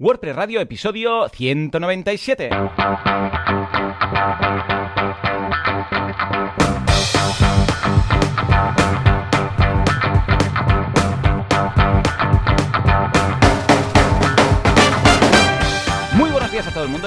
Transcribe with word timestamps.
WordPress 0.00 0.36
Radio, 0.36 0.60
episodio 0.60 1.28
197. 1.28 2.50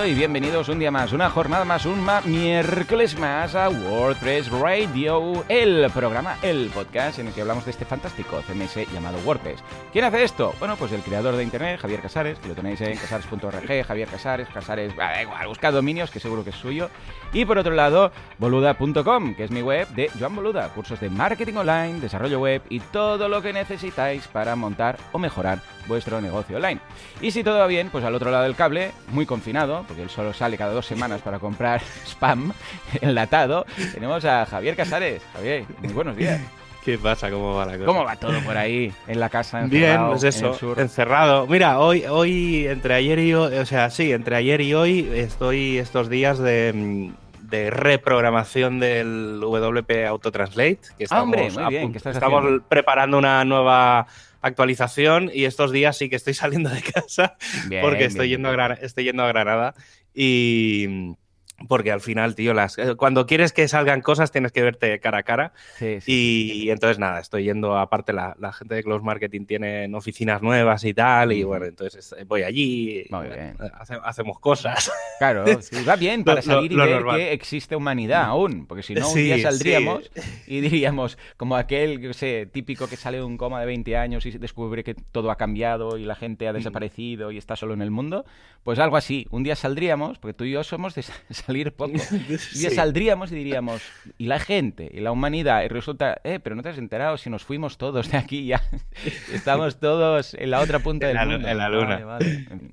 Y 0.08 0.14
bienvenidos 0.16 0.68
un 0.70 0.80
día 0.80 0.90
más, 0.90 1.14
una 1.14 1.30
jornada 1.30 1.64
más, 1.64 1.86
un 1.86 2.00
ma- 2.02 2.22
miércoles 2.22 3.18
más 3.20 3.54
a 3.54 3.70
WordPress 3.70 4.50
Radio, 4.50 5.44
el 5.48 5.90
programa, 5.94 6.38
el 6.42 6.70
podcast 6.74 7.20
en 7.20 7.28
el 7.28 7.34
que 7.34 7.42
hablamos 7.42 7.66
de 7.66 7.72
este 7.72 7.86
fantástico 7.86 8.42
CMS 8.42 8.92
llamado 8.92 9.20
WordPress. 9.26 9.60
¿Quién 9.94 10.06
hace 10.06 10.24
esto? 10.24 10.56
Bueno, 10.60 10.76
pues 10.76 10.92
el 10.92 11.02
creador 11.02 11.36
de 11.36 11.44
internet, 11.44 11.80
Javier 11.80 12.02
Casares, 12.02 12.40
que 12.40 12.48
lo 12.48 12.56
tenéis 12.56 12.82
en 12.82 12.98
casares.org, 12.98 13.86
Javier 13.86 14.08
Casares, 14.08 14.48
Casares, 14.50 14.92
ah, 15.00 15.12
da 15.12 15.22
igual, 15.22 15.48
buscad 15.48 15.72
dominios, 15.74 16.10
que 16.10 16.20
seguro 16.20 16.44
que 16.44 16.50
es 16.50 16.56
suyo. 16.56 16.90
Y 17.32 17.46
por 17.46 17.60
otro 17.60 17.74
lado, 17.74 18.12
boluda.com, 18.40 19.36
que 19.36 19.44
es 19.44 19.52
mi 19.52 19.62
web 19.62 19.88
de 19.90 20.10
Joan 20.20 20.36
Boluda, 20.36 20.70
cursos 20.70 21.00
de 21.00 21.10
marketing 21.10 21.54
online, 21.56 22.00
desarrollo 22.00 22.40
web 22.40 22.64
y 22.70 22.80
todo 22.80 23.30
lo 23.30 23.42
que 23.42 23.54
necesitáis 23.54 24.28
para 24.28 24.56
montar 24.56 24.98
o 25.12 25.20
mejorar 25.20 25.60
vuestro 25.88 26.22
negocio 26.22 26.58
online. 26.58 26.80
Y 27.22 27.32
si 27.32 27.44
todo 27.44 27.60
va 27.60 27.68
bien, 27.68 27.90
pues 27.90 28.04
al 28.04 28.16
otro 28.16 28.32
lado 28.32 28.44
del 28.44 28.56
cable, 28.56 28.92
muy 29.10 29.26
confinado, 29.26 29.84
porque 29.88 30.04
él 30.04 30.10
solo 30.10 30.34
sale 30.34 30.58
cada 30.58 30.74
dos 30.74 30.86
semanas 30.86 31.22
para 31.22 31.40
comprar 31.40 31.82
spam 32.06 32.54
enlatado, 33.02 33.66
tenemos 33.94 34.24
a 34.26 34.46
Javier 34.46 34.76
Casares. 34.76 35.22
Javier, 35.34 35.66
muy 35.82 35.94
buenos 35.94 36.16
días. 36.16 36.40
¿Qué 36.84 36.98
pasa? 36.98 37.30
¿Cómo 37.30 37.54
va 37.54 37.66
la 37.68 37.74
cosa? 37.74 37.86
¿Cómo 37.86 38.04
va 38.04 38.16
todo 38.16 38.40
por 38.40 38.58
ahí 38.58 38.92
en 39.08 39.20
la 39.20 39.30
casa? 39.30 39.62
Bien, 39.68 40.08
pues 40.08 40.24
en 40.24 40.30
eso, 40.30 40.52
el 40.54 40.56
sur? 40.58 40.80
encerrado. 40.80 41.46
Mira, 41.46 41.80
hoy, 41.80 42.06
hoy, 42.10 42.66
entre 42.68 42.96
ayer 42.96 43.20
y 43.20 43.34
hoy, 43.36 43.56
o 43.56 43.66
sea, 43.68 43.92
sí, 43.92 44.12
entre 44.12 44.36
ayer 44.36 44.62
y 44.62 44.74
hoy 44.74 45.08
estoy 45.14 45.78
estos 45.78 46.10
días 46.10 46.40
de, 46.40 47.12
de 47.40 47.70
reprogramación 47.70 48.80
del 48.80 49.40
WP 49.42 50.08
Autotranslate. 50.08 50.80
Que 50.98 51.06
Ah, 51.12 51.22
hombre, 51.22 51.48
estamos 51.48 51.54
muy 51.54 51.64
a 51.66 51.70
bien, 51.70 51.82
punto- 51.84 51.94
¿qué 51.94 51.98
estás 52.00 52.16
Estamos 52.16 52.40
haciendo? 52.44 52.64
preparando 52.68 53.18
una 53.20 53.46
nueva 53.46 54.08
actualización 54.42 55.32
y 55.34 55.46
estos 55.46 55.72
días 55.72 55.98
sí 55.98 56.10
que 56.10 56.16
estoy 56.16 56.34
saliendo 56.36 56.70
de 56.70 56.82
casa 56.82 57.38
Bien, 57.68 57.82
porque 57.82 58.06
estoy, 58.06 58.28
bien, 58.28 58.40
yendo 58.40 58.50
a. 58.50 58.52
Gran- 58.54 58.78
estoy 58.82 59.06
yendo 59.06 59.24
a 59.24 59.28
Granada 59.28 59.76
y... 60.14 61.16
Porque 61.68 61.92
al 61.92 62.02
final, 62.02 62.36
tío, 62.36 62.54
las, 62.54 62.78
eh, 62.78 62.96
cuando 62.96 63.26
quieres 63.26 63.54
que 63.54 63.68
salgan 63.68 64.02
cosas 64.02 64.32
tienes 64.32 64.52
que 64.52 64.62
verte 64.62 65.00
cara 65.00 65.20
a 65.20 65.24
cara. 65.24 65.54
Sí, 65.78 66.02
sí. 66.02 66.12
Y 66.66 66.70
entonces 66.72 66.98
nada, 67.00 67.20
estoy 67.20 67.44
yendo, 67.44 67.78
aparte 67.78 68.14
la, 68.14 68.36
la 68.40 68.52
gente 68.54 68.76
de 68.76 68.84
Close 68.84 69.04
Marketing 69.06 69.46
tienen 69.46 69.94
oficinas 69.96 70.42
nuevas 70.42 70.84
y 70.86 70.94
tal, 70.94 71.32
y 71.34 71.44
bueno, 71.44 71.66
entonces 71.66 72.16
eh, 72.18 72.24
voy 72.26 72.44
allí, 72.44 73.06
Muy 73.10 73.28
eh, 73.28 73.30
bien. 73.58 73.72
hace- 73.74 74.00
hacemos 74.04 74.40
cosas. 74.40 74.92
Claro, 75.22 75.46
va 75.88 75.96
bien 75.98 76.24
para 76.26 76.42
Lo- 76.42 76.48
lo- 76.48 76.54
salir 76.56 76.72
y 76.72 76.76
lo 76.76 76.84
ver 76.84 76.96
normal. 76.96 77.18
que 77.18 77.32
existe 77.34 77.76
humanidad 77.76 78.24
aún, 78.24 78.66
porque 78.66 78.82
si 78.82 78.96
no, 78.96 79.08
un 79.08 79.14
día 79.16 79.40
saldríamos 79.40 80.10
y 80.48 80.62
diríamos, 80.62 81.20
como 81.38 81.56
aquel, 81.58 82.00
yo 82.00 82.12
sé, 82.14 82.48
típico 82.52 82.88
que 82.88 82.96
sale 82.98 83.18
de 83.18 83.24
un 83.24 83.38
coma 83.38 83.60
de 83.60 83.68
20 83.68 83.96
años 83.98 84.26
y 84.26 84.32
descubre 84.32 84.84
que 84.84 84.96
todo 84.96 85.30
ha 85.30 85.36
cambiado 85.36 86.00
y 86.00 86.06
la 86.06 86.16
gente 86.16 86.48
ha 86.48 86.54
desaparecido 86.54 87.32
y 87.32 87.38
está 87.38 87.56
solo 87.56 87.76
en 87.76 87.84
el 87.84 87.92
mundo, 87.92 88.26
pues 88.64 88.80
algo 88.80 88.98
así. 88.98 89.28
Un 89.30 89.44
día 89.44 89.56
saldríamos, 89.56 90.18
porque 90.18 90.34
tú 90.34 90.44
y 90.44 90.52
yo 90.54 90.64
somos 90.64 90.96
de 90.96 91.04
salir 91.52 91.72
poco, 91.74 91.94
Sí. 92.40 92.70
saldríamos 92.72 93.32
y 93.32 93.36
diríamos, 93.36 93.82
y 94.18 94.26
la 94.28 94.40
gente, 94.40 94.90
y 94.94 95.00
la 95.02 95.12
humanidad, 95.12 95.64
y 95.64 95.68
resulta, 95.68 96.20
eh, 96.24 96.40
pero 96.42 96.56
no 96.56 96.64
te 96.64 96.70
has 96.70 96.78
enterado 96.78 97.18
si 97.18 97.30
nos 97.30 97.44
fuimos 97.44 97.78
todos 97.78 98.10
de 98.12 98.18
aquí 98.18 98.46
ya, 98.46 98.62
estamos 99.34 99.80
todos 99.80 100.34
en 100.34 100.52
la 100.52 100.60
otra 100.62 100.80
punta 100.80 101.10
En 101.10 101.18
del 101.18 101.28
la 101.30 101.34
mundo. 101.34 101.48
en 101.48 101.58
la 101.58 101.70
luna. 101.70 102.06
Vale, 102.06 102.46
vale. 102.50 102.72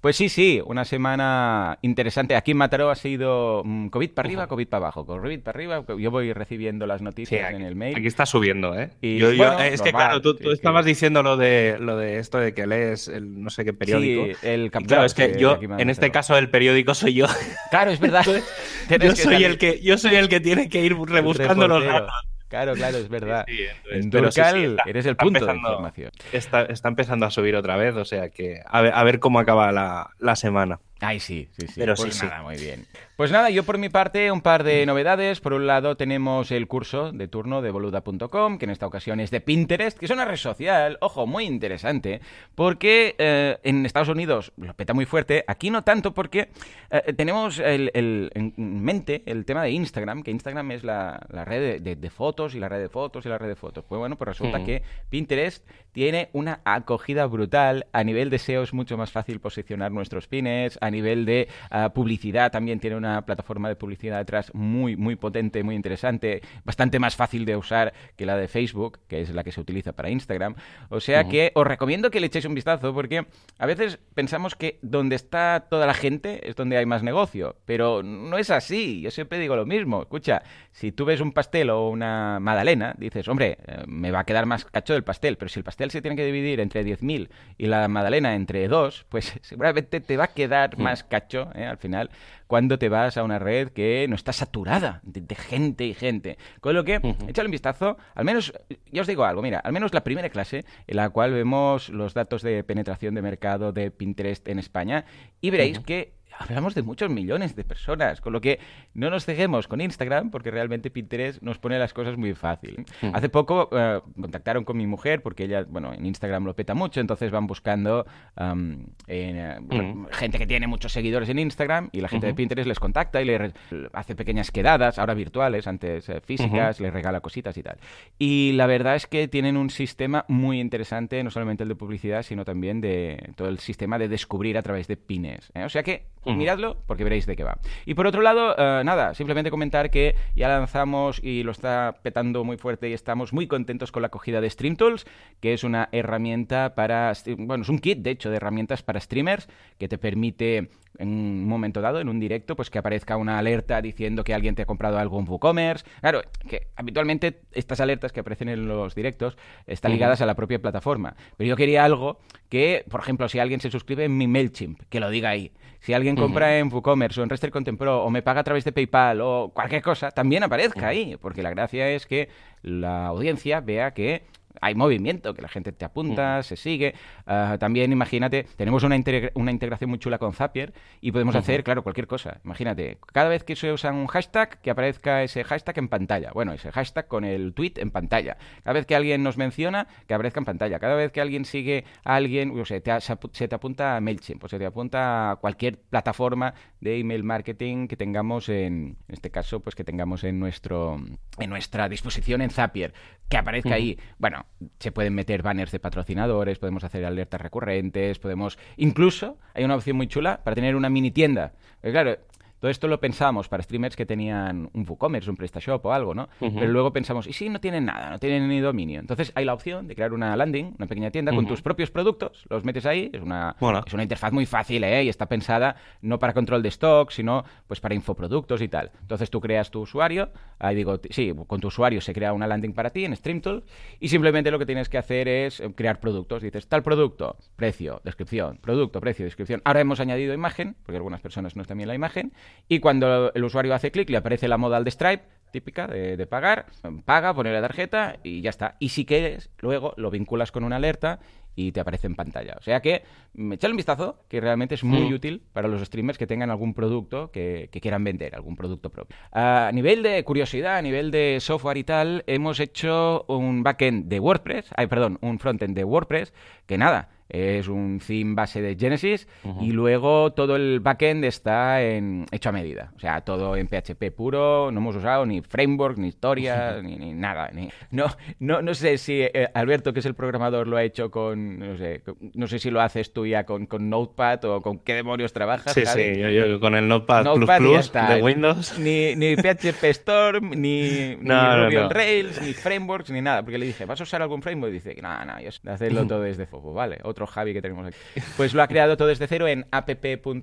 Pues 0.00 0.14
sí, 0.14 0.28
sí, 0.28 0.62
una 0.64 0.84
semana 0.84 1.78
interesante. 1.82 2.36
Aquí 2.36 2.52
en 2.52 2.58
Mataró 2.58 2.88
ha 2.88 2.94
sido 2.94 3.62
mm, 3.64 3.88
COVID 3.88 4.10
para 4.12 4.28
arriba, 4.28 4.46
COVID 4.46 4.68
para 4.68 4.84
abajo. 4.84 5.04
COVID 5.04 5.40
para 5.40 5.56
arriba, 5.56 5.84
yo 5.98 6.10
voy 6.12 6.32
recibiendo 6.32 6.86
las 6.86 6.98
Sí, 7.00 7.04
noticias 7.04 7.44
aquí, 7.44 7.56
en 7.56 7.62
el 7.62 7.74
mail. 7.74 7.96
aquí 7.96 8.06
está 8.06 8.24
subiendo, 8.24 8.78
¿eh? 8.78 8.90
Y, 9.00 9.18
Yo- 9.18 9.32
yo- 9.32 9.36
bueno, 9.38 9.58
es 9.60 9.82
que 9.82 9.90
claro, 9.90 10.22
tú, 10.22 10.36
que- 10.36 10.52
estabas 10.52 10.84
diciendo 10.84 11.24
lo 11.24 11.36
de, 11.36 11.78
lo 11.80 11.96
de 11.96 12.18
esto 12.18 12.38
de 12.38 12.54
que 12.54 12.68
lees 12.68 13.08
el 13.08 13.42
no 13.42 13.50
sé 13.50 13.64
qué 13.64 13.72
periódico. 13.72 14.26
Sí, 14.26 14.46
el 14.46 14.66
Y 14.66 14.70
Cap 14.70 14.84
claro, 14.86 15.04
es 15.04 15.14
que 15.14 15.32
que 15.32 15.40
yo, 15.40 15.58
en 15.60 15.90
este 15.90 16.12
caso, 16.12 16.38
el 16.38 16.48
periódico 16.48 16.94
soy 16.94 17.14
yo. 17.14 17.26
Claro, 17.70 17.90
es 17.90 17.98
verdad. 17.98 18.24
yo 19.02 19.16
soy 19.16 19.42
el 19.42 19.58
que, 19.58 19.80
yo 19.82 19.98
soy 19.98 20.14
el 20.14 20.28
que 20.28 20.38
tiene 20.38 20.68
que 20.68 20.80
ir 20.80 20.96
rebuscando 20.96 21.66
los 21.66 21.84
datos. 21.84 22.12
Claro, 22.48 22.74
claro, 22.74 22.96
es 22.98 23.08
verdad. 23.08 23.44
Sí, 23.46 23.58
entonces, 23.62 24.04
en 24.04 24.10
pero 24.10 24.32
sí, 24.32 24.40
Durcal 24.40 24.54
sí, 24.54 24.64
está- 24.64 24.82
eres 24.86 25.06
el 25.06 25.16
punto 25.16 25.46
de 25.46 25.54
información. 25.54 26.10
Está, 26.32 26.62
está 26.62 26.88
empezando 26.88 27.26
a 27.26 27.30
subir 27.30 27.54
otra 27.56 27.76
vez, 27.76 27.94
o 27.94 28.04
sea 28.04 28.30
que 28.30 28.62
a 28.66 28.80
ver, 28.82 28.92
a 28.94 29.04
ver 29.04 29.18
cómo 29.20 29.38
acaba 29.38 29.70
la, 29.72 30.10
la 30.18 30.34
semana. 30.36 30.80
Ay, 31.00 31.20
sí, 31.20 31.48
sí, 31.52 31.66
sí. 31.68 31.74
Pero 31.78 31.94
pues 31.94 32.14
sí, 32.14 32.20
sí. 32.20 32.26
nada, 32.26 32.42
muy 32.42 32.56
bien. 32.56 32.86
Pues 33.18 33.32
nada, 33.32 33.50
yo 33.50 33.64
por 33.64 33.78
mi 33.78 33.88
parte 33.88 34.30
un 34.30 34.42
par 34.42 34.62
de 34.62 34.86
novedades. 34.86 35.40
Por 35.40 35.52
un 35.52 35.66
lado 35.66 35.96
tenemos 35.96 36.52
el 36.52 36.68
curso 36.68 37.10
de 37.10 37.26
turno 37.26 37.62
de 37.62 37.72
boluda.com, 37.72 38.58
que 38.58 38.64
en 38.64 38.70
esta 38.70 38.86
ocasión 38.86 39.18
es 39.18 39.32
de 39.32 39.40
Pinterest, 39.40 39.98
que 39.98 40.04
es 40.04 40.12
una 40.12 40.24
red 40.24 40.36
social, 40.36 40.98
ojo, 41.00 41.26
muy 41.26 41.44
interesante, 41.44 42.20
porque 42.54 43.16
eh, 43.18 43.58
en 43.64 43.84
Estados 43.84 44.08
Unidos 44.08 44.52
lo 44.56 44.72
peta 44.74 44.94
muy 44.94 45.04
fuerte, 45.04 45.42
aquí 45.48 45.68
no 45.68 45.82
tanto 45.82 46.14
porque 46.14 46.50
eh, 46.92 47.12
tenemos 47.14 47.58
el- 47.58 47.90
el- 47.92 48.30
en 48.36 48.54
mente 48.56 49.24
el 49.26 49.44
tema 49.44 49.64
de 49.64 49.72
Instagram, 49.72 50.22
que 50.22 50.30
Instagram 50.30 50.70
es 50.70 50.84
la, 50.84 51.18
la 51.32 51.44
red 51.44 51.60
de, 51.60 51.80
de- 51.80 51.96
de 51.96 52.10
fotos 52.10 52.54
y 52.54 52.60
la 52.60 52.68
red 52.68 52.78
de 52.82 52.88
fotos 52.88 53.26
y 53.26 53.28
la 53.28 53.36
red 53.38 53.48
de 53.48 53.56
fotos. 53.56 53.84
Pues 53.88 53.98
bueno, 53.98 54.14
pues 54.16 54.28
resulta 54.28 54.58
Ujú. 54.58 54.66
que 54.66 54.82
Pinterest 55.10 55.68
tiene 55.90 56.28
una 56.34 56.60
acogida 56.64 57.26
brutal. 57.26 57.88
A 57.92 58.04
nivel 58.04 58.30
de 58.30 58.38
SEO 58.38 58.62
es 58.62 58.72
mucho 58.72 58.96
más 58.96 59.10
fácil 59.10 59.40
posicionar 59.40 59.90
nuestros 59.90 60.28
pines. 60.28 60.78
A 60.80 60.88
nivel 60.88 61.24
de 61.24 61.48
ah, 61.72 61.88
publicidad 61.92 62.52
también 62.52 62.78
tiene 62.78 62.94
una 62.94 63.07
plataforma 63.24 63.68
de 63.68 63.76
publicidad 63.76 64.18
detrás 64.18 64.52
muy, 64.54 64.96
muy 64.96 65.16
potente, 65.16 65.62
muy 65.62 65.74
interesante. 65.74 66.40
Bastante 66.64 66.98
más 66.98 67.16
fácil 67.16 67.44
de 67.44 67.56
usar 67.56 67.92
que 68.16 68.26
la 68.26 68.36
de 68.36 68.48
Facebook, 68.48 69.00
que 69.08 69.20
es 69.20 69.30
la 69.30 69.44
que 69.44 69.52
se 69.52 69.60
utiliza 69.60 69.92
para 69.92 70.10
Instagram. 70.10 70.54
O 70.88 71.00
sea 71.00 71.24
que 71.24 71.52
os 71.54 71.66
recomiendo 71.66 72.10
que 72.10 72.20
le 72.20 72.26
echéis 72.26 72.44
un 72.44 72.54
vistazo 72.54 72.94
porque 72.94 73.26
a 73.58 73.66
veces 73.66 73.98
pensamos 74.14 74.54
que 74.54 74.78
donde 74.82 75.16
está 75.16 75.66
toda 75.68 75.86
la 75.86 75.94
gente 75.94 76.48
es 76.48 76.56
donde 76.56 76.76
hay 76.76 76.86
más 76.86 77.02
negocio. 77.02 77.56
Pero 77.64 78.02
no 78.02 78.38
es 78.38 78.50
así. 78.50 79.00
Yo 79.00 79.10
siempre 79.10 79.38
digo 79.38 79.56
lo 79.56 79.66
mismo. 79.66 80.02
Escucha, 80.02 80.42
si 80.72 80.92
tú 80.92 81.04
ves 81.04 81.20
un 81.20 81.32
pastel 81.32 81.70
o 81.70 81.88
una 81.88 82.38
magdalena, 82.40 82.94
dices, 82.98 83.26
hombre, 83.28 83.58
eh, 83.66 83.84
me 83.86 84.10
va 84.10 84.20
a 84.20 84.24
quedar 84.24 84.46
más 84.46 84.64
cacho 84.64 84.92
del 84.92 85.04
pastel, 85.04 85.36
pero 85.36 85.48
si 85.48 85.58
el 85.58 85.64
pastel 85.64 85.90
se 85.90 86.02
tiene 86.02 86.16
que 86.16 86.24
dividir 86.24 86.60
entre 86.60 86.84
10.000 86.84 87.28
y 87.56 87.66
la 87.66 87.88
magdalena 87.88 88.34
entre 88.34 88.68
dos, 88.68 89.06
pues 89.08 89.34
seguramente 89.42 90.00
te 90.00 90.16
va 90.16 90.24
a 90.24 90.28
quedar 90.28 90.58
Mm. 90.76 90.82
más 90.82 91.04
cacho 91.04 91.50
¿eh? 91.54 91.64
al 91.64 91.78
final 91.78 92.10
cuando 92.46 92.78
te 92.78 92.88
vas 93.04 93.16
a 93.16 93.22
una 93.24 93.38
red 93.38 93.68
que 93.70 94.06
no 94.08 94.14
está 94.14 94.32
saturada 94.32 95.00
de, 95.02 95.20
de 95.20 95.34
gente 95.34 95.84
y 95.84 95.94
gente. 95.94 96.38
Con 96.60 96.74
lo 96.74 96.84
que, 96.84 96.98
Ujú. 96.98 97.28
échale 97.28 97.46
un 97.46 97.52
vistazo, 97.52 97.96
al 98.14 98.24
menos, 98.24 98.52
yo 98.92 99.02
os 99.02 99.06
digo 99.06 99.24
algo, 99.24 99.42
mira, 99.42 99.58
al 99.60 99.72
menos 99.72 99.94
la 99.94 100.04
primera 100.04 100.28
clase 100.28 100.64
en 100.86 100.96
la 100.96 101.10
cual 101.10 101.32
vemos 101.32 101.88
los 101.88 102.14
datos 102.14 102.42
de 102.42 102.64
penetración 102.64 103.14
de 103.14 103.22
mercado 103.22 103.72
de 103.72 103.90
Pinterest 103.90 104.46
en 104.48 104.58
España 104.58 105.04
y 105.40 105.50
veréis 105.50 105.80
que 105.80 106.17
hablamos 106.38 106.74
de 106.74 106.82
muchos 106.82 107.10
millones 107.10 107.56
de 107.56 107.64
personas, 107.64 108.20
con 108.20 108.32
lo 108.32 108.40
que 108.40 108.58
no 108.94 109.10
nos 109.10 109.24
ceguemos 109.24 109.68
con 109.68 109.80
Instagram 109.80 110.30
porque 110.30 110.50
realmente 110.50 110.90
Pinterest 110.90 111.42
nos 111.42 111.58
pone 111.58 111.78
las 111.78 111.92
cosas 111.92 112.16
muy 112.16 112.34
fácil. 112.34 112.84
Ujú. 113.02 113.12
Hace 113.14 113.28
poco 113.28 113.68
eh, 113.72 114.00
contactaron 114.20 114.64
con 114.64 114.76
mi 114.76 114.86
mujer 114.86 115.22
porque 115.22 115.44
ella, 115.44 115.64
bueno, 115.68 115.92
en 115.92 116.06
Instagram 116.06 116.44
lo 116.44 116.54
peta 116.54 116.74
mucho, 116.74 117.00
entonces 117.00 117.30
van 117.30 117.46
buscando 117.46 118.06
en, 118.36 118.88
eh, 119.06 119.58
Ujú. 119.60 120.06
gente 120.12 120.38
que 120.38 120.46
tiene 120.46 120.66
muchos 120.66 120.92
seguidores 120.92 121.28
en 121.28 121.38
Instagram 121.38 121.88
y 121.92 122.00
la 122.00 122.08
gente 122.08 122.26
de. 122.26 122.34
Pinterest 122.34 122.68
les 122.68 122.78
contacta 122.78 123.20
y 123.20 123.24
le 123.24 123.52
hace 123.92 124.14
pequeñas 124.14 124.50
quedadas, 124.50 124.98
ahora 124.98 125.14
virtuales, 125.14 125.66
antes 125.66 126.08
eh, 126.08 126.20
físicas, 126.20 126.78
les 126.80 126.92
regala 126.92 127.20
cositas 127.20 127.56
y 127.56 127.62
tal. 127.62 127.78
Y 128.18 128.52
la 128.52 128.66
verdad 128.66 128.94
es 128.94 129.06
que 129.06 129.26
tienen 129.28 129.56
un 129.56 129.70
sistema 129.70 130.24
muy 130.28 130.60
interesante, 130.60 131.22
no 131.24 131.30
solamente 131.30 131.64
el 131.64 131.68
de 131.68 131.74
publicidad, 131.74 132.22
sino 132.22 132.44
también 132.44 132.80
de 132.80 133.32
todo 133.34 133.48
el 133.48 133.58
sistema 133.58 133.98
de 133.98 134.08
descubrir 134.08 134.56
a 134.56 134.62
través 134.62 134.86
de 134.86 134.96
pines. 134.96 135.50
¿eh? 135.54 135.64
O 135.64 135.68
sea 135.68 135.82
que 135.82 136.06
Miradlo 136.36 136.82
porque 136.86 137.04
veréis 137.04 137.26
de 137.26 137.36
qué 137.36 137.44
va. 137.44 137.58
Y 137.86 137.94
por 137.94 138.06
otro 138.06 138.22
lado, 138.22 138.54
eh, 138.58 138.82
nada, 138.84 139.14
simplemente 139.14 139.50
comentar 139.50 139.90
que 139.90 140.14
ya 140.34 140.48
lanzamos 140.48 141.20
y 141.22 141.42
lo 141.42 141.52
está 141.52 141.96
petando 142.02 142.44
muy 142.44 142.56
fuerte 142.56 142.88
y 142.88 142.92
estamos 142.92 143.32
muy 143.32 143.46
contentos 143.46 143.92
con 143.92 144.02
la 144.02 144.08
acogida 144.08 144.40
de 144.40 144.50
Stream 144.50 144.76
Tools, 144.76 145.06
que 145.40 145.52
es 145.52 145.64
una 145.64 145.88
herramienta 145.92 146.74
para, 146.74 147.12
bueno, 147.38 147.62
es 147.62 147.68
un 147.68 147.78
kit 147.78 147.98
de 147.98 148.10
hecho 148.10 148.30
de 148.30 148.36
herramientas 148.36 148.82
para 148.82 149.00
streamers 149.00 149.48
que 149.78 149.88
te 149.88 149.98
permite 149.98 150.70
en 150.98 151.08
un 151.08 151.44
momento 151.46 151.80
dado, 151.80 152.00
en 152.00 152.08
un 152.08 152.20
directo, 152.20 152.56
pues 152.56 152.70
que 152.70 152.78
aparezca 152.78 153.16
una 153.16 153.38
alerta 153.38 153.80
diciendo 153.80 154.24
que 154.24 154.34
alguien 154.34 154.54
te 154.54 154.62
ha 154.62 154.66
comprado 154.66 154.98
algo 154.98 155.18
en 155.18 155.28
WooCommerce. 155.28 155.86
Claro, 156.00 156.22
que 156.48 156.68
habitualmente 156.76 157.40
estas 157.52 157.80
alertas 157.80 158.12
que 158.12 158.20
aparecen 158.20 158.48
en 158.48 158.66
los 158.66 158.94
directos 158.94 159.38
están 159.66 159.92
ligadas 159.92 160.20
a 160.20 160.26
la 160.26 160.34
propia 160.34 160.60
plataforma. 160.60 161.14
Pero 161.36 161.48
yo 161.48 161.56
quería 161.56 161.84
algo 161.84 162.18
que, 162.48 162.84
por 162.90 163.00
ejemplo, 163.00 163.28
si 163.28 163.38
alguien 163.38 163.60
se 163.60 163.70
suscribe 163.70 164.04
en 164.04 164.16
mi 164.16 164.26
MailChimp, 164.26 164.82
que 164.88 165.00
lo 165.00 165.08
diga 165.10 165.30
ahí. 165.30 165.52
Si 165.80 165.94
alguien 165.94 166.16
compra 166.16 166.58
en 166.58 166.72
WooCommerce 166.72 167.20
o 167.20 167.22
en 167.22 167.30
Rester 167.30 167.52
Contempro 167.52 168.02
o 168.02 168.10
me 168.10 168.22
paga 168.22 168.40
a 168.40 168.44
través 168.44 168.64
de 168.64 168.72
PayPal 168.72 169.20
o 169.20 169.52
cualquier 169.54 169.80
cosa, 169.80 170.10
también 170.10 170.42
aparezca 170.42 170.88
ahí. 170.88 171.16
Porque 171.20 171.42
la 171.42 171.50
gracia 171.50 171.88
es 171.88 172.04
que 172.06 172.28
la 172.62 173.06
audiencia 173.06 173.60
vea 173.60 173.92
que 173.92 174.24
hay 174.60 174.74
movimiento, 174.74 175.34
que 175.34 175.42
la 175.42 175.48
gente 175.48 175.72
te 175.72 175.84
apunta, 175.84 176.42
se 176.42 176.56
sigue. 176.56 176.94
Ah, 177.26 177.56
también 177.58 177.92
imagínate, 177.92 178.46
tenemos 178.56 178.82
una, 178.82 178.96
una 179.34 179.50
integración 179.50 179.90
muy 179.90 179.98
chula 179.98 180.18
con 180.18 180.32
Zapier 180.32 180.72
y 181.00 181.12
podemos 181.12 181.36
hacer, 181.36 181.64
claro, 181.64 181.82
cualquier 181.82 182.06
cosa. 182.06 182.40
Imagínate, 182.44 182.98
cada 183.12 183.28
vez 183.28 183.44
que 183.44 183.56
se 183.56 183.72
usa 183.72 183.92
un 183.92 184.06
hashtag, 184.06 184.60
que 184.60 184.70
aparezca 184.70 185.22
ese 185.22 185.44
hashtag 185.44 185.78
en 185.78 185.88
pantalla. 185.88 186.30
Bueno, 186.32 186.52
ese 186.52 186.72
hashtag 186.72 187.06
con 187.08 187.24
el 187.24 187.54
tweet 187.54 187.74
en 187.76 187.90
pantalla. 187.90 188.36
Cada 188.62 188.74
vez 188.74 188.86
que 188.86 188.94
alguien 188.94 189.22
nos 189.22 189.36
menciona, 189.36 189.86
que 190.06 190.14
aparezca 190.14 190.40
en 190.40 190.44
pantalla. 190.44 190.78
Cada 190.78 190.94
vez 190.94 191.12
que 191.12 191.20
alguien 191.20 191.44
sigue 191.44 191.84
a 192.04 192.16
alguien, 192.16 192.58
o 192.58 192.64
sea, 192.64 193.00
se 193.00 193.48
te 193.48 193.54
apunta 193.54 193.96
a 193.96 194.00
MailChimp, 194.00 194.44
o 194.44 194.48
se 194.48 194.58
te 194.58 194.66
apunta 194.66 195.32
a 195.32 195.36
cualquier 195.36 195.78
plataforma 195.78 196.54
de 196.80 196.98
email 196.98 197.24
marketing 197.24 197.88
que 197.88 197.96
tengamos 197.96 198.48
en, 198.48 198.96
en 199.08 199.14
este 199.14 199.30
caso, 199.30 199.60
pues 199.60 199.74
que 199.74 199.84
tengamos 199.84 200.24
en 200.24 200.38
nuestro 200.38 201.00
en 201.38 201.50
nuestra 201.50 201.88
disposición 201.88 202.40
en 202.42 202.50
Zapier, 202.50 202.92
que 203.28 203.36
aparezca 203.36 203.74
ahí. 203.74 203.98
Bueno, 204.18 204.37
se 204.78 204.92
pueden 204.92 205.14
meter 205.14 205.42
banners 205.42 205.72
de 205.72 205.80
patrocinadores, 205.80 206.58
podemos 206.58 206.84
hacer 206.84 207.04
alertas 207.04 207.40
recurrentes, 207.40 208.18
podemos 208.18 208.58
incluso 208.76 209.38
hay 209.54 209.64
una 209.64 209.76
opción 209.76 209.96
muy 209.96 210.06
chula 210.06 210.40
para 210.44 210.54
tener 210.54 210.76
una 210.76 210.90
mini 210.90 211.10
tienda. 211.10 211.52
claro, 211.82 212.16
todo 212.60 212.70
esto 212.70 212.88
lo 212.88 213.00
pensamos 213.00 213.48
para 213.48 213.62
streamers 213.62 213.96
que 213.96 214.06
tenían 214.06 214.70
un 214.72 214.84
WooCommerce, 214.88 215.30
un 215.30 215.36
PrestaShop 215.36 215.84
o 215.86 215.92
algo, 215.92 216.14
¿no? 216.14 216.28
Pero 216.40 216.68
luego 216.68 216.92
pensamos, 216.92 217.26
¿y 217.26 217.32
si 217.32 217.48
no 217.48 217.60
tienen 217.60 217.84
nada? 217.84 218.10
No 218.10 218.18
tienen 218.18 218.48
ni 218.48 218.60
dominio. 218.60 219.00
Entonces 219.00 219.32
hay 219.34 219.44
la 219.44 219.54
opción 219.54 219.86
de 219.86 219.94
crear 219.94 220.12
una 220.12 220.36
landing, 220.36 220.74
una 220.76 220.86
pequeña 220.86 221.10
tienda 221.10 221.32
con 221.32 221.46
tus 221.46 221.62
propios 221.62 221.90
productos, 221.90 222.44
los 222.48 222.64
metes 222.64 222.86
ahí, 222.86 223.10
es 223.12 223.22
una, 223.22 223.56
es 223.86 223.94
una 223.94 224.02
interfaz 224.02 224.32
muy 224.32 224.46
fácil, 224.46 224.84
¿eh? 224.84 225.04
Y 225.04 225.08
está 225.08 225.26
pensada 225.26 225.76
no 226.00 226.18
para 226.18 226.32
control 226.32 226.62
de 226.62 226.68
stock, 226.68 227.10
sino 227.10 227.44
pues 227.66 227.80
para 227.80 227.94
infoproductos 227.94 228.60
y 228.60 228.68
tal. 228.68 228.90
Entonces 229.00 229.30
tú 229.30 229.40
creas 229.40 229.70
tu 229.70 229.80
usuario, 229.80 230.30
ahí 230.58 230.74
digo, 230.74 231.00
sí, 231.10 231.32
con 231.46 231.60
tu 231.60 231.68
usuario 231.68 232.00
se 232.00 232.12
crea 232.12 232.32
una 232.32 232.46
landing 232.46 232.72
para 232.72 232.90
ti 232.90 233.04
en 233.04 233.14
StreamTool 233.14 233.64
y 234.00 234.08
simplemente 234.08 234.50
lo 234.50 234.58
que 234.58 234.66
tienes 234.66 234.88
que 234.88 234.98
hacer 234.98 235.28
es 235.28 235.60
eh, 235.60 235.72
crear 235.74 236.00
productos. 236.00 236.42
Dices, 236.42 236.68
tal 236.68 236.82
producto, 236.82 237.36
precio, 237.56 238.00
descripción, 238.04 238.58
producto, 238.60 239.00
precio, 239.00 239.24
descripción. 239.24 239.62
Ahora 239.64 239.80
hemos 239.80 240.00
añadido 240.00 240.34
imagen, 240.34 240.76
porque 240.84 240.96
algunas 240.96 241.20
personas 241.20 241.56
no 241.56 241.62
están 241.62 241.76
bien 241.76 241.88
la 241.88 241.94
imagen, 241.94 242.32
y 242.68 242.80
cuando 242.80 243.32
el 243.34 243.44
usuario 243.44 243.74
hace 243.74 243.90
clic 243.90 244.10
le 244.10 244.18
aparece 244.18 244.48
la 244.48 244.58
modal 244.58 244.84
de 244.84 244.90
Stripe 244.90 245.24
típica 245.50 245.86
de, 245.86 246.26
pagar, 246.26 246.66
paga, 247.04 247.34
pone 247.34 247.52
la 247.52 247.60
tarjeta 247.60 248.16
y 248.22 248.40
ya 248.40 248.50
está. 248.50 248.76
Y 248.78 248.90
si 248.90 249.04
quieres, 249.04 249.50
luego 249.60 249.94
lo 249.96 250.10
vinculas 250.10 250.52
con 250.52 250.64
una 250.64 250.76
alerta 250.76 251.20
y 251.54 251.72
te 251.72 251.80
aparece 251.80 252.06
en 252.06 252.14
pantalla. 252.14 252.54
O 252.58 252.62
sea 252.62 252.80
que, 252.80 253.02
mm, 253.34 253.54
echale 253.54 253.72
un 253.72 253.76
vistazo, 253.76 254.24
que 254.28 254.40
realmente 254.40 254.76
es 254.76 254.84
muy 254.84 255.12
útil 255.12 255.42
para 255.52 255.66
los 255.66 255.82
streamers 255.82 256.16
que 256.16 256.26
tengan 256.26 256.50
algún 256.50 256.72
producto 256.72 257.32
que, 257.32 257.68
quieran 257.82 258.04
vender, 258.04 258.34
algún 258.34 258.56
producto 258.56 258.90
propio. 258.90 259.16
A 259.32 259.70
nivel 259.72 260.02
de 260.02 260.22
curiosidad, 260.24 260.76
a 260.76 260.82
nivel 260.82 261.10
de 261.10 261.38
software 261.40 261.78
y 261.78 261.84
tal, 261.84 262.22
hemos 262.26 262.60
hecho 262.60 263.24
un 263.28 263.62
backend 263.62 264.08
de 264.08 264.20
WordPress, 264.20 264.70
ay, 264.76 264.86
perdón, 264.86 265.18
un 265.20 265.38
frontend 265.40 265.74
de 265.74 265.84
WordPress, 265.84 266.32
que 266.66 266.78
nada, 266.78 267.08
es 267.28 267.68
un 267.68 268.00
theme 268.04 268.34
base 268.34 268.62
de 268.62 268.76
Genesis 268.76 269.28
y 269.60 269.72
luego 269.72 270.32
todo 270.32 270.56
el 270.56 270.80
backend 270.80 271.24
está 271.24 271.82
en, 271.82 272.26
hecho 272.30 272.48
a 272.48 272.52
medida. 272.52 272.92
O 272.96 273.00
sea, 273.00 273.20
todo 273.20 273.56
en 273.56 273.68
PHP 273.68 274.10
puro, 274.14 274.70
no 274.72 274.80
hemos 274.80 274.96
usado 274.96 275.26
ni 275.26 275.42
framework, 275.42 275.98
ni 275.98 276.08
historia, 276.08 276.80
ni, 276.82 277.12
nada. 277.12 277.50
Ni, 277.52 277.68
no, 277.90 278.06
no, 278.38 278.62
no 278.62 278.74
sé 278.74 278.96
si 278.98 279.20
eh, 279.20 279.48
Alberto, 279.52 279.92
que 279.92 280.00
es 280.00 280.06
el 280.06 280.14
programador, 280.14 280.66
lo 280.66 280.76
ha 280.76 280.84
hecho 280.84 281.10
con, 281.10 281.58
no 281.58 281.76
sé, 281.76 282.02
no 282.34 282.46
sé 282.46 282.58
si 282.58 282.70
lo 282.70 282.80
haces 282.80 283.12
tú 283.12 283.26
ya 283.26 283.44
con, 283.44 283.66
con 283.66 283.90
Notepad 283.90 284.44
o 284.46 284.62
con 284.62 284.78
qué 284.78 284.94
demonios 284.94 285.32
trabajas. 285.32 285.74
Sí, 285.74 285.84
sí, 285.84 286.18
yo, 286.18 286.58
con 286.60 286.74
el 286.74 286.88
Notepad, 286.88 287.24
Plus, 287.58 287.92
de 287.92 288.22
Windows. 288.22 288.78
Ni, 288.78 289.14
ni 289.16 289.36
PHP 289.36 289.84
Storm, 289.84 290.50
ni, 290.50 291.14
Ruby 291.16 291.76
on 291.76 291.90
Rails, 291.90 292.40
ni 292.40 292.54
frameworks, 292.54 293.10
ni 293.10 293.20
nada. 293.20 293.42
Porque 293.42 293.58
le 293.58 293.66
dije, 293.66 293.84
¿vas 293.84 294.00
a 294.00 294.04
usar 294.04 294.22
algún 294.22 294.40
framework? 294.40 294.70
Y 294.70 294.74
dice, 294.74 294.96
no, 295.02 295.24
no, 295.24 295.40
yo 295.40 295.50
hacerlo 295.70 296.06
todo 296.08 296.22
desde 296.22 296.46
Fofo, 296.46 296.72
vale 296.72 296.98
Javi 297.26 297.52
que 297.52 297.62
tenemos 297.62 297.86
aquí. 297.86 297.96
Pues 298.36 298.54
lo 298.54 298.62
ha 298.62 298.68
creado 298.68 298.96
todo 298.96 299.08
desde 299.08 299.26
cero 299.26 299.48
en 299.48 299.66
app. 299.70 299.88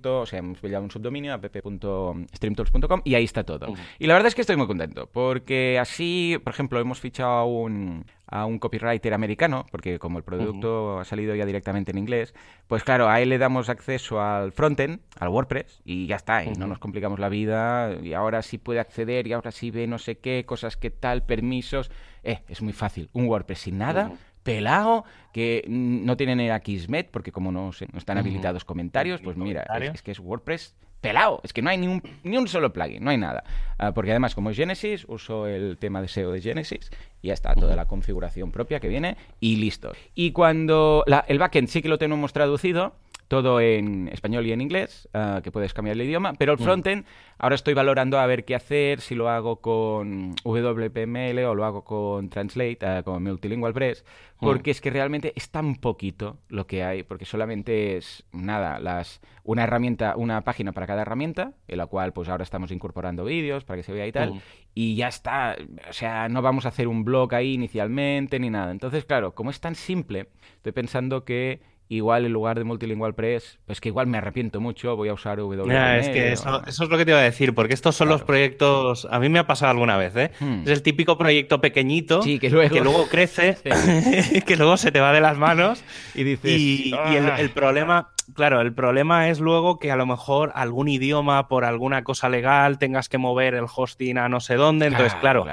O 0.06 0.26
sea, 0.26 0.40
hemos 0.40 0.60
pillado 0.60 0.84
un 0.84 0.92
subdominio, 0.92 1.34
app.streamtools.com 1.34 3.02
y 3.04 3.16
ahí 3.16 3.24
está 3.24 3.44
todo. 3.44 3.74
Y 4.00 4.08
la 4.08 4.14
verdad 4.14 4.28
es 4.28 4.36
que 4.36 4.42
estoy 4.42 4.56
muy 4.56 4.68
contento, 4.68 5.10
porque 5.12 5.80
así, 5.80 6.38
por 6.44 6.54
ejemplo, 6.54 6.80
hemos 6.80 7.00
fichado 7.00 7.30
a 7.32 7.46
un, 7.46 8.06
a 8.28 8.46
un 8.46 8.60
copywriter 8.60 9.14
americano, 9.14 9.66
porque 9.72 10.00
como 10.00 10.18
el 10.18 10.24
producto 10.24 11.00
ha 11.00 11.06
salido 11.06 11.36
ya 11.36 11.46
directamente 11.46 11.92
en 11.92 11.98
inglés, 11.98 12.34
pues 12.68 12.84
claro, 12.84 13.08
a 13.08 13.22
él 13.22 13.30
le 13.30 13.38
damos 13.38 13.70
acceso 13.70 14.22
al 14.22 14.52
frontend, 14.52 15.00
al 15.20 15.30
WordPress, 15.30 15.82
y 15.86 16.08
ya 16.08 16.16
está, 16.16 16.44
y 16.44 16.54
no 16.54 16.68
nos 16.68 16.80
complicamos 16.80 17.20
la 17.20 17.30
vida, 17.30 17.96
y 18.02 18.14
ahora 18.14 18.42
sí 18.42 18.58
puede 18.58 18.80
acceder, 18.80 19.28
y 19.28 19.34
ahora 19.34 19.52
sí 19.52 19.72
ve 19.72 19.88
no 19.88 20.00
sé 20.00 20.18
qué, 20.18 20.46
cosas 20.46 20.78
que 20.78 20.90
tal, 20.90 21.24
permisos. 21.24 21.92
Eh, 22.24 22.42
es 22.48 22.62
muy 22.62 22.74
fácil. 22.74 23.10
Un 23.14 23.28
WordPress 23.28 23.60
sin 23.60 23.78
nada, 23.78 24.12
pelado, 24.46 25.06
que 25.34 25.66
no 25.68 26.16
tienen 26.16 26.40
el 26.40 26.52
Akismet, 26.52 27.10
porque 27.10 27.32
como 27.32 27.52
no, 27.52 27.72
no 27.92 27.98
están 27.98 28.20
habilitados 28.20 28.64
comentarios, 28.64 29.20
pues 29.22 29.36
mira, 29.36 29.64
es, 29.82 30.04
que 30.04 30.12
es 30.12 30.20
WordPress 30.20 30.76
pelado, 31.02 31.42
es 31.44 31.52
que 31.52 31.64
no 31.64 31.72
hay 31.72 31.80
ni 31.80 31.88
un, 31.88 32.02
ni 32.24 32.38
un 32.38 32.48
solo 32.48 32.72
plugin, 32.72 33.04
no 33.04 33.10
hay 33.10 33.18
nada. 33.18 33.44
Ah, 33.80 33.92
porque 33.94 34.12
además, 34.12 34.36
como 34.36 34.52
es 34.52 34.58
Genesis, 34.58 35.06
uso 35.08 35.48
el 35.48 35.78
tema 35.80 36.00
de 36.00 36.08
SEO 36.08 36.32
de 36.32 36.42
Genesis 36.42 36.92
y 37.24 37.30
ya 37.30 37.34
está, 37.34 37.56
toda 37.56 37.76
la 37.76 37.88
configuración 37.88 38.52
propia 38.52 38.80
que 38.80 38.88
viene 38.88 39.18
y 39.40 39.56
listo. 39.56 39.94
Y 40.14 40.32
cuando 40.32 41.04
el 41.28 41.40
backend 41.40 41.68
sí 41.68 41.82
que 41.82 41.90
lo 41.90 41.98
tenemos 41.98 42.32
traducido, 42.32 42.94
todo 43.28 43.60
en 43.60 44.08
español 44.10 44.46
y 44.46 44.52
en 44.52 44.62
inglés, 44.62 45.10
ah, 45.14 45.42
que 45.44 45.52
puedes 45.52 45.74
cambiar 45.74 45.96
el 45.96 46.04
idioma, 46.04 46.34
pero 46.34 46.54
el 46.54 46.60
mm. 46.60 46.64
frontend 46.64 47.06
ahora 47.38 47.56
estoy 47.56 47.74
valorando 47.74 48.20
a 48.20 48.26
ver 48.28 48.46
qué 48.46 48.56
hacer, 48.56 49.02
si 49.02 49.16
lo 49.16 49.30
hago 49.30 49.62
con 49.62 50.36
WPML 50.44 51.40
o 51.46 51.56
lo 51.56 51.66
hago 51.66 51.84
con 51.84 52.30
Translate, 52.30 52.80
uh, 52.82 53.04
con 53.04 53.24
Multilingual 53.24 53.74
Press, 53.74 54.06
mm. 54.40 54.46
porque 54.46 54.72
es 54.72 54.80
que 54.80 54.92
realmente 54.92 55.34
es 55.36 55.50
tan 55.50 55.76
poquito 55.76 56.38
lo 56.50 56.68
que 56.68 56.84
hay, 56.84 57.04
porque 57.04 57.26
solamente 57.26 57.98
es, 57.98 58.24
nada, 58.32 58.80
las 58.80 59.22
una 59.44 59.64
herramienta, 59.64 60.16
una 60.18 60.42
página 60.42 60.72
para 60.72 60.88
cada 60.88 61.02
herramienta, 61.02 61.54
en 61.68 61.78
la 61.78 61.88
cual 61.88 62.14
pues 62.14 62.30
ahora 62.30 62.44
estamos 62.44 62.72
incorporando 62.72 63.26
vídeos 63.26 63.64
para 63.64 63.78
que 63.78 63.84
se 63.84 63.92
vea 63.92 64.08
y 64.08 64.12
tal, 64.12 64.36
mm. 64.36 64.42
y 64.76 64.96
ya 64.96 65.08
está, 65.08 65.56
o 65.90 65.94
sea, 65.94 66.30
no 66.30 66.44
vamos 66.44 66.66
a 66.66 66.70
hacer 66.70 66.88
un 66.88 67.04
blog 67.04 67.34
ahí 67.34 67.54
inicialmente 67.54 68.40
ni 68.40 68.52
nada. 68.52 68.72
Entonces, 68.72 69.04
claro, 69.06 69.34
como 69.34 69.50
es 69.50 69.60
tan 69.60 69.74
simple, 69.74 70.28
estoy 70.58 70.74
pensando 70.74 71.26
que 71.26 71.75
igual 71.90 72.26
en 72.26 72.34
lugar 72.34 72.58
de 72.58 72.64
Multilingual 72.64 73.14
Press, 73.14 73.60
pues 73.66 73.80
que 73.80 73.90
igual 73.90 74.08
me 74.08 74.18
arrepiento 74.18 74.60
mucho, 74.60 74.96
voy 74.96 75.10
a 75.10 75.14
usar 75.14 75.40
WP. 75.40 75.70
es 76.00 76.10
que 76.10 76.32
eso, 76.32 76.64
es 76.66 76.80
lo 76.80 76.98
que 76.98 77.06
te 77.06 77.12
iba 77.12 77.20
a 77.20 77.24
decir, 77.24 77.54
porque 77.54 77.74
estos 77.74 77.96
son 77.96 78.10
los 78.10 78.24
proyectos, 78.24 79.08
a 79.10 79.20
mí 79.20 79.30
me 79.30 79.40
ha 79.40 79.48
pasado 79.48 79.72
alguna 79.72 79.98
vez, 79.98 80.16
¿eh? 80.16 80.32
Hmm. 80.40 80.62
Es 80.64 80.70
el 80.70 80.82
típico 80.82 81.18
proyecto 81.18 81.62
pequeñito 81.62 82.22
que, 82.22 82.50
luego... 82.50 83.08
crece, 83.10 83.58
que 84.46 84.56
luego 84.56 84.78
se 84.78 84.92
te 84.92 85.00
va 85.00 85.14
de 85.14 85.22
las 85.22 85.38
manos 85.38 85.84
y 86.16 86.24
dices... 86.24 86.52
Y, 86.52 86.94
ah". 86.94 87.40
el, 87.40 87.50
problema... 87.52 88.10
Claro, 88.34 88.62
el 88.62 88.74
problema 88.74 89.30
es 89.30 89.40
luego 89.40 89.78
que 89.78 89.92
a 89.92 89.96
lo 89.96 90.08
mejor 90.08 90.52
algún 90.56 90.88
idioma 90.88 91.48
por 91.48 91.64
alguna 91.64 92.04
cosa 92.04 92.28
legal 92.28 92.80
tengas 92.80 93.08
que 93.08 93.20
mover 93.20 93.54
el 93.54 93.66
hosting 93.74 94.18
a 94.18 94.28
no 94.30 94.40
sé 94.40 94.56
dónde. 94.56 94.88
Entonces, 94.88 95.14
claro, 95.16 95.46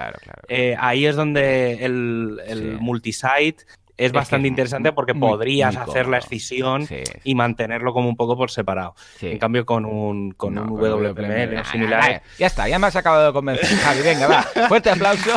eh, 0.49 0.75
ahí 0.81 1.05
es 1.05 1.15
donde 1.15 1.85
el, 1.85 2.41
el 2.47 2.79
multisite 2.81 3.67
es, 4.05 4.13
bastante 4.13 4.49
interesante 4.49 4.93
porque 4.93 5.15
podrías 5.15 5.77
hacer 5.77 6.09
la 6.09 6.19
escisión 6.19 6.87
y 7.25 7.35
mantenerlo 7.35 7.93
como 7.93 8.09
un 8.09 8.17
poco 8.17 8.37
por 8.37 8.51
separado. 8.51 8.95
En 9.21 9.39
cambio, 9.39 9.65
con 9.65 9.85
un, 9.85 10.33
con 10.33 10.59
un 10.59 10.69
WPML 10.69 11.65
similar. 11.65 12.23
ya 12.39 12.47
está, 12.47 12.69
ya 12.69 12.79
me 12.79 12.87
has 12.87 12.97
acabado 12.97 13.27
de 13.27 13.33
convencer, 13.33 13.67
Javi. 13.85 14.03
Venga, 14.03 14.27
va. 14.27 14.43
Fuerte 14.69 14.91
aplauso. 14.91 15.31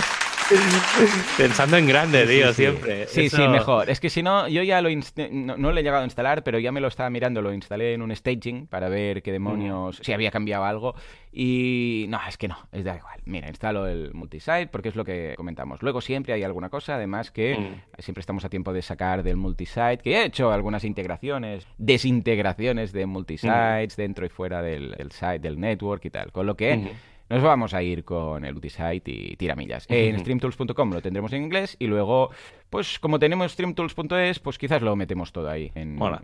Pensando 1.37 1.77
en 1.77 1.87
grande, 1.87 2.25
tío, 2.27 2.53
siempre. 2.53 3.07
Sí, 3.07 3.29
sí, 3.29 3.47
mejor. 3.47 3.89
Es 3.89 3.99
que 3.99 4.09
si 4.09 4.21
no, 4.21 4.47
yo 4.47 4.63
ya 4.63 4.81
lo 4.81 4.89
no, 5.31 5.57
no, 5.57 5.71
lo 5.71 5.79
he 5.79 5.83
llegado 5.83 6.03
a 6.03 6.05
instalar, 6.05 6.43
pero 6.43 6.59
ya 6.59 6.71
me 6.71 6.81
lo 6.81 6.87
estaba 6.87 7.09
mirando, 7.09 7.41
lo 7.41 7.53
instalé 7.53 7.93
en 7.93 8.01
un 8.01 8.15
staging 8.15 8.67
para 8.67 8.89
ver 8.89 9.23
qué 9.23 9.31
demonios, 9.31 9.99
si 10.03 10.13
había 10.13 10.31
cambiado 10.31 10.65
algo. 10.65 10.95
Y 11.31 12.05
no, 12.09 12.19
es 12.27 12.37
que 12.37 12.47
no, 12.47 12.57
es 12.71 12.83
da 12.83 12.95
igual. 12.95 13.19
Mira, 13.25 13.49
instalo 13.49 13.87
el 13.87 14.13
multisite 14.13 14.67
porque 14.67 14.89
es 14.89 14.95
lo 14.95 15.03
que 15.03 15.33
comentamos. 15.35 15.81
Luego 15.81 15.99
siempre 15.99 16.33
hay 16.33 16.43
alguna 16.43 16.69
cosa, 16.69 16.95
además 16.95 17.31
que 17.31 17.57
mm. 17.57 18.01
siempre 18.01 18.21
estamos 18.21 18.45
a 18.45 18.49
tiempo 18.49 18.71
de 18.71 18.81
sacar 18.81 19.23
del 19.23 19.35
multisite, 19.35 19.97
que 19.97 20.15
he 20.15 20.25
hecho 20.25 20.51
algunas 20.51 20.83
integraciones, 20.85 21.67
desintegraciones 21.77 22.93
de 22.93 23.05
multisites 23.05 23.97
mm. 23.97 24.01
dentro 24.01 24.25
y 24.25 24.29
fuera 24.29 24.61
del, 24.61 24.95
site, 25.11 25.39
del 25.39 25.59
network 25.59 26.05
y 26.05 26.09
tal. 26.09 26.31
Con 26.31 26.45
lo 26.45 26.55
que... 26.55 26.93
Nos 27.29 27.41
vamos 27.41 27.73
a 27.73 27.81
ir 27.81 28.03
con 28.03 28.45
el 28.45 28.55
Utisite 28.55 29.01
y 29.11 29.35
tiramillas. 29.35 29.85
En 29.89 30.19
streamtools.com 30.19 30.91
lo 30.91 31.01
tendremos 31.01 31.33
en 31.33 31.43
inglés 31.43 31.75
y 31.79 31.87
luego, 31.87 32.29
pues 32.69 32.99
como 32.99 33.17
tenemos 33.17 33.51
streamtools.es, 33.51 34.39
pues 34.39 34.57
quizás 34.59 34.81
lo 34.83 34.95
metemos 34.95 35.31
todo 35.31 35.49
ahí 35.49 35.71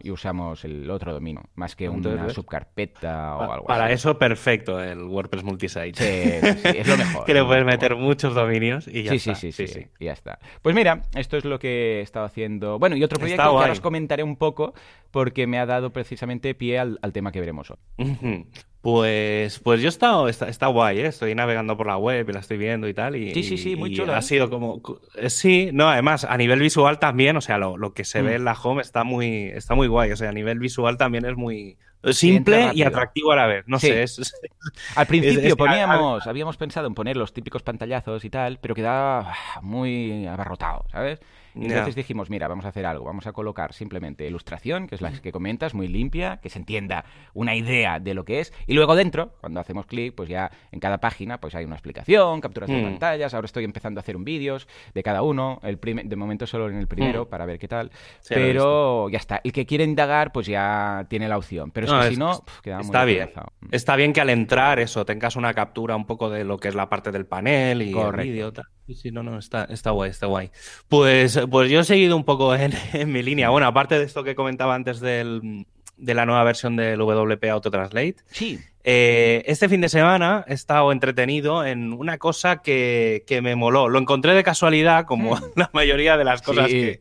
y 0.04 0.12
usamos 0.12 0.64
el 0.64 0.90
otro 0.90 1.14
dominio, 1.14 1.44
más 1.56 1.76
que 1.76 1.90
una 1.90 2.30
subcarpeta 2.30 3.36
o 3.36 3.52
algo 3.52 3.66
Para 3.66 3.92
eso, 3.92 4.18
perfecto 4.18 4.82
el 4.82 5.04
WordPress 5.04 5.44
Multisite. 5.44 5.94
Sí, 5.94 6.68
es 6.78 6.88
lo 6.88 6.98
mejor. 6.98 7.26
que 7.26 7.34
le 7.34 7.44
puedes 7.44 7.66
meter 7.66 7.96
muchos 7.96 8.36
dominios 8.36 8.88
y 8.88 9.04
ya 9.04 9.14
está. 9.14 9.36
Sí 9.36 9.52
sí, 9.52 9.68
sí, 9.68 9.74
sí, 9.74 9.88
y 10.00 10.06
ya 10.06 10.14
está. 10.14 10.40
Pues 10.62 10.76
mira, 10.76 11.04
esto 11.16 11.38
es 11.38 11.46
lo 11.46 11.58
que 11.58 12.00
he 12.00 12.02
estado 12.02 12.26
haciendo. 12.26 12.78
Bueno, 12.78 12.96
y 12.96 13.04
otro 13.04 13.20
proyecto 13.20 13.42
que 13.42 13.48
ahora 13.48 13.72
os 13.72 13.82
comentaré 13.82 14.24
un 14.24 14.36
poco 14.36 14.74
porque 15.10 15.48
me 15.48 15.58
ha 15.60 15.66
dado 15.66 15.92
precisamente 15.92 16.54
pie 16.54 16.80
al, 16.80 17.00
tema 17.12 17.32
que 17.32 17.40
veremos 17.40 17.72
hoy. 17.72 18.46
Pues, 18.82 19.60
pues 19.60 19.80
yo 19.80 19.88
he 19.88 19.90
estado, 19.90 20.28
está, 20.28 20.68
guay, 20.68 21.02
¿eh? 21.02 21.06
estoy 21.06 21.36
navegando 21.36 21.78
por 21.78 21.86
la 21.86 21.98
web 21.98 22.28
y 22.28 22.34
la 22.34 22.40
estoy 22.40 22.58
viendo 22.58 22.88
y 22.88 22.96
tal. 22.96 23.16
Y, 23.16 23.32
sí, 23.32 23.44
sí, 23.44 23.58
sí, 23.58 23.76
muy 23.76 23.96
chulo. 23.96 24.16
Ha 24.16 24.20
¿eh? 24.20 24.24
sido 24.24 24.50
como. 24.50 24.82
Eh, 25.16 25.30
sí, 25.30 25.70
no, 25.72 25.88
además, 25.88 26.24
a 26.24 26.36
nivel 26.36 26.60
visual 26.60 26.98
también, 26.98 27.38
o 27.38 27.42
sea, 27.42 27.60
lo, 27.60 27.94
que 27.94 28.04
se 28.04 28.24
ve 28.24 28.32
mm. 28.32 28.36
en 28.38 28.46
la 28.46 28.54
home 28.54 28.82
está 28.82 29.04
muy, 29.04 29.52
está 29.54 29.76
muy 29.76 29.88
guay. 29.88 30.12
O 30.12 30.18
sea, 30.18 30.30
a 30.30 30.34
nivel 30.34 30.58
visual 30.58 30.98
también 30.98 31.26
es 31.26 31.36
muy 31.36 31.78
simple 32.10 32.72
y 32.74 32.82
atractivo 32.82 33.32
a 33.32 33.36
la 33.36 33.46
vez. 33.46 33.66
No 33.68 33.78
sé, 33.78 34.02
es, 34.02 34.34
Al 34.96 35.06
principio 35.06 35.56
poníamos, 35.56 36.26
habíamos 36.26 36.58
pensado 36.58 36.88
en 36.88 36.96
poner 36.96 37.18
los 37.18 37.34
típicos 37.34 37.62
pantallazos 37.62 38.26
y 38.26 38.32
tal, 38.32 38.58
pero 38.60 38.74
quedaba 38.74 39.32
muy 39.62 40.26
abarrotado, 40.26 40.86
¿sabes? 40.92 41.20
Y 41.56 41.66
entonces 41.66 41.96
dijimos, 41.96 42.30
mira, 42.30 42.48
vamos 42.48 42.66
a 42.66 42.70
hacer 42.70 42.86
algo, 42.86 43.06
vamos 43.06 43.28
a 43.28 43.34
colocar 43.34 43.74
simplemente 43.74 44.26
ilustración, 44.26 44.88
que 44.88 44.96
es 44.96 45.02
la 45.02 45.12
que 45.12 45.32
comentas, 45.32 45.74
muy 45.74 45.88
limpia, 45.88 46.38
que 46.38 46.50
se 46.50 46.60
entienda 46.60 47.06
una 47.34 47.56
idea 47.56 48.00
de 48.00 48.14
lo 48.14 48.26
que 48.26 48.40
es, 48.40 48.54
y 48.68 48.74
luego 48.74 48.96
dentro, 48.96 49.34
cuando 49.42 49.60
hacemos 49.60 49.86
clic, 49.86 50.16
pues 50.16 50.30
ya 50.30 50.52
en 50.72 50.80
cada 50.80 51.00
página 51.00 51.40
pues 51.40 51.56
hay 51.56 51.66
una 51.66 51.76
explicación, 51.76 52.42
capturas 52.42 52.70
de 52.70 52.78
mm. 52.78 52.84
pantallas, 52.84 53.34
ahora 53.34 53.46
estoy 53.46 53.64
empezando 53.64 54.00
a 54.00 54.02
hacer 54.02 54.16
un 54.16 54.24
vídeos 54.24 54.68
de 54.94 55.04
cada 55.04 55.22
uno, 55.22 55.60
el 55.64 55.80
de 55.82 56.16
momento 56.16 56.48
solo 56.48 56.70
en 56.70 56.78
el 56.78 56.88
primero 56.88 57.26
mm. 57.26 57.28
para 57.28 57.46
ver 57.46 57.60
qué 57.60 57.68
tal, 57.68 57.92
pero 58.30 59.10
ya 59.10 59.18
está, 59.18 59.42
el 59.44 59.52
que 59.52 59.66
quiere 59.66 59.84
indagar 59.84 60.32
pues 60.32 60.48
ya 60.48 61.06
tiene 61.10 61.28
la 61.28 61.38
opción, 61.38 61.72
pero 61.72 61.88
es 61.88 62.08
que 62.08 62.14
si 62.14 62.20
no, 62.20 62.44
queda 62.62 62.78
muy 62.78 62.86
Está 62.86 63.06
bien, 63.06 63.32
está 63.72 63.96
bien 63.96 64.14
que 64.14 64.22
al 64.22 64.30
entrar 64.30 64.80
eso, 64.80 65.06
tengas 65.06 65.36
una 65.36 65.54
captura 65.54 65.96
un 65.96 66.06
poco 66.06 66.30
de 66.30 66.44
lo 66.44 66.58
que 66.58 66.68
es 66.68 66.76
la 66.76 66.90
parte 66.90 67.12
del 67.12 67.26
panel 67.26 67.82
y 67.82 67.98
el 67.98 68.12
vídeo, 68.14 68.52
Sí, 68.96 69.12
no, 69.12 69.24
no, 69.24 69.38
está, 69.38 69.66
está 69.66 69.92
guay, 69.92 70.12
está 70.12 70.28
guay. 70.28 70.52
Pues, 70.88 71.40
pues 71.50 71.70
yo 71.70 71.82
he 71.82 71.84
seguido 71.84 72.16
un 72.16 72.24
poco 72.24 72.56
en, 72.56 72.74
mi 73.12 73.24
línea. 73.24 73.50
Bueno, 73.50 73.68
aparte 73.68 73.98
de 73.98 74.06
esto 74.06 74.24
que 74.24 74.36
comentaba 74.36 74.76
antes 74.76 75.00
del, 75.00 75.66
de 75.98 76.14
la 76.14 76.26
nueva 76.26 76.44
versión 76.44 76.76
del 76.76 77.00
WP 77.00 77.44
Auto 77.46 77.72
Translate. 77.72 78.18
Sí. 78.32 78.60
Eh, 78.84 79.44
este 79.46 79.70
fin 79.70 79.82
de 79.82 79.90
semana 79.90 80.44
he 80.48 80.54
estado 80.54 80.92
entretenido 80.92 81.64
en 81.64 81.94
una 81.94 82.18
cosa 82.18 82.62
que, 82.62 83.24
me 83.44 83.56
moló. 83.56 83.90
Lo 83.90 84.00
encontré 84.00 84.34
de 84.34 84.44
casualidad, 84.44 85.06
como 85.06 85.36
mm. 85.36 85.42
la 85.56 85.70
mayoría 85.74 86.18
de 86.18 86.24
las 86.24 86.42
cosas 86.42 86.68
que, 86.68 87.00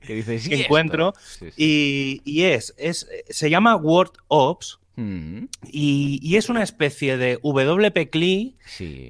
encuentro. 0.50 1.14
Y, 1.56 2.20
y, 2.25 2.42
es, 2.44 2.75
es, 2.76 3.09
se 3.28 3.50
llama 3.50 3.76
Word 3.76 4.12
Ops. 4.28 4.79
Mm. 5.00 5.49
Y, 5.73 6.37
es 6.37 6.50
una 6.50 6.62
especie 6.62 7.16
de 7.16 7.38
WP 7.42 8.11
CLI, 8.11 8.57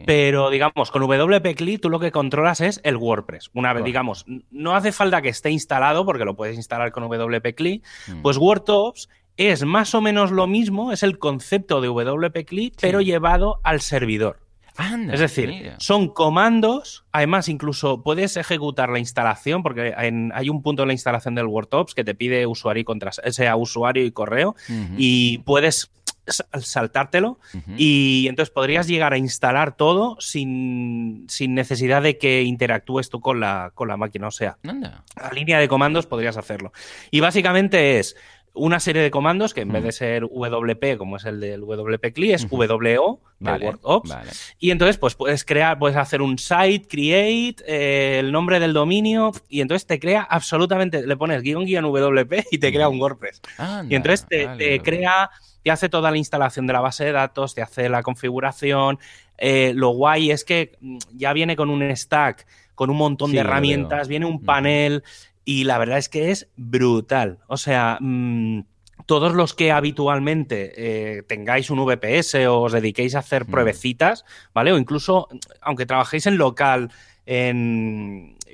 pero 0.06 0.50
digamos, 0.50 0.90
con 0.90 1.02
WP 1.02 1.56
CLI 1.56 1.78
tú 1.78 1.90
lo 1.90 1.98
que 1.98 2.12
controlas 2.12 2.60
es 2.60 2.80
el 2.84 2.96
WordPress. 2.96 3.50
Una 3.54 3.72
vez, 3.72 3.84
digamos, 3.84 4.24
no 4.50 4.76
hace 4.76 4.92
falta 4.92 5.20
que 5.20 5.30
esté 5.30 5.50
instalado 5.50 6.04
porque 6.04 6.24
lo 6.24 6.36
puedes 6.36 6.56
instalar 6.56 6.92
con 6.92 7.02
WP 7.02 7.54
CLI, 7.56 7.82
mm. 8.06 8.22
pues 8.22 8.36
WordOps 8.36 9.08
es 9.36 9.64
más 9.64 9.94
o 9.94 10.00
menos 10.00 10.30
lo 10.30 10.46
mismo, 10.46 10.92
es 10.92 11.02
el 11.02 11.18
concepto 11.18 11.80
de 11.80 11.88
WP 11.88 12.44
CLI, 12.46 12.72
pero 12.80 13.00
llevado 13.00 13.60
al 13.64 13.80
servidor. 13.80 14.38
Es 15.12 15.20
decir, 15.20 15.72
son 15.78 16.08
comandos, 16.08 17.04
además 17.12 17.48
incluso 17.48 18.02
puedes 18.02 18.36
ejecutar 18.36 18.88
la 18.88 18.98
instalación, 18.98 19.62
porque 19.62 19.94
hay 19.96 20.48
un 20.48 20.62
punto 20.62 20.82
en 20.82 20.88
la 20.88 20.94
instalación 20.94 21.34
del 21.34 21.46
WordOps 21.46 21.94
que 21.94 22.04
te 22.04 22.14
pide 22.14 22.46
usuario 22.46 22.82
y 22.82 22.84
contra, 22.84 23.12
sea 23.12 23.56
usuario 23.56 24.04
y 24.04 24.12
correo, 24.12 24.54
y 24.96 25.38
puedes 25.38 25.90
saltártelo 26.60 27.38
y 27.76 28.26
entonces 28.28 28.52
podrías 28.52 28.86
llegar 28.86 29.12
a 29.12 29.18
instalar 29.18 29.76
todo 29.76 30.16
sin, 30.20 31.26
necesidad 31.48 32.02
de 32.02 32.18
que 32.18 32.42
interactúes 32.42 33.10
tú 33.10 33.20
con 33.20 33.40
la, 33.40 33.72
con 33.74 33.88
la 33.88 33.96
máquina. 33.96 34.28
O 34.28 34.30
sea, 34.30 34.58
a 35.16 35.34
línea 35.34 35.58
de 35.58 35.68
comandos 35.68 36.06
podrías 36.06 36.36
hacerlo. 36.36 36.72
Y 37.10 37.20
básicamente 37.20 37.98
es 37.98 38.16
una 38.52 38.80
serie 38.80 39.02
de 39.02 39.10
comandos 39.10 39.54
que 39.54 39.60
en 39.60 39.72
vez 39.72 39.84
de 39.84 39.92
ser 39.92 40.24
WP, 40.24 40.98
como 40.98 41.16
es 41.16 41.24
el 41.24 41.40
del 41.40 41.60
WP 41.60 42.12
CLI, 42.12 42.32
es 42.32 42.50
WO, 42.50 43.20
de 43.38 43.52
WordOps. 43.52 44.16
Y 44.58 44.70
entonces, 44.70 44.98
pues 44.98 45.14
puedes 45.14 45.44
crear, 45.44 45.78
puedes 45.78 45.96
hacer 45.96 46.20
un 46.20 46.36
site, 46.38 46.86
create, 46.88 47.62
eh, 47.66 48.18
el 48.18 48.32
nombre 48.32 48.58
del 48.58 48.72
dominio, 48.72 49.32
y 49.48 49.60
entonces 49.60 49.86
te 49.86 50.00
crea 50.00 50.22
absolutamente, 50.22 51.06
le 51.06 51.16
pones 51.16 51.42
guion 51.42 51.64
guion 51.64 51.84
WP 51.84 52.46
y 52.50 52.58
te 52.58 52.72
crea 52.72 52.88
un 52.88 53.00
WordPress. 53.00 53.40
y 53.88 53.94
entonces 53.94 54.26
te, 54.28 54.80
crea, 54.80 55.30
te 55.62 55.70
hace 55.70 55.88
toda 55.88 56.10
la 56.10 56.16
instalación 56.16 56.66
de 56.66 56.72
la 56.72 56.80
base 56.80 57.04
de 57.04 57.12
datos, 57.12 57.54
te 57.54 57.62
hace 57.62 57.88
la 57.88 58.02
configuración. 58.02 58.98
Eh, 59.38 59.72
lo 59.74 59.90
guay 59.90 60.30
es 60.30 60.44
que 60.44 60.76
mm, 60.80 60.98
ya 61.14 61.32
viene 61.32 61.56
con 61.56 61.70
un 61.70 61.96
stack, 61.96 62.46
con 62.74 62.90
un 62.90 62.96
montón 62.96 63.32
de 63.32 63.38
herramientas, 63.38 64.08
viene 64.08 64.26
un 64.26 64.42
panel. 64.42 65.02
Y 65.44 65.64
la 65.64 65.78
verdad 65.78 65.98
es 65.98 66.08
que 66.08 66.30
es 66.30 66.48
brutal. 66.56 67.38
O 67.46 67.56
sea, 67.56 67.98
mm, 68.00 68.64
todos 69.06 69.32
los 69.32 69.54
que 69.54 69.72
habitualmente 69.72 70.72
eh, 70.76 71.22
tengáis 71.22 71.70
un 71.70 71.84
VPS 71.84 72.46
o 72.46 72.60
os 72.60 72.72
dediquéis 72.72 73.14
a 73.14 73.20
hacer 73.20 73.46
mm. 73.46 73.50
pruebecitas, 73.50 74.24
¿vale? 74.54 74.72
O 74.72 74.78
incluso, 74.78 75.28
aunque 75.60 75.86
trabajéis 75.86 76.26
en 76.26 76.38
local, 76.38 76.90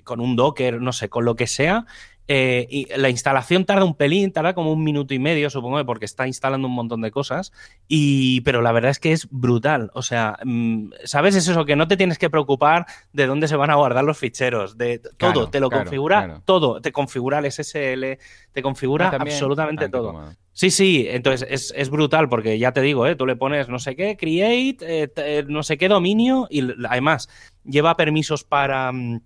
con 0.04 0.20
un 0.20 0.36
Docker, 0.36 0.82
no 0.82 0.92
sé, 0.92 1.08
con 1.08 1.24
lo 1.24 1.34
que 1.34 1.46
sea, 1.46 1.86
eh, 2.28 2.66
y 2.68 2.86
la 2.96 3.08
instalación 3.08 3.64
tarda 3.64 3.84
un 3.84 3.94
pelín, 3.94 4.32
tarda 4.32 4.54
como 4.54 4.72
un 4.72 4.82
minuto 4.82 5.14
y 5.14 5.18
medio, 5.18 5.48
supongo, 5.50 5.84
porque 5.86 6.04
está 6.04 6.26
instalando 6.26 6.66
un 6.66 6.74
montón 6.74 7.00
de 7.00 7.10
cosas. 7.10 7.52
Y, 7.86 8.40
pero 8.40 8.62
la 8.62 8.72
verdad 8.72 8.90
es 8.90 8.98
que 8.98 9.12
es 9.12 9.28
brutal. 9.30 9.90
O 9.94 10.02
sea, 10.02 10.38
mm, 10.44 10.90
¿sabes? 11.04 11.36
Es 11.36 11.48
eso, 11.48 11.64
que 11.64 11.76
no 11.76 11.86
te 11.88 11.96
tienes 11.96 12.18
que 12.18 12.30
preocupar 12.30 12.86
de 13.12 13.26
dónde 13.26 13.48
se 13.48 13.56
van 13.56 13.70
a 13.70 13.76
guardar 13.76 14.04
los 14.04 14.18
ficheros. 14.18 14.76
De 14.76 15.00
todo, 15.16 15.48
te 15.50 15.60
lo 15.60 15.70
configura 15.70 16.42
todo. 16.44 16.80
Te 16.80 16.92
configura 16.92 17.38
el 17.38 17.50
SSL, 17.50 18.18
te 18.52 18.62
configura 18.62 19.10
ah, 19.10 19.18
absolutamente 19.20 19.84
ah, 19.84 19.90
todo. 19.90 20.36
Sí, 20.52 20.70
sí, 20.70 21.06
entonces 21.08 21.72
es, 21.76 21.90
brutal 21.90 22.30
porque 22.30 22.58
ya 22.58 22.72
te 22.72 22.80
digo, 22.80 23.06
¿eh? 23.06 23.14
tú 23.14 23.26
le 23.26 23.36
pones 23.36 23.68
no 23.68 23.78
sé 23.78 23.94
qué, 23.94 24.16
create, 24.16 25.12
eh, 25.16 25.44
no 25.46 25.62
sé 25.62 25.76
qué 25.76 25.86
dominio 25.86 26.46
y 26.48 26.62
además 26.88 27.28
lleva 27.62 27.94
permisos 27.94 28.42
para 28.42 28.90
mm, 28.90 29.20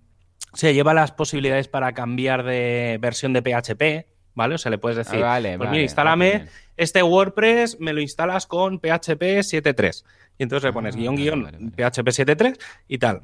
se 0.53 0.73
lleva 0.73 0.93
las 0.93 1.11
posibilidades 1.11 1.67
para 1.67 1.93
cambiar 1.93 2.43
de 2.43 2.97
versión 3.01 3.33
de 3.33 3.41
PHP, 3.41 4.07
¿vale? 4.33 4.55
O 4.55 4.57
sea, 4.57 4.69
le 4.69 4.77
puedes 4.77 4.97
decir, 4.97 5.23
ah, 5.23 5.29
vale, 5.29 5.57
pues 5.57 5.69
mira, 5.69 5.83
instálame 5.83 6.47
este 6.77 7.03
WordPress, 7.03 7.79
me 7.79 7.93
lo 7.93 8.01
instalas 8.01 8.47
con 8.47 8.79
PHP 8.79 9.41
7.3. 9.41 10.03
Y 10.37 10.43
entonces 10.43 10.67
le 10.67 10.73
pones 10.73 10.95
ah, 10.95 10.97
guion, 10.97 11.15
guion, 11.15 11.71
PHP 11.75 12.07
7.3 12.07 12.59
y 12.87 12.97
tal. 12.97 13.23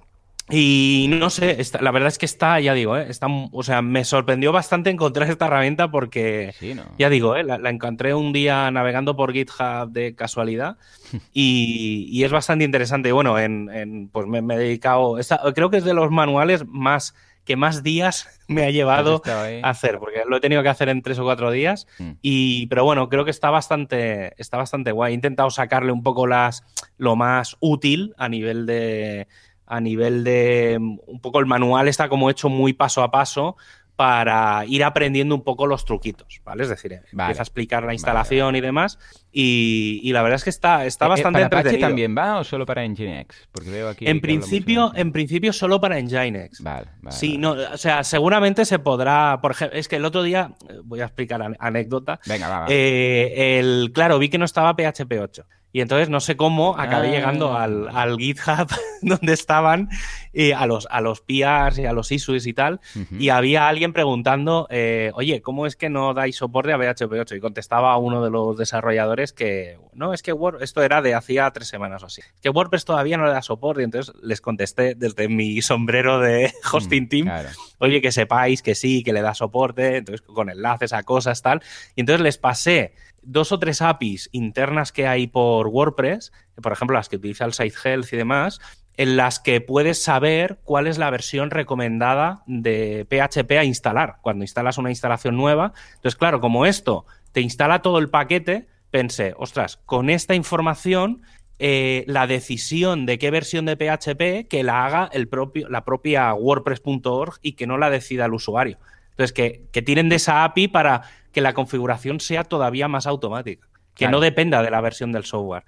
Y 0.50 1.08
no 1.10 1.30
sé, 1.30 1.58
la 1.82 1.92
verdad 1.92 2.08
es 2.08 2.18
que 2.18 2.26
está, 2.26 2.60
ya 2.62 2.74
digo, 2.74 2.96
¿eh? 2.96 3.08
está, 3.10 3.28
o 3.28 3.64
sea, 3.64 3.82
me 3.82 4.06
sorprendió 4.06 4.54
bastante 4.54 4.90
encontrar 4.90 5.30
esta 5.30 5.48
herramienta 5.48 5.92
porque, 5.92 6.54
ya 6.98 7.10
digo, 7.10 7.36
¿eh? 7.36 7.44
la, 7.44 7.70
encontré 7.70 8.14
un 8.14 8.32
día 8.32 8.72
navegando 8.72 9.18
por 9.18 9.34
GitHub 9.34 9.92
de 9.92 10.16
casualidad 10.16 10.78
y, 11.34 12.24
es 12.24 12.32
bastante 12.32 12.64
interesante. 12.64 13.10
Y 13.10 13.12
bueno, 13.12 13.38
en, 13.38 14.10
pues 14.12 14.26
me, 14.26 14.40
he 14.56 14.58
dedicado, 14.58 15.18
creo 15.54 15.70
que 15.70 15.78
es 15.78 15.84
de 15.84 15.94
los 15.94 16.12
manuales 16.12 16.66
más 16.66 17.14
que 17.44 17.58
más 17.58 17.84
días 17.84 18.28
me 18.48 18.66
ha 18.66 18.72
llevado 18.72 19.22
a 19.26 19.70
hacer, 19.70 20.00
porque 20.00 20.24
lo 20.28 20.38
he 20.38 20.42
tenido 20.42 20.64
que 20.64 20.70
hacer 20.70 20.88
en 20.88 21.02
tres 21.02 21.20
o 21.20 21.24
cuatro 21.24 21.52
días. 21.52 21.88
Mm. 22.00 22.12
Y, 22.22 22.68
pero 22.68 22.86
bueno, 22.86 23.10
creo 23.10 23.26
que 23.26 23.32
está 23.32 23.50
bastante, 23.50 24.34
está 24.42 24.56
bastante 24.56 24.94
guay. 24.94 25.12
He 25.12 25.16
intentado 25.16 25.50
sacarle 25.50 25.92
un 25.92 26.04
poco 26.04 26.26
las, 26.26 26.64
lo 26.98 27.18
más 27.18 27.58
útil 27.60 28.14
a 28.18 28.30
nivel 28.30 28.66
de 28.66 29.28
a 29.68 29.82
nivel 29.82 30.24
de 30.24 30.78
un 30.80 31.20
poco 31.22 31.40
el 31.40 31.46
manual 31.46 31.88
está 31.88 32.10
como 32.10 32.30
hecho 32.30 32.50
muy 32.50 32.74
paso 32.74 33.04
a 33.04 33.12
paso 33.12 33.58
para 33.98 34.64
ir 34.68 34.84
aprendiendo 34.84 35.34
un 35.34 35.44
poco 35.44 35.66
los 35.66 35.84
truquitos, 35.84 36.40
¿vale? 36.46 36.62
Es 36.62 36.70
decir, 36.70 36.94
empieza 36.94 37.42
a 37.42 37.44
explicar 37.44 37.84
la 37.84 37.94
instalación 37.94 38.56
y 38.56 38.62
demás 38.62 39.00
y, 39.32 40.12
la 40.14 40.22
verdad 40.22 40.36
es 40.36 40.44
que 40.44 40.52
está, 40.52 40.86
está 40.86 41.06
eh, 41.06 41.08
eh, 41.08 41.10
bastante 41.10 41.40
¿Para 41.40 41.46
entretenido. 41.46 41.88
también 41.88 42.16
va 42.16 42.38
o 42.38 42.44
solo 42.44 42.68
para 42.68 42.88
Nginx? 42.88 43.50
Porque 43.52 43.72
veo 43.72 43.90
aquí 43.90 44.08
en 44.08 44.22
principio, 44.22 44.92
en 44.96 45.12
principio 45.12 45.52
solo 45.52 45.82
para 45.82 46.00
Nginx. 46.00 46.62
Vale, 46.62 46.90
vale. 47.02 47.18
Sí, 47.18 47.40
no, 47.40 47.54
o 47.54 47.78
sea, 47.78 48.04
seguramente 48.04 48.66
se 48.66 48.78
podrá, 48.78 49.40
por 49.42 49.52
ejemplo, 49.52 49.80
es 49.80 49.88
que 49.88 49.96
el 49.96 50.06
otro 50.06 50.22
día 50.22 50.52
eh, 50.70 50.76
voy 50.84 51.02
a 51.02 51.06
explicar 51.06 51.56
anécdota. 51.58 52.20
Venga, 52.28 52.48
va, 52.50 52.66
el, 52.70 53.92
claro, 53.96 54.20
vi 54.20 54.30
que 54.30 54.38
no 54.38 54.46
estaba 54.46 54.76
PHP 54.76 55.12
8. 55.20 55.44
Y 55.78 55.82
entonces 55.82 56.10
no 56.10 56.20
sé 56.22 56.36
cómo 56.36 56.76
acabé 56.76 57.12
llegando 57.12 57.54
ah. 57.56 57.66
al, 57.66 58.18
GitHub 58.18 58.68
donde 59.04 59.34
estaban 59.34 59.90
y 60.34 60.52
a 60.52 60.66
los, 60.66 60.88
a 60.90 61.02
los 61.02 61.22
PRs 61.22 61.78
y 61.78 61.86
a 61.86 61.94
los 61.94 62.12
issues 62.12 62.48
y 62.48 62.54
tal. 62.54 62.80
Y 63.12 63.30
había 63.30 63.68
alguien 63.68 63.94
preguntando, 63.94 64.66
eh, 64.72 65.12
oye, 65.14 65.44
¿cómo 65.44 65.68
es 65.68 65.76
que 65.76 65.90
no 65.90 66.16
dais 66.16 66.36
soporte 66.36 66.74
a 66.74 66.80
PHP 66.80 67.12
8? 67.12 67.36
Y 67.36 67.40
contestaba 67.40 67.94
a 67.94 67.98
uno 67.98 68.24
de 68.24 68.32
los 68.32 68.58
desarrolladores 68.58 69.34
que, 69.34 69.78
no, 69.94 70.16
es 70.16 70.24
que 70.24 70.34
Word, 70.34 70.64
esto 70.64 70.82
era 70.82 71.04
de 71.04 71.14
hacía 71.14 71.52
tres 71.52 71.68
semanas 71.68 72.02
o 72.02 72.08
así. 72.08 72.24
que 72.42 72.50
WordPress 72.50 72.84
todavía 72.84 73.18
no 73.18 73.28
le 73.28 73.34
da 73.34 73.44
soporte. 73.44 73.84
Y 73.84 73.86
entonces 73.86 74.16
les 74.24 74.42
contesté 74.42 74.96
desde 74.96 75.28
mi 75.28 75.62
sombrero 75.62 76.20
de 76.20 76.52
hosting 76.74 77.04
mm, 77.04 77.08
team, 77.10 77.32
oye, 77.78 78.02
que 78.02 78.12
sepáis 78.12 78.64
que 78.64 78.74
sí, 78.74 79.04
que 79.04 79.14
le 79.14 79.22
da 79.22 79.36
soporte, 79.36 79.98
entonces 79.98 80.26
con 80.26 80.50
enlaces 80.50 80.92
a 80.92 81.04
cosas, 81.04 81.44
tal. 81.44 81.62
Y 81.96 82.00
entonces 82.00 82.22
les 82.22 82.40
pasé 82.40 82.94
dos 83.28 83.52
o 83.52 83.60
tres 83.60 83.82
APIs 83.82 84.30
internas 84.32 84.92
que 84.92 85.06
hay 85.06 85.28
por 85.28 85.68
WordPress, 85.68 86.32
por 86.62 86.72
ejemplo 86.72 86.96
las 86.96 87.10
que 87.10 87.18
utiliza 87.18 87.46
el 87.46 87.54
Site 87.54 87.76
Health 87.84 88.14
y 88.14 88.18
demás, 88.18 88.60
en 88.96 89.16
las 89.16 89.40
que 89.40 89.62
puedes 89.62 90.02
saber 90.02 90.60
cuál 90.64 90.88
es 90.88 90.98
la 90.98 91.10
versión 91.12 91.52
recomendada 91.52 92.44
de 92.48 93.06
PHP 93.10 93.52
a 93.52 93.64
instalar 93.64 94.18
cuando 94.22 94.44
instalas 94.44 94.78
una 94.78 94.90
instalación 94.90 95.38
nueva. 95.38 95.74
Entonces, 95.96 96.16
claro, 96.16 96.40
como 96.40 96.66
esto 96.66 97.06
te 97.32 97.42
instala 97.42 97.84
todo 97.84 98.00
el 98.00 98.10
paquete, 98.10 98.68
pensé, 98.90 99.36
ostras, 99.38 99.78
con 99.86 100.10
esta 100.10 100.34
información 100.34 101.22
eh, 101.60 102.06
la 102.08 102.28
decisión 102.28 103.06
de 103.06 103.20
qué 103.20 103.30
versión 103.30 103.66
de 103.66 103.76
PHP 103.76 104.48
que 104.48 104.64
la 104.64 104.86
haga 104.86 105.10
el 105.12 105.28
propio, 105.28 105.70
la 105.70 105.86
propia 105.86 106.34
WordPress.org 106.34 107.40
y 107.42 107.54
que 107.54 107.68
no 107.68 107.78
la 107.78 107.90
decida 107.90 108.26
el 108.26 108.34
usuario. 108.34 108.80
Entonces, 109.18 109.34
que, 109.34 109.66
que 109.72 109.82
tienen 109.82 110.10
de 110.10 110.18
esa 110.18 110.44
API 110.44 110.68
para 110.68 111.02
que 111.32 111.42
la 111.42 111.56
configuración 111.56 112.20
sea 112.20 112.44
todavía 112.44 112.88
más 112.88 113.08
automática, 113.08 113.68
que 113.96 114.08
no 114.08 114.20
dependa 114.20 114.62
de 114.62 114.70
la 114.70 114.80
versión 114.80 115.12
del 115.12 115.26
software. 115.26 115.64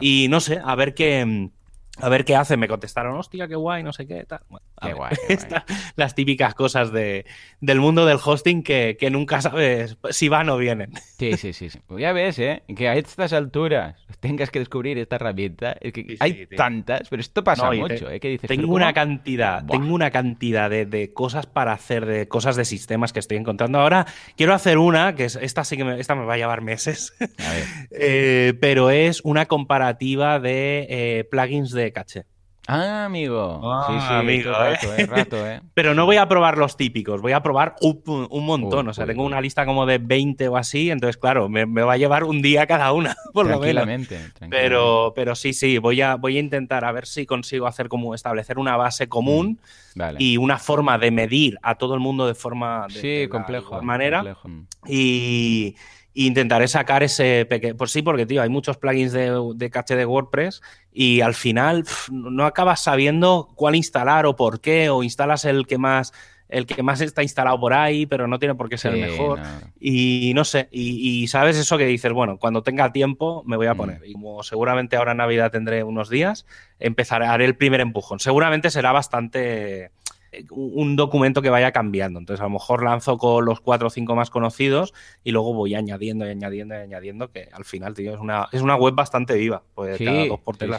Y 0.00 0.26
no 0.28 0.40
sé, 0.40 0.60
a 0.62 0.74
ver 0.74 0.92
qué 0.92 1.50
a 2.00 2.08
ver 2.08 2.24
qué 2.24 2.36
hace. 2.36 2.56
Me 2.56 2.68
contestaron, 2.68 3.16
hostia, 3.16 3.48
qué 3.48 3.56
guay, 3.56 3.82
no 3.82 3.92
sé 3.92 4.06
qué, 4.06 4.24
tal. 4.24 4.40
qué 4.80 4.92
guay, 4.92 5.14
las 5.96 6.14
típicas 6.14 6.54
cosas 6.54 6.92
de, 6.92 7.26
del 7.60 7.80
mundo 7.80 8.06
del 8.06 8.18
hosting 8.22 8.62
que, 8.62 8.96
nunca 9.10 9.40
sabes 9.40 9.96
si 10.10 10.28
van 10.28 10.48
o 10.48 10.56
vienen. 10.56 10.92
Sí, 11.18 11.36
sí, 11.36 11.52
sí. 11.52 11.70
Pues 11.86 12.00
ya 12.00 12.12
ves, 12.12 12.38
¿eh? 12.38 12.62
Que 12.76 12.88
a 12.88 12.96
estas 12.96 13.32
alturas 13.32 13.96
tengas 14.20 14.50
que 14.50 14.58
descubrir 14.58 14.98
esta 14.98 15.16
herramienta. 15.16 15.76
Es 15.80 15.92
que 15.92 16.16
hay 16.20 16.46
tantas, 16.46 17.08
pero 17.08 17.20
esto 17.20 17.42
pasa 17.42 17.70
mucho, 17.72 18.10
¿eh? 18.10 18.20
Que 18.20 18.28
dices, 18.28 18.48
tengo 18.48 18.72
una 18.72 18.92
cantidad, 18.92 19.64
tengo 19.66 19.94
una 19.94 20.10
cantidad 20.10 20.70
de, 20.70 21.10
cosas 21.12 21.46
para 21.46 21.72
hacer, 21.72 22.06
de 22.06 22.28
cosas 22.28 22.56
de 22.56 22.64
sistemas 22.64 23.12
que 23.12 23.18
estoy 23.18 23.36
encontrando. 23.36 23.80
Ahora 23.80 24.06
quiero 24.36 24.54
hacer 24.54 24.78
una, 24.78 25.14
que 25.14 25.24
es, 25.24 25.36
esta 25.36 25.64
sí 25.64 25.76
que 25.76 25.84
me, 25.84 26.00
esta 26.00 26.14
me 26.14 26.24
va 26.24 26.34
a 26.34 26.36
llevar 26.36 26.60
meses, 26.60 27.14
eh, 27.90 28.54
pero 28.60 28.90
es 28.90 29.20
una 29.22 29.46
comparativa 29.46 30.38
de 30.38 30.86
eh, 30.88 31.24
plugins 31.24 31.72
de 31.72 31.89
caché. 31.92 32.24
Ah, 32.72 33.06
amigo. 33.06 33.60
Ah, 33.64 33.86
sí, 33.88 34.06
sí, 34.06 34.14
amigo. 34.14 34.52
¿eh? 34.52 35.06
Rato, 35.06 35.46
¿eh? 35.46 35.60
Pero 35.74 35.94
no 35.94 36.04
voy 36.04 36.18
a 36.18 36.28
probar 36.28 36.58
los 36.58 36.76
típicos, 36.76 37.20
voy 37.20 37.32
a 37.32 37.42
probar 37.42 37.74
un, 37.80 38.44
montón. 38.44 38.86
o 38.86 38.94
sea, 38.94 39.06
tengo 39.06 39.24
una 39.24 39.40
lista 39.40 39.66
como 39.66 39.86
de 39.86 39.98
20 39.98 40.46
o 40.48 40.56
así, 40.56 40.90
entonces, 40.90 41.16
claro, 41.16 41.48
me, 41.48 41.64
va 41.64 41.94
a 41.94 41.96
llevar 41.96 42.22
un 42.22 42.42
día 42.42 42.66
cada 42.66 42.92
una, 42.92 43.16
por 43.32 43.46
lo 43.46 43.58
menos. 43.58 43.88
Pero, 44.50 45.12
pero 45.16 45.34
sí, 45.34 45.52
sí, 45.52 45.78
voy 45.78 46.00
a, 46.00 46.16
voy 46.16 46.36
a 46.36 46.40
intentar 46.40 46.84
a 46.84 46.92
ver 46.92 47.06
si 47.06 47.26
consigo 47.26 47.66
hacer 47.66 47.88
como 47.88 48.14
establecer 48.14 48.58
una 48.58 48.76
base 48.76 49.08
común 49.08 49.58
mm, 49.96 50.02
y 50.18 50.36
una 50.36 50.58
forma 50.58 50.98
de 50.98 51.10
medir 51.10 51.58
a 51.62 51.76
todo 51.76 51.94
el 51.94 52.00
mundo 52.00 52.26
de 52.26 52.34
forma 52.34 52.86
de, 52.88 53.00
sí, 53.24 53.28
complejo, 53.28 53.82
manera. 53.82 54.36
Y 54.86 55.74
intentaré 56.14 56.68
sacar 56.68 57.02
ese 57.02 57.46
pequeño. 57.48 57.76
Pues 57.76 57.90
sí, 57.90 58.02
porque, 58.02 58.26
tío, 58.26 58.42
hay 58.42 58.48
muchos 58.48 58.76
plugins 58.76 59.12
de, 59.12 59.70
caché 59.70 59.96
de 59.96 60.06
WordPress 60.06 60.62
y 60.92 61.20
al 61.20 61.34
final 61.34 61.84
no 62.10 62.46
acabas 62.46 62.82
sabiendo 62.82 63.48
cuál 63.54 63.76
instalar 63.76 64.26
o 64.26 64.36
por 64.36 64.60
qué, 64.60 64.90
o 64.90 65.02
instalas 65.02 65.44
el 65.44 65.66
que 65.66 65.78
más 65.78 66.12
el 66.48 66.66
que 66.66 66.82
más 66.82 67.00
está 67.00 67.22
instalado 67.22 67.60
por 67.60 67.72
ahí, 67.72 68.06
pero 68.06 68.26
no 68.26 68.40
tiene 68.40 68.56
por 68.56 68.68
qué 68.68 68.76
ser 68.76 68.94
el 68.94 69.00
mejor. 69.00 69.38
Y 69.78 70.32
no 70.34 70.44
sé, 70.44 70.68
y, 70.72 71.28
sabes 71.28 71.56
eso 71.56 71.78
que 71.78 71.86
dices, 71.86 72.12
bueno, 72.12 72.38
cuando 72.38 72.64
tenga 72.64 72.90
tiempo 72.90 73.44
me 73.46 73.56
voy 73.56 73.68
a 73.68 73.74
mm. 73.74 73.76
poner. 73.76 74.02
Y 74.04 74.14
como 74.14 74.42
seguramente 74.42 74.96
ahora 74.96 75.12
en 75.12 75.18
Navidad 75.18 75.52
tendré 75.52 75.84
unos 75.84 76.10
días, 76.10 76.46
empezaré, 76.80 77.26
haré 77.26 77.44
el 77.44 77.56
primer 77.56 77.80
empujón. 77.80 78.18
Seguramente 78.18 78.70
será 78.70 78.90
bastante 78.90 79.92
un 80.50 80.96
documento 80.96 81.42
que 81.42 81.50
vaya 81.50 81.72
cambiando. 81.72 82.18
Entonces, 82.18 82.40
a 82.40 82.44
lo 82.44 82.50
mejor 82.50 82.84
lanzo 82.84 83.18
con 83.18 83.44
los 83.44 83.60
cuatro 83.60 83.88
o 83.88 83.90
cinco 83.90 84.14
más 84.14 84.30
conocidos 84.30 84.94
y 85.24 85.32
luego 85.32 85.54
voy 85.54 85.74
añadiendo 85.74 86.26
y 86.26 86.30
añadiendo 86.30 86.74
y 86.74 86.78
añadiendo, 86.78 87.30
que 87.30 87.48
al 87.52 87.64
final, 87.64 87.94
tío, 87.94 88.14
es 88.14 88.20
una, 88.20 88.48
es 88.52 88.62
una 88.62 88.76
web 88.76 88.94
bastante 88.94 89.34
viva. 89.34 89.62
Pues 89.74 89.98
cada 89.98 90.26
dos 90.26 90.40
por 90.40 90.56
tres 90.56 90.70
la, 90.70 90.76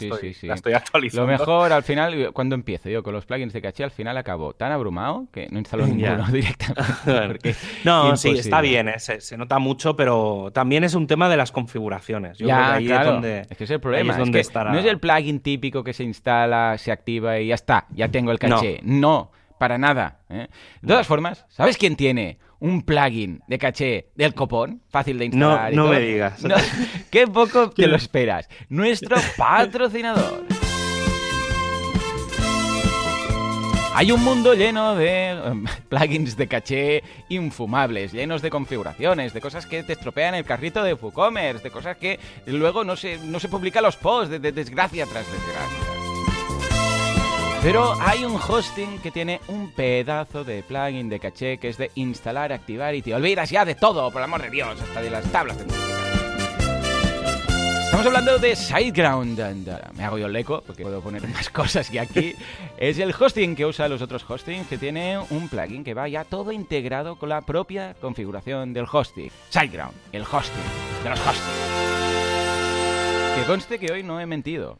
estoy, 0.53 0.74
actualizando. 0.74 1.31
Lo 1.31 1.38
mejor, 1.38 1.74
al 1.74 1.84
final, 1.84 2.31
cuando 2.34 2.55
empiezo 2.55 2.89
yo 2.89 3.03
con 3.03 3.13
los 3.13 3.25
plugins 3.25 3.53
de 3.53 3.62
caché, 3.62 3.84
al 3.84 3.91
final 3.91 4.17
acabo 4.17 4.53
tan 4.53 4.72
abrumado 4.72 5.27
que 5.31 5.48
no 5.50 5.60
instalo 5.60 5.86
ninguno 5.88 6.25
directamente. 6.31 7.55
no, 7.84 8.15
sí, 8.15 8.29
está 8.29 8.62
bien, 8.62 8.88
¿eh? 8.88 9.00
se, 9.00 9.38
nota 9.38 9.60
mucho, 9.60 9.96
pero 9.96 10.50
también 10.53 10.84
es 10.84 10.93
un 10.93 11.08
tema 11.08 11.27
de 11.27 11.38
las 11.38 11.51
configuraciones. 11.51 12.38
Yo 12.38 12.48
ya, 12.48 12.75
ahí 12.75 12.89
es 12.89 13.05
donde. 13.05 13.41
Es 13.50 13.58
que 13.58 13.65
es 13.65 13.72
el 13.72 13.79
problema. 13.81 14.13
Es 14.13 14.50
que 14.50 14.60
No 14.63 14.79
es 14.79 14.86
el 14.86 15.00
plugin 15.00 15.41
típico 15.41 15.84
que 15.84 15.93
se 15.93 16.03
instala, 16.03 16.77
se 16.77 16.91
activa 16.91 17.39
y 17.39 17.48
ya 17.48 17.55
está, 17.55 17.88
ya 17.91 18.10
tengo 18.10 18.31
el 18.31 18.39
caché. 18.39 18.79
no 18.84 19.31
para 19.61 19.77
nada. 19.77 20.21
¿eh? 20.27 20.47
De 20.81 20.87
todas 20.87 21.05
formas, 21.05 21.45
¿sabes 21.49 21.77
quién 21.77 21.95
tiene 21.95 22.39
un 22.57 22.81
plugin 22.81 23.43
de 23.45 23.59
caché 23.59 24.07
del 24.15 24.33
copón? 24.33 24.81
Fácil 24.89 25.19
de 25.19 25.25
instalar. 25.25 25.71
No, 25.71 25.83
no 25.83 25.91
me 25.91 25.99
digas. 25.99 26.41
qué 27.11 27.27
poco 27.27 27.69
te 27.69 27.85
lo 27.85 27.95
esperas. 27.95 28.49
Nuestro 28.69 29.17
patrocinador. 29.37 30.45
Hay 33.93 34.11
un 34.11 34.24
mundo 34.24 34.55
lleno 34.55 34.95
de 34.95 35.29
em, 35.29 35.65
plugins 35.89 36.35
de 36.35 36.47
caché 36.47 37.03
infumables, 37.29 38.13
llenos 38.13 38.41
de 38.41 38.50
configuraciones, 38.50 39.31
de 39.31 39.41
cosas 39.41 39.67
que 39.67 39.83
te 39.83 39.93
estropean 39.93 40.33
el 40.33 40.43
carrito 40.43 40.81
de 40.81 40.95
WooCommerce, 40.95 41.61
de 41.61 41.69
cosas 41.69 41.97
que 41.97 42.19
luego 42.47 42.83
no 42.83 42.95
se, 42.95 43.19
no 43.19 43.39
se 43.39 43.47
publican 43.47 43.83
los 43.83 43.95
posts, 43.95 44.41
de 44.41 44.51
desgracia 44.51 45.05
tras 45.05 45.31
desgracia. 45.31 46.00
Pero 47.63 47.93
hay 48.01 48.25
un 48.25 48.35
hosting 48.35 48.97
que 49.00 49.11
tiene 49.11 49.39
un 49.47 49.71
pedazo 49.71 50.43
de 50.43 50.63
plugin 50.63 51.09
de 51.09 51.19
caché 51.19 51.59
que 51.59 51.69
es 51.69 51.77
de 51.77 51.91
instalar, 51.93 52.51
activar 52.51 52.95
y 52.95 53.03
te 53.03 53.13
olvidas 53.13 53.51
ya 53.51 53.65
de 53.65 53.75
todo, 53.75 54.09
por 54.09 54.19
el 54.19 54.24
amor 54.24 54.41
de 54.41 54.50
Dios, 54.50 54.81
hasta 54.81 55.00
de 55.00 55.11
las 55.11 55.24
tablas. 55.31 55.57
Estamos 57.85 58.05
hablando 58.07 58.39
de 58.39 58.55
SiteGround. 58.55 59.37
Me 59.93 60.03
hago 60.03 60.17
yo 60.17 60.25
el 60.25 60.35
eco 60.35 60.63
porque 60.65 60.81
puedo 60.81 61.01
poner 61.01 61.27
más 61.27 61.50
cosas 61.50 61.89
que 61.89 62.00
aquí. 62.00 62.33
Es 62.77 62.97
el 62.97 63.13
hosting 63.13 63.55
que 63.55 63.63
usa 63.63 63.87
los 63.87 64.01
otros 64.01 64.27
hostings 64.27 64.65
que 64.65 64.79
tiene 64.79 65.19
un 65.29 65.47
plugin 65.47 65.83
que 65.83 65.93
va 65.93 66.07
ya 66.07 66.24
todo 66.24 66.51
integrado 66.51 67.15
con 67.17 67.29
la 67.29 67.41
propia 67.41 67.93
configuración 68.01 68.74
del 68.74 68.87
hosting. 68.91 69.29
SiteGround, 69.50 69.93
el 70.13 70.24
hosting 70.24 70.63
de 71.03 71.09
los 71.11 71.19
hostings. 71.19 72.10
Que 73.35 73.46
conste 73.48 73.79
que 73.79 73.91
hoy 73.91 74.03
no 74.03 74.20
he 74.20 74.25
mentido. 74.25 74.79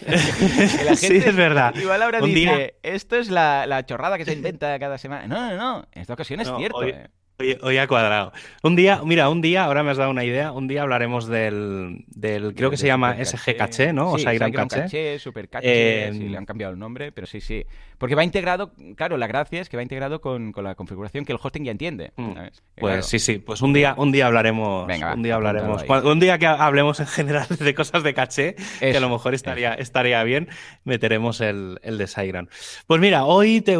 sí, 0.96 1.16
es 1.16 1.36
verdad. 1.36 1.74
Igual 1.74 2.02
ahora 2.02 2.20
dice, 2.20 2.76
esto 2.82 3.16
es 3.16 3.30
la, 3.30 3.84
chorrada 3.86 4.18
que 4.18 4.24
se 4.24 4.32
inventa 4.32 4.78
cada 4.78 4.98
semana. 4.98 5.26
No, 5.26 5.50
no, 5.50 5.56
no. 5.56 5.88
En 5.92 6.02
esta 6.02 6.14
ocasión 6.14 6.40
es 6.40 6.50
cierto. 6.56 6.82
eh. 6.84 7.08
Hoy, 7.38 7.76
ha 7.76 7.86
cuadrado. 7.86 8.32
Un 8.62 8.76
día, 8.76 9.02
mira, 9.04 9.28
un 9.28 9.42
día, 9.42 9.64
ahora 9.64 9.82
me 9.82 9.90
has 9.90 9.98
dado 9.98 10.10
una 10.10 10.24
idea, 10.24 10.52
un 10.52 10.68
día 10.68 10.82
hablaremos 10.82 11.26
del, 11.26 12.06
del 12.08 12.54
creo 12.54 12.70
que 12.70 12.78
se 12.78 12.86
llama 12.86 13.22
SG 13.22 13.56
Caché, 13.56 13.92
¿no? 13.92 14.12
o 14.12 14.18
sea, 14.18 14.32
Gran 14.32 14.52
Caché. 14.52 14.80
Caché, 14.80 15.18
Super 15.18 15.48
Caché, 15.50 16.12
sí, 16.14 16.28
le 16.30 16.38
han 16.38 16.46
cambiado 16.46 16.72
el 16.72 16.78
nombre, 16.78 17.12
pero 17.12 17.26
sí, 17.26 17.42
sí. 17.42 17.66
Porque 17.98 18.14
va 18.14 18.24
integrado, 18.24 18.72
claro, 18.94 19.18
la 19.18 19.26
gracia 19.26 19.60
es 19.60 19.68
que 19.68 19.76
va 19.76 19.82
integrado 19.82 20.20
con, 20.22 20.52
con 20.52 20.64
la 20.64 20.74
configuración 20.74 21.26
que 21.26 21.32
el 21.32 21.38
hosting 21.42 21.64
ya 21.64 21.72
entiende. 21.72 22.12
Mm. 22.16 22.32
Pues 22.76 23.04
sí, 23.04 23.18
sí, 23.18 23.38
pues 23.38 23.60
un 23.60 23.74
día, 23.74 23.94
un 23.98 24.12
día 24.12 24.26
hablaremos, 24.26 24.86
Venga, 24.86 25.12
un 25.14 25.22
día 25.22 25.34
hablaremos, 25.34 25.84
un 26.04 26.20
día 26.20 26.38
que 26.38 26.46
hablemos 26.46 27.00
en 27.00 27.06
general 27.06 27.46
de 27.58 27.74
cosas 27.74 28.02
de 28.02 28.14
caché, 28.14 28.56
que 28.80 28.96
a 28.96 29.00
lo 29.00 29.10
mejor 29.10 29.34
estaría, 29.34 29.74
estaría 29.74 30.22
bien, 30.24 30.48
meteremos 30.84 31.42
el, 31.42 31.80
el 31.82 31.98
de 31.98 32.06
SiteGround. 32.06 32.48
Pues 32.86 33.00
mira, 33.00 33.24
hoy 33.24 33.60
te, 33.60 33.76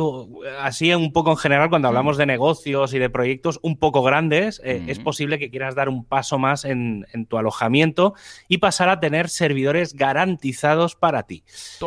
así 0.61 0.93
un 0.95 1.13
poco 1.13 1.31
en 1.31 1.37
general, 1.39 1.71
cuando 1.71 1.89
hablamos 1.89 2.19
de 2.19 2.27
negocios 2.27 2.93
y 2.93 2.99
de 2.99 3.09
proyectos, 3.09 3.46
un 3.63 3.77
poco 3.77 4.03
grandes, 4.03 4.61
eh, 4.65 4.85
es 4.89 4.99
posible 4.99 5.39
que 5.39 5.51
quieras 5.51 5.75
dar 5.75 5.89
un 5.89 6.05
paso 6.05 6.39
más 6.39 6.65
en, 6.65 7.07
tu 7.29 7.39
alojamiento 7.39 8.15
y 8.49 8.59
pasar 8.59 8.89
a 8.89 9.01
tener 9.01 9.29
servidores 9.29 9.95
garantizados 9.95 10.95
para 10.95 11.25
ti. 11.25 11.45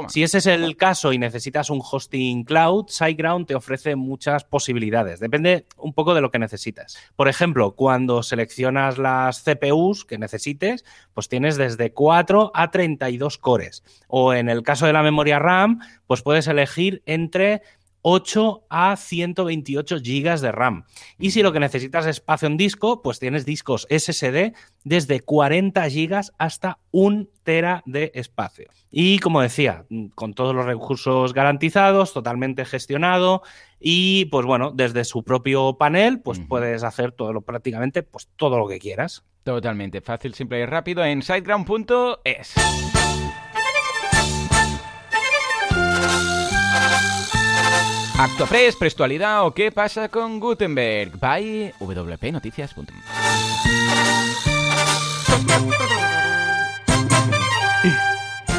Si 0.07 0.23
ese 0.23 0.39
es 0.39 0.47
el 0.47 0.75
caso 0.75 1.13
y 1.13 1.17
necesitas 1.17 1.69
un 1.69 1.81
hosting 1.83 2.43
cloud, 2.43 2.87
SiteGround 2.89 3.45
te 3.45 3.55
ofrece 3.55 3.95
muchas 3.95 4.43
posibilidades. 4.43 5.19
Depende 5.19 5.65
un 5.77 5.93
poco 5.93 6.13
de 6.13 6.21
lo 6.21 6.31
que 6.31 6.39
necesitas. 6.39 6.97
Por 7.15 7.27
ejemplo, 7.27 7.75
cuando 7.75 8.23
seleccionas 8.23 8.97
las 8.97 9.43
CPUs 9.43 10.05
que 10.05 10.17
necesites, 10.17 10.85
pues 11.13 11.29
tienes 11.29 11.57
desde 11.57 11.91
4 11.91 12.51
a 12.53 12.71
32 12.71 13.37
cores. 13.37 13.83
O 14.07 14.33
en 14.33 14.49
el 14.49 14.63
caso 14.63 14.85
de 14.85 14.93
la 14.93 15.03
memoria 15.03 15.39
RAM, 15.39 15.79
pues 16.07 16.21
puedes 16.21 16.47
elegir 16.47 17.03
entre 17.05 17.61
8 18.01 18.65
a 18.69 18.95
128 18.95 19.99
gigas 19.99 20.41
de 20.41 20.51
RAM. 20.51 20.85
Y 21.17 21.31
si 21.31 21.43
lo 21.43 21.51
que 21.51 21.59
necesitas 21.59 22.05
es 22.05 22.17
espacio 22.17 22.47
en 22.47 22.57
disco, 22.57 23.01
pues 23.01 23.19
tienes 23.19 23.45
discos 23.45 23.87
SSD 23.89 24.53
desde 24.83 25.21
40 25.21 25.89
gigas 25.89 26.33
hasta 26.37 26.79
1 26.91 27.27
tera 27.43 27.81
de 27.85 28.11
espacio. 28.13 28.69
Y 28.91 29.19
como 29.19 29.41
decía, 29.41 29.85
con 30.15 30.33
todos 30.33 30.55
los 30.55 30.65
recursos 30.65 31.33
garantizados, 31.33 32.13
totalmente 32.13 32.65
gestionado 32.65 33.41
y 33.79 34.25
pues 34.25 34.45
bueno, 34.45 34.71
desde 34.71 35.05
su 35.05 35.23
propio 35.23 35.77
panel, 35.77 36.19
pues 36.21 36.39
puedes 36.39 36.83
hacer 36.83 37.11
todo 37.11 37.33
lo 37.33 37.41
prácticamente 37.41 38.03
pues 38.03 38.29
todo 38.35 38.57
lo 38.57 38.67
que 38.67 38.79
quieras. 38.79 39.23
Totalmente 39.43 40.01
fácil, 40.01 40.33
simple 40.33 40.59
y 40.59 40.65
rápido 40.65 41.03
en 41.03 41.21
siteground.es. 41.21 42.53
Actuapress, 48.19 48.75
Prestualidad 48.75 49.45
o 49.45 49.53
qué 49.53 49.71
pasa 49.71 50.09
con 50.09 50.41
Gutenberg. 50.41 51.17
By 51.17 51.73
wpnoticias.com. 51.79 52.85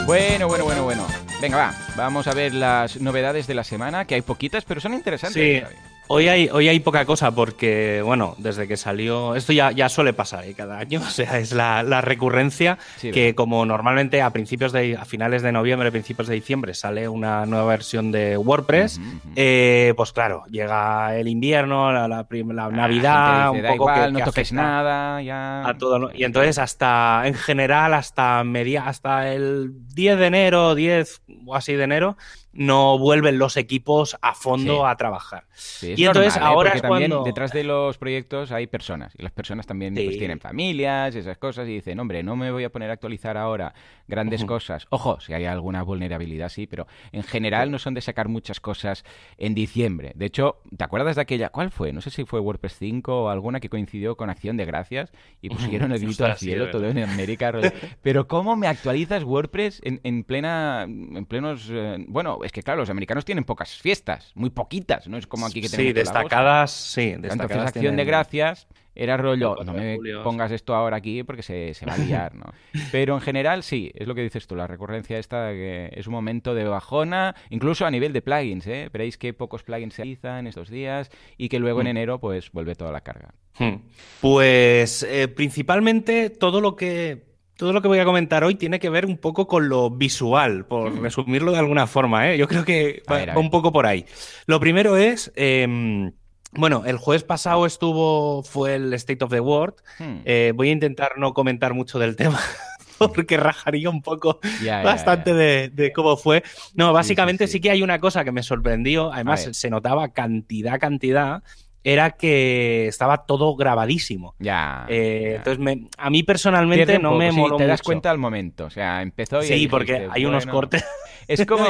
Bueno, 0.06 0.48
bueno, 0.48 0.64
bueno, 0.64 0.84
bueno. 0.84 1.06
Venga, 1.42 1.58
va. 1.58 1.74
Vamos 1.94 2.26
a 2.26 2.32
ver 2.32 2.54
las 2.54 3.02
novedades 3.02 3.46
de 3.46 3.52
la 3.52 3.62
semana, 3.62 4.06
que 4.06 4.14
hay 4.14 4.22
poquitas, 4.22 4.64
pero 4.64 4.80
son 4.80 4.94
interesantes. 4.94 5.68
Sí. 5.68 5.76
Hoy 6.12 6.26
hay, 6.26 6.48
hoy 6.48 6.66
hay 6.66 6.80
poca 6.80 7.04
cosa 7.04 7.30
porque, 7.30 8.02
bueno, 8.04 8.34
desde 8.36 8.66
que 8.66 8.76
salió. 8.76 9.36
Esto 9.36 9.52
ya, 9.52 9.70
ya 9.70 9.88
suele 9.88 10.12
pasar 10.12 10.44
¿eh? 10.44 10.54
cada 10.54 10.76
año, 10.76 10.98
o 11.06 11.08
sea, 11.08 11.38
es 11.38 11.52
la, 11.52 12.00
recurrencia 12.00 12.78
que, 13.00 13.36
como 13.36 13.64
normalmente 13.64 14.20
a 14.20 14.30
principios 14.30 14.72
de. 14.72 14.96
a 14.96 15.04
finales 15.04 15.42
de 15.42 15.52
noviembre, 15.52 15.92
principios 15.92 16.26
de 16.26 16.34
diciembre, 16.34 16.74
sale 16.74 17.08
una 17.08 17.46
nueva 17.46 17.66
versión 17.66 18.10
de 18.10 18.36
WordPress, 18.36 19.00
eh, 19.36 19.94
pues 19.96 20.12
claro, 20.12 20.42
llega 20.50 21.14
el 21.16 21.28
invierno, 21.28 21.92
la, 21.92 22.08
la, 22.08 22.26
ah, 22.28 22.70
Navidad, 22.72 23.52
un 23.52 23.62
poco 23.62 23.94
que, 23.94 24.10
no 24.10 24.18
toques 24.24 24.52
nada, 24.52 25.22
ya. 25.22 25.64
A 25.64 25.78
todo, 25.78 26.10
y 26.12 26.24
entonces, 26.24 26.58
hasta 26.58 27.22
en 27.24 27.34
general, 27.34 27.94
hasta 27.94 28.42
media, 28.42 28.88
hasta 28.88 29.32
el 29.32 29.70
10 29.94 30.18
de 30.18 30.26
enero, 30.26 30.74
10 30.74 31.22
o 31.46 31.54
así 31.54 31.74
de 31.74 31.84
enero, 31.84 32.16
no 32.52 32.98
vuelven 32.98 33.38
los 33.38 33.56
equipos 33.56 34.16
a 34.22 34.34
fondo 34.34 34.86
a 34.86 34.96
trabajar. 34.96 35.44
y 35.82 36.04
entonces 36.04 36.36
¿eh? 36.36 36.40
ahora 36.42 36.72
es 36.72 36.82
también 36.82 37.12
detrás 37.24 37.52
de 37.52 37.64
los 37.64 37.96
proyectos 37.98 38.50
hay 38.50 38.66
personas 38.66 39.14
y 39.16 39.22
las 39.22 39.32
personas 39.32 39.66
también 39.66 39.94
pues, 39.94 40.18
tienen 40.18 40.40
familias, 40.40 41.14
esas 41.14 41.38
cosas 41.38 41.68
y 41.68 41.74
dicen, 41.74 42.00
hombre, 42.00 42.22
no 42.22 42.36
me 42.36 42.50
voy 42.50 42.64
a 42.64 42.70
poner 42.70 42.90
a 42.90 42.94
actualizar 42.94 43.36
ahora 43.36 43.74
grandes 44.08 44.44
cosas. 44.44 44.86
Ojo, 44.90 45.20
si 45.20 45.32
hay 45.32 45.44
alguna 45.44 45.82
vulnerabilidad 45.82 46.48
sí, 46.48 46.66
pero 46.66 46.86
en 47.12 47.22
general 47.22 47.70
no 47.70 47.78
son 47.78 47.94
de 47.94 48.00
sacar 48.00 48.28
muchas 48.28 48.60
cosas 48.60 49.04
en 49.38 49.54
diciembre. 49.54 50.12
De 50.16 50.26
hecho, 50.26 50.60
¿te 50.76 50.84
acuerdas 50.84 51.16
de 51.16 51.22
aquella? 51.22 51.50
¿Cuál 51.50 51.70
fue? 51.70 51.92
No 51.92 52.00
sé 52.00 52.10
si 52.10 52.24
fue 52.24 52.40
WordPress 52.40 52.76
5 52.78 53.24
o 53.24 53.28
alguna 53.28 53.60
que 53.60 53.68
coincidió 53.68 54.16
con 54.16 54.30
Acción 54.30 54.56
de 54.56 54.64
Gracias 54.64 55.12
y 55.40 55.50
pusieron 55.50 55.92
el 55.92 56.00
grito 56.00 56.24
al 56.24 56.36
cielo 56.36 56.70
todo 56.70 56.88
en 56.88 56.98
América. 56.98 57.52
pero 58.02 58.26
¿cómo 58.26 58.56
me 58.56 58.66
actualizas 58.66 59.24
WordPress 59.24 59.80
en, 59.84 60.00
en 60.02 60.24
plena 60.24 60.82
en 60.82 61.24
plenos 61.26 61.68
eh, 61.70 62.04
bueno 62.08 62.39
es 62.44 62.52
que 62.52 62.62
claro, 62.62 62.80
los 62.80 62.90
americanos 62.90 63.24
tienen 63.24 63.44
pocas 63.44 63.76
fiestas, 63.78 64.32
muy 64.34 64.50
poquitas, 64.50 65.08
no 65.08 65.16
es 65.16 65.26
como 65.26 65.46
aquí 65.46 65.60
que 65.60 65.68
tenemos. 65.68 65.88
Sí, 65.88 65.92
destacadas, 65.92 66.70
sí, 66.70 67.14
destacadas. 67.18 67.32
Entonces, 67.32 67.76
acción 67.76 67.96
de 67.96 68.04
gracias 68.04 68.66
era 68.94 69.16
rollo, 69.16 69.56
no 69.64 69.72
me 69.72 69.98
pongas 70.22 70.50
esto 70.52 70.74
ahora 70.74 70.96
aquí 70.96 71.22
porque 71.22 71.42
se, 71.42 71.74
se, 71.74 71.86
va 71.86 71.94
a 71.94 71.98
liar, 71.98 72.34
¿no? 72.34 72.46
Pero 72.92 73.14
en 73.14 73.20
general 73.20 73.62
sí, 73.62 73.90
es 73.94 74.06
lo 74.06 74.14
que 74.14 74.22
dices 74.22 74.46
tú, 74.46 74.56
la 74.56 74.66
recurrencia 74.66 75.18
esta 75.18 75.50
que 75.52 75.90
es 75.92 76.06
un 76.06 76.12
momento 76.12 76.54
de 76.54 76.64
bajona, 76.64 77.34
incluso 77.50 77.86
a 77.86 77.90
nivel 77.90 78.12
de 78.12 78.20
plugins, 78.20 78.66
¿eh? 78.66 78.90
Veréis 78.92 79.16
que 79.16 79.32
pocos 79.32 79.62
plugins 79.62 79.94
se 79.94 80.02
realizan 80.02 80.46
estos 80.46 80.68
días 80.68 81.10
y 81.38 81.48
que 81.48 81.58
luego 81.58 81.80
en 81.80 81.86
mm. 81.86 81.90
enero 81.90 82.20
pues 82.20 82.50
vuelve 82.52 82.74
toda 82.74 82.92
la 82.92 83.00
carga. 83.00 83.32
Hmm. 83.58 83.76
Pues 84.20 85.02
eh, 85.02 85.28
principalmente 85.28 86.30
todo 86.30 86.60
lo 86.60 86.76
que 86.76 87.29
todo 87.60 87.74
lo 87.74 87.82
que 87.82 87.88
voy 87.88 87.98
a 87.98 88.06
comentar 88.06 88.42
hoy 88.42 88.54
tiene 88.54 88.80
que 88.80 88.88
ver 88.88 89.04
un 89.04 89.18
poco 89.18 89.46
con 89.46 89.68
lo 89.68 89.90
visual, 89.90 90.64
por 90.64 90.90
mm. 90.90 91.02
resumirlo 91.02 91.52
de 91.52 91.58
alguna 91.58 91.86
forma. 91.86 92.30
¿eh? 92.30 92.38
Yo 92.38 92.48
creo 92.48 92.64
que 92.64 93.02
va, 93.06 93.38
un 93.38 93.50
poco 93.50 93.70
por 93.70 93.84
ahí. 93.84 94.06
Lo 94.46 94.58
primero 94.58 94.96
es. 94.96 95.30
Em, 95.36 96.10
bueno, 96.52 96.84
el 96.86 96.96
jueves 96.96 97.22
pasado 97.22 97.66
estuvo, 97.66 98.42
fue 98.44 98.76
el 98.76 98.94
State 98.94 99.22
of 99.22 99.30
the 99.30 99.40
World. 99.40 99.74
Hmm. 99.98 100.20
Eh, 100.24 100.54
voy 100.56 100.70
a 100.70 100.72
intentar 100.72 101.18
no 101.18 101.34
comentar 101.34 101.74
mucho 101.74 101.98
del 101.98 102.16
tema, 102.16 102.40
porque 102.98 103.36
rajaría 103.36 103.90
un 103.90 104.00
poco 104.00 104.40
bastante 104.82 105.34
De, 105.34 105.92
cómo 105.94 106.16
fue. 106.16 106.42
No, 106.74 106.94
básicamente 106.94 107.46
sí, 107.46 107.60
que 107.60 107.70
hay 107.70 107.82
una 107.82 108.00
cosa 108.00 108.24
que 108.24 108.32
me 108.32 108.42
sorprendió. 108.42 109.12
Además, 109.12 109.50
se 109.52 109.68
notaba 109.68 110.08
cantidad, 110.14 110.80
cantidad 110.80 111.42
era 111.82 112.10
que 112.12 112.86
estaba 112.88 113.24
todo 113.24 113.56
grabadísimo. 113.56 114.34
Ya. 114.38 114.86
Eh, 114.88 115.34
entonces, 115.36 115.88
a 115.96 116.10
mí 116.10 116.22
personalmente 116.22 116.98
no 116.98 117.14
me 117.14 117.32
moló 117.32 117.56
Te 117.56 117.66
das 117.66 117.82
cuenta 117.82 118.10
al 118.10 118.18
momento. 118.18 118.66
O 118.66 118.70
sea, 118.70 119.02
empezó 119.02 119.42
y. 119.42 119.46
Sí, 119.46 119.68
porque 119.68 120.08
hay 120.10 120.24
unos 120.26 120.46
cortes. 120.46 120.84
Es 121.26 121.46
como. 121.46 121.66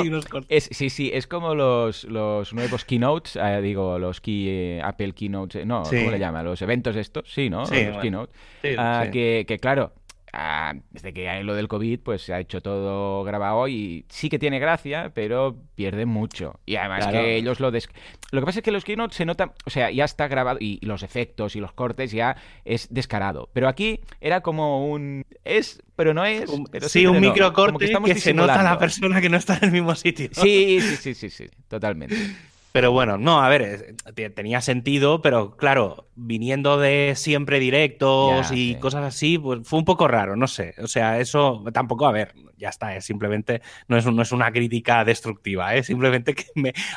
sí, 0.48 0.90
sí, 0.90 1.10
es 1.12 1.26
como 1.26 1.54
los, 1.54 2.04
los 2.04 2.52
nuevos 2.54 2.84
keynotes, 2.84 3.36
eh, 3.36 3.60
digo, 3.60 3.98
los 3.98 4.20
key, 4.20 4.46
eh, 4.48 4.80
Apple 4.82 5.12
keynotes. 5.12 5.66
No, 5.66 5.82
¿cómo 5.82 6.10
le 6.10 6.18
llama? 6.18 6.42
Los 6.42 6.62
eventos 6.62 6.96
estos, 6.96 7.30
sí, 7.30 7.50
¿no? 7.50 7.66
Sí, 7.66 7.84
los 7.84 7.98
keynotes. 7.98 8.34
Ah, 8.78 9.06
que, 9.12 9.44
que, 9.46 9.58
claro, 9.58 9.92
Ah, 10.32 10.74
desde 10.90 11.12
que 11.12 11.28
hay 11.28 11.42
lo 11.42 11.54
del 11.54 11.68
COVID, 11.68 12.00
pues 12.00 12.22
se 12.22 12.32
ha 12.32 12.40
hecho 12.40 12.60
todo 12.60 13.24
grabado 13.24 13.66
y 13.68 14.04
sí 14.08 14.28
que 14.28 14.38
tiene 14.38 14.58
gracia, 14.58 15.10
pero 15.14 15.56
pierde 15.74 16.06
mucho. 16.06 16.60
Y 16.66 16.76
además 16.76 17.06
que 17.08 17.36
ellos 17.36 17.58
lo... 17.60 17.70
Des... 17.70 17.88
Lo 18.30 18.40
que 18.40 18.46
pasa 18.46 18.60
es 18.60 18.64
que 18.64 18.70
los 18.70 18.84
keynote 18.84 19.14
se 19.14 19.24
nota, 19.24 19.54
o 19.64 19.70
sea, 19.70 19.90
ya 19.90 20.04
está 20.04 20.28
grabado 20.28 20.58
y 20.60 20.78
los 20.84 21.02
efectos 21.02 21.56
y 21.56 21.60
los 21.60 21.72
cortes 21.72 22.12
ya 22.12 22.36
es 22.64 22.88
descarado. 22.92 23.50
Pero 23.52 23.68
aquí 23.68 24.00
era 24.20 24.40
como 24.40 24.88
un... 24.88 25.24
Es, 25.44 25.82
pero 25.96 26.14
no 26.14 26.24
es... 26.24 26.50
sí, 26.86 27.06
un 27.06 27.20
microcorte 27.20 27.88
que, 27.88 28.02
que 28.04 28.14
se 28.20 28.32
nota 28.32 28.62
la 28.62 28.78
persona 28.78 29.20
que 29.20 29.28
no 29.28 29.36
está 29.36 29.56
en 29.56 29.64
el 29.64 29.72
mismo 29.72 29.94
sitio. 29.94 30.28
Sí, 30.32 30.80
sí, 30.80 30.96
sí, 30.96 31.14
sí, 31.14 31.30
sí, 31.30 31.46
totalmente. 31.68 32.16
Pero 32.72 32.92
bueno, 32.92 33.18
no, 33.18 33.42
a 33.42 33.48
ver, 33.48 33.96
tenía 34.35 34.61
sentido, 34.61 35.22
pero 35.22 35.56
claro, 35.56 36.06
viniendo 36.14 36.78
de 36.78 37.14
siempre 37.16 37.59
directos 37.59 38.52
y 38.52 38.76
cosas 38.76 39.02
así, 39.04 39.38
pues 39.38 39.61
fue 39.64 39.80
un 39.80 39.85
poco 39.85 40.06
raro, 40.06 40.37
no 40.37 40.46
sé. 40.46 40.74
O 40.78 40.87
sea, 40.87 41.18
eso 41.18 41.64
tampoco, 41.72 42.06
a 42.06 42.12
ver, 42.12 42.33
ya 42.56 42.68
está, 42.68 42.94
es 42.94 43.04
simplemente, 43.04 43.61
no 43.88 43.96
es, 43.96 44.06
no 44.06 44.22
es 44.22 44.30
una 44.30 44.52
crítica 44.52 45.04
destructiva, 45.04 45.74
es 45.74 45.80
¿eh? 45.80 45.87
simplemente 45.88 46.35
que 46.35 46.44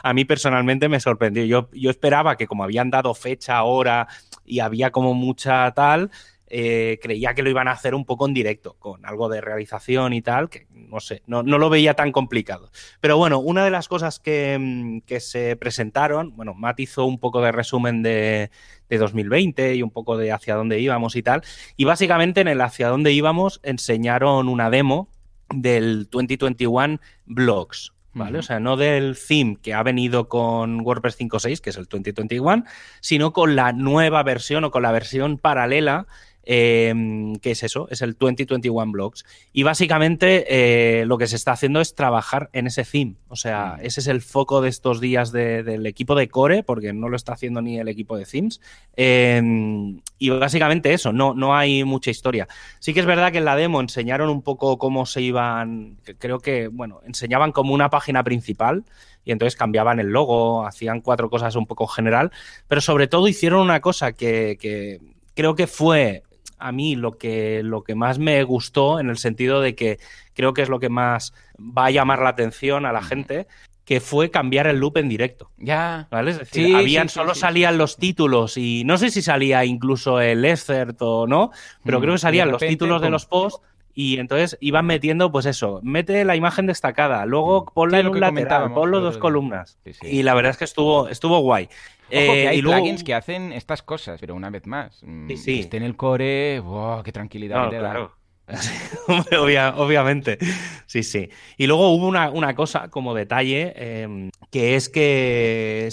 a 0.04 0.14
mí 0.14 0.26
personalmente 0.26 0.90
me 0.90 1.00
sorprendió. 1.00 1.44
Yo, 1.46 1.70
yo 1.74 1.90
esperaba 1.90 2.38
que 2.38 2.46
como 2.46 2.64
habían 2.64 2.92
dado 2.92 3.16
fecha, 3.16 3.64
hora 3.64 4.08
y 4.46 4.60
había 4.60 4.92
como 4.92 5.16
mucha 5.16 5.72
tal, 5.72 6.12
eh, 6.56 7.00
creía 7.02 7.34
que 7.34 7.42
lo 7.42 7.50
iban 7.50 7.68
a 7.68 7.72
hacer 7.72 7.96
un 7.96 8.06
poco 8.06 8.28
en 8.28 8.36
directo, 8.36 8.76
con 8.78 9.04
algo 9.08 9.28
de 9.28 9.42
realización 9.42 10.14
y 10.14 10.22
tal, 10.22 10.52
que 10.52 10.68
no 10.72 11.00
sé, 11.00 11.24
no, 11.26 11.42
lo 11.42 11.68
veía 11.68 11.96
tan 11.96 12.12
complicado. 12.12 12.70
Pero 13.02 13.18
bueno, 13.18 13.40
una 13.40 13.66
de 13.66 13.72
las 13.72 13.88
cosas 13.88 14.20
que, 14.20 14.60
mm, 14.60 15.00
se 15.20 15.56
presentaron, 15.56 16.36
bueno, 16.36 16.54
Matt 16.54 16.80
hizo 16.82 17.06
un 17.06 17.18
poco 17.18 17.42
de 17.42 17.52
resumen 17.52 18.04
de, 18.04 18.52
2020 18.88 19.74
y 19.74 19.82
un 19.82 19.90
poco 19.90 20.16
de 20.16 20.32
hacia 20.32 20.54
dónde 20.54 20.80
íbamos 20.80 21.16
y 21.16 21.24
tal, 21.24 21.42
y 21.76 21.86
básicamente 21.86 22.42
en 22.42 22.48
el 22.48 22.62
hacia 22.62 22.90
dónde 22.90 23.12
íbamos 23.12 23.60
enseñaron 23.64 24.48
una 24.48 24.70
demo 24.70 25.10
del 25.50 26.08
2021 26.12 27.00
Blogs. 27.26 27.94
¿Vale? 28.16 28.38
O 28.38 28.44
sea, 28.44 28.60
no 28.60 28.78
del 28.78 29.18
theme 29.18 29.58
que 29.60 29.74
ha 29.74 29.82
venido 29.82 30.30
con 30.30 30.82
WordPress 30.82 31.18
5.6, 31.20 31.62
que 31.62 31.72
es 31.72 31.78
el 31.78 31.86
2021, 31.86 32.64
sino 33.02 33.34
con 33.34 33.56
la 33.56 33.74
nueva 33.74 34.22
versión 34.22 34.64
o 34.66 34.70
con 34.70 34.84
la 34.84 34.92
versión 34.92 35.40
paralela 35.40 36.06
Em, 36.46 37.36
¿Qué 37.38 37.52
es 37.52 37.64
eso? 37.64 37.88
Es 37.90 38.02
el 38.02 38.14
2021 38.14 38.92
Blogs. 38.92 39.26
Y 39.54 39.64
básicamente 39.64 40.46
eh, 40.50 41.06
lo 41.06 41.18
que 41.18 41.28
se 41.28 41.36
está 41.36 41.54
haciendo 41.54 41.80
es 41.80 41.96
trabajar 41.96 42.50
en 42.54 42.68
ese 42.68 42.84
theme. 42.84 43.16
O 43.30 43.36
sea, 43.36 43.78
ese 43.82 44.02
es 44.02 44.08
el 44.08 44.22
foco 44.22 44.62
de 44.62 44.70
estos 44.70 45.00
días 45.00 45.32
del 45.32 45.86
equipo 45.86 46.16
de 46.16 46.28
Core, 46.28 46.64
porque 46.64 46.94
no 46.94 47.10
lo 47.10 47.16
está 47.16 47.34
haciendo 47.34 47.62
ni 47.62 47.80
el 47.80 47.88
equipo 47.88 48.18
de 48.18 48.26
themes. 48.26 48.60
Em, 48.96 50.02
y 50.18 50.30
básicamente 50.30 50.94
eso, 50.94 51.14
no, 51.14 51.34
no 51.34 51.56
hay 51.56 51.84
mucha 51.84 52.12
historia. 52.12 52.48
Sí 52.80 52.94
que 52.94 53.00
es 53.00 53.06
verdad 53.06 53.32
que 53.32 53.38
en 53.38 53.46
la 53.46 53.56
demo 53.56 53.80
enseñaron 53.80 54.30
un 54.30 54.42
poco 54.42 54.78
cómo 54.78 55.06
se 55.06 55.22
iban, 55.22 55.98
creo 56.20 56.40
que, 56.40 56.68
bueno, 56.68 57.02
enseñaban 57.06 57.52
como 57.52 57.74
una 57.74 57.90
página 57.90 58.24
principal 58.24 58.84
y 59.26 59.32
entonces 59.32 59.56
cambiaban 59.56 60.00
el 60.00 60.08
logo, 60.08 60.66
hacían 60.66 61.02
cuatro 61.02 61.30
cosas 61.30 61.56
un 61.56 61.66
poco 61.66 61.88
general, 61.88 62.32
pero 62.68 62.82
sobre 62.82 63.08
todo 63.08 63.28
hicieron 63.28 63.62
una 63.62 63.80
cosa 63.80 64.12
que, 64.12 64.58
que 64.60 65.00
creo 65.34 65.56
que 65.56 65.68
fue 65.68 66.24
a 66.64 66.72
mí 66.72 66.96
lo 66.96 67.18
que, 67.18 67.62
lo 67.64 67.84
que 67.84 67.94
más 67.94 68.20
me 68.20 68.42
gustó 68.44 69.00
en 69.00 69.10
el 69.10 69.18
sentido 69.18 69.60
de 69.62 69.76
que 69.76 70.00
creo 70.34 70.54
que 70.54 70.62
es 70.62 70.70
lo 70.70 70.80
que 70.80 70.90
más 70.90 71.34
va 71.60 71.86
a 71.88 71.92
llamar 71.92 72.20
la 72.20 72.30
atención 72.30 72.86
a 72.86 72.94
la 72.94 73.04
gente, 73.04 73.48
que 73.86 74.00
fue 74.00 74.32
cambiar 74.32 74.68
el 74.68 74.78
loop 74.78 74.98
en 74.98 75.10
directo. 75.10 75.52
Ya. 75.58 76.08
¿Vale? 76.10 76.32
Es 76.32 76.40
decir, 76.40 76.76
habían, 76.76 77.10
solo 77.10 77.36
salían 77.36 77.78
los 77.78 77.98
títulos 77.98 78.58
y 78.58 78.84
no 78.86 78.98
sé 78.98 79.10
si 79.10 79.22
salía 79.22 79.66
incluso 79.66 80.22
el 80.22 80.46
excerpt 80.46 81.02
o 81.02 81.28
no, 81.28 81.52
pero 81.84 82.00
mm, 82.00 82.02
creo 82.02 82.14
que 82.14 82.20
salían 82.20 82.50
los 82.50 82.62
títulos 82.62 83.02
de 83.02 83.10
los 83.10 83.26
posts 83.26 83.62
y 83.94 84.18
entonces 84.18 84.58
iban 84.60 84.86
metiendo, 84.86 85.32
pues 85.32 85.46
eso, 85.46 85.80
mete 85.84 86.26
la 86.26 86.36
imagen 86.36 86.66
destacada, 86.66 87.26
luego 87.26 87.64
mm. 87.64 87.74
ponla 87.74 88.00
en 88.00 88.08
un 88.08 88.20
lateral, 88.20 88.74
ponlo 88.74 89.00
dos 89.00 89.18
columnas. 89.18 89.78
Y 90.02 90.24
la 90.24 90.34
verdad 90.34 90.52
es 90.52 90.58
que 90.58 90.66
estuvo, 90.66 91.08
estuvo 91.10 91.40
guay. 91.40 91.66
Ojo, 91.66 92.34
que 92.34 92.48
hay 92.48 92.60
eh, 92.60 92.62
plugins 92.62 93.04
que 93.04 93.14
hacen 93.14 93.54
estas 93.54 93.82
cosas, 93.82 94.20
pero 94.20 94.36
una 94.36 94.50
vez 94.50 94.68
más, 94.68 95.02
mm, 95.04 95.30
sí, 95.36 95.62
esté 95.62 95.78
en 95.78 95.84
el 95.84 95.96
core, 95.96 96.60
wow, 96.60 97.02
qué 97.04 97.12
tranquilidad 97.12 97.70
te 97.70 97.78
da. 97.78 98.12
obviamente, 99.78 100.38
sí, 100.86 101.04
sí. 101.04 101.30
Y 101.58 101.66
luego 101.66 101.90
hubo 101.92 102.08
una, 102.08 102.56
cosa 102.56 102.90
como 102.90 103.14
detalle, 103.14 103.74
em, 103.76 104.30
que 104.52 104.76
es 104.76 104.90
que 104.90 105.90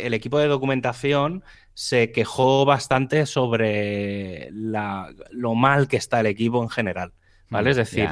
el 0.00 0.14
equipo 0.14 0.38
de 0.38 0.48
documentación 0.48 1.44
se 1.74 2.12
quejó 2.12 2.64
bastante 2.64 3.24
sobre 3.24 4.48
lo 4.50 5.54
mal 5.54 5.88
que 5.88 5.96
está 5.96 6.20
el 6.20 6.26
equipo 6.26 6.62
en 6.62 6.68
general. 6.68 7.12
¿Vale? 7.52 7.70
Es 7.70 7.76
decir, 7.76 8.08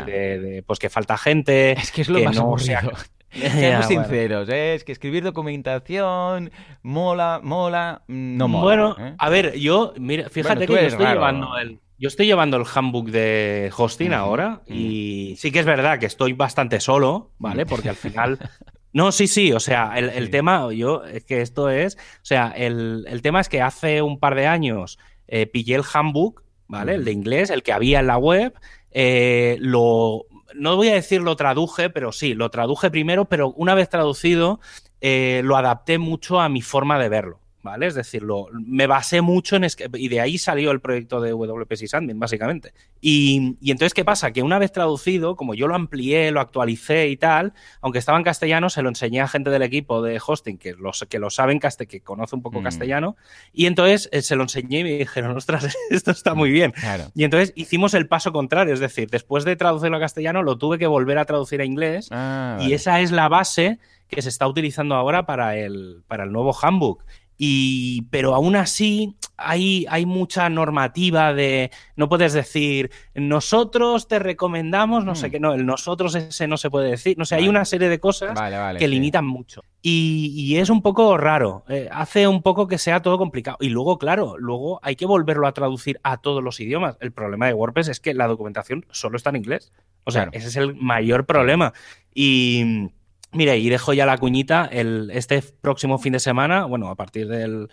pues 0.67 0.79
que 0.79 0.91
falta 0.91 1.17
gente. 1.19 1.73
Es 1.79 1.91
que 1.91 2.03
es 2.03 2.09
lo 2.09 2.21
más 2.21 2.37
no 2.37 2.57
Seamos 3.31 3.87
sinceros, 3.87 4.49
¿eh? 4.49 4.75
es 4.75 4.83
que 4.83 4.91
escribir 4.91 5.23
documentación 5.23 6.51
mola, 6.83 7.41
mola, 7.43 8.03
no 8.09 8.49
mola. 8.49 8.65
Bueno, 8.65 8.97
¿eh? 8.99 9.15
a 9.17 9.29
ver, 9.29 9.57
yo, 9.57 9.95
mira, 9.99 10.29
fíjate 10.29 10.67
que 10.67 10.73
yo 10.73 10.79
estoy 10.81 11.07
llevando 11.07 11.57
el. 11.57 11.79
Yo 11.97 12.09
estoy 12.09 12.27
llevando 12.27 12.57
el 12.57 12.65
handbook 12.75 13.11
de 13.11 13.71
hosting 13.77 14.15
ahora 14.15 14.63
y 14.67 15.37
sí 15.39 15.53
que 15.53 15.61
es 15.61 15.67
verdad 15.67 15.99
que 15.99 16.07
estoy 16.07 16.33
bastante 16.33 16.81
solo, 16.81 17.31
¿vale? 17.39 17.67
Porque 17.67 17.91
al 17.91 17.97
final 17.97 18.39
No, 18.93 19.13
sí, 19.13 19.29
sí, 19.29 19.53
o 19.53 19.61
sea, 19.61 19.93
el, 19.97 20.31
tema, 20.31 20.73
yo, 20.73 21.05
es 21.05 21.25
que 21.25 21.43
esto 21.43 21.71
es, 21.71 21.95
o 21.97 22.25
sea, 22.25 22.49
el, 22.57 23.21
tema 23.23 23.41
es 23.41 23.49
que 23.49 23.63
hace 23.63 24.03
un 24.03 24.19
par 24.19 24.35
de 24.35 24.49
años 24.49 24.99
eh, 25.29 25.47
pillé 25.47 25.77
el 25.77 25.85
handbook, 25.93 26.43
¿vale? 26.67 26.95
El 26.97 27.05
de 27.05 27.13
inglés, 27.13 27.51
el 27.51 27.63
que 27.63 27.73
había 27.73 28.01
en 28.01 28.09
la 28.09 28.19
web, 28.19 28.53
eh, 28.91 29.57
lo, 29.61 30.27
no 30.55 30.77
voy 30.77 30.89
a 30.89 30.95
decir 30.95 31.23
lo 31.23 31.37
traduje, 31.37 31.91
pero 31.91 32.13
sí, 32.13 32.35
lo 32.35 32.51
traduje 32.51 32.91
primero, 32.91 33.25
pero 33.27 33.53
una 33.53 33.75
vez 33.75 33.89
traducido, 33.89 34.61
eh, 35.01 35.43
lo 35.45 35.57
adapté 35.57 35.99
mucho 35.99 36.41
a 36.41 36.49
mi 36.49 36.63
forma 36.63 36.99
de 36.99 37.09
verlo. 37.09 37.40
¿Vale? 37.63 37.87
Es 37.87 37.95
decir, 37.95 38.25
me 38.53 38.87
basé 38.87 39.21
mucho 39.21 39.57
en... 39.57 39.67
Y 39.95 40.09
de 40.09 40.21
ahí 40.21 40.39
salió 40.39 40.71
el 40.71 40.81
proyecto 40.81 41.21
de 41.21 41.31
WP 41.33 41.75
Sysadmin, 41.75 42.19
básicamente. 42.19 42.73
Y, 43.01 43.57
entonces, 43.63 43.95
¿qué 43.95 44.05
pasa? 44.05 44.33
Que 44.33 44.43
una 44.43 44.59
vez 44.59 44.73
traducido, 44.73 45.37
como 45.37 45.55
yo 45.55 45.69
lo 45.69 45.75
amplié, 45.75 46.31
lo 46.31 46.41
actualicé 46.41 47.09
y 47.09 47.17
tal, 47.17 47.53
aunque 47.81 47.99
estaba 47.99 48.19
en 48.19 48.25
castellano, 48.25 48.71
se 48.71 48.83
lo 48.83 48.89
enseñé 48.89 49.21
a 49.21 49.29
gente 49.29 49.51
del 49.51 49.63
equipo 49.63 50.03
de 50.03 50.21
hosting 50.25 50.59
que, 50.59 50.75
los, 50.75 51.07
que 51.09 51.19
lo 51.19 51.31
saben, 51.31 51.61
que 51.61 52.01
conoce 52.01 52.37
un 52.37 52.43
poco 52.43 52.61
mm. 52.61 52.65
castellano, 52.65 53.17
y 53.53 53.67
entonces 53.67 54.09
eh, 54.13 54.23
se 54.23 54.37
lo 54.37 54.43
enseñé 54.43 54.81
y 54.81 54.85
me 54.85 54.99
dijeron, 54.99 55.37
ostras, 55.37 55.77
esto 55.91 56.11
está 56.11 56.35
muy 56.35 56.51
bien. 56.51 56.73
Y 57.15 57.25
entonces 57.25 57.53
hicimos 57.57 57.95
el 57.95 58.07
paso 58.07 58.33
contrario, 58.33 58.75
es 58.75 58.81
decir, 58.81 59.09
después 59.11 59.45
de 59.45 59.57
traducirlo 59.57 59.97
a 59.97 60.01
castellano, 60.01 60.43
lo 60.43 60.59
tuve 60.59 60.79
que 60.79 60.87
volver 60.87 61.19
a 61.19 61.25
traducir 61.25 61.61
a 61.61 61.65
inglés, 61.65 62.09
ah, 62.11 62.59
y 62.61 62.73
esa 62.73 63.01
es 63.01 63.13
la 63.13 63.29
base 63.29 63.79
que 64.09 64.23
se 64.23 64.29
está 64.29 64.47
utilizando 64.47 64.97
ahora 64.97 65.25
para 65.25 65.57
el, 65.57 66.03
para 66.07 66.25
el 66.25 66.33
nuevo 66.33 66.53
handbook. 66.61 67.05
Y, 67.43 68.03
pero 68.11 68.35
aún 68.35 68.55
así 68.55 69.17
hay, 69.39 69.87
hay 69.89 70.05
mucha 70.05 70.51
normativa 70.51 71.33
de, 71.33 71.71
no 71.97 72.07
puedes 72.07 72.35
decir, 72.35 72.91
nosotros 73.15 74.09
te 74.09 74.19
recomendamos, 74.19 75.07
no 75.07 75.15
sé 75.15 75.29
mm. 75.29 75.31
qué, 75.31 75.41
no, 75.41 75.55
el 75.55 75.65
nosotros 75.65 76.15
ese 76.17 76.47
no 76.47 76.59
se 76.59 76.69
puede 76.69 76.91
decir, 76.91 77.17
no 77.17 77.25
sé, 77.25 77.37
hay 77.37 77.49
una 77.49 77.65
serie 77.65 77.89
de 77.89 77.99
cosas 77.99 78.39
que 78.79 78.87
limitan 78.87 79.25
mucho. 79.25 79.63
Y, 79.81 80.55
es 80.59 80.69
un 80.69 80.83
poco 80.83 81.17
raro, 81.17 81.65
eh, 81.71 81.89
hace 81.91 82.29
un 82.29 82.43
poco 82.43 82.69
que 82.69 82.77
sea 82.77 83.01
todo 83.01 83.17
complicado. 83.17 83.57
Y 83.61 83.71
luego, 83.71 83.99
claro, 83.99 84.37
luego 84.37 84.79
hay 84.83 84.95
que 84.95 85.07
volverlo 85.07 85.47
a 85.47 85.53
traducir 85.53 85.99
a 86.03 86.19
todos 86.19 86.45
los 86.45 86.61
idiomas. 86.61 86.99
El 87.01 87.13
problema 87.13 87.47
de 87.47 87.55
WordPress 87.55 87.89
es 87.89 88.01
que 88.01 88.13
la 88.13 88.27
documentación 88.27 88.85
solo 88.91 89.17
está 89.17 89.31
en 89.31 89.37
inglés. 89.37 89.73
O 90.05 90.11
sea, 90.11 90.29
ese 90.33 90.49
es 90.49 90.57
el 90.57 90.75
mayor 90.75 91.25
problema. 91.25 91.73
Y 92.15 92.91
Mire, 93.33 93.59
y 93.59 93.69
dejo 93.69 93.93
ya 93.93 94.07
la 94.07 94.19
cuñita, 94.19 94.69
el, 94.73 95.11
este 95.13 95.41
próximo 95.61 95.99
fin 95.99 96.15
de 96.15 96.19
semana, 96.19 96.65
bueno, 96.65 96.89
a 96.89 96.97
partir 96.97 97.29
del, 97.29 97.69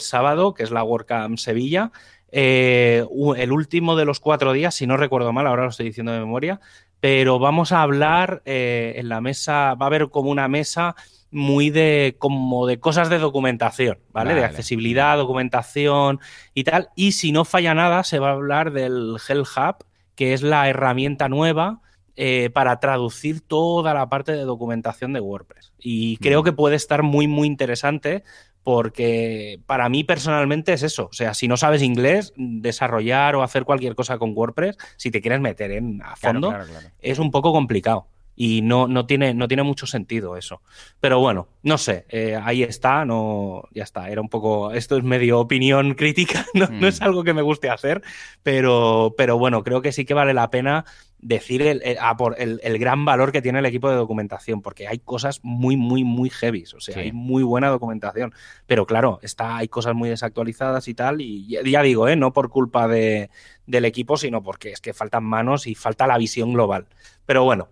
sábado, 0.00 0.54
que 0.54 0.64
es 0.64 0.72
la 0.72 0.82
WordCamp 0.82 1.38
Sevilla, 1.38 1.92
eh, 2.32 3.04
el 3.36 3.52
último 3.52 3.94
de 3.94 4.04
los 4.04 4.18
cuatro 4.18 4.52
días, 4.52 4.74
si 4.74 4.88
no 4.88 4.96
recuerdo 4.96 5.32
mal, 5.32 5.46
ahora 5.46 5.62
lo 5.62 5.68
estoy 5.68 5.86
diciendo 5.86 6.10
de 6.10 6.18
memoria, 6.18 6.60
pero 6.98 7.38
vamos 7.38 7.70
a 7.70 7.82
hablar 7.82 8.42
eh, 8.44 8.94
en 8.96 9.08
la 9.08 9.20
mesa, 9.20 9.74
va 9.74 9.86
a 9.86 9.88
haber 9.88 10.10
como 10.10 10.30
una 10.30 10.48
mesa 10.48 10.96
muy 11.30 11.70
de 11.70 12.16
como 12.18 12.66
de 12.66 12.80
cosas 12.80 13.08
de 13.08 13.18
documentación, 13.18 13.98
¿vale? 14.12 14.34
De 14.34 14.44
accesibilidad, 14.44 15.16
documentación 15.16 16.20
y 16.54 16.64
tal. 16.64 16.88
Y 16.96 17.12
si 17.12 17.32
no 17.32 17.44
falla 17.44 17.74
nada, 17.74 18.02
se 18.02 18.18
va 18.18 18.30
a 18.30 18.32
hablar 18.32 18.72
del 18.72 19.16
Hell 19.28 19.42
Hub, 19.42 19.84
que 20.16 20.32
es 20.32 20.42
la 20.42 20.68
herramienta 20.68 21.28
nueva 21.28 21.82
eh, 22.20 22.50
para 22.50 22.80
traducir 22.80 23.42
toda 23.42 23.94
la 23.94 24.08
parte 24.08 24.32
de 24.32 24.42
documentación 24.42 25.12
de 25.12 25.20
WordPress. 25.20 25.72
Y 25.78 26.16
creo 26.16 26.42
que 26.42 26.52
puede 26.52 26.74
estar 26.74 27.04
muy, 27.04 27.28
muy 27.28 27.46
interesante 27.46 28.24
porque 28.64 29.60
para 29.66 29.88
mí 29.88 30.02
personalmente 30.02 30.72
es 30.72 30.82
eso. 30.82 31.04
O 31.04 31.12
sea, 31.12 31.32
si 31.32 31.46
no 31.46 31.56
sabes 31.56 31.80
inglés, 31.80 32.32
desarrollar 32.36 33.36
o 33.36 33.44
hacer 33.44 33.64
cualquier 33.64 33.94
cosa 33.94 34.18
con 34.18 34.32
WordPress, 34.36 34.76
si 34.96 35.12
te 35.12 35.20
quieres 35.20 35.40
meter 35.40 35.70
en, 35.70 36.02
a 36.02 36.16
fondo, 36.16 36.52
es 36.98 37.20
un 37.20 37.30
poco 37.30 37.52
complicado 37.52 38.08
y 38.40 38.62
no, 38.62 38.86
no, 38.86 39.04
tiene, 39.04 39.34
no 39.34 39.48
tiene 39.48 39.64
mucho 39.64 39.84
sentido 39.84 40.36
eso. 40.36 40.62
Pero 41.00 41.18
bueno, 41.18 41.48
no 41.64 41.76
sé, 41.76 42.06
eh, 42.08 42.38
ahí 42.40 42.62
está, 42.62 43.04
no, 43.04 43.64
ya 43.72 43.82
está, 43.82 44.08
era 44.10 44.20
un 44.20 44.28
poco, 44.28 44.70
esto 44.70 44.96
es 44.96 45.02
medio 45.02 45.40
opinión 45.40 45.94
crítica, 45.96 46.46
no, 46.54 46.68
no 46.68 46.86
es 46.86 47.00
mm. 47.00 47.04
algo 47.04 47.24
que 47.24 47.34
me 47.34 47.42
guste 47.42 47.68
hacer, 47.68 48.00
pero, 48.44 49.12
pero 49.18 49.38
bueno, 49.38 49.64
creo 49.64 49.82
que 49.82 49.90
sí 49.90 50.04
que 50.04 50.14
vale 50.14 50.34
la 50.34 50.50
pena 50.50 50.84
decir 51.18 51.62
el, 51.62 51.82
por 52.16 52.36
el, 52.38 52.78
gran 52.78 53.04
valor 53.04 53.32
que 53.32 53.42
tiene 53.42 53.58
el 53.58 53.66
equipo 53.66 53.90
de 53.90 53.96
documentación, 53.96 54.62
porque 54.62 54.86
hay 54.86 55.00
cosas 55.00 55.40
muy, 55.42 55.76
muy, 55.76 56.04
muy 56.04 56.30
heavy, 56.30 56.62
o 56.76 56.80
sea, 56.80 57.02
hay 57.02 57.10
muy 57.10 57.42
buena 57.42 57.70
documentación, 57.70 58.32
pero 58.68 58.86
claro, 58.86 59.18
está, 59.20 59.56
hay 59.56 59.66
cosas 59.66 59.96
muy 59.96 60.10
desactualizadas 60.10 60.86
y 60.86 60.94
tal, 60.94 61.20
y 61.20 61.48
ya, 61.48 61.82
digo, 61.82 62.06
¿eh? 62.06 62.14
no 62.14 62.32
por 62.32 62.50
culpa 62.50 62.86
de, 62.86 63.30
del 63.66 63.84
equipo, 63.84 64.16
sino 64.16 64.44
porque 64.44 64.70
es 64.70 64.80
que 64.80 64.94
faltan 64.94 65.24
manos 65.24 65.66
y 65.66 65.74
falta 65.74 66.06
la 66.06 66.18
visión 66.18 66.52
global. 66.52 66.86
Pero 67.26 67.42
bueno. 67.44 67.68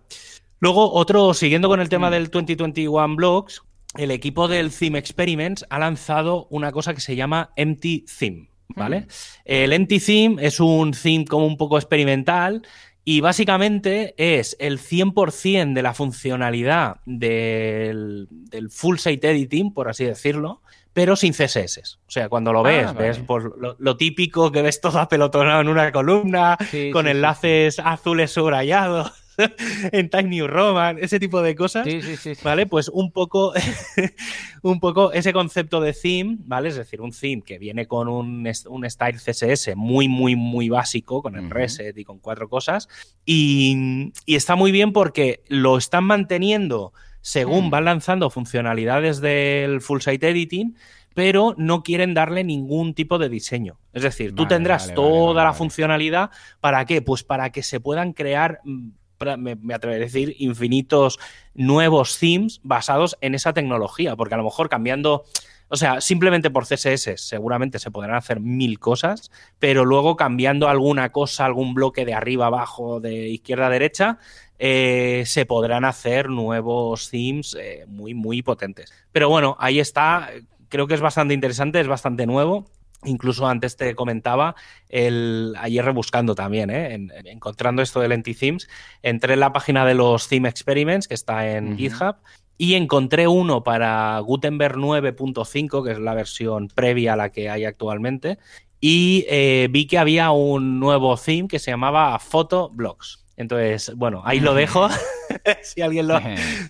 Luego, 0.59 0.91
otro, 0.93 1.33
siguiendo 1.33 1.67
con 1.67 1.79
el 1.79 1.89
tema 1.89 2.09
mm. 2.09 2.11
del 2.11 2.27
2021 2.29 3.15
Blogs, 3.15 3.61
el 3.95 4.11
equipo 4.11 4.47
del 4.47 4.71
Theme 4.71 4.99
Experiments 4.99 5.65
ha 5.69 5.79
lanzado 5.79 6.47
una 6.49 6.71
cosa 6.71 6.93
que 6.93 7.01
se 7.01 7.15
llama 7.15 7.51
Empty 7.55 8.05
Theme, 8.19 8.49
¿vale? 8.75 9.01
Mm. 9.01 9.05
El 9.45 9.73
Empty 9.73 9.99
Theme 9.99 10.45
es 10.45 10.59
un 10.59 10.91
theme 10.91 11.25
como 11.25 11.45
un 11.45 11.57
poco 11.57 11.77
experimental 11.77 12.63
y 13.03 13.21
básicamente 13.21 14.15
es 14.17 14.57
el 14.59 14.79
100% 14.79 15.73
de 15.73 15.81
la 15.81 15.93
funcionalidad 15.93 16.97
del, 17.05 18.27
full 18.69 18.97
site 18.97 19.29
editing, 19.29 19.73
por 19.73 19.87
así 19.87 20.03
decirlo, 20.03 20.61
pero 20.91 21.15
sin 21.15 21.31
CSS. 21.31 21.99
O 22.05 22.11
sea, 22.11 22.27
cuando 22.27 22.51
lo 22.51 22.59
ah, 22.59 22.63
ves, 22.63 22.93
ves 22.95 23.19
pues, 23.25 23.45
lo, 23.77 23.95
típico 23.97 24.51
que 24.51 24.61
ves 24.61 24.81
todo 24.81 24.99
apelotonado 24.99 25.61
en 25.61 25.69
una 25.69 25.91
columna, 25.91 26.57
con 26.91 27.07
enlaces 27.07 27.79
azules 27.79 28.31
subrayados. 28.31 29.13
en 29.91 30.09
Time 30.09 30.23
New 30.23 30.47
Roman, 30.47 30.97
ese 30.99 31.19
tipo 31.19 31.41
de 31.41 31.55
cosas. 31.55 31.85
Sí, 31.85 32.01
sí, 32.01 32.17
sí, 32.17 32.33
¿Vale? 32.43 32.65
Pues 32.65 32.89
un 32.89 33.11
poco, 33.11 33.53
un 34.63 34.79
poco 34.79 35.11
ese 35.11 35.33
concepto 35.33 35.79
de 35.79 35.93
theme, 35.93 36.37
¿vale? 36.45 36.69
Es 36.69 36.75
decir, 36.75 37.01
un 37.01 37.11
theme 37.11 37.41
que 37.41 37.57
viene 37.57 37.87
con 37.87 38.07
un, 38.07 38.49
un 38.67 38.89
style 38.89 39.17
CSS 39.17 39.75
muy, 39.75 40.07
muy, 40.07 40.35
muy 40.35 40.69
básico, 40.69 41.21
con 41.21 41.35
el 41.35 41.49
reset 41.49 41.97
y 41.97 42.03
con 42.03 42.19
cuatro 42.19 42.49
cosas. 42.49 42.87
Y, 43.25 44.11
está 44.25 44.55
muy 44.55 44.71
bien 44.71 44.93
porque 44.93 45.43
lo 45.47 45.77
están 45.77 46.03
manteniendo 46.03 46.93
según 47.21 47.67
mm. 47.67 47.69
van 47.69 47.85
lanzando 47.85 48.29
funcionalidades 48.29 49.19
del 49.19 49.81
full 49.81 49.99
site 49.99 50.29
editing, 50.29 50.75
pero 51.13 51.55
no 51.57 51.83
quieren 51.83 52.13
darle 52.13 52.43
ningún 52.43 52.93
tipo 52.93 53.17
de 53.17 53.27
diseño. 53.27 53.79
Es 53.91 54.03
decir, 54.03 54.35
tú 54.35 54.47
tendrás 54.47 54.93
toda 54.93 55.43
la 55.43 55.53
funcionalidad. 55.53 56.29
¿Para 56.61 56.85
qué? 56.85 57.01
Pues 57.01 57.23
para 57.23 57.51
que 57.51 57.63
se 57.63 57.79
puedan 57.79 58.13
crear 58.13 58.59
mm, 58.63 58.89
me, 59.37 59.55
me 59.55 59.73
atreveré 59.73 60.03
a 60.03 60.05
decir, 60.05 60.35
infinitos 60.39 61.19
nuevos 61.53 62.17
themes 62.19 62.59
basados 62.63 63.17
en 63.21 63.35
esa 63.35 63.53
tecnología, 63.53 64.15
porque 64.15 64.35
a 64.35 64.37
lo 64.37 64.43
mejor 64.43 64.69
cambiando... 64.69 65.25
O 65.69 65.75
sea, 65.75 65.99
simplemente 65.99 66.49
por 66.49 66.65
CSS 66.65 67.15
seguramente 67.17 67.77
se 67.77 67.91
podrán 67.91 68.15
hacer 68.15 68.39
mil 68.39 68.79
cosas, 68.79 69.31
pero 69.59 69.83
luego 69.83 70.15
cambiando 70.15 70.69
alguna 70.69 71.11
cosa, 71.11 71.43
algún 71.43 71.73
bloque 71.73 72.05
de 72.05 72.13
arriba, 72.13 72.45
abajo, 72.45 73.01
de 73.01 73.27
izquierda 73.27 73.69
derecha, 73.69 74.17
eh, 74.59 75.23
se 75.25 75.45
podrán 75.45 75.85
hacer 75.85 76.29
nuevos 76.29 77.09
themes 77.09 77.55
eh, 77.59 77.85
muy, 77.87 78.13
muy 78.13 78.41
potentes. 78.41 78.93
Pero 79.11 79.29
bueno, 79.29 79.57
ahí 79.59 79.79
está. 79.79 80.29
Creo 80.69 80.87
que 80.87 80.93
es 80.93 81.01
bastante 81.01 81.33
interesante, 81.33 81.79
es 81.79 81.87
bastante 81.87 82.25
nuevo. 82.25 82.65
Incluso 83.03 83.47
antes 83.47 83.77
te 83.77 83.95
comentaba, 83.95 84.55
el, 84.89 85.53
ayer 85.59 85.85
rebuscando 85.85 86.33
también, 86.33 86.69
¿eh? 86.71 87.07
encontrando 87.25 87.81
esto 87.81 87.99
del 87.99 88.23
Themes, 88.23 88.67
entré 89.03 89.35
en 89.35 89.39
la 89.39 89.53
página 89.53 89.85
de 89.85 89.93
los 89.93 90.27
Theme 90.27 90.49
Experiments, 90.49 91.07
que 91.07 91.13
está 91.13 91.55
en 91.55 91.77
GitHub, 91.77 92.15
y 92.57 92.73
encontré 92.73 93.27
uno 93.27 93.63
para 93.63 94.19
Gutenberg 94.19 94.77
9.5, 94.77 95.85
que 95.85 95.91
es 95.91 95.99
la 95.99 96.15
versión 96.15 96.69
previa 96.69 97.13
a 97.13 97.15
la 97.15 97.31
que 97.31 97.49
hay 97.49 97.65
actualmente, 97.65 98.39
y 98.79 99.25
eh, 99.29 99.67
vi 99.69 99.85
que 99.85 99.99
había 99.99 100.31
un 100.31 100.79
nuevo 100.79 101.17
theme 101.17 101.47
que 101.47 101.59
se 101.59 101.71
llamaba 101.71 102.17
Photo 102.19 102.69
Blocks. 102.69 103.25
Entonces, 103.35 103.93
bueno, 103.95 104.23
ahí 104.25 104.39
lo 104.39 104.55
dejo. 104.55 104.89
si, 105.61 105.81
alguien 105.81 106.07
lo, 106.07 106.19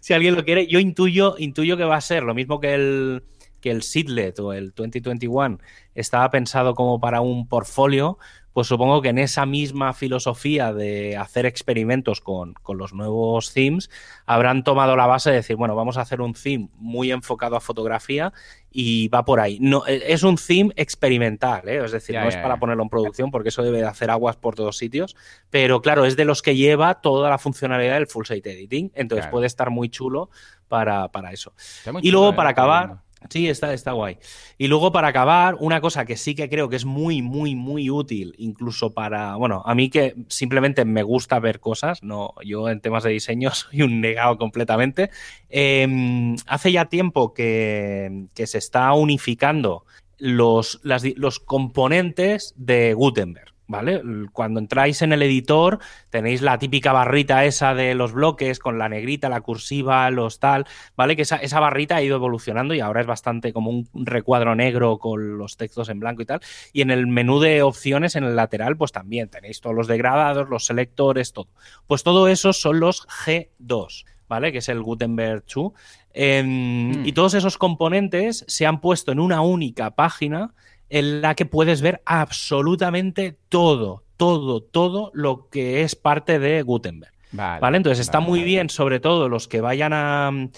si 0.02 0.14
alguien 0.14 0.36
lo 0.36 0.44
quiere, 0.44 0.68
yo 0.68 0.80
intuyo, 0.80 1.36
intuyo 1.38 1.78
que 1.78 1.86
va 1.86 1.96
a 1.96 2.02
ser 2.02 2.24
lo 2.24 2.34
mismo 2.34 2.60
que 2.60 2.74
el 2.74 3.24
que 3.62 3.72
el 3.72 3.84
Seedlet 3.84 4.40
o 4.40 4.54
el 4.54 4.72
2021 4.76 5.60
estaba 5.96 6.30
pensado 6.30 6.76
como 6.76 7.00
para 7.00 7.22
un 7.22 7.48
portfolio, 7.48 8.18
pues 8.58 8.66
supongo 8.66 9.04
que 9.04 9.10
en 9.10 9.20
esa 9.20 9.46
misma 9.46 9.94
filosofía 9.94 10.74
de 10.74 11.16
hacer 11.16 11.46
experimentos 11.46 12.22
con, 12.22 12.56
los 12.76 12.92
nuevos 12.92 13.54
themes, 13.54 13.88
habrán 14.26 14.64
tomado 14.64 14.96
la 14.96 15.06
base 15.06 15.30
de 15.30 15.36
decir, 15.36 15.56
bueno, 15.58 15.76
vamos 15.76 15.96
a 15.96 16.02
hacer 16.02 16.22
un 16.22 16.34
theme 16.34 16.70
muy 16.74 17.12
enfocado 17.12 17.56
a 17.56 17.60
fotografía 17.62 18.34
y 18.72 19.10
va 19.10 19.24
por 19.26 19.42
ahí. 19.42 19.60
No, 19.62 19.86
e, 19.86 20.12
es 20.12 20.24
un 20.24 20.38
theme 20.38 20.74
experimental, 20.76 21.70
¿eh? 21.70 21.86
es 21.86 21.92
decir, 21.92 22.16
no 22.16 22.28
es 22.28 22.36
para 22.36 22.58
ponerlo 22.58 22.82
en 22.82 22.90
producción 22.90 23.30
porque 23.30 23.50
eso 23.50 23.62
debe 23.62 23.78
de 23.78 23.86
hacer 23.86 24.10
aguas 24.10 24.38
por 24.38 24.56
todos 24.56 24.76
sitios, 24.76 25.16
pero 25.52 25.84
claro, 25.84 26.06
es 26.06 26.16
de 26.16 26.26
los 26.26 26.42
que 26.42 26.56
lleva 26.56 27.00
toda 27.00 27.30
la 27.30 27.38
funcionalidad 27.38 27.94
del 27.94 28.08
full 28.08 28.26
site 28.26 28.54
editing, 28.54 28.92
entonces 28.96 29.28
puede 29.28 29.46
estar 29.46 29.70
muy 29.70 29.90
chulo 29.90 30.32
para, 30.68 31.12
eso. 31.32 31.54
y 32.02 32.10
luego, 32.10 32.36
para 32.36 32.50
acabar, 32.50 33.02
Sí, 33.30 33.50
está, 33.50 33.74
está 33.74 33.92
guay. 33.94 34.18
Y 34.58 34.68
luego 34.68 34.92
para 34.92 35.08
acabar, 35.08 35.56
una 35.60 35.82
cosa 35.82 36.06
que 36.06 36.18
sí 36.18 36.36
que 36.36 36.50
creo 36.50 36.70
que 36.70 36.76
es 36.76 36.86
muy, 36.86 37.22
muy, 37.22 37.56
muy 37.56 37.90
útil, 37.90 38.36
incluso 38.38 38.94
para, 38.94 39.36
bueno, 39.36 39.64
a 39.66 39.76
mí 39.76 39.90
que 39.90 40.16
simplemente 40.28 40.86
me 40.86 41.04
gusta 41.04 41.40
ver 41.40 41.60
cosas, 41.60 42.04
no, 42.04 42.34
yo 42.46 42.70
en 42.70 42.80
temas 42.80 43.04
de 43.04 43.12
diseño 43.12 43.52
soy 43.54 43.82
un 43.82 44.02
negado 44.02 44.38
completamente. 44.38 45.10
Em, 45.50 46.36
hace 46.46 46.72
ya 46.72 46.86
tiempo 46.86 47.34
que, 47.34 48.28
se 48.34 48.58
está 48.58 48.94
unificando 48.94 49.86
los, 50.18 50.80
los 50.84 51.40
componentes 51.40 52.54
de 52.56 52.94
Gutenberg. 52.94 53.57
¿Vale? 53.68 54.02
Cuando 54.32 54.60
entráis 54.60 55.02
en 55.02 55.14
el 55.14 55.22
editor 55.22 55.80
tenéis 56.10 56.42
la 56.42 56.58
típica 56.58 56.94
barrita 56.94 57.46
esa 57.46 57.74
de 57.76 57.94
los 57.96 58.14
bloques 58.14 58.60
con 58.60 58.80
la 58.80 58.90
negrita, 58.90 59.30
la 59.30 59.42
cursiva, 59.42 60.10
los 60.10 60.40
tal, 60.40 60.66
¿vale? 60.96 61.16
Que 61.16 61.24
esa, 61.24 61.36
esa, 61.38 61.60
barrita 61.60 61.98
ha 61.98 62.02
ido 62.02 62.16
evolucionando 62.16 62.74
y 62.74 62.80
ahora 62.80 63.02
es 63.02 63.08
bastante 63.08 63.54
como 63.54 63.70
un 63.70 63.88
recuadro 63.94 64.56
negro 64.56 64.98
con 64.98 65.38
los 65.38 65.58
textos 65.58 65.90
en 65.90 66.00
blanco 66.00 66.22
y 66.22 66.26
tal. 66.26 66.40
Y 66.74 66.82
en 66.82 66.92
el 66.92 67.08
menú 67.08 67.40
de 67.40 67.62
opciones 67.62 68.16
en 68.16 68.24
el 68.24 68.36
lateral 68.36 68.78
pues 68.78 68.92
también 68.92 69.30
tenéis 69.30 69.62
todos 69.62 69.76
los 69.76 69.88
degradados, 69.88 70.50
los 70.50 70.66
selectores, 70.66 71.34
todo. 71.34 71.50
Pues 71.86 72.04
todo 72.04 72.28
eso 72.28 72.54
son 72.54 72.80
los 72.80 73.08
G2. 73.08 74.06
¿Vale? 74.30 74.52
Que 74.52 74.58
es 74.58 74.68
el 74.68 74.82
Gutenberg 74.84 75.46
2. 75.46 75.72
Em, 76.14 77.06
y 77.06 77.12
mm. 77.12 77.14
todos 77.14 77.34
esos 77.34 77.58
componentes 77.58 78.44
se 78.46 78.66
han 78.66 78.82
puesto 78.82 79.14
en 79.14 79.22
una 79.22 79.40
única 79.40 79.92
página 79.92 80.54
en 80.90 81.22
la 81.22 81.36
que 81.36 81.46
puedes 81.46 81.82
ver 81.82 82.02
absolutamente 82.06 83.38
todo, 83.50 84.04
todo, 84.18 84.62
todo 84.62 85.12
lo 85.14 85.50
que 85.50 85.82
es 85.82 85.96
parte 85.96 86.40
de 86.40 86.62
Gutenberg. 86.62 87.14
Vale, 87.32 87.78
entonces 87.78 88.00
está 88.00 88.20
muy 88.20 88.44
bien, 88.44 88.70
sobre 88.70 89.00
todo 89.00 89.30
los 89.30 89.48
que 89.48 89.62
vayan 89.62 89.92
a, 89.94 90.50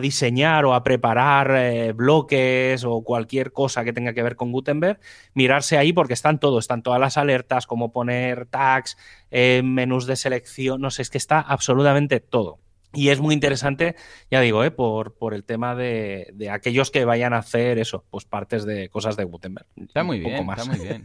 diseñar 0.00 0.64
o 0.64 0.72
a 0.72 0.82
preparar 0.82 1.54
eh, 1.56 1.92
bloques 1.92 2.84
o 2.84 3.02
cualquier 3.02 3.52
cosa 3.52 3.84
que 3.84 3.92
tenga 3.92 4.14
que 4.14 4.22
ver 4.22 4.34
con 4.34 4.50
Gutenberg, 4.50 4.98
mirarse 5.34 5.76
ahí 5.76 5.92
porque 5.92 6.14
están 6.14 6.40
todo, 6.40 6.58
están 6.58 6.82
todas 6.82 6.98
las 6.98 7.18
alertas, 7.18 7.66
como 7.66 7.92
poner 7.92 8.46
tags, 8.46 8.96
eh, 9.30 9.60
menús 9.62 10.06
de 10.06 10.16
selección, 10.16 10.80
no 10.80 10.90
sé, 10.90 11.02
es 11.02 11.10
que 11.10 11.18
está 11.18 11.38
absolutamente 11.40 12.20
todo. 12.20 12.60
Y 12.94 13.08
es 13.08 13.20
muy 13.20 13.34
interesante, 13.34 13.96
ya 14.30 14.40
digo, 14.40 14.64
¿eh? 14.64 14.70
por, 14.70 15.14
por 15.14 15.34
el 15.34 15.44
tema 15.44 15.74
de, 15.74 16.30
de, 16.34 16.50
aquellos 16.50 16.90
que 16.90 17.04
vayan 17.04 17.32
a 17.32 17.38
hacer 17.38 17.78
eso, 17.78 18.04
pues 18.10 18.24
partes 18.24 18.64
de 18.64 18.88
cosas 18.88 19.16
de 19.16 19.24
Gutenberg. 19.24 19.66
Está 19.76 20.04
muy 20.04 20.20
bien, 20.20 20.48
está 20.48 20.64
muy 20.64 20.78
bien. 20.78 21.02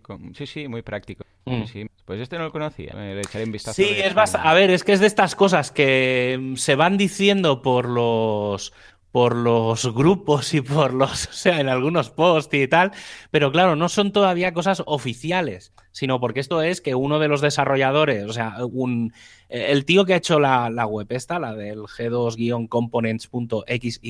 sí. 0.34 0.46
sí. 0.46 0.68
muy 0.68 0.82
práctico. 0.82 1.24
Mm. 1.46 1.64
Pues 2.04 2.20
este 2.20 2.38
no 2.38 2.44
lo 2.44 2.52
conocía, 2.52 2.94
le 2.94 3.20
echaré 3.20 3.44
un 3.44 3.52
vistazo. 3.52 3.74
Sí, 3.74 3.88
es 3.88 4.14
bastante... 4.14 4.48
A 4.48 4.54
ver, 4.54 4.70
es 4.70 4.84
que 4.84 4.92
es 4.92 5.00
de 5.00 5.06
estas 5.06 5.34
cosas 5.34 5.70
que 5.70 6.54
se 6.56 6.74
van 6.74 6.96
diciendo 6.96 7.62
por 7.62 7.88
los 7.88 8.72
por 9.14 9.36
los 9.36 9.94
grupos 9.94 10.52
y 10.54 10.60
por 10.60 10.92
los, 10.92 11.26
o 11.28 11.32
sea, 11.32 11.60
en 11.60 11.68
algunos 11.68 12.10
posts 12.10 12.52
y 12.52 12.66
tal, 12.66 12.90
pero 13.30 13.52
claro, 13.52 13.76
no 13.76 13.88
son 13.88 14.10
todavía 14.10 14.52
cosas 14.52 14.82
oficiales, 14.86 15.72
sino 15.92 16.18
porque 16.18 16.40
esto 16.40 16.62
es 16.62 16.80
que 16.80 16.96
uno 16.96 17.20
de 17.20 17.28
los 17.28 17.40
desarrolladores, 17.40 18.24
o 18.24 18.32
sea, 18.32 18.56
un, 18.64 19.12
el 19.48 19.84
tío 19.84 20.04
que 20.04 20.14
ha 20.14 20.16
hecho 20.16 20.40
la, 20.40 20.68
web 20.88 21.06
esta, 21.10 21.38
la 21.38 21.54
del 21.54 21.82
g2-components.xyz, 21.82 24.00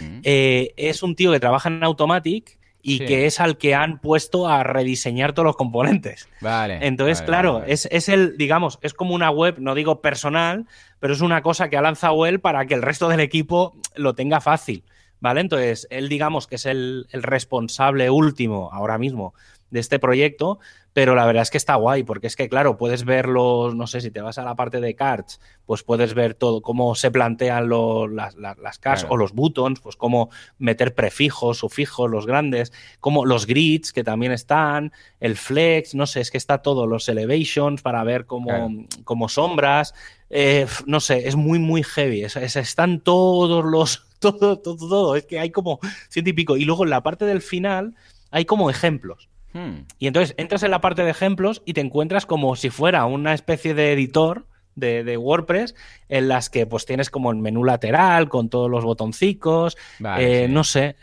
mm. 0.00 0.20
eh, 0.24 0.74
es 0.76 1.04
un 1.04 1.14
tío 1.14 1.30
que 1.30 1.38
trabaja 1.38 1.68
en 1.68 1.84
Automatic 1.84 2.58
y 2.82 2.98
que 3.00 3.26
es 3.26 3.40
al 3.40 3.58
que 3.58 3.74
han 3.74 3.98
puesto 3.98 4.48
a 4.48 4.62
rediseñar 4.62 5.32
todos 5.32 5.46
los 5.46 5.56
componentes. 5.56 6.28
Vale. 6.40 6.86
Entonces, 6.86 7.22
claro, 7.22 7.62
Es, 7.64 7.86
es, 7.90 8.08
el, 8.08 8.36
digamos, 8.36 8.78
es 8.82 8.94
como 8.94 9.14
una 9.14 9.30
web, 9.30 9.56
no 9.58 9.74
digo 9.74 10.00
personal, 10.00 10.66
pero 10.98 11.12
es 11.12 11.20
una 11.20 11.42
cosa 11.42 11.68
que 11.68 11.76
ha 11.76 11.82
lanzado 11.82 12.26
él 12.26 12.40
para 12.40 12.66
que 12.66 12.74
el 12.74 12.82
resto 12.82 13.08
del 13.08 13.20
equipo 13.20 13.74
lo 13.94 14.14
tenga 14.14 14.40
fácil. 14.40 14.84
¿Vale? 15.22 15.42
Entonces, 15.42 15.86
él 15.90 16.08
digamos 16.08 16.46
que 16.46 16.54
es 16.54 16.64
el, 16.64 17.06
el 17.10 17.22
responsable 17.22 18.08
último 18.08 18.70
ahora 18.72 18.96
mismo 18.96 19.34
de 19.70 19.80
este 19.80 19.98
proyecto, 19.98 20.58
pero 20.92 21.14
la 21.14 21.24
verdad 21.24 21.42
es 21.42 21.50
que 21.50 21.58
está 21.58 21.76
guay, 21.76 22.02
porque 22.02 22.26
es 22.26 22.34
que, 22.34 22.48
claro, 22.48 22.76
puedes 22.76 23.04
ver 23.04 23.28
los, 23.28 23.74
no 23.76 23.86
sé, 23.86 24.00
si 24.00 24.10
te 24.10 24.20
vas 24.20 24.38
a 24.38 24.44
la 24.44 24.56
parte 24.56 24.80
de 24.80 24.94
cards, 24.96 25.40
pues 25.64 25.84
puedes 25.84 26.14
ver 26.14 26.34
todo, 26.34 26.62
cómo 26.62 26.94
se 26.96 27.10
plantean 27.10 27.68
las, 27.68 28.34
las, 28.36 28.78
cards 28.78 29.06
o 29.08 29.16
los 29.16 29.32
buttons, 29.32 29.80
pues 29.80 29.94
cómo 29.96 30.30
meter 30.58 30.94
prefijos, 30.94 31.58
sufijos, 31.58 32.10
los 32.10 32.26
grandes, 32.26 32.72
como 32.98 33.24
los 33.24 33.46
grids 33.46 33.92
que 33.92 34.02
también 34.02 34.32
están, 34.32 34.92
el 35.20 35.36
flex, 35.36 35.94
no 35.94 36.06
sé, 36.06 36.20
es 36.20 36.30
que 36.30 36.38
está 36.38 36.58
todo, 36.58 36.86
los 36.86 37.08
elevations 37.08 37.82
para 37.82 38.02
ver 38.02 38.26
como, 38.26 39.28
sombras, 39.28 39.94
eh, 40.28 40.66
no 40.86 40.98
sé, 40.98 41.28
es 41.28 41.36
muy, 41.36 41.60
muy 41.60 41.84
heavy, 41.84 42.24
están 42.24 43.00
todos 43.00 43.64
los, 43.64 44.06
todo, 44.18 44.58
todo, 44.58 44.76
todo, 44.76 45.16
es 45.16 45.24
que 45.24 45.38
hay 45.38 45.50
como 45.50 45.78
ciento 46.08 46.30
y 46.30 46.32
pico, 46.32 46.56
y 46.56 46.64
luego 46.64 46.82
en 46.82 46.90
la 46.90 47.04
parte 47.04 47.26
del 47.26 47.42
final 47.42 47.94
hay 48.32 48.44
como 48.44 48.70
ejemplos. 48.70 49.28
Hmm. 49.52 49.86
Y 49.98 50.06
entonces 50.06 50.34
entras 50.38 50.62
en 50.62 50.70
la 50.70 50.80
parte 50.80 51.02
de 51.02 51.10
ejemplos 51.10 51.62
y 51.64 51.72
te 51.72 51.80
encuentras 51.80 52.26
como 52.26 52.56
si 52.56 52.70
fuera 52.70 53.04
una 53.06 53.34
especie 53.34 53.74
de 53.74 53.92
editor 53.92 54.46
de, 54.74 55.16
WordPress 55.16 55.74
en 56.08 56.28
las 56.28 56.50
que 56.50 56.66
pues 56.66 56.86
tienes 56.86 57.10
como 57.10 57.30
el 57.30 57.38
menú 57.38 57.64
lateral 57.64 58.28
con 58.28 58.48
todos 58.48 58.70
los 58.70 58.84
botoncicos. 58.84 59.76
Eh, 60.18 60.48
no 60.48 60.64
sé, 60.64 60.96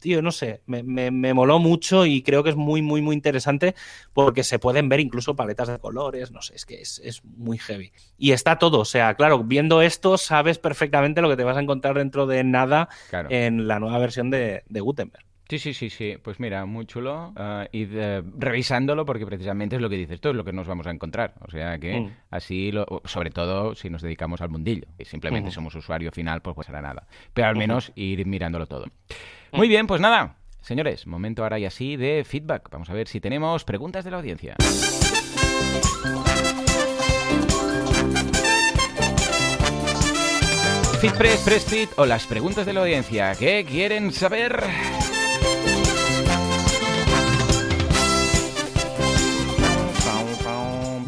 tío, 0.00 0.20
no 0.22 0.32
sé, 0.32 0.62
me, 0.66 0.82
me, 0.82 1.34
moló 1.34 1.58
mucho 1.58 2.06
y 2.06 2.22
creo 2.22 2.42
que 2.42 2.50
es 2.50 2.56
muy, 2.56 2.82
muy, 2.82 3.00
muy 3.00 3.14
interesante 3.14 3.74
porque 4.12 4.44
se 4.44 4.58
pueden 4.58 4.88
ver 4.88 5.00
incluso 5.00 5.36
paletas 5.36 5.68
de 5.68 5.78
colores, 5.78 6.32
no 6.32 6.42
sé, 6.42 6.56
es 6.56 6.66
que 6.66 6.80
es, 6.80 7.22
muy 7.24 7.58
heavy. 7.58 7.92
Y 8.16 8.32
está 8.32 8.58
todo, 8.58 8.80
o 8.80 8.84
sea, 8.84 9.14
claro, 9.14 9.44
viendo 9.44 9.82
esto 9.82 10.18
sabes 10.18 10.58
perfectamente 10.58 11.22
lo 11.22 11.28
que 11.28 11.36
te 11.36 11.44
vas 11.44 11.56
a 11.56 11.60
encontrar 11.60 11.96
dentro 11.96 12.26
de 12.26 12.44
nada 12.44 12.88
en 13.28 13.68
la 13.68 13.78
nueva 13.78 13.98
versión 13.98 14.30
de 14.30 14.62
Gutenberg. 14.68 15.27
Sí, 15.48 15.58
sí, 15.58 15.72
sí, 15.72 15.88
sí. 15.88 16.16
Pues 16.22 16.40
mira, 16.40 16.66
muy 16.66 16.84
chulo. 16.84 17.32
Uh, 17.34 17.64
y 17.72 17.86
revisándolo 17.86 19.06
porque 19.06 19.24
precisamente 19.24 19.76
es 19.76 19.82
lo 19.82 19.88
que 19.88 19.96
dices, 19.96 20.16
esto 20.16 20.30
es 20.30 20.36
lo 20.36 20.44
que 20.44 20.52
nos 20.52 20.66
vamos 20.66 20.86
a 20.86 20.90
encontrar. 20.90 21.34
O 21.40 21.50
sea 21.50 21.78
que 21.78 22.00
mm. 22.00 22.10
así, 22.30 22.70
lo, 22.70 22.86
sobre 23.04 23.30
todo 23.30 23.74
si 23.74 23.88
nos 23.88 24.02
dedicamos 24.02 24.42
al 24.42 24.50
mundillo 24.50 24.86
y 24.98 25.06
simplemente 25.06 25.50
somos 25.50 25.74
usuario 25.74 26.12
final, 26.12 26.42
pues, 26.42 26.54
pues 26.54 26.66
será 26.66 26.82
nada. 26.82 27.06
Pero 27.32 27.48
al 27.48 27.56
menos 27.56 27.92
ir 27.94 28.26
mirándolo 28.26 28.66
todo. 28.66 28.86
Muy 29.52 29.68
bien, 29.68 29.86
pues 29.86 30.02
nada. 30.02 30.36
Señores, 30.60 31.06
momento 31.06 31.42
ahora 31.42 31.58
y 31.58 31.64
así 31.64 31.96
de 31.96 32.24
feedback. 32.24 32.68
Vamos 32.70 32.90
a 32.90 32.92
ver 32.92 33.08
si 33.08 33.20
tenemos 33.20 33.64
preguntas 33.64 34.04
de 34.04 34.10
la 34.10 34.18
audiencia. 34.18 34.56
FitPress, 41.00 41.40
PressFit 41.44 41.90
o 41.96 42.04
las 42.04 42.26
preguntas 42.26 42.66
de 42.66 42.72
la 42.74 42.80
audiencia. 42.80 43.32
¿Qué 43.38 43.64
quieren 43.64 44.12
saber? 44.12 44.64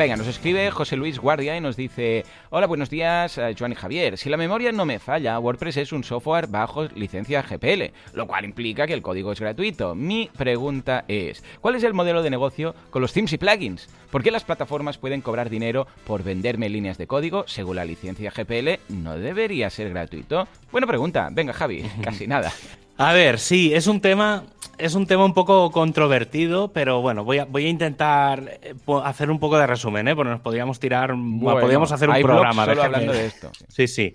Venga, 0.00 0.16
nos 0.16 0.28
escribe 0.28 0.70
José 0.70 0.96
Luis 0.96 1.18
Guardia 1.18 1.54
y 1.58 1.60
nos 1.60 1.76
dice: 1.76 2.24
Hola, 2.48 2.66
buenos 2.66 2.88
días, 2.88 3.36
eh, 3.36 3.54
Joan 3.58 3.72
y 3.72 3.74
Javier. 3.74 4.16
Si 4.16 4.30
la 4.30 4.38
memoria 4.38 4.72
no 4.72 4.86
me 4.86 4.98
falla, 4.98 5.38
WordPress 5.38 5.76
es 5.76 5.92
un 5.92 6.04
software 6.04 6.46
bajo 6.46 6.84
licencia 6.84 7.42
GPL, 7.42 7.92
lo 8.14 8.26
cual 8.26 8.46
implica 8.46 8.86
que 8.86 8.94
el 8.94 9.02
código 9.02 9.30
es 9.30 9.40
gratuito. 9.40 9.94
Mi 9.94 10.30
pregunta 10.34 11.04
es: 11.06 11.44
¿cuál 11.60 11.74
es 11.74 11.84
el 11.84 11.92
modelo 11.92 12.22
de 12.22 12.30
negocio 12.30 12.74
con 12.88 13.02
los 13.02 13.12
themes 13.12 13.34
y 13.34 13.36
plugins? 13.36 13.90
¿Por 14.10 14.22
qué 14.22 14.30
las 14.30 14.44
plataformas 14.44 14.96
pueden 14.96 15.20
cobrar 15.20 15.50
dinero 15.50 15.86
por 16.06 16.22
venderme 16.22 16.70
líneas 16.70 16.96
de 16.96 17.06
código 17.06 17.44
según 17.46 17.76
la 17.76 17.84
licencia 17.84 18.30
GPL? 18.30 18.80
¿No 18.88 19.18
debería 19.18 19.68
ser 19.68 19.90
gratuito? 19.90 20.48
Buena 20.72 20.86
pregunta. 20.86 21.28
Venga, 21.30 21.52
Javi, 21.52 21.82
casi 22.02 22.26
nada. 22.26 22.50
A 22.96 23.12
ver, 23.12 23.38
sí, 23.38 23.74
es 23.74 23.86
un 23.86 24.00
tema, 24.00 24.44
es 24.80 24.94
un 24.94 25.06
tema 25.06 25.24
un 25.24 25.34
poco 25.34 25.70
controvertido, 25.70 26.72
pero 26.72 27.00
bueno, 27.00 27.24
voy 27.24 27.38
a, 27.38 27.44
voy 27.44 27.66
a 27.66 27.68
intentar 27.68 28.58
eh, 28.62 28.74
hacer 29.04 29.30
un 29.30 29.38
poco 29.38 29.58
de 29.58 29.66
resumen, 29.66 30.08
¿eh? 30.08 30.16
Porque 30.16 30.30
nos 30.30 30.40
podríamos 30.40 30.80
tirar, 30.80 31.14
podríamos 31.40 31.92
hacer 31.92 32.08
un 32.08 32.20
programa. 32.22 32.64
Solo 32.64 32.82
hablando 32.82 33.12
de 33.12 33.26
esto. 33.26 33.50
Sí, 33.68 33.86
sí. 33.86 34.14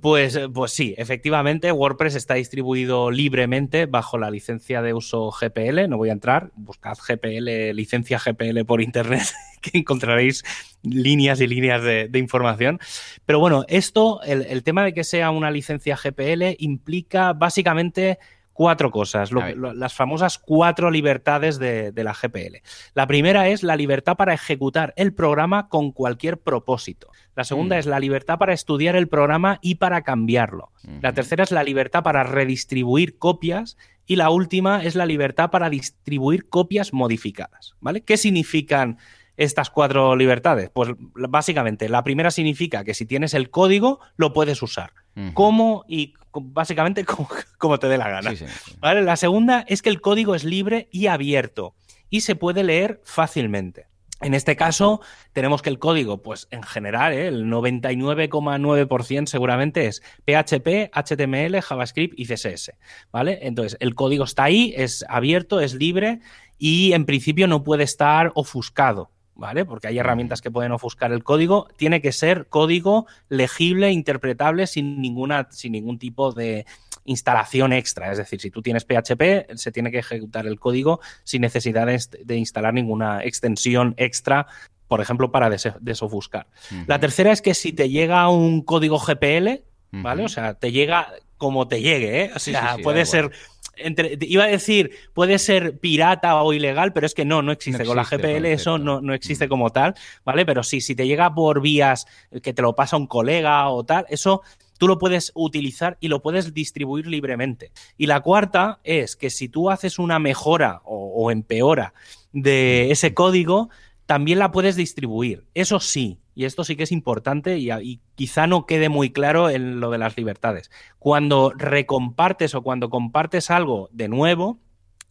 Pues, 0.00 0.38
pues 0.52 0.72
sí, 0.72 0.94
efectivamente, 0.98 1.70
WordPress 1.70 2.16
está 2.16 2.34
distribuido 2.34 3.10
libremente 3.10 3.86
bajo 3.86 4.18
la 4.18 4.30
licencia 4.30 4.82
de 4.82 4.94
uso 4.94 5.30
GPL. 5.30 5.88
No 5.88 5.96
voy 5.96 6.08
a 6.08 6.12
entrar, 6.12 6.50
buscad 6.56 6.96
GPL, 6.96 7.74
licencia 7.74 8.18
GPL 8.18 8.64
por 8.64 8.82
internet, 8.82 9.22
que 9.60 9.78
encontraréis 9.78 10.42
líneas 10.82 11.40
y 11.40 11.46
líneas 11.46 11.82
de, 11.82 12.10
información. 12.14 12.80
Pero 13.26 13.38
bueno, 13.38 13.64
esto, 13.68 14.20
el, 14.22 14.62
tema 14.62 14.84
de 14.84 14.92
que 14.94 15.04
sea 15.04 15.30
una 15.30 15.50
licencia 15.50 15.96
GPL 15.96 16.56
implica 16.58 17.32
básicamente 17.32 18.18
cuatro 18.56 18.90
cosas, 18.90 19.30
las 19.32 19.94
famosas 19.94 20.38
cuatro 20.38 20.90
libertades 20.90 21.58
de, 21.58 21.92
la 21.94 22.14
GPL. 22.14 22.62
La 22.94 23.06
primera 23.06 23.48
es 23.48 23.62
la 23.62 23.76
libertad 23.76 24.16
para 24.16 24.32
ejecutar 24.32 24.94
el 24.96 25.12
programa 25.12 25.68
con 25.68 25.92
cualquier 25.92 26.38
propósito. 26.38 27.10
La 27.34 27.44
segunda 27.44 27.76
mm. 27.76 27.78
es 27.80 27.86
la 27.86 28.00
libertad 28.00 28.38
para 28.38 28.54
estudiar 28.54 28.96
el 28.96 29.08
programa 29.08 29.58
y 29.60 29.74
para 29.76 30.02
cambiarlo. 30.02 30.72
La 31.02 31.12
tercera 31.12 31.44
es 31.44 31.50
la 31.50 31.62
libertad 31.62 32.02
para 32.02 32.24
redistribuir 32.24 33.18
copias 33.18 33.76
y 34.06 34.16
la 34.16 34.30
última 34.30 34.82
es 34.82 34.94
la 34.94 35.04
libertad 35.04 35.50
para 35.50 35.68
distribuir 35.68 36.48
copias 36.48 36.94
modificadas. 36.94 37.74
¿Vale? 37.80 38.00
¿Qué 38.02 38.16
significan 38.16 38.96
estas 39.36 39.68
cuatro 39.68 40.16
libertades? 40.16 40.70
Pues 40.72 40.90
básicamente, 40.98 41.90
la 41.90 42.02
primera 42.04 42.30
significa 42.30 42.84
que 42.84 42.94
si 42.94 43.04
tienes 43.04 43.34
el 43.34 43.50
código, 43.50 44.00
lo 44.16 44.32
puedes 44.32 44.62
usar. 44.62 44.92
¿Cómo? 45.32 45.84
Y 45.88 46.12
básicamente 46.42 47.04
como, 47.58 47.78
te 47.78 47.88
dé 47.88 47.98
la 47.98 48.08
gana. 48.08 48.32
¿Vale? 48.80 49.02
La 49.02 49.16
segunda 49.16 49.64
es 49.68 49.82
que 49.82 49.90
el 49.90 50.00
código 50.00 50.34
es 50.34 50.44
libre 50.44 50.88
y 50.90 51.06
abierto 51.06 51.74
y 52.10 52.20
se 52.20 52.36
puede 52.36 52.64
leer 52.64 53.00
fácilmente. 53.04 53.86
En 54.22 54.32
este 54.32 54.56
caso, 54.56 55.02
tenemos 55.34 55.60
que 55.60 55.68
el 55.68 55.78
código, 55.78 56.22
pues 56.22 56.48
en 56.50 56.62
general, 56.62 57.12
¿eh? 57.12 57.28
el 57.28 57.44
99,9% 57.46 59.26
seguramente 59.26 59.86
es 59.86 60.02
PHP, 60.24 60.90
HTML, 60.90 61.60
JavaScript 61.60 62.18
y 62.18 62.24
CSS, 62.24 62.72
¿vale? 63.12 63.40
Entonces, 63.42 63.76
el 63.78 63.94
código 63.94 64.24
está 64.24 64.44
ahí, 64.44 64.72
es 64.74 65.04
abierto, 65.10 65.60
es 65.60 65.74
libre 65.74 66.20
y 66.58 66.94
en 66.94 67.04
principio 67.04 67.46
no 67.46 67.62
puede 67.62 67.84
estar 67.84 68.32
ofuscado, 68.34 69.10
¿vale? 69.36 69.64
Porque 69.64 69.88
hay 69.88 69.98
herramientas 69.98 70.42
que 70.42 70.50
pueden 70.50 70.72
ofuscar 70.72 71.12
el 71.12 71.22
código. 71.22 71.68
Tiene 71.76 72.00
que 72.00 72.12
ser 72.12 72.46
código 72.48 73.06
legible, 73.28 73.92
interpretable, 73.92 74.66
sin, 74.66 75.00
ninguna, 75.00 75.48
sin 75.50 75.72
ningún 75.72 75.98
tipo 75.98 76.32
de, 76.32 76.66
instalación 77.06 77.72
extra. 77.72 78.12
Es 78.12 78.18
decir, 78.18 78.40
si 78.40 78.50
tú 78.50 78.62
tienes 78.62 78.84
PHP, 78.84 79.54
se 79.54 79.72
tiene 79.72 79.90
que 79.90 80.00
ejecutar 80.00 80.46
el 80.46 80.58
código 80.58 81.00
sin 81.24 81.42
necesidad 81.42 81.86
de, 81.86 82.36
instalar 82.36 82.74
ninguna 82.74 83.22
extensión 83.24 83.94
extra 83.96 84.46
por 84.88 85.00
ejemplo, 85.00 85.32
para 85.32 85.50
desofuscar. 85.50 86.46
La 86.86 87.00
tercera 87.00 87.32
es 87.32 87.42
que 87.42 87.54
si 87.54 87.72
te 87.72 87.88
llega 87.88 88.28
un 88.28 88.62
código 88.62 89.00
GPL, 89.00 89.64
¿vale? 89.90 90.24
O 90.24 90.28
sea, 90.28 90.54
te 90.54 90.70
llega 90.70 91.12
como 91.38 91.66
te 91.66 91.80
llegue, 91.80 92.22
¿eh? 92.22 92.30
O 92.36 92.38
sea, 92.38 92.76
puede 92.82 93.04
ser. 93.04 93.32
Entre, 93.76 94.18
iba 94.22 94.44
a 94.44 94.48
decir, 94.48 94.92
puede 95.12 95.38
ser 95.38 95.78
pirata 95.78 96.42
o 96.42 96.52
ilegal, 96.52 96.92
pero 96.92 97.06
es 97.06 97.14
que 97.14 97.24
no, 97.24 97.42
no 97.42 97.52
existe. 97.52 97.84
Con 97.84 97.96
la 97.96 98.04
GPL 98.04 98.46
eso 98.46 98.78
no, 98.78 99.00
no 99.00 99.14
existe 99.14 99.48
como 99.48 99.70
tal, 99.70 99.94
¿vale? 100.24 100.46
Pero 100.46 100.62
sí, 100.62 100.80
si 100.80 100.94
te 100.94 101.06
llega 101.06 101.34
por 101.34 101.60
vías 101.60 102.06
que 102.42 102.52
te 102.52 102.62
lo 102.62 102.74
pasa 102.74 102.96
un 102.96 103.06
colega 103.06 103.68
o 103.68 103.84
tal, 103.84 104.06
eso 104.08 104.42
tú 104.78 104.88
lo 104.88 104.98
puedes 104.98 105.32
utilizar 105.34 105.96
y 106.00 106.08
lo 106.08 106.22
puedes 106.22 106.54
distribuir 106.54 107.06
libremente. 107.06 107.72
Y 107.96 108.06
la 108.06 108.20
cuarta 108.20 108.80
es 108.84 109.16
que 109.16 109.30
si 109.30 109.48
tú 109.48 109.70
haces 109.70 109.98
una 109.98 110.18
mejora 110.18 110.82
o, 110.84 111.30
empeora 111.30 111.94
de 112.32 112.90
ese 112.90 113.14
código, 113.14 113.70
también 114.06 114.38
la 114.38 114.52
puedes 114.52 114.76
distribuir. 114.76 115.44
Eso 115.54 115.80
sí, 115.80 116.18
y 116.36 116.44
esto 116.44 116.62
sí 116.62 116.76
que 116.76 116.84
es 116.84 116.92
importante 116.92 117.58
y, 117.58 117.72
y, 117.72 118.00
quizá 118.14 118.46
no 118.46 118.66
quede 118.66 118.88
muy 118.88 119.10
claro 119.10 119.50
en 119.50 119.80
lo 119.80 119.90
de 119.90 119.98
las 119.98 120.16
libertades. 120.16 120.70
Cuando 120.98 121.52
recompartes 121.56 122.54
o 122.54 122.62
cuando 122.62 122.90
compartes 122.90 123.50
algo 123.50 123.88
de 123.90 124.08
nuevo, 124.08 124.60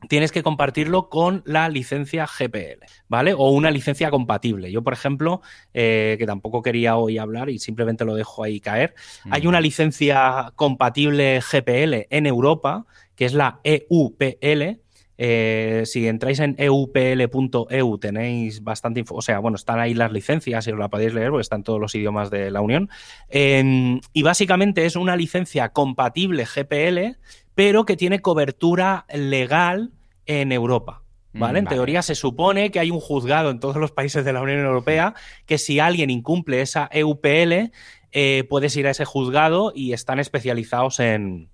tienes 0.08 0.32
que 0.32 0.44
compartirlo 0.44 1.10
con 1.10 1.42
la 1.46 1.68
licencia 1.70 2.28
GPL, 2.28 2.86
¿vale? 3.08 3.34
O 3.34 3.50
una 3.50 3.72
licencia 3.72 4.12
compatible. 4.12 4.72
Yo, 4.72 4.84
por 4.84 4.94
ejemplo, 4.94 5.42
eh, 5.74 6.16
que 6.20 6.26
tampoco 6.26 6.62
quería 6.62 6.96
hoy 6.98 7.18
hablar 7.18 7.50
y 7.50 7.60
simplemente 7.60 8.06
lo 8.06 8.16
dejo 8.16 8.44
ahí 8.44 8.60
caer, 8.60 8.94
hay 9.30 9.48
una 9.48 9.62
licencia 9.62 10.54
compatible 10.56 11.42
GPL 11.42 12.08
en 12.10 12.28
Europa, 12.28 12.86
que 13.16 13.26
es 13.26 13.34
la 13.34 13.60
EUPL, 13.64 14.80
eh, 15.18 15.84
si 15.86 16.08
entráis 16.08 16.40
en 16.40 16.56
eupl.eu 16.58 17.68
e 17.70 18.00
tenéis 18.00 18.64
bastante 18.64 19.00
info, 19.00 19.16
o 19.16 19.22
sea, 19.22 19.40
bueno, 19.40 19.56
están 19.56 19.80
ahí 19.80 19.94
las 19.94 20.12
licencias 20.12 20.68
y 20.68 20.72
os 20.72 20.80
la 20.80 20.90
podéis 20.90 21.14
leer 21.14 21.30
porque 21.30 21.42
están 21.42 21.64
todos 21.64 21.80
los 21.80 21.96
idiomas 21.96 22.30
de 22.30 22.52
la 22.52 22.62
Unión. 22.62 22.90
Em, 23.30 24.02
y 24.14 24.24
básicamente 24.24 24.86
es 24.86 24.96
una 24.96 25.16
licencia 25.16 25.70
compatible 25.70 26.46
GPL 26.46 27.18
pero 27.56 27.86
que 27.86 27.98
tiene 27.98 28.22
cobertura 28.22 29.06
legal 29.12 29.92
en 30.26 30.52
Europa. 30.52 31.02
Mm, 31.32 31.40
¿Vale? 31.40 31.60
En 31.60 31.68
teoría 31.68 32.02
se 32.02 32.16
supone 32.16 32.70
que 32.70 32.80
hay 32.80 32.92
un 32.92 33.00
juzgado 33.00 33.50
en 33.50 33.60
todos 33.60 33.78
los 33.78 33.92
países 33.92 34.24
de 34.24 34.34
la 34.34 34.42
Unión 34.42 34.60
Europea 34.60 35.16
que 35.46 35.58
si 35.58 35.80
alguien 35.80 36.10
incumple 36.10 36.62
esa 36.62 36.88
EUPL, 36.92 37.72
eh, 38.12 38.44
puedes 38.50 38.76
ir 38.76 38.88
a 38.88 38.92
ese 38.92 39.06
juzgado 39.06 39.72
y 39.74 39.94
están 39.94 40.20
especializados 40.20 41.00
en, 41.00 41.50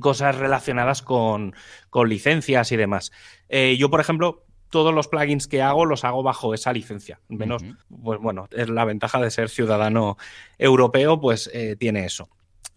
cosas 0.00 0.36
relacionadas 0.36 1.02
con, 1.02 1.54
licencias 2.06 2.72
y 2.72 2.76
demás. 2.76 3.12
Eh, 3.48 3.76
yo, 3.78 3.90
por 3.90 4.00
ejemplo, 4.00 4.44
todos 4.70 4.94
los 4.94 5.08
plugins 5.08 5.46
que 5.46 5.60
hago 5.60 5.84
los 5.84 6.04
hago 6.04 6.22
bajo 6.22 6.54
esa 6.54 6.72
licencia. 6.72 7.20
Menos, 7.28 7.62
pues 8.02 8.18
bueno, 8.20 8.48
es 8.52 8.70
la 8.70 8.84
ventaja 8.84 9.20
de 9.20 9.30
ser 9.30 9.50
ciudadano 9.50 10.16
europeo, 10.58 11.20
pues 11.20 11.50
eh, 11.52 11.76
tiene 11.78 12.06
eso. 12.06 12.28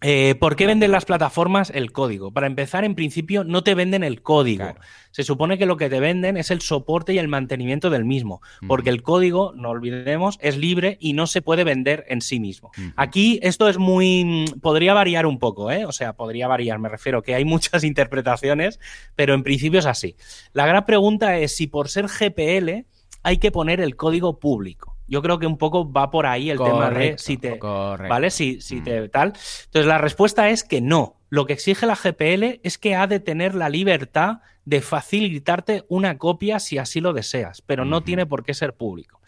Eh, 0.02 0.34
¿Por 0.34 0.56
qué 0.56 0.66
venden 0.66 0.92
las 0.92 1.06
plataformas 1.06 1.70
el 1.70 1.90
código? 1.90 2.30
Para 2.30 2.46
empezar, 2.46 2.84
en 2.84 2.94
principio, 2.94 3.44
no 3.44 3.62
te 3.62 3.74
venden 3.74 4.04
el 4.04 4.20
código. 4.20 4.74
Se 5.10 5.22
supone 5.22 5.56
que 5.56 5.64
lo 5.64 5.78
que 5.78 5.88
te 5.88 6.00
venden 6.00 6.36
es 6.36 6.50
el 6.50 6.60
soporte 6.60 7.14
y 7.14 7.18
el 7.18 7.28
mantenimiento 7.28 7.88
del 7.88 8.04
mismo, 8.04 8.42
porque 8.68 8.90
el 8.90 9.02
código, 9.02 9.52
no 9.56 9.70
olvidemos, 9.70 10.38
es 10.42 10.58
libre 10.58 10.98
y 11.00 11.14
no 11.14 11.26
se 11.26 11.40
puede 11.40 11.64
vender 11.64 12.04
en 12.08 12.20
sí 12.20 12.40
mismo. 12.40 12.70
Aquí 12.96 13.40
esto 13.42 13.68
es 13.68 13.78
muy... 13.78 14.44
podría 14.60 14.92
variar 14.92 15.24
un 15.24 15.38
poco, 15.38 15.70
¿eh? 15.70 15.86
O 15.86 15.92
sea, 15.92 16.12
podría 16.12 16.46
variar, 16.46 16.78
me 16.78 16.90
refiero 16.90 17.22
que 17.22 17.34
hay 17.34 17.46
muchas 17.46 17.82
interpretaciones, 17.84 18.78
pero 19.14 19.32
en 19.32 19.42
principio 19.42 19.78
es 19.78 19.86
así. 19.86 20.16
La 20.52 20.66
gran 20.66 20.84
pregunta 20.84 21.38
es 21.38 21.56
si 21.56 21.66
por 21.66 21.88
ser 21.88 22.06
GPL 22.06 22.84
hay 23.22 23.38
que 23.38 23.50
poner 23.50 23.80
el 23.80 23.96
código 23.96 24.38
público. 24.38 24.95
Yo 25.08 25.22
creo 25.22 25.38
que 25.38 25.46
un 25.46 25.58
poco 25.58 25.90
va 25.90 26.10
por 26.10 26.26
ahí 26.26 26.50
el 26.50 26.58
tema 26.58 26.90
de 26.90 27.16
si 27.18 27.36
te. 27.36 27.58
¿Vale? 27.58 28.30
Si, 28.30 28.60
si 28.60 28.80
te 28.80 29.02
mm. 29.02 29.10
tal. 29.10 29.28
Entonces, 29.64 29.86
la 29.86 29.98
respuesta 29.98 30.50
es 30.50 30.64
que 30.64 30.80
no. 30.80 31.16
Lo 31.28 31.46
que 31.46 31.54
exige 31.54 31.86
la 31.86 31.96
GPL 31.96 32.60
es 32.62 32.78
que 32.78 32.94
ha 32.94 33.06
de 33.06 33.20
tener 33.20 33.54
la 33.54 33.68
libertad 33.68 34.38
de 34.64 34.80
facilitarte 34.80 35.84
una 35.88 36.18
copia 36.18 36.58
si 36.58 36.76
así 36.76 37.00
lo 37.00 37.12
deseas, 37.12 37.62
pero 37.62 37.84
no 37.84 38.02
tiene 38.02 38.26
por 38.26 38.44
qué 38.44 38.52
ser 38.52 38.74
público. 38.74 39.20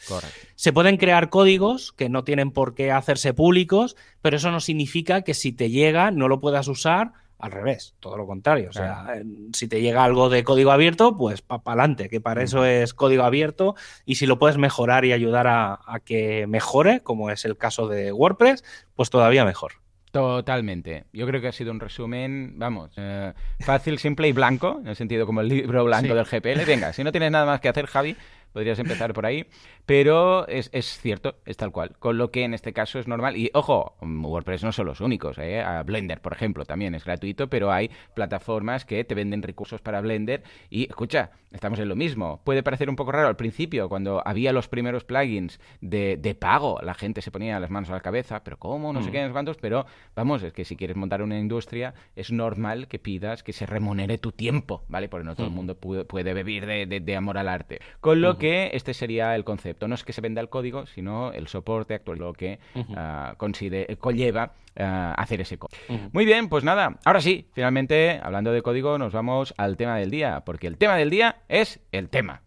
Se 0.57 0.73
pueden 0.73 0.97
crear 0.97 1.31
códigos 1.31 1.93
que 1.93 2.09
no 2.09 2.25
tienen 2.25 2.51
por 2.51 2.75
qué 2.75 2.91
hacerse 2.91 3.35
públicos, 3.35 3.97
pero 4.21 4.37
eso 4.37 4.51
no 4.51 4.61
significa 4.61 5.23
que 5.23 5.35
si 5.35 5.53
te 5.53 5.71
llega 5.71 6.11
no 6.11 6.27
lo 6.29 6.41
puedas 6.41 6.67
usar 6.67 7.13
al 7.39 7.53
revés, 7.53 7.95
todo 8.01 8.17
lo 8.17 8.27
contrario. 8.27 8.69
O 8.71 8.73
sea, 8.73 9.23
si 9.53 9.69
te 9.69 9.81
llega 9.81 10.05
algo 10.05 10.29
de 10.29 10.43
código 10.45 10.73
abierto, 10.73 11.17
pues 11.17 11.41
para 11.41 11.63
adelante, 11.65 12.09
que 12.09 12.21
para 12.21 12.43
eso 12.43 12.65
es 12.65 12.95
código 12.95 13.23
abierto. 13.23 13.77
Y 14.05 14.17
si 14.17 14.27
lo 14.27 14.39
puedes 14.39 14.59
mejorar 14.59 15.05
y 15.05 15.13
ayudar 15.13 15.47
a, 15.49 15.79
que 16.05 16.47
mejore, 16.47 17.01
como 17.01 17.31
es 17.31 17.45
el 17.45 17.57
caso 17.57 17.87
de 17.87 18.13
WordPress, 18.13 18.65
pues 18.97 19.11
todavía 19.11 19.45
mejor. 19.45 19.73
Totalmente. 20.11 21.05
Yo 21.13 21.27
creo 21.27 21.41
que 21.41 21.49
ha 21.49 21.53
sido 21.53 21.71
un 21.71 21.81
resumen, 21.81 22.55
vamos, 22.57 22.93
eh, 22.97 23.35
fácil, 23.61 23.99
simple 23.99 24.27
y 24.27 24.33
blanco, 24.33 24.79
en 24.81 24.89
el 24.89 24.97
sentido 24.97 25.27
como 25.27 25.43
el 25.43 25.49
libro 25.49 25.85
blanco 25.85 26.15
del 26.15 26.25
GPL. 26.25 26.65
Venga, 26.67 26.93
si 26.93 27.05
no 27.05 27.13
tienes 27.13 27.31
nada 27.31 27.45
más 27.45 27.61
que 27.61 27.69
hacer, 27.69 27.87
Javi, 27.87 28.17
podrías 28.59 28.81
empezar 28.81 29.13
por 29.13 29.25
ahí. 29.25 29.47
Pero 29.87 30.49
es, 30.49 30.69
cierto, 31.01 31.37
es 31.47 31.57
tal 31.57 31.71
cual. 31.71 31.97
Con 32.01 32.19
lo 32.19 32.33
que 32.33 32.43
en 32.43 32.55
este 32.55 32.73
caso 32.73 32.99
es 32.99 33.07
normal. 33.07 33.37
Y 33.37 33.51
ojo, 33.55 33.95
WordPress 34.03 34.65
no 34.65 34.73
son 34.73 34.87
los 34.87 35.01
únicos. 35.01 35.39
¿eh? 35.39 35.65
Blender, 35.87 36.21
por 36.21 36.33
ejemplo, 36.33 36.65
también 36.65 36.97
es 36.97 37.05
gratuito, 37.05 37.49
pero 37.49 37.71
hay 37.71 37.89
plataformas 38.15 38.85
que 38.85 39.05
te 39.05 39.15
venden 39.15 39.43
recursos 39.43 39.81
para 39.81 40.01
Blender. 40.01 40.43
Y 40.71 40.89
escucha, 40.89 41.31
estamos 41.53 41.79
en 41.79 41.89
lo 41.89 41.97
mismo. 41.97 42.41
Puede 42.45 42.63
parecer 42.63 42.91
un 42.91 42.97
poco 42.97 43.13
raro 43.13 43.29
al 43.29 43.37
principio, 43.37 43.89
cuando 43.89 44.23
había 44.27 44.53
los 44.53 44.69
primeros 44.69 45.05
plugins 45.05 45.61
de, 45.81 46.17
de 46.17 46.35
pago, 46.35 46.81
la 46.83 46.95
gente 46.95 47.23
se 47.23 47.31
ponía 47.31 47.61
las 47.61 47.71
manos 47.71 47.91
a 47.91 47.95
la 47.95 48.01
cabeza, 48.01 48.43
pero 48.45 48.59
¿cómo? 48.59 48.93
No 48.93 49.03
sé 49.03 49.11
mm. 49.11 49.13
qué, 49.13 49.21
no 49.23 49.27
sé 49.29 49.33
cuántos. 49.33 49.57
Pero 49.57 49.87
vamos, 50.15 50.43
es 50.43 50.53
que 50.53 50.65
si 50.65 50.77
quieres 50.77 50.97
montar 50.97 51.23
una 51.23 51.39
industria, 51.39 51.95
es 52.17 52.33
normal 52.33 52.89
que 52.89 52.99
pidas 52.99 53.43
que 53.43 53.53
se 53.53 53.67
remunere 53.67 54.19
tu 54.19 54.33
tiempo, 54.33 54.85
¿vale? 54.89 55.09
Porque 55.09 55.25
no 55.25 55.35
todo 55.35 55.47
el 55.47 55.53
mundo 55.53 55.77
puede, 55.77 56.35
vivir 56.35 56.67
de, 56.67 57.17
amor 57.17 57.39
al 57.39 57.49
arte. 57.49 57.81
Con 58.01 58.21
lo 58.21 58.39
que 58.39 58.48
este 58.49 58.95
sería 58.95 59.35
el 59.35 59.45
concepto. 59.45 59.89
No 59.89 59.95
es 59.95 60.05
que 60.05 60.13
se 60.13 60.21
venda 60.21 60.41
el 60.41 60.49
código, 60.49 60.87
sino 60.87 61.33
el 61.33 61.49
soporte 61.49 61.95
actual, 61.95 62.19
lo 62.19 62.33
que 62.33 62.59
uh 62.75 63.97
conlleva 63.99 64.53
ah, 64.79 65.15
hacer 65.17 65.41
ese 65.41 65.59
código. 65.59 65.79
Muy 66.13 66.25
bien, 66.25 66.49
pues 66.49 66.65
nada, 66.65 66.99
ahora 67.05 67.21
sí, 67.21 67.49
finalmente, 67.53 68.21
hablando 68.23 68.53
de 68.53 68.63
código, 68.63 68.99
nos 68.99 69.13
vamos 69.13 69.55
al 69.57 69.77
tema 69.77 69.97
del 69.97 70.11
día, 70.11 70.43
porque 70.45 70.67
el 70.67 70.77
tema 70.77 70.97
del 70.97 71.11
día 71.11 71.43
es 71.49 71.81
el 71.93 72.09
tema. 72.09 72.43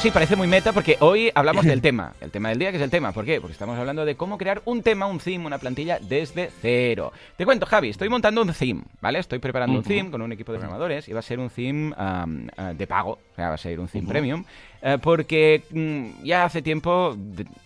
Sí, 0.00 0.10
parece 0.10 0.34
muy 0.34 0.48
meta 0.48 0.72
porque 0.72 0.96
hoy 1.00 1.30
hablamos 1.34 1.66
del 1.66 1.82
tema. 1.82 2.14
El 2.22 2.30
tema 2.30 2.48
del 2.48 2.58
día, 2.58 2.70
que 2.70 2.78
es 2.78 2.82
el 2.82 2.88
tema. 2.88 3.12
¿Por 3.12 3.26
qué? 3.26 3.38
Porque 3.38 3.52
estamos 3.52 3.78
hablando 3.78 4.06
de 4.06 4.14
cómo 4.14 4.38
crear 4.38 4.62
un 4.64 4.82
tema, 4.82 5.06
un 5.06 5.18
theme, 5.18 5.44
una 5.44 5.58
plantilla 5.58 5.98
desde 6.00 6.50
cero. 6.62 7.12
Te 7.36 7.44
cuento, 7.44 7.66
Javi, 7.66 7.90
estoy 7.90 8.08
montando 8.08 8.40
un 8.40 8.50
theme, 8.54 8.80
¿vale? 9.02 9.18
Estoy 9.18 9.40
preparando 9.40 9.76
un 9.76 9.84
theme 9.84 10.10
con 10.10 10.22
un 10.22 10.32
equipo 10.32 10.52
de 10.52 10.58
programadores 10.58 11.06
y 11.06 11.12
va 11.12 11.18
a 11.18 11.22
ser 11.22 11.38
un 11.38 11.50
theme 11.50 11.92
ah, 11.98 12.24
de 12.74 12.86
pago, 12.86 13.10
o 13.10 13.36
sea, 13.36 13.48
va 13.48 13.56
a 13.56 13.58
ser 13.58 13.78
un 13.78 13.88
theme 13.88 14.08
premium, 14.08 14.42
eh, 14.80 14.96
porque 15.02 15.64
mm, 15.70 16.24
ya 16.24 16.44
hace 16.44 16.62
tiempo 16.62 17.14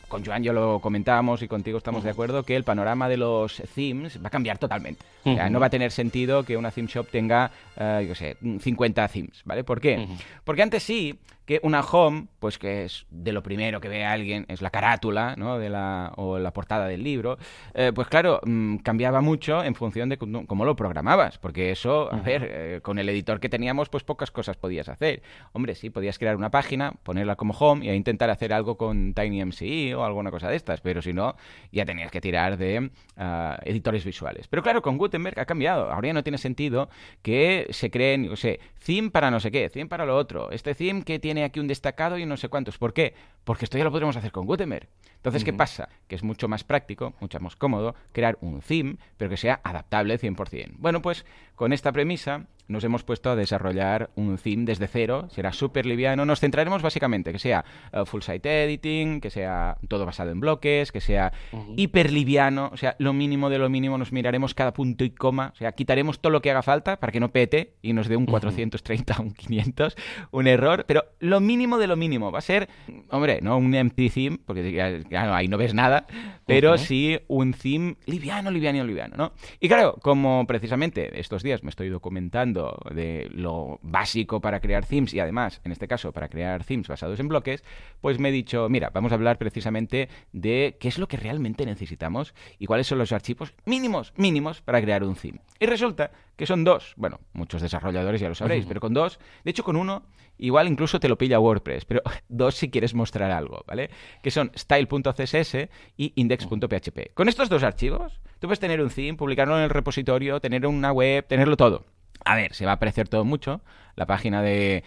con 0.08 0.24
Joan 0.24 0.42
ya 0.42 0.52
lo 0.52 0.80
comentábamos 0.80 1.40
y 1.42 1.46
contigo 1.46 1.78
estamos 1.78 2.02
de 2.02 2.10
acuerdo 2.10 2.42
que 2.42 2.56
el 2.56 2.64
panorama 2.64 3.08
de 3.08 3.16
los 3.16 3.62
themes 3.76 4.20
va 4.20 4.26
a 4.26 4.30
cambiar 4.30 4.58
totalmente. 4.58 5.04
O 5.24 5.34
sea, 5.34 5.48
no 5.48 5.60
va 5.60 5.66
a 5.66 5.70
tener 5.70 5.92
sentido 5.92 6.42
que 6.42 6.56
una 6.56 6.72
theme 6.72 6.88
shop 6.88 7.06
tenga, 7.10 7.50
uh, 7.76 8.00
yo 8.00 8.14
sé, 8.16 8.36
50 8.40 9.08
themes, 9.08 9.42
¿vale? 9.44 9.62
¿Por 9.64 9.80
qué? 9.80 10.06
Porque 10.44 10.62
antes 10.62 10.82
sí, 10.82 11.18
que 11.44 11.60
una 11.62 11.80
home, 11.80 12.26
pues 12.38 12.58
que 12.58 12.84
es 12.84 13.06
de 13.10 13.32
lo 13.32 13.42
primero 13.42 13.80
que 13.80 13.88
ve 13.88 14.04
alguien, 14.04 14.46
es 14.48 14.62
la 14.62 14.70
carátula, 14.70 15.34
¿no? 15.36 15.58
De 15.58 15.68
la, 15.68 16.12
o 16.16 16.38
la 16.38 16.52
portada 16.52 16.86
del 16.86 17.02
libro, 17.02 17.38
eh, 17.74 17.92
pues 17.94 18.08
claro, 18.08 18.40
mm, 18.44 18.76
cambiaba 18.78 19.20
mucho 19.20 19.62
en 19.62 19.74
función 19.74 20.08
de 20.08 20.16
cómo 20.16 20.64
lo 20.64 20.76
programabas, 20.76 21.38
porque 21.38 21.70
eso, 21.70 22.12
a 22.12 22.20
ver, 22.20 22.48
eh, 22.50 22.80
con 22.82 22.98
el 22.98 23.08
editor 23.08 23.40
que 23.40 23.48
teníamos, 23.48 23.88
pues 23.88 24.04
pocas 24.04 24.30
cosas 24.30 24.56
podías 24.56 24.88
hacer. 24.88 25.22
Hombre, 25.52 25.74
sí, 25.74 25.90
podías 25.90 26.18
crear 26.18 26.36
una 26.36 26.50
página, 26.50 26.94
ponerla 27.02 27.36
como 27.36 27.52
home 27.54 27.84
y 27.84 27.90
intentar 27.90 28.30
hacer 28.30 28.52
algo 28.52 28.76
con 28.76 29.12
TinyMCE 29.12 29.94
o 29.94 30.04
alguna 30.04 30.30
cosa 30.30 30.48
de 30.48 30.56
estas, 30.56 30.80
pero 30.80 31.02
si 31.02 31.12
no, 31.12 31.36
ya 31.72 31.84
tenías 31.84 32.10
que 32.10 32.20
tirar 32.20 32.56
de 32.56 32.90
ah, 33.16 33.58
editores 33.64 34.04
visuales. 34.04 34.48
Pero 34.48 34.62
claro, 34.62 34.80
con 34.80 34.96
Gutenberg 34.96 35.38
ha 35.38 35.44
cambiado. 35.44 35.90
Ahora 35.92 36.08
ya 36.08 36.14
no 36.14 36.22
tiene 36.22 36.38
sentido 36.38 36.88
que 37.22 37.66
se 37.70 37.90
creen, 37.90 38.28
no 38.28 38.36
sé, 38.36 38.60
theme 38.84 39.10
para 39.10 39.30
no 39.30 39.40
sé 39.40 39.50
qué, 39.50 39.68
theme 39.68 39.88
para 39.88 40.06
lo 40.06 40.16
otro, 40.16 40.50
este 40.50 40.74
theme 40.74 41.02
que 41.02 41.18
tiene 41.18 41.33
aquí 41.42 41.60
un 41.60 41.66
destacado 41.66 42.18
y 42.18 42.26
no 42.26 42.36
sé 42.36 42.48
cuántos. 42.48 42.78
¿Por 42.78 42.92
qué? 42.92 43.14
Porque 43.42 43.64
esto 43.64 43.78
ya 43.78 43.84
lo 43.84 43.90
podremos 43.90 44.16
hacer 44.16 44.30
con 44.30 44.46
Gutenberg. 44.46 44.88
Entonces, 45.16 45.42
¿qué 45.42 45.54
pasa? 45.54 45.88
Que 46.06 46.14
es 46.16 46.22
mucho 46.22 46.48
más 46.48 46.64
práctico, 46.64 47.14
mucho 47.18 47.40
más 47.40 47.56
cómodo 47.56 47.94
crear 48.12 48.36
un 48.42 48.60
theme, 48.60 48.96
pero 49.16 49.30
que 49.30 49.38
sea 49.38 49.60
adaptable 49.64 50.20
100%. 50.20 50.74
Bueno, 50.76 51.00
pues 51.00 51.24
con 51.54 51.72
esta 51.72 51.92
premisa 51.92 52.46
nos 52.68 52.84
hemos 52.84 53.04
puesto 53.04 53.30
a 53.30 53.36
desarrollar 53.36 54.10
un 54.14 54.38
theme 54.38 54.64
desde 54.64 54.86
cero, 54.86 55.28
será 55.30 55.52
súper 55.52 55.86
liviano, 55.86 56.24
nos 56.24 56.40
centraremos 56.40 56.82
básicamente 56.82 57.32
que 57.32 57.38
sea 57.38 57.64
uh, 57.92 58.04
full 58.04 58.22
site 58.22 58.64
editing, 58.64 59.20
que 59.20 59.30
sea 59.30 59.76
todo 59.88 60.06
basado 60.06 60.30
en 60.30 60.40
bloques, 60.40 60.92
que 60.92 61.00
sea 61.00 61.32
hiper 61.76 62.12
liviano, 62.12 62.70
o 62.72 62.76
sea, 62.76 62.96
lo 62.98 63.12
mínimo 63.12 63.50
de 63.50 63.58
lo 63.58 63.68
mínimo, 63.68 63.98
nos 63.98 64.12
miraremos 64.12 64.54
cada 64.54 64.72
punto 64.72 65.04
y 65.04 65.10
coma, 65.10 65.52
o 65.54 65.56
sea, 65.56 65.72
quitaremos 65.72 66.20
todo 66.20 66.30
lo 66.30 66.40
que 66.40 66.50
haga 66.50 66.62
falta 66.62 66.98
para 66.98 67.12
que 67.12 67.20
no 67.20 67.30
pete 67.30 67.74
y 67.82 67.92
nos 67.92 68.08
dé 68.08 68.16
un 68.16 68.26
430, 68.26 69.20
un 69.20 69.32
500, 69.32 69.96
un 70.30 70.46
error, 70.46 70.84
pero 70.86 71.04
lo 71.20 71.40
mínimo 71.40 71.78
de 71.78 71.86
lo 71.86 71.96
mínimo. 71.96 72.32
Va 72.32 72.38
a 72.38 72.42
ser, 72.42 72.68
hombre, 73.10 73.40
no 73.42 73.58
un 73.58 73.74
empty 73.74 74.10
theme, 74.10 74.38
porque 74.44 74.72
ya, 75.10 75.36
ahí 75.36 75.48
no 75.48 75.58
ves 75.58 75.74
nada, 75.74 76.06
pero 76.46 76.78
sí 76.78 77.18
un 77.28 77.52
theme 77.52 77.96
liviano, 78.06 78.50
liviano, 78.50 78.84
liviano, 78.84 79.16
¿no? 79.16 79.32
Y 79.60 79.68
claro, 79.68 79.96
como 80.00 80.46
precisamente 80.46 81.20
estos 81.20 81.42
días 81.42 81.62
me 81.62 81.70
estoy 81.70 81.88
documentando 81.88 82.53
de 82.54 83.28
lo 83.32 83.78
básico 83.82 84.40
para 84.40 84.60
crear 84.60 84.86
themes 84.86 85.12
y 85.14 85.20
además, 85.20 85.60
en 85.64 85.72
este 85.72 85.88
caso, 85.88 86.12
para 86.12 86.28
crear 86.28 86.64
themes 86.64 86.88
basados 86.88 87.20
en 87.20 87.28
bloques, 87.28 87.64
pues 88.00 88.18
me 88.18 88.30
he 88.30 88.32
dicho, 88.32 88.68
mira, 88.68 88.90
vamos 88.90 89.12
a 89.12 89.16
hablar 89.16 89.38
precisamente 89.38 90.08
de 90.32 90.76
qué 90.80 90.88
es 90.88 90.98
lo 90.98 91.08
que 91.08 91.16
realmente 91.16 91.66
necesitamos 91.66 92.34
y 92.58 92.66
cuáles 92.66 92.86
son 92.86 92.98
los 92.98 93.12
archivos 93.12 93.54
mínimos, 93.64 94.12
mínimos 94.16 94.62
para 94.62 94.80
crear 94.80 95.04
un 95.04 95.14
theme. 95.14 95.40
Y 95.60 95.66
resulta 95.66 96.10
que 96.36 96.46
son 96.46 96.64
dos. 96.64 96.94
Bueno, 96.96 97.20
muchos 97.32 97.62
desarrolladores 97.62 98.20
ya 98.20 98.28
lo 98.28 98.34
sabréis, 98.34 98.66
pero 98.66 98.80
con 98.80 98.94
dos, 98.94 99.18
de 99.44 99.50
hecho 99.50 99.64
con 99.64 99.76
uno, 99.76 100.04
igual 100.38 100.68
incluso 100.68 101.00
te 101.00 101.08
lo 101.08 101.16
pilla 101.16 101.38
WordPress, 101.38 101.84
pero 101.84 102.02
dos 102.28 102.54
si 102.56 102.70
quieres 102.70 102.94
mostrar 102.94 103.30
algo, 103.30 103.64
¿vale? 103.66 103.90
Que 104.22 104.30
son 104.30 104.50
style.css 104.56 105.68
y 105.96 106.12
index.php. 106.16 107.14
Con 107.14 107.28
estos 107.28 107.48
dos 107.48 107.62
archivos, 107.62 108.20
tú 108.38 108.48
puedes 108.48 108.60
tener 108.60 108.80
un 108.82 108.90
theme, 108.90 109.16
publicarlo 109.16 109.56
en 109.56 109.64
el 109.64 109.70
repositorio, 109.70 110.40
tener 110.40 110.66
una 110.66 110.92
web, 110.92 111.26
tenerlo 111.26 111.56
todo. 111.56 111.84
A 112.24 112.34
ver, 112.34 112.54
se 112.54 112.64
va 112.66 112.72
a 112.72 112.78
parecer 112.78 113.08
todo 113.08 113.24
mucho. 113.24 113.60
La 113.96 114.06
página 114.06 114.42
de. 114.42 114.82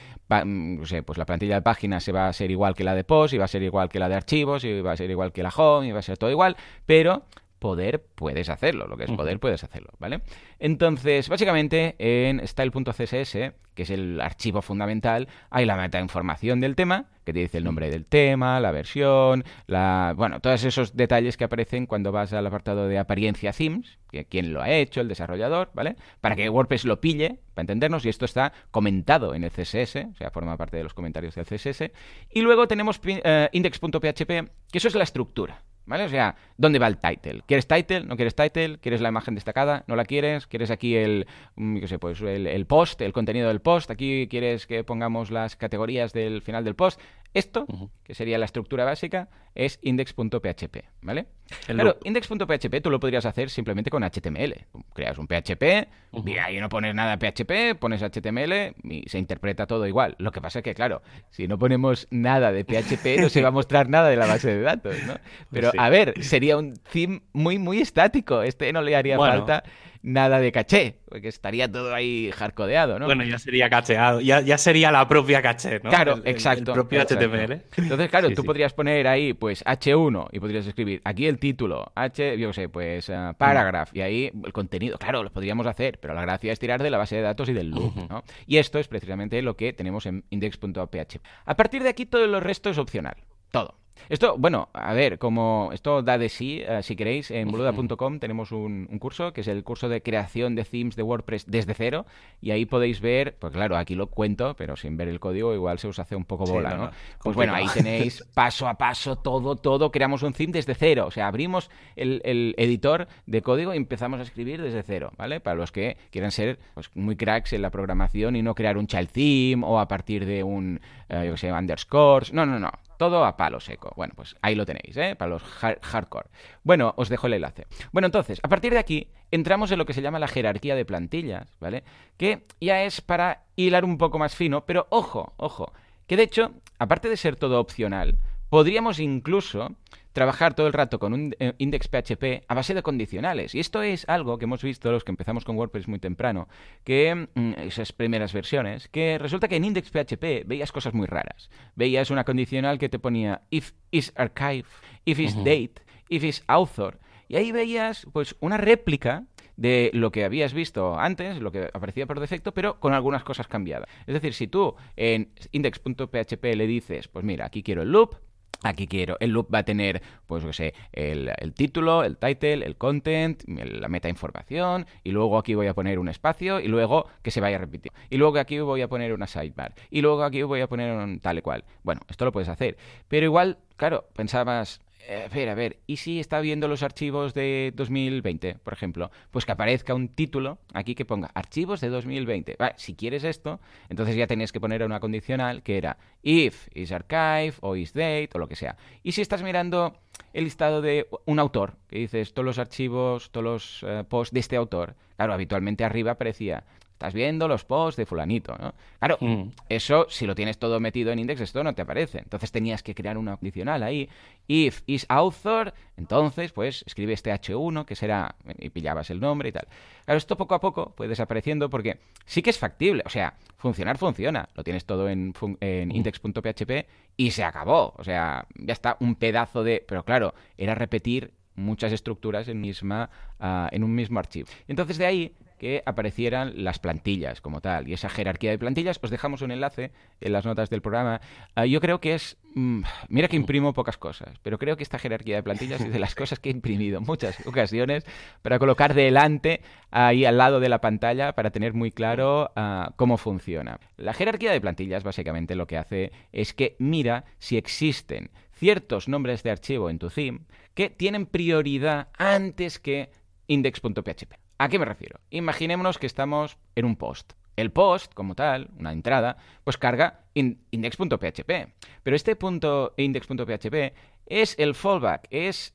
No 0.46 0.86
sé, 0.86 1.04
pues 1.04 1.18
la 1.18 1.26
plantilla 1.26 1.56
de 1.56 1.62
páginas 1.62 2.04
se 2.04 2.12
va 2.12 2.28
a 2.28 2.34
ser 2.34 2.52
igual 2.52 2.74
que 2.74 2.84
la 2.84 2.96
de 2.96 3.04
post, 3.04 3.34
y 3.34 3.38
va 3.38 3.46
a 3.46 3.48
ser 3.48 3.64
igual 3.64 3.90
que 3.90 4.00
la 4.00 4.10
de 4.10 4.16
archivos, 4.16 4.64
y 4.64 4.82
va 4.82 4.92
a 4.94 4.98
ser 4.98 5.10
igual 5.10 5.32
que 5.32 5.44
la 5.44 5.50
home, 5.50 5.88
y 5.88 5.92
va 5.92 6.00
a 6.00 6.02
ser 6.02 6.18
todo 6.18 6.32
igual, 6.32 6.58
pero 6.86 7.24
poder 7.60 8.06
puedes 8.16 8.50
hacerlo, 8.50 8.88
lo 8.88 8.98
que 8.98 9.06
es 9.06 9.12
poder 9.12 9.40
puedes 9.40 9.64
hacerlo, 9.64 9.90
¿vale? 10.00 10.22
Entonces, 10.60 11.30
básicamente 11.30 11.96
en 12.00 12.46
style.css, 12.46 13.32
que 13.74 13.84
es 13.84 13.90
el 13.90 14.20
archivo 14.22 14.62
fundamental, 14.62 15.28
hay 15.50 15.66
la 15.66 15.76
metainformación 15.76 16.60
del 16.60 16.76
tema, 16.76 17.06
que 17.26 17.34
te 17.34 17.40
dice 17.40 17.58
el 17.60 17.64
nombre 17.64 17.90
del 17.92 18.06
tema, 18.06 18.60
la 18.60 18.72
versión, 18.72 19.44
la 19.68 20.14
bueno, 20.16 20.40
todos 20.40 20.64
esos 20.64 20.96
detalles 20.96 21.38
que 21.38 21.44
aparecen 21.44 21.86
cuando 21.86 22.12
vas 22.12 22.34
al 22.34 22.48
apartado 22.48 22.88
de 22.88 22.98
apariencia 22.98 23.52
themes, 23.52 24.00
que 24.10 24.26
quién 24.26 24.54
lo 24.54 24.62
ha 24.62 24.70
hecho, 24.72 25.02
el 25.02 25.08
desarrollador, 25.08 25.70
¿vale? 25.74 25.96
Para 26.22 26.36
que 26.36 26.50
WordPress 26.50 26.86
lo 26.86 27.02
pille, 27.02 27.40
para 27.54 27.64
entendernos, 27.64 28.06
y 28.06 28.10
esto 28.10 28.26
está 28.26 28.54
comentado 28.72 29.36
en 29.36 29.44
el 29.44 29.52
CSS, 29.52 29.96
o 30.12 30.16
sea, 30.16 30.32
forma 30.32 30.58
parte 30.58 30.78
de 30.78 30.84
los 30.84 30.94
comentarios 30.94 31.36
del 31.36 31.46
CSS. 31.46 31.92
Y 32.32 32.42
luego 32.42 32.68
tenemos 32.68 33.00
eh, 33.06 33.50
index.php, 33.52 34.50
que 34.72 34.78
eso 34.78 34.88
es 34.88 34.96
la 34.96 35.04
estructura, 35.04 35.64
¿Vale? 35.88 36.04
O 36.04 36.10
sea, 36.10 36.36
¿dónde 36.58 36.80
va 36.80 36.88
el 36.88 36.98
title? 36.98 37.44
¿Quieres 37.48 37.66
title? 37.66 38.04
¿No 38.04 38.18
quieres 38.18 38.36
title? 38.36 38.78
¿Quieres 38.80 39.00
la 39.00 39.08
imagen 39.08 39.36
destacada? 39.36 39.86
¿No 39.88 39.96
la 39.96 40.04
quieres? 40.04 40.46
¿Quieres 40.46 40.70
aquí 40.70 40.98
el, 40.98 41.28
mm, 41.56 41.80
qué 41.80 41.88
sé, 41.88 41.98
pues 41.98 42.20
el, 42.20 42.66
post, 42.66 43.02
el 43.02 43.14
contenido 43.14 43.48
del 43.48 43.62
post? 43.62 43.90
¿Aquí 43.90 44.28
quieres 44.30 44.68
que 44.68 44.84
pongamos 44.84 45.32
las 45.32 45.56
categorías 45.56 46.12
del 46.12 46.42
final 46.42 46.66
del 46.66 46.76
post? 46.76 47.00
Esto, 47.34 47.68
que 48.04 48.16
sería 48.16 48.38
la 48.38 48.46
estructura 48.46 48.84
básica, 48.84 49.30
es 49.54 49.80
index.php, 49.82 50.78
¿vale? 51.02 51.28
claro, 51.66 51.98
index.php 52.04 52.82
tú 52.82 52.90
lo 52.90 53.00
podrías 53.00 53.26
hacer 53.26 53.50
simplemente 53.50 53.90
con 53.90 54.04
HTML. 54.04 54.66
Creas 54.94 55.18
un 55.18 55.28
PHP, 55.28 55.88
y 56.26 56.38
ahí 56.38 56.60
no 56.60 56.70
pones 56.70 56.96
nada 56.96 57.18
PHP, 57.18 57.78
pones 57.80 58.02
HTML 58.02 58.76
y 58.84 59.08
se 59.08 59.20
interpreta 59.20 59.68
todo 59.68 59.86
igual. 59.88 60.16
Lo 60.20 60.32
que 60.32 60.42
pasa 60.42 60.60
es 60.60 60.64
que, 60.64 60.74
claro, 60.74 61.02
si 61.30 61.48
no 61.48 61.58
ponemos 61.60 62.08
nada 62.12 62.52
de 62.52 62.64
PHP 62.64 63.22
no 63.22 63.30
se 63.30 63.42
va 63.42 63.50
a 63.50 63.52
mostrar 63.52 63.90
nada 63.90 64.10
de 64.10 64.16
la 64.16 64.26
base 64.26 64.56
de 64.56 64.62
datos, 64.62 64.96
¿no? 65.06 65.16
Pero, 65.52 65.72
a 65.78 65.90
ver, 65.90 66.24
sería 66.24 66.58
un 66.58 66.76
theme 66.92 67.22
muy, 67.34 67.60
muy 67.60 67.80
estático. 67.80 68.42
Este 68.42 68.72
no 68.74 68.82
le 68.82 68.96
haría 68.96 69.18
falta 69.18 69.64
nada 70.08 70.40
de 70.40 70.54
caché, 70.54 71.00
porque 71.10 71.28
estaría 71.28 71.70
todo 71.70 71.94
ahí 71.94 72.32
hardcodeado, 72.32 72.98
¿no? 72.98 73.06
Bueno, 73.06 73.26
ya 73.26 73.38
sería 73.38 73.70
cacheado, 73.70 74.22
ya, 74.22 74.40
ya 74.40 74.58
sería 74.58 74.90
la 74.90 75.06
propia 75.08 75.42
caché, 75.42 75.82
¿no? 75.84 75.90
Claro, 75.90 76.22
exacto. 76.24 76.72
El, 76.72 76.76
propio 76.76 77.02
HTML. 77.02 77.62
Entonces, 77.76 78.10
claro, 78.10 78.30
tú 78.32 78.44
podrías 78.46 78.74
poner 78.74 79.08
ahí, 79.08 79.34
pues, 79.34 79.66
H1 79.66 80.30
y 80.32 80.40
podrías 80.40 80.66
escribir 80.66 81.02
aquí 81.04 81.28
el 81.28 81.40
título, 81.40 81.92
H, 81.94 82.38
yo 82.38 82.54
sé, 82.54 82.70
pues, 82.70 83.10
uh, 83.10 83.34
paragraph, 83.38 83.90
y 83.94 84.02
ahí 84.02 84.32
el 84.46 84.54
contenido, 84.54 84.98
claro, 84.98 85.24
lo 85.24 85.32
podríamos 85.32 85.68
hacer, 85.68 86.00
pero 86.00 86.14
la 86.14 86.22
gracia 86.22 86.54
es 86.54 86.60
tirar 86.60 86.82
de 86.82 86.90
la 86.90 86.98
base 86.98 87.18
de 87.18 87.22
datos 87.22 87.50
y 87.50 87.54
del 87.54 87.70
loop, 87.70 88.10
¿no? 88.10 88.24
Y 88.46 88.58
esto 88.58 88.80
es 88.80 88.88
precisamente 88.88 89.42
lo 89.42 89.58
que 89.58 89.74
tenemos 89.74 90.06
en 90.06 90.24
index.php. 90.30 91.20
A 91.46 91.56
partir 91.56 91.84
de 91.84 91.90
aquí, 91.90 92.06
todo 92.06 92.26
lo 92.28 92.40
resto 92.40 92.70
es 92.70 92.78
opcional, 92.78 93.18
todo. 93.52 93.76
Esto, 94.10 94.38
bueno, 94.38 94.70
a 94.74 94.94
ver, 94.94 95.18
como 95.18 95.70
esto 95.74 96.02
da 96.02 96.18
de 96.18 96.30
sí, 96.30 96.62
eh, 96.66 96.82
si 96.84 96.96
queréis, 96.96 97.32
en 97.32 97.52
boluda.com 97.52 98.20
tenemos 98.20 98.52
un, 98.52 98.88
curso 99.00 99.34
que 99.34 99.42
es 99.42 99.48
el 99.48 99.64
curso 99.64 99.90
de 99.90 100.02
creación 100.02 100.56
de 100.56 100.64
themes 100.64 100.96
de 100.96 101.04
WordPress 101.04 101.46
desde 101.48 101.74
cero 101.74 102.06
y 102.42 102.52
ahí 102.52 102.66
podéis 102.66 103.02
ver, 103.02 103.36
pues 103.40 103.54
claro, 103.54 103.78
aquí 103.78 103.96
lo 103.96 104.08
cuento, 104.08 104.56
pero 104.56 104.76
sin 104.76 104.98
ver 104.98 105.08
el 105.08 105.20
código 105.20 105.54
igual 105.54 105.80
se 105.80 105.88
os 105.88 106.00
hace 106.00 106.16
un 106.16 106.26
poco 106.26 106.46
bola, 106.46 106.76
¿no? 106.76 106.92
Pues 107.22 107.36
bueno, 107.36 107.54
ahí 107.54 107.68
tenéis 107.74 108.24
paso 108.34 108.68
a 108.68 108.76
paso 108.76 109.18
todo, 109.18 109.56
todo, 109.56 109.92
creamos 109.92 110.24
un 110.24 110.34
theme 110.34 110.54
desde 110.54 110.76
cero, 110.76 111.06
o 111.08 111.12
sea, 111.12 111.28
abrimos 111.28 111.70
el, 111.96 112.22
editor 112.58 113.08
de 113.26 113.42
código 113.42 113.74
y 113.74 113.78
empezamos 113.78 114.20
a 114.20 114.24
escribir 114.24 114.62
desde 114.62 114.84
cero, 114.84 115.12
¿vale? 115.18 115.40
Para 115.40 115.56
los 115.56 115.72
que 115.72 115.98
quieran 116.12 116.32
ser 116.32 116.60
pues, 116.74 116.90
muy 116.96 117.16
cracks 117.16 117.54
en 117.54 117.62
la 117.62 117.70
programación 117.70 118.36
y 118.36 118.42
no 118.42 118.56
crear 118.56 118.78
un 118.78 118.88
child 118.88 119.10
theme 119.10 119.66
o 119.66 119.80
a 119.80 119.88
partir 119.88 120.26
de 120.26 120.44
un, 120.44 120.80
eh, 121.10 121.24
yo 121.26 121.34
qué 121.34 121.38
sé, 121.38 121.52
underscores, 121.52 122.34
no, 122.34 122.46
no, 122.46 122.60
no, 122.60 122.72
todo 122.98 123.26
a 123.26 123.38
palo 123.38 123.60
seco. 123.60 123.94
Bueno, 123.96 124.14
pues 124.16 124.36
ahí 124.42 124.56
lo 124.56 124.66
tenéis, 124.66 124.98
¿eh? 124.98 125.16
Para 125.16 125.32
los 125.32 125.44
hardcore. 125.44 126.30
Bueno, 126.64 126.94
os 126.98 127.10
dejo 127.10 127.28
el 127.28 127.34
enlace. 127.34 127.68
Bueno, 127.92 128.08
entonces, 128.08 128.40
a 128.44 128.48
partir 128.50 128.74
de 128.74 128.80
aquí, 128.80 129.08
entramos 129.32 129.72
en 129.72 129.78
lo 129.78 129.86
que 129.86 129.94
se 129.94 130.02
llama 130.02 130.20
la 130.20 130.28
jerarquía 130.28 130.76
de 130.76 130.86
plantillas, 130.86 131.56
¿vale? 131.60 131.84
Que 132.18 132.46
ya 132.60 132.84
es 132.84 133.02
para 133.02 133.44
hilar 133.56 133.86
un 133.86 133.98
poco 133.98 134.20
más 134.20 134.36
fino, 134.36 134.66
pero 134.66 134.88
ojo, 134.90 135.34
ojo, 135.38 135.72
que 136.08 136.18
de 136.18 136.24
hecho, 136.24 136.52
aparte 136.80 137.10
de 137.10 137.18
ser 137.18 137.36
todo 137.36 137.60
opcional, 137.60 138.18
podríamos 138.50 139.00
incluso 139.00 139.76
trabajar 140.18 140.56
todo 140.56 140.66
el 140.66 140.74
rato 140.74 140.98
con 140.98 141.14
un 141.14 141.36
eh, 141.38 141.54
index 141.60 141.88
PHP 141.90 142.44
a 142.48 142.56
base 142.56 142.74
de 142.74 142.82
condicionales. 142.82 143.54
Y 143.54 143.60
esto 143.60 143.84
es 143.84 144.10
algo 144.10 144.40
que 144.40 144.46
hemos 144.46 144.64
visto 144.64 144.92
los 144.92 145.04
que 145.04 145.12
empezamos 145.12 145.46
con 145.46 145.56
WordPress 145.56 145.88
muy 145.88 146.00
temprano, 146.00 146.48
que 146.84 147.14
mm, 147.36 147.52
esas 147.60 147.94
primeras 147.94 148.34
versiones, 148.34 148.88
que 148.88 149.20
resulta 149.20 149.48
que 149.48 149.58
en 149.58 149.66
index 149.66 149.92
PHP 149.92 150.48
veías 150.48 150.72
cosas 150.72 150.96
muy 150.96 151.06
raras. 151.06 151.52
Veías 151.76 152.10
una 152.10 152.24
condicional 152.24 152.80
que 152.80 152.90
te 152.90 152.98
ponía 152.98 153.44
if 153.52 153.74
is 153.92 154.12
archive, 154.16 154.66
if 155.06 155.20
is 155.20 155.36
date, 155.36 155.84
if 156.10 156.24
is 156.24 156.44
author. 156.48 156.98
Y 157.28 157.36
ahí 157.36 157.52
veías 157.52 158.08
pues 158.12 158.36
una 158.40 158.58
réplica 158.58 159.28
de 159.56 159.92
lo 159.94 160.12
que 160.12 160.26
habías 160.26 160.52
visto 160.52 160.98
antes, 160.98 161.40
lo 161.40 161.52
que 161.52 161.70
aparecía 161.72 162.08
por 162.08 162.20
defecto, 162.20 162.56
pero 162.56 162.80
con 162.80 162.96
algunas 162.96 163.24
cosas 163.24 163.48
cambiadas. 163.48 163.88
Es 164.08 164.16
decir, 164.16 164.34
si 164.34 164.48
tú 164.48 164.74
en 164.96 165.32
index.php 165.52 166.44
le 166.56 166.66
dices, 166.66 167.08
pues 167.08 167.24
mira, 167.24 167.46
aquí 167.46 167.62
quiero 167.62 167.84
el 167.84 167.92
loop, 167.92 168.16
Aquí 168.64 168.88
quiero, 168.88 169.18
el 169.20 169.32
loop 169.32 169.54
va 169.54 169.60
a 169.60 169.64
tener, 169.64 170.02
pues 170.26 170.44
yo 170.44 170.52
sé, 170.52 170.74
el, 170.92 171.32
título, 171.54 172.04
el 172.04 172.18
title, 172.18 172.66
el 172.66 172.76
content, 172.76 173.44
la 173.48 173.88
meta 173.88 174.10
información, 174.10 174.88
y 175.04 175.12
luego 175.12 175.38
aquí 175.38 175.54
voy 175.54 175.68
a 175.68 175.74
poner 175.74 176.00
un 176.00 176.08
espacio, 176.08 176.60
y 176.60 176.68
luego 176.68 177.08
que 177.22 177.32
se 177.32 177.40
vaya 177.40 177.58
repetir. 177.58 177.92
Y 178.10 178.18
luego 178.18 178.40
aquí 178.40 178.60
voy 178.60 178.82
a 178.82 178.88
poner 178.88 179.14
una 179.14 179.28
sidebar, 179.28 179.74
y 179.92 180.02
luego 180.02 180.24
aquí 180.24 180.42
voy 180.42 180.62
a 180.62 180.68
poner 180.68 180.92
un 180.92 181.20
tal 181.20 181.38
y 181.38 181.42
cual. 181.42 181.66
Bueno, 181.84 182.02
esto 182.10 182.26
lo 182.26 182.32
puedes 182.32 182.50
hacer. 182.50 182.78
Pero 183.08 183.26
igual, 183.26 183.60
claro, 183.76 184.08
pensabas, 184.16 184.82
a 185.10 185.28
ver, 185.34 185.50
a 185.50 185.56
ver, 185.56 185.80
¿y 185.88 185.98
si 185.98 186.20
está 186.20 186.40
viendo 186.40 186.68
los 186.68 186.84
archivos 186.84 187.34
de 187.34 187.72
2020, 187.76 188.56
por 188.56 188.74
ejemplo? 188.74 189.12
Pues 189.32 189.46
que 189.46 189.52
aparezca 189.52 189.94
un 189.94 190.10
título 190.10 190.60
aquí 190.74 190.96
que 190.96 191.06
ponga 191.06 191.32
archivos 191.34 191.82
de 191.82 191.90
2020. 191.90 192.56
Vale, 192.60 192.74
si 192.78 192.96
quieres 192.96 193.24
esto, 193.24 193.60
entonces 193.90 194.16
ya 194.16 194.28
tenías 194.28 194.52
que 194.52 194.60
poner 194.60 194.84
una 194.84 195.00
condicional 195.00 195.64
que 195.64 195.78
era 195.78 195.98
if 196.24 196.68
is 196.74 196.92
archive 196.92 197.54
o 197.62 197.76
is 197.76 197.94
date 197.94 198.30
o 198.34 198.40
lo 198.40 198.48
que 198.48 198.56
sea. 198.56 198.76
Y 199.04 199.14
si 199.14 199.22
estás 199.22 199.44
mirando 199.44 199.98
el 200.34 200.44
listado 200.44 200.82
de 200.82 201.08
un 201.26 201.40
autor, 201.40 201.76
que 201.88 202.00
dices 202.00 202.34
todos 202.34 202.46
los 202.46 202.60
archivos, 202.60 203.32
todos 203.32 203.44
los 203.44 203.86
eh, 203.88 204.04
posts 204.08 204.34
de 204.34 204.40
este 204.40 204.56
autor, 204.56 204.96
claro, 205.16 205.34
habitualmente 205.34 205.84
arriba 205.84 206.12
aparecía 206.12 206.66
Estás 206.98 207.14
viendo 207.14 207.48
los 207.48 207.64
posts 207.64 207.96
de 207.96 208.08
fulanito, 208.08 208.58
¿no? 208.58 208.74
Claro, 208.98 209.20
mm. 209.22 209.52
eso 209.70 210.08
si 210.10 210.26
lo 210.26 210.34
tienes 210.34 210.58
todo 210.58 210.80
metido 210.80 211.12
en 211.12 211.20
index, 211.20 211.42
esto 211.42 211.64
no 211.64 211.76
te 211.76 211.84
aparece. 211.84 212.18
Entonces 212.18 212.52
tenías 212.52 212.82
que 212.82 212.96
crear 212.96 213.20
una 213.20 213.38
condicional 213.38 213.84
ahí. 213.84 214.10
If 214.48 214.82
is 214.88 215.06
author, 215.08 215.76
entonces 215.96 216.52
pues 216.54 216.84
escribe 216.88 217.14
este 217.14 217.32
H1, 217.32 217.86
que 217.86 217.96
será, 217.96 218.34
y 218.58 218.72
pillabas 218.72 219.12
el 219.12 219.20
nombre 219.20 219.50
y 219.50 219.52
tal. 219.52 219.68
Claro, 220.06 220.18
esto 220.18 220.36
poco 220.38 220.56
a 220.56 220.60
poco 220.60 220.96
puede 220.96 221.10
desapareciendo 221.10 221.70
porque 221.70 222.00
sí 222.26 222.42
que 222.42 222.50
es 222.50 222.58
factible. 222.58 223.04
O 223.06 223.10
sea, 223.10 223.36
funcionar 223.58 224.00
funciona. 224.00 224.50
Lo 224.56 224.64
tienes 224.64 224.86
todo 224.86 225.08
en, 225.08 225.36
en 225.60 225.90
mm. 225.90 225.96
index.php 225.96 226.88
y 227.16 227.30
se 227.30 227.44
acabó. 227.44 227.94
O 227.96 228.04
sea, 228.04 228.48
ya 228.56 228.74
está 228.74 228.98
un 229.02 229.14
pedazo 229.14 229.64
de... 229.64 229.86
Pero 229.88 230.04
claro, 230.04 230.34
era 230.58 230.74
repetir 230.74 231.32
muchas 231.58 231.92
estructuras 231.92 232.48
en, 232.48 232.62
misma, 232.62 233.12
ah, 233.40 233.70
en 233.72 233.84
un 233.84 233.94
mismo 233.94 234.18
archivo. 234.18 234.48
Entonces 234.68 234.98
de 234.98 235.06
ahí 235.06 235.36
que 235.58 235.84
aparecieran 235.86 236.64
las 236.64 236.80
plantillas 236.80 237.42
como 237.42 237.62
tal. 237.62 237.88
Y 237.88 237.94
esa 237.94 238.10
jerarquía 238.10 238.52
de 238.52 238.60
plantillas, 238.60 239.00
os 239.02 239.10
dejamos 239.10 239.42
un 239.42 239.52
enlace 239.52 239.92
en 240.22 240.34
las 240.34 240.46
notas 240.46 240.70
del 240.70 240.82
programa. 240.82 241.22
Ah, 241.56 241.66
yo 241.66 241.82
creo 241.82 242.00
que 242.00 242.14
es... 242.14 242.38
Mm, 242.56 242.84
mira 243.10 243.28
que 243.28 243.36
imprimo 243.36 243.74
pocas 243.74 243.98
cosas, 243.98 244.38
pero 244.42 244.58
creo 244.58 244.78
que 244.78 244.84
esta 244.84 245.00
jerarquía 245.00 245.36
de 245.36 245.44
plantillas 245.44 245.82
es 245.82 245.92
de 245.92 246.00
las 246.00 246.16
cosas 246.16 246.40
que 246.40 246.50
he 246.50 246.52
imprimido 246.52 247.00
en 247.00 247.04
muchas 247.06 247.46
ocasiones 247.46 248.06
para 248.42 248.60
colocar 248.60 248.94
delante, 248.94 249.62
ahí 249.92 250.26
al 250.26 250.38
lado 250.38 250.60
de 250.60 250.70
la 250.70 250.82
pantalla, 250.82 251.34
para 251.34 251.52
tener 251.52 251.74
muy 251.74 251.92
claro 251.92 252.52
ah, 252.56 252.94
cómo 252.96 253.18
funciona. 253.18 253.80
La 253.98 254.14
jerarquía 254.14 254.52
de 254.52 254.62
plantillas 254.62 255.04
básicamente 255.04 255.56
lo 255.56 255.68
que 255.68 255.78
hace 255.78 256.12
es 256.32 256.54
que 256.54 256.76
mira 256.80 257.26
si 257.40 257.58
existen 257.58 258.32
ciertos 258.54 259.08
nombres 259.08 259.44
de 259.44 259.52
archivo 259.52 259.90
en 259.90 260.00
tu 260.00 260.10
theme 260.10 260.42
que 260.74 260.90
tienen 260.90 261.26
prioridad 261.26 262.10
antes 262.18 262.80
que 262.80 263.12
index.php. 263.48 264.47
¿A 264.58 264.70
qué 264.70 264.80
me 264.80 264.86
refiero? 264.86 265.20
Imaginémonos 265.30 265.98
que 265.98 266.08
estamos 266.08 266.58
en 266.76 266.86
un 266.86 266.96
post. 266.96 267.34
El 267.56 267.72
post, 267.72 268.14
como 268.14 268.36
tal, 268.36 268.70
una 268.78 268.92
entrada, 268.92 269.38
pues 269.64 269.78
carga 269.78 270.26
index.php. 270.34 271.74
Pero 272.04 272.16
este 272.16 272.36
punto 272.36 272.94
index.php 272.98 273.94
es 274.28 274.56
el 274.60 274.76
fallback, 274.76 275.28
es 275.32 275.74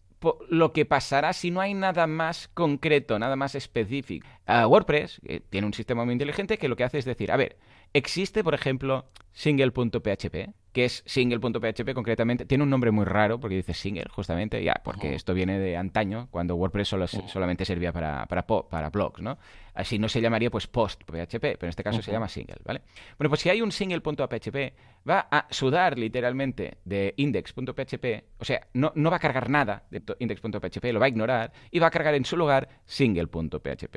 lo 0.49 0.73
que 0.73 0.85
pasará 0.85 1.33
si 1.33 1.51
no 1.51 1.61
hay 1.61 1.75
nada 1.75 2.07
más 2.07 2.47
concreto, 2.47 3.19
nada 3.19 3.35
más 3.35 3.57
específico. 3.57 4.27
WordPress 4.47 5.21
tiene 5.51 5.67
un 5.67 5.75
sistema 5.75 6.05
muy 6.05 6.13
inteligente 6.13 6.59
que 6.59 6.69
lo 6.69 6.77
que 6.77 6.85
hace 6.85 6.99
es 6.99 7.05
decir, 7.05 7.33
a 7.33 7.37
ver, 7.37 7.59
existe, 7.93 8.45
por 8.45 8.55
ejemplo, 8.55 9.07
single.php, 9.33 10.55
que 10.73 10.87
es 10.87 11.03
single.php 11.07 11.95
concretamente. 11.95 12.47
Tiene 12.47 12.65
un 12.65 12.71
nombre 12.71 12.91
muy 12.91 13.05
raro 13.05 13.39
porque 13.39 13.57
dice 13.57 13.75
single, 13.75 14.07
justamente, 14.11 14.63
ya, 14.65 14.81
porque 14.83 15.15
esto 15.15 15.35
viene 15.35 15.59
de 15.59 15.77
antaño, 15.77 16.29
cuando 16.31 16.57
WordPress 16.57 16.89
solo, 16.89 17.07
solamente 17.07 17.65
servía 17.65 17.93
para, 17.93 18.27
para, 18.27 18.47
para, 18.47 18.91
blogs, 18.91 19.21
¿no? 19.21 19.39
Así 19.75 19.99
no 19.99 20.09
se 20.09 20.21
llamaría 20.21 20.51
pues 20.51 20.67
post.php, 20.67 21.41
pero 21.41 21.65
en 21.65 21.69
este 21.69 21.83
caso 21.83 22.03
se 22.03 22.13
llama 22.13 22.29
single, 22.29 22.59
¿vale? 22.65 22.83
Bueno, 23.19 23.31
pues 23.31 23.41
si 23.41 23.49
hay 23.49 23.63
un 23.63 23.73
single.php, 23.73 24.75
va 25.09 25.29
a 25.31 25.47
sudar 25.51 25.99
literalmente 25.99 26.79
de 26.85 27.15
index.php, 27.17 28.25
o 28.39 28.45
sea, 28.45 28.67
no, 28.75 28.93
no 28.95 29.11
va 29.11 29.17
a 29.17 29.21
cargar 29.21 29.49
nada 29.49 29.85
de 29.91 30.03
index.php, 30.19 30.93
lo 30.93 31.01
va 31.01 31.07
a 31.07 31.09
ignorar 31.09 31.53
y 31.71 31.79
va 31.79 31.87
a 31.87 31.91
cargar 31.91 32.15
en 32.15 32.25
su 32.25 32.37
lugar 32.37 32.69
single.php. 32.85 33.97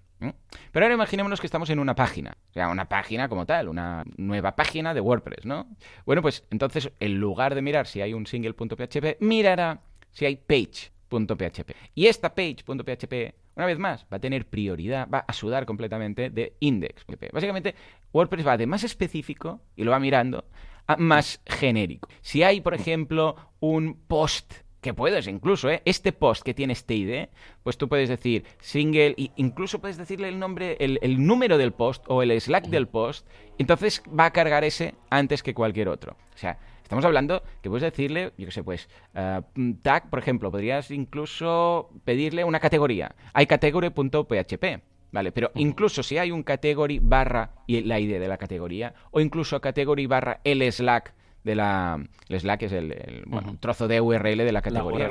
Pero 0.71 0.85
ahora 0.85 0.95
imaginémonos 0.95 1.41
que 1.41 1.47
estamos 1.47 1.69
en 1.69 1.79
una 1.79 1.93
página, 1.93 2.37
o 2.49 2.53
sea, 2.53 2.69
una 2.69 2.87
página 2.87 3.27
como 3.27 3.45
tal, 3.45 3.67
una 3.67 4.03
nueva 4.17 4.55
página 4.55 4.93
de 4.93 5.01
WordPress, 5.01 5.45
¿no? 5.45 5.67
Bueno, 6.05 6.21
pues 6.21 6.45
entonces, 6.51 6.91
en 6.99 7.19
lugar 7.19 7.53
de 7.53 7.61
mirar 7.61 7.87
si 7.87 8.01
hay 8.01 8.13
un 8.13 8.25
single.php, 8.25 9.17
mirará 9.19 9.81
si 10.11 10.25
hay 10.25 10.37
page.php. 10.37 11.71
Y 11.93 12.07
esta 12.07 12.33
page.php 12.33 13.44
una 13.55 13.65
vez 13.65 13.79
más, 13.79 14.05
va 14.11 14.17
a 14.17 14.19
tener 14.19 14.47
prioridad, 14.47 15.07
va 15.09 15.19
a 15.27 15.33
sudar 15.33 15.65
completamente 15.65 16.29
de 16.29 16.55
index. 16.59 17.05
Básicamente, 17.31 17.75
WordPress 18.11 18.45
va 18.47 18.57
de 18.57 18.67
más 18.67 18.83
específico, 18.83 19.61
y 19.75 19.83
lo 19.83 19.91
va 19.91 19.99
mirando, 19.99 20.45
a 20.87 20.97
más 20.97 21.41
genérico. 21.45 22.09
Si 22.21 22.43
hay, 22.43 22.61
por 22.61 22.73
ejemplo, 22.73 23.35
un 23.59 24.01
post 24.07 24.64
que 24.85 24.93
puedes 24.93 25.25
incluso, 25.27 25.67
¿eh? 25.71 25.81
Este 25.83 26.11
post 26.11 26.43
que 26.43 26.53
tiene 26.53 26.73
este 26.73 26.93
ID, 26.93 27.29
pues 27.63 27.75
tú 27.75 27.89
puedes 27.89 28.07
decir 28.07 28.45
single, 28.59 29.15
e 29.17 29.31
incluso 29.35 29.79
puedes 29.79 29.97
decirle 29.97 30.29
el 30.29 30.37
nombre, 30.37 30.77
el, 30.79 31.25
número 31.25 31.57
del 31.57 31.71
post 31.71 32.03
o 32.07 32.21
el 32.21 32.39
Slack 32.39 32.67
del 32.67 32.87
post, 32.87 33.27
entonces 33.57 34.03
va 34.07 34.25
a 34.25 34.31
cargar 34.31 34.63
ese 34.63 34.93
antes 35.09 35.41
que 35.41 35.55
cualquier 35.55 35.89
otro. 35.89 36.15
O 36.35 36.37
sea, 36.37 36.59
estamos 36.83 37.03
hablando 37.03 37.41
que 37.63 37.69
puedes 37.69 37.81
decirle, 37.81 38.31
yo 38.37 38.45
qué 38.45 38.51
sé, 38.51 38.63
pues, 38.63 38.87
uh, 39.15 39.41
tag, 39.81 40.11
por 40.11 40.19
ejemplo, 40.19 40.51
podrías 40.51 40.91
incluso 40.91 41.89
pedirle 42.03 42.43
una 42.43 42.59
categoría. 42.59 43.15
Hay 43.33 43.47
category.php. 43.47 44.83
Vale, 45.11 45.31
pero 45.31 45.49
incluso 45.55 46.03
si 46.03 46.19
hay 46.19 46.29
un 46.29 46.43
category 46.43 46.99
barra 46.99 47.55
y 47.65 47.81
la 47.81 47.99
ID 47.99 48.19
de 48.19 48.27
la 48.27 48.37
categoría, 48.37 48.93
o 49.09 49.19
incluso 49.19 49.59
category 49.61 50.05
barra 50.05 50.41
el 50.43 50.61
Slack 50.71 51.15
de 51.45 51.55
la... 51.55 52.03
El 52.27 52.39
Slack 52.39 52.63
es 52.63 52.71
el, 52.73 53.23
trozo 53.59 53.87
de 53.87 54.01
URL 54.01 54.37
de 54.37 54.51
la 54.51 54.61
categoría, 54.61 55.09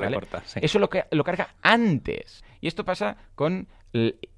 Eso 0.56 0.78
lo, 0.80 0.90
que, 0.90 1.04
lo 1.12 1.22
carga 1.22 1.54
antes. 1.62 2.44
Y 2.60 2.66
esto 2.66 2.84
pasa 2.84 3.16
con 3.36 3.68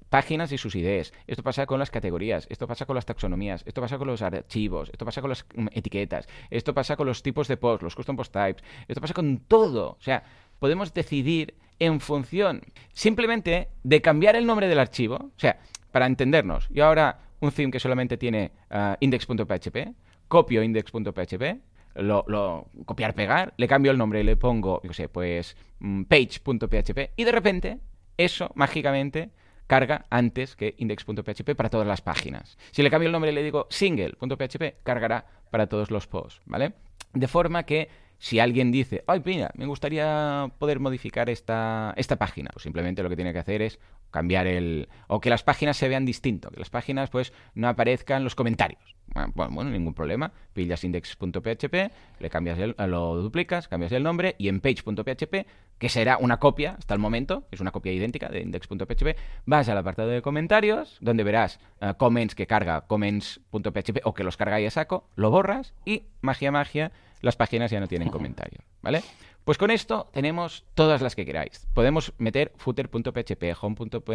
páginas 0.09 0.51
y 0.51 0.59
sus 0.59 0.75
ideas. 0.75 1.11
Esto 1.25 1.41
pasa 1.41 1.65
con 1.65 1.79
las 1.79 1.89
categorías, 1.89 2.45
esto 2.49 2.67
pasa 2.67 2.85
con 2.85 2.95
las 2.95 3.05
taxonomías, 3.05 3.63
esto 3.65 3.81
pasa 3.81 3.97
con 3.97 4.07
los 4.07 4.21
archivos, 4.21 4.89
esto 4.91 5.05
pasa 5.05 5.21
con 5.21 5.31
las 5.31 5.45
mm, 5.55 5.67
etiquetas, 5.71 6.27
esto 6.51 6.73
pasa 6.73 6.95
con 6.95 7.07
los 7.07 7.23
tipos 7.23 7.47
de 7.47 7.57
post, 7.57 7.81
los 7.81 7.95
custom 7.95 8.15
post 8.15 8.31
types, 8.31 8.63
esto 8.87 9.01
pasa 9.01 9.15
con 9.15 9.39
todo. 9.39 9.97
O 9.99 10.01
sea, 10.01 10.23
podemos 10.59 10.93
decidir 10.93 11.55
en 11.79 11.99
función 11.99 12.61
simplemente 12.93 13.69
de 13.83 14.01
cambiar 14.01 14.35
el 14.35 14.45
nombre 14.45 14.67
del 14.67 14.79
archivo. 14.79 15.15
O 15.15 15.39
sea, 15.39 15.59
para 15.91 16.05
entendernos, 16.05 16.69
yo 16.69 16.85
ahora 16.85 17.21
un 17.39 17.51
theme 17.51 17.71
que 17.71 17.79
solamente 17.79 18.17
tiene 18.17 18.51
ah, 18.69 18.97
index.php, 18.99 19.95
copio 20.27 20.61
index.php, 20.61 21.59
lo, 21.97 22.69
copiar, 22.85 23.13
pegar, 23.13 23.53
le 23.57 23.67
cambio 23.67 23.91
el 23.91 23.97
nombre 23.97 24.21
y 24.21 24.23
le 24.23 24.37
pongo, 24.37 24.81
yo 24.83 24.93
sé, 24.93 25.09
pues 25.09 25.57
mm, 25.79 26.03
page.php 26.03 27.11
y 27.15 27.23
de 27.23 27.31
repente 27.31 27.79
eso 28.17 28.51
mágicamente 28.55 29.31
carga 29.67 30.05
antes 30.09 30.55
que 30.55 30.75
index.php 30.77 31.55
para 31.55 31.69
todas 31.69 31.87
las 31.87 32.01
páginas. 32.01 32.57
Si 32.71 32.81
le 32.81 32.89
cambio 32.89 33.07
el 33.07 33.11
nombre 33.11 33.31
y 33.31 33.35
le 33.35 33.43
digo 33.43 33.67
single.php, 33.69 34.83
cargará 34.83 35.25
para 35.51 35.67
todos 35.67 35.91
los 35.91 36.07
posts, 36.07 36.41
¿vale? 36.45 36.73
De 37.13 37.27
forma 37.27 37.63
que 37.63 37.89
si 38.19 38.39
alguien 38.39 38.71
dice, 38.71 39.03
ay, 39.07 39.21
mira, 39.23 39.51
me 39.55 39.65
gustaría 39.65 40.51
poder 40.57 40.79
modificar 40.79 41.29
esta, 41.29 41.93
esta 41.97 42.15
página, 42.15 42.49
pues 42.51 42.63
simplemente 42.63 43.03
lo 43.03 43.09
que 43.09 43.15
tiene 43.15 43.33
que 43.33 43.39
hacer 43.39 43.61
es 43.61 43.79
cambiar 44.11 44.47
el... 44.47 44.89
o 45.07 45.19
que 45.19 45.29
las 45.29 45.43
páginas 45.43 45.77
se 45.77 45.87
vean 45.87 46.05
distinto, 46.05 46.49
que 46.49 46.59
las 46.59 46.69
páginas 46.69 47.09
pues 47.09 47.33
no 47.53 47.67
aparezcan 47.67 48.23
los 48.23 48.35
comentarios. 48.35 48.95
Bueno, 49.35 49.63
ningún 49.63 49.93
problema. 49.93 50.31
Pillas 50.53 50.83
index.php, 50.83 51.91
le 52.19 52.29
cambias 52.29 52.59
el, 52.59 52.75
lo 52.77 53.15
duplicas, 53.15 53.67
cambias 53.67 53.91
el 53.91 54.03
nombre 54.03 54.35
y 54.37 54.47
en 54.47 54.59
page.php, 54.59 55.47
que 55.77 55.89
será 55.89 56.17
una 56.17 56.37
copia 56.37 56.75
hasta 56.77 56.93
el 56.93 56.99
momento, 56.99 57.47
es 57.51 57.59
una 57.59 57.71
copia 57.71 57.91
idéntica 57.93 58.29
de 58.29 58.41
index.php, 58.41 59.15
vas 59.45 59.69
al 59.69 59.77
apartado 59.77 60.09
de 60.09 60.21
comentarios, 60.21 60.97
donde 61.01 61.23
verás 61.23 61.59
uh, 61.81 61.93
comments 61.97 62.35
que 62.35 62.47
carga 62.47 62.81
comments.php 62.81 64.01
o 64.03 64.13
que 64.13 64.23
los 64.23 64.37
carga 64.37 64.59
y 64.59 64.65
a 64.65 64.71
saco, 64.71 65.09
lo 65.15 65.31
borras 65.31 65.73
y 65.85 66.03
magia 66.21 66.51
magia 66.51 66.91
las 67.21 67.35
páginas 67.35 67.71
ya 67.71 67.79
no 67.79 67.87
tienen 67.87 68.09
comentarios, 68.09 68.63
¿vale? 68.81 69.03
Pues 69.47 69.57
con 69.57 69.71
esto 69.71 70.09
tenemos 70.11 70.65
todas 70.73 71.01
las 71.01 71.15
que 71.15 71.25
queráis. 71.25 71.69
Podemos 71.73 72.11
meter 72.17 72.51
footer.php, 72.57 73.55
home.php. 73.61 74.09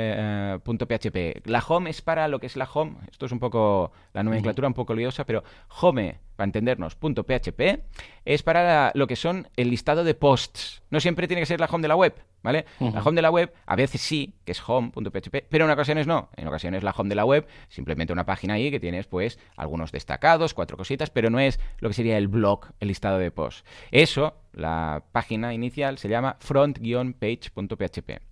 Eh, 1.17 1.41
la 1.47 1.65
home 1.67 1.89
es 1.89 2.03
para 2.03 2.29
lo 2.29 2.39
que 2.39 2.45
es 2.45 2.55
la 2.55 2.69
home. 2.71 2.97
Esto 3.11 3.25
es 3.25 3.33
un 3.33 3.39
poco 3.39 3.93
la 4.13 4.23
nomenclatura 4.23 4.69
un 4.69 4.75
poco 4.75 4.95
liosa, 4.95 5.25
pero 5.25 5.43
home, 5.81 6.21
para 6.37 6.45
entendernos, 6.45 6.97
.php, 6.97 7.81
es 8.27 8.43
para 8.43 8.93
lo 8.95 9.07
que 9.07 9.17
son 9.17 9.49
el 9.57 9.71
listado 9.71 10.05
de 10.05 10.15
posts. 10.15 10.83
No 10.91 11.01
siempre 11.01 11.27
tiene 11.27 11.41
que 11.41 11.47
ser 11.47 11.61
la 11.61 11.67
home 11.73 11.81
de 11.81 11.89
la 11.89 11.97
web. 11.97 12.15
¿vale? 12.43 12.67
La 12.81 13.03
home 13.03 13.17
de 13.17 13.23
la 13.23 13.31
web 13.31 13.55
a 13.65 13.75
veces 13.75 14.03
sí, 14.03 14.35
que 14.45 14.53
es 14.53 14.63
home.php, 14.69 15.47
pero 15.49 15.65
en 15.65 15.71
ocasiones 15.71 16.07
no. 16.07 16.29
En 16.37 16.47
ocasiones 16.47 16.83
la 16.83 16.91
home 16.91 17.09
de 17.09 17.15
la 17.15 17.25
web, 17.25 17.47
simplemente 17.69 18.13
una 18.13 18.27
página 18.27 18.55
ahí 18.55 18.71
que 18.71 18.81
tienes 18.81 19.07
pues 19.07 19.39
algunos 19.57 19.93
destacados, 19.93 20.53
cuatro 20.53 20.77
cositas, 20.77 21.09
pero 21.09 21.31
no 21.31 21.41
es 21.41 21.59
lo 21.79 21.89
que 21.89 21.95
sería 21.95 22.19
el 22.19 22.29
blog, 22.29 22.67
el 22.81 22.89
listado 22.89 23.19
de 23.19 23.31
posts. 23.31 23.65
Eso, 23.91 24.42
la 24.53 25.05
página 25.13 25.55
inicial, 25.55 25.99
se 25.99 26.09
llama 26.09 26.37
front-page.php. 26.41 28.32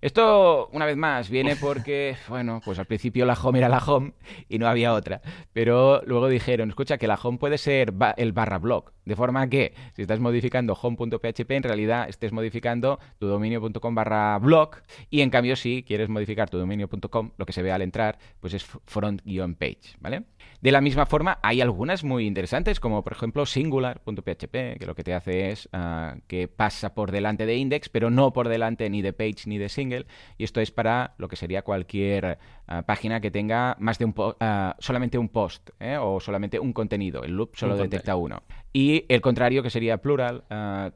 Esto, 0.00 0.68
una 0.72 0.86
vez 0.86 0.96
más, 0.96 1.28
viene 1.28 1.56
porque, 1.56 2.16
bueno, 2.28 2.62
pues 2.64 2.78
al 2.78 2.86
principio 2.86 3.26
la 3.26 3.34
home 3.34 3.58
era 3.58 3.68
la 3.68 3.78
home 3.78 4.12
y 4.48 4.58
no 4.58 4.66
había 4.66 4.94
otra. 4.94 5.20
Pero 5.52 6.02
luego 6.06 6.28
dijeron, 6.28 6.70
escucha, 6.70 6.96
que 6.96 7.06
la 7.06 7.18
home 7.22 7.38
puede 7.38 7.58
ser 7.58 7.92
el 8.16 8.32
barra 8.32 8.58
blog. 8.58 8.92
De 9.04 9.16
forma 9.16 9.48
que, 9.48 9.74
si 9.94 10.02
estás 10.02 10.20
modificando 10.20 10.72
home.php, 10.72 11.50
en 11.50 11.62
realidad 11.62 12.08
estés 12.08 12.32
modificando 12.32 12.98
tu 13.18 13.26
dominio.com 13.26 13.94
barra 13.94 14.38
blog. 14.38 14.76
Y 15.10 15.20
en 15.20 15.30
cambio, 15.30 15.56
si 15.56 15.82
quieres 15.82 16.08
modificar 16.08 16.48
tu 16.48 16.58
dominio.com, 16.58 17.32
lo 17.36 17.46
que 17.46 17.52
se 17.52 17.62
ve 17.62 17.72
al 17.72 17.82
entrar, 17.82 18.18
pues 18.40 18.54
es 18.54 18.64
front-page, 18.64 19.96
¿vale? 20.00 20.24
De 20.60 20.72
la 20.72 20.80
misma 20.80 21.06
forma, 21.06 21.38
hay 21.42 21.60
algunas 21.60 22.04
muy 22.04 22.26
interesantes, 22.26 22.80
como 22.80 23.02
por 23.02 23.12
ejemplo 23.12 23.46
singular.php, 23.46 24.78
que 24.78 24.86
lo 24.86 24.94
que 24.94 25.04
te 25.04 25.14
hace 25.14 25.50
es 25.50 25.68
ah, 25.72 26.16
que 26.26 26.48
pasa 26.48 26.94
por 26.94 27.10
delante 27.10 27.46
de 27.46 27.56
index, 27.56 27.88
pero 27.88 28.10
no 28.10 28.32
por 28.32 28.48
delante 28.48 28.88
ni 28.90 29.02
de 29.02 29.12
page 29.12 29.29
ni 29.46 29.58
de 29.58 29.68
single. 29.68 30.06
Y 30.38 30.44
esto 30.44 30.60
es 30.60 30.70
para 30.70 31.14
lo 31.18 31.28
que 31.28 31.36
sería 31.36 31.62
cualquier 31.62 32.38
ah, 32.70 32.82
página 32.82 33.20
que 33.20 33.30
tenga 33.30 33.76
más 33.78 33.98
de 33.98 34.06
un 34.06 34.14
uh, 34.16 34.32
solamente 34.78 35.18
un 35.18 35.28
post 35.28 35.70
¿eh? 35.78 35.98
o 36.00 36.20
solamente 36.20 36.58
un 36.58 36.72
contenido. 36.72 37.22
El 37.22 37.32
loop 37.32 37.56
solo 37.56 37.76
detecta 37.76 38.16
uno. 38.16 38.42
Y 38.72 39.04
el 39.08 39.20
contrario, 39.20 39.64
que 39.64 39.70
sería 39.70 39.96
plural, 39.96 40.44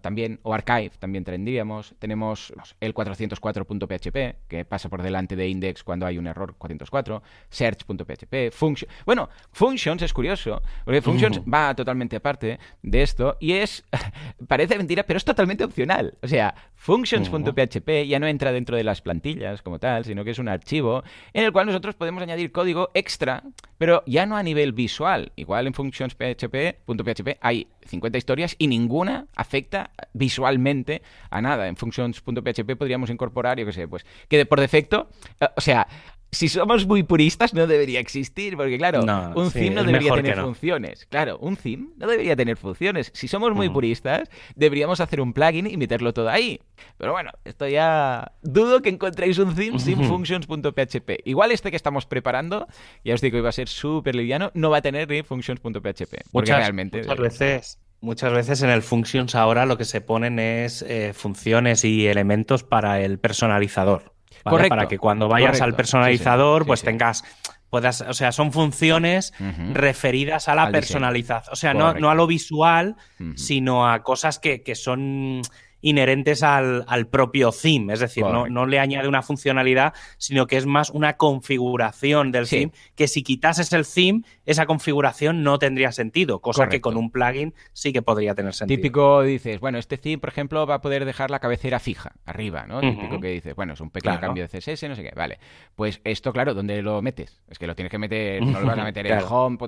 también, 0.01 0.39
o 0.43 0.55
archive, 0.55 0.93
también 1.01 1.25
tendríamos. 1.25 1.95
Tenemos 1.99 2.55
el 2.81 2.95
404.php, 2.95 4.47
que 4.47 4.64
pasa 4.64 4.89
por 4.89 5.03
delante 5.03 5.35
de 5.35 5.49
index 5.49 5.83
cuando 5.83 6.07
hay 6.07 6.16
un 6.16 6.29
error 6.29 6.55
404, 6.57 7.22
search.php, 7.49 8.53
function. 8.53 8.89
Bueno, 9.05 9.29
Functions 9.51 10.03
es 10.03 10.12
curioso, 10.12 10.62
porque 10.85 11.03
Functions 11.03 11.41
va 11.41 11.75
totalmente 11.75 12.16
aparte 12.16 12.61
de 12.83 13.03
esto 13.03 13.37
y 13.41 13.55
es, 13.55 13.85
parece 14.47 14.77
mentira, 14.77 15.03
pero 15.03 15.16
es 15.16 15.25
totalmente 15.25 15.64
opcional. 15.64 16.16
O 16.22 16.29
sea, 16.29 16.55
Functions.php 16.77 18.07
ya 18.07 18.20
no 18.20 18.29
entra 18.29 18.53
dentro 18.53 18.77
de 18.77 18.85
las 18.85 19.01
plantillas 19.01 19.62
como 19.62 19.81
tal, 19.81 20.05
sino 20.05 20.22
que 20.22 20.31
es 20.31 20.39
un 20.39 20.49
archivo 20.49 21.03
en 21.33 21.45
el 21.45 21.53
cual 21.53 21.64
nosotros 21.65 21.95
podemos 21.95 22.23
añadir 22.23 22.53
código 22.53 22.91
extra, 22.95 23.43
pero 23.79 24.03
ya 24.07 24.27
no 24.27 24.37
a 24.37 24.43
nivel 24.43 24.73
visual. 24.73 25.33
Igual 25.37 25.67
en 25.67 25.75
Functions.php 25.75 27.37
hay 27.41 27.69
50 27.87 28.19
historias 28.19 28.57
y 28.59 28.67
ninguna 28.67 29.27
afecta 29.35 29.91
visualmente 30.12 31.03
a 31.31 31.41
nada. 31.41 31.69
En 31.69 31.77
Functions.php 31.77 32.77
podríamos 32.77 33.11
incorporar, 33.11 33.59
yo 33.59 33.67
qué 33.67 33.73
sé, 33.73 33.89
pues 33.89 34.05
que 34.29 34.47
por 34.47 34.61
defecto, 34.61 35.09
eh, 35.41 35.49
o 35.57 35.61
sea, 35.61 35.87
si 36.35 36.49
somos 36.49 36.87
muy 36.87 37.03
puristas, 37.03 37.55
no 37.55 37.66
debería 37.66 38.01
existir, 38.01 38.57
porque 38.57 38.76
claro, 38.78 39.01
un 39.35 39.51
theme 39.51 39.70
no 39.70 39.85
debería 39.85 40.12
tener 40.14 40.41
funciones. 40.41 41.07
Claro, 41.07 41.39
un 41.39 41.57
theme 41.57 41.89
no 41.97 42.07
debería 42.07 42.37
tener 42.37 42.57
funciones. 42.57 43.11
Si 43.14 43.28
somos 43.28 43.55
muy 43.55 43.68
puristas, 43.68 44.28
deberíamos 44.55 45.01
hacer 45.01 45.20
un 45.20 45.32
plugin 45.32 45.66
y 45.66 45.76
meterlo 45.76 46.12
todo 46.12 46.28
ahí. 46.28 46.61
Pero 46.99 47.12
bueno, 47.12 47.30
esto 47.45 47.68
ya 47.68 48.32
dudo 48.43 48.82
que 48.82 48.89
encontréis 48.91 49.39
un 49.39 49.55
theme 49.55 49.78
sin 49.78 50.05
functions.php. 50.05 51.20
Igual 51.24 51.53
este 51.53 51.70
que 51.70 51.76
estamos 51.76 52.07
preparando, 52.07 52.66
ya 53.05 53.14
os 53.14 53.20
digo 53.20 53.32
que 53.32 53.39
iba 53.39 53.49
a 53.49 53.53
ser 53.53 53.68
súper 53.68 54.14
liviano, 54.14 54.51
no 54.55 54.70
va 54.70 54.78
a 54.78 54.82
tener 54.82 55.09
ni 55.09 55.22
functions.php. 55.22 56.14
Porque 56.32 56.55
realmente... 56.55 56.99
Muchas 56.99 57.18
veces... 57.18 57.78
Muchas 58.01 58.35
veces 58.35 58.61
en 58.61 58.68
el 58.68 58.82
Functions 58.82 59.35
ahora 59.35 59.64
lo 59.64 59.78
que 59.78 59.87
se 59.87 60.03
ponen 60.03 60.39
es 60.39 60.82
eh, 60.82 61.14
funciones 61.14 61.87
y 61.87 62.07
elementos 62.07 62.62
para 62.62 63.01
el 63.01 63.18
personalizador. 63.18 64.14
Para 64.45 64.86
que 64.88 64.99
cuando 64.99 65.28
vayas 65.28 65.61
al 65.61 65.74
personalizador, 65.74 66.66
pues 66.66 66.82
tengas 66.82 67.24
puedas, 67.70 68.03
o 68.03 68.14
sea, 68.14 68.30
son 68.30 68.53
funciones 68.53 69.32
referidas 69.72 70.49
a 70.49 70.55
la 70.55 70.70
personalización, 70.70 71.53
o 71.53 71.57
sea, 71.57 71.74
no, 71.74 71.92
no, 71.95 72.09
a 72.09 72.14
lo 72.14 72.28
visual, 72.28 72.95
sino 73.34 73.90
a 73.90 74.05
cosas 74.05 74.38
que, 74.38 74.62
que 74.62 74.76
son 74.76 75.42
inherentes 75.85 76.43
al, 76.43 77.07
propio 77.11 77.53
theme. 77.53 77.93
Es 77.93 78.01
decir, 78.01 78.24
no, 78.24 78.66
le 78.66 78.78
añade 78.80 79.07
una 79.07 79.22
funcionalidad, 79.22 79.93
sino 80.16 80.47
que 80.47 80.57
es 80.57 80.64
más 80.64 80.89
una 80.89 81.18
configuración 81.18 82.32
del 82.32 82.49
theme, 82.49 82.72
que 82.97 83.07
si 83.07 83.22
quitases 83.22 83.72
el 83.74 83.87
theme, 83.87 84.22
esa 84.47 84.64
configuración 84.64 85.43
no 85.43 85.59
tendría 85.59 85.93
sentido, 85.93 86.41
cosa 86.41 86.68
que 86.68 86.80
con 86.80 86.97
un 86.97 87.11
plugin 87.11 87.55
sí 87.74 87.93
que 87.93 88.01
podría 88.01 88.35
tener 88.35 88.55
sentido. 88.55 88.78
Típico 88.78 89.22
dices, 89.22 89.61
bueno, 89.61 89.76
este 89.78 89.99
theme, 89.99 90.18
por 90.18 90.30
ejemplo, 90.30 90.66
va 90.66 90.76
a 90.76 90.80
poder 90.80 91.05
dejar 91.05 91.30
la 91.30 91.39
cabecera 91.39 91.78
fija, 91.78 92.12
arriba, 92.24 92.66
¿no? 92.66 92.80
Típico 92.80 93.20
que 93.20 93.28
dices, 93.28 93.55
bueno, 93.55 93.74
es 93.74 93.80
un 93.80 93.91
pequeño 93.91 94.18
cambio 94.18 94.49
de 94.49 94.49
CSS, 94.49 94.89
no 94.89 94.97
sé 94.97 95.03
qué, 95.03 95.12
vale. 95.14 95.39
Pues 95.76 96.01
esto, 96.05 96.32
claro, 96.32 96.55
¿dónde 96.55 96.80
lo 96.80 97.03
metes? 97.03 97.43
Es 97.49 97.59
que 97.59 97.66
lo 97.66 97.74
tienes 97.74 97.91
que 97.91 97.99
meter, 97.99 98.43
no 98.47 98.59
lo 98.59 98.66
vas 98.66 98.78
a 98.78 98.85
meter 98.85 99.07
en 99.07 99.18
home, 99.28 99.59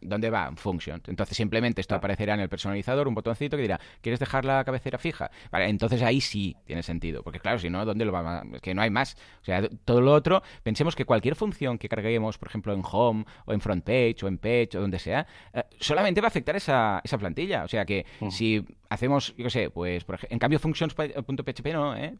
¿dónde 0.00 0.30
va? 0.30 0.46
En 0.46 0.56
function. 0.56 1.02
Entonces 1.08 1.36
simplemente 1.36 1.80
esto 1.80 1.96
aparecerá 1.96 2.34
en 2.34 2.40
el 2.40 2.48
personalizador, 2.48 3.08
un 3.08 3.14
botoncito 3.14 3.56
que 3.56 3.62
dirá, 3.62 3.80
¿quieres 4.00 4.20
dejar 4.20 4.44
la 4.44 4.62
cabecera 4.62 4.98
fija? 4.98 5.32
Vale, 5.50 5.63
entonces 5.68 6.02
ahí 6.02 6.20
sí 6.20 6.56
tiene 6.66 6.82
sentido. 6.82 7.22
Porque 7.22 7.40
claro, 7.40 7.58
si 7.58 7.70
no, 7.70 7.84
¿dónde 7.84 8.04
lo 8.04 8.12
va 8.12 8.40
a...? 8.40 8.44
Es 8.54 8.60
que 8.60 8.74
no 8.74 8.82
hay 8.82 8.90
más. 8.90 9.16
O 9.42 9.44
sea, 9.44 9.68
todo 9.84 10.00
lo 10.00 10.12
otro, 10.12 10.42
pensemos 10.62 10.94
que 10.96 11.04
cualquier 11.04 11.36
función 11.36 11.78
que 11.78 11.88
carguemos, 11.88 12.38
por 12.38 12.48
ejemplo, 12.48 12.72
en 12.72 12.82
home 12.84 13.24
o 13.46 13.52
en 13.52 13.60
front 13.60 13.84
page 13.84 14.16
o 14.22 14.28
en 14.28 14.38
page 14.38 14.70
o 14.76 14.80
donde 14.80 14.98
sea, 14.98 15.26
eh, 15.52 15.62
solamente 15.78 16.20
va 16.20 16.26
a 16.26 16.28
afectar 16.28 16.56
esa, 16.56 17.00
esa 17.04 17.18
plantilla. 17.18 17.64
O 17.64 17.68
sea 17.68 17.84
que 17.84 18.06
si 18.30 18.64
hacemos, 18.88 19.34
yo 19.36 19.44
qué 19.44 19.50
sé, 19.50 19.70
pues 19.70 20.04
por 20.04 20.16
ejemplo, 20.16 20.34
en 20.34 20.38
cambio 20.38 20.58
functions.php 20.58 21.72
no, 21.72 21.96
¿eh? 21.96 22.14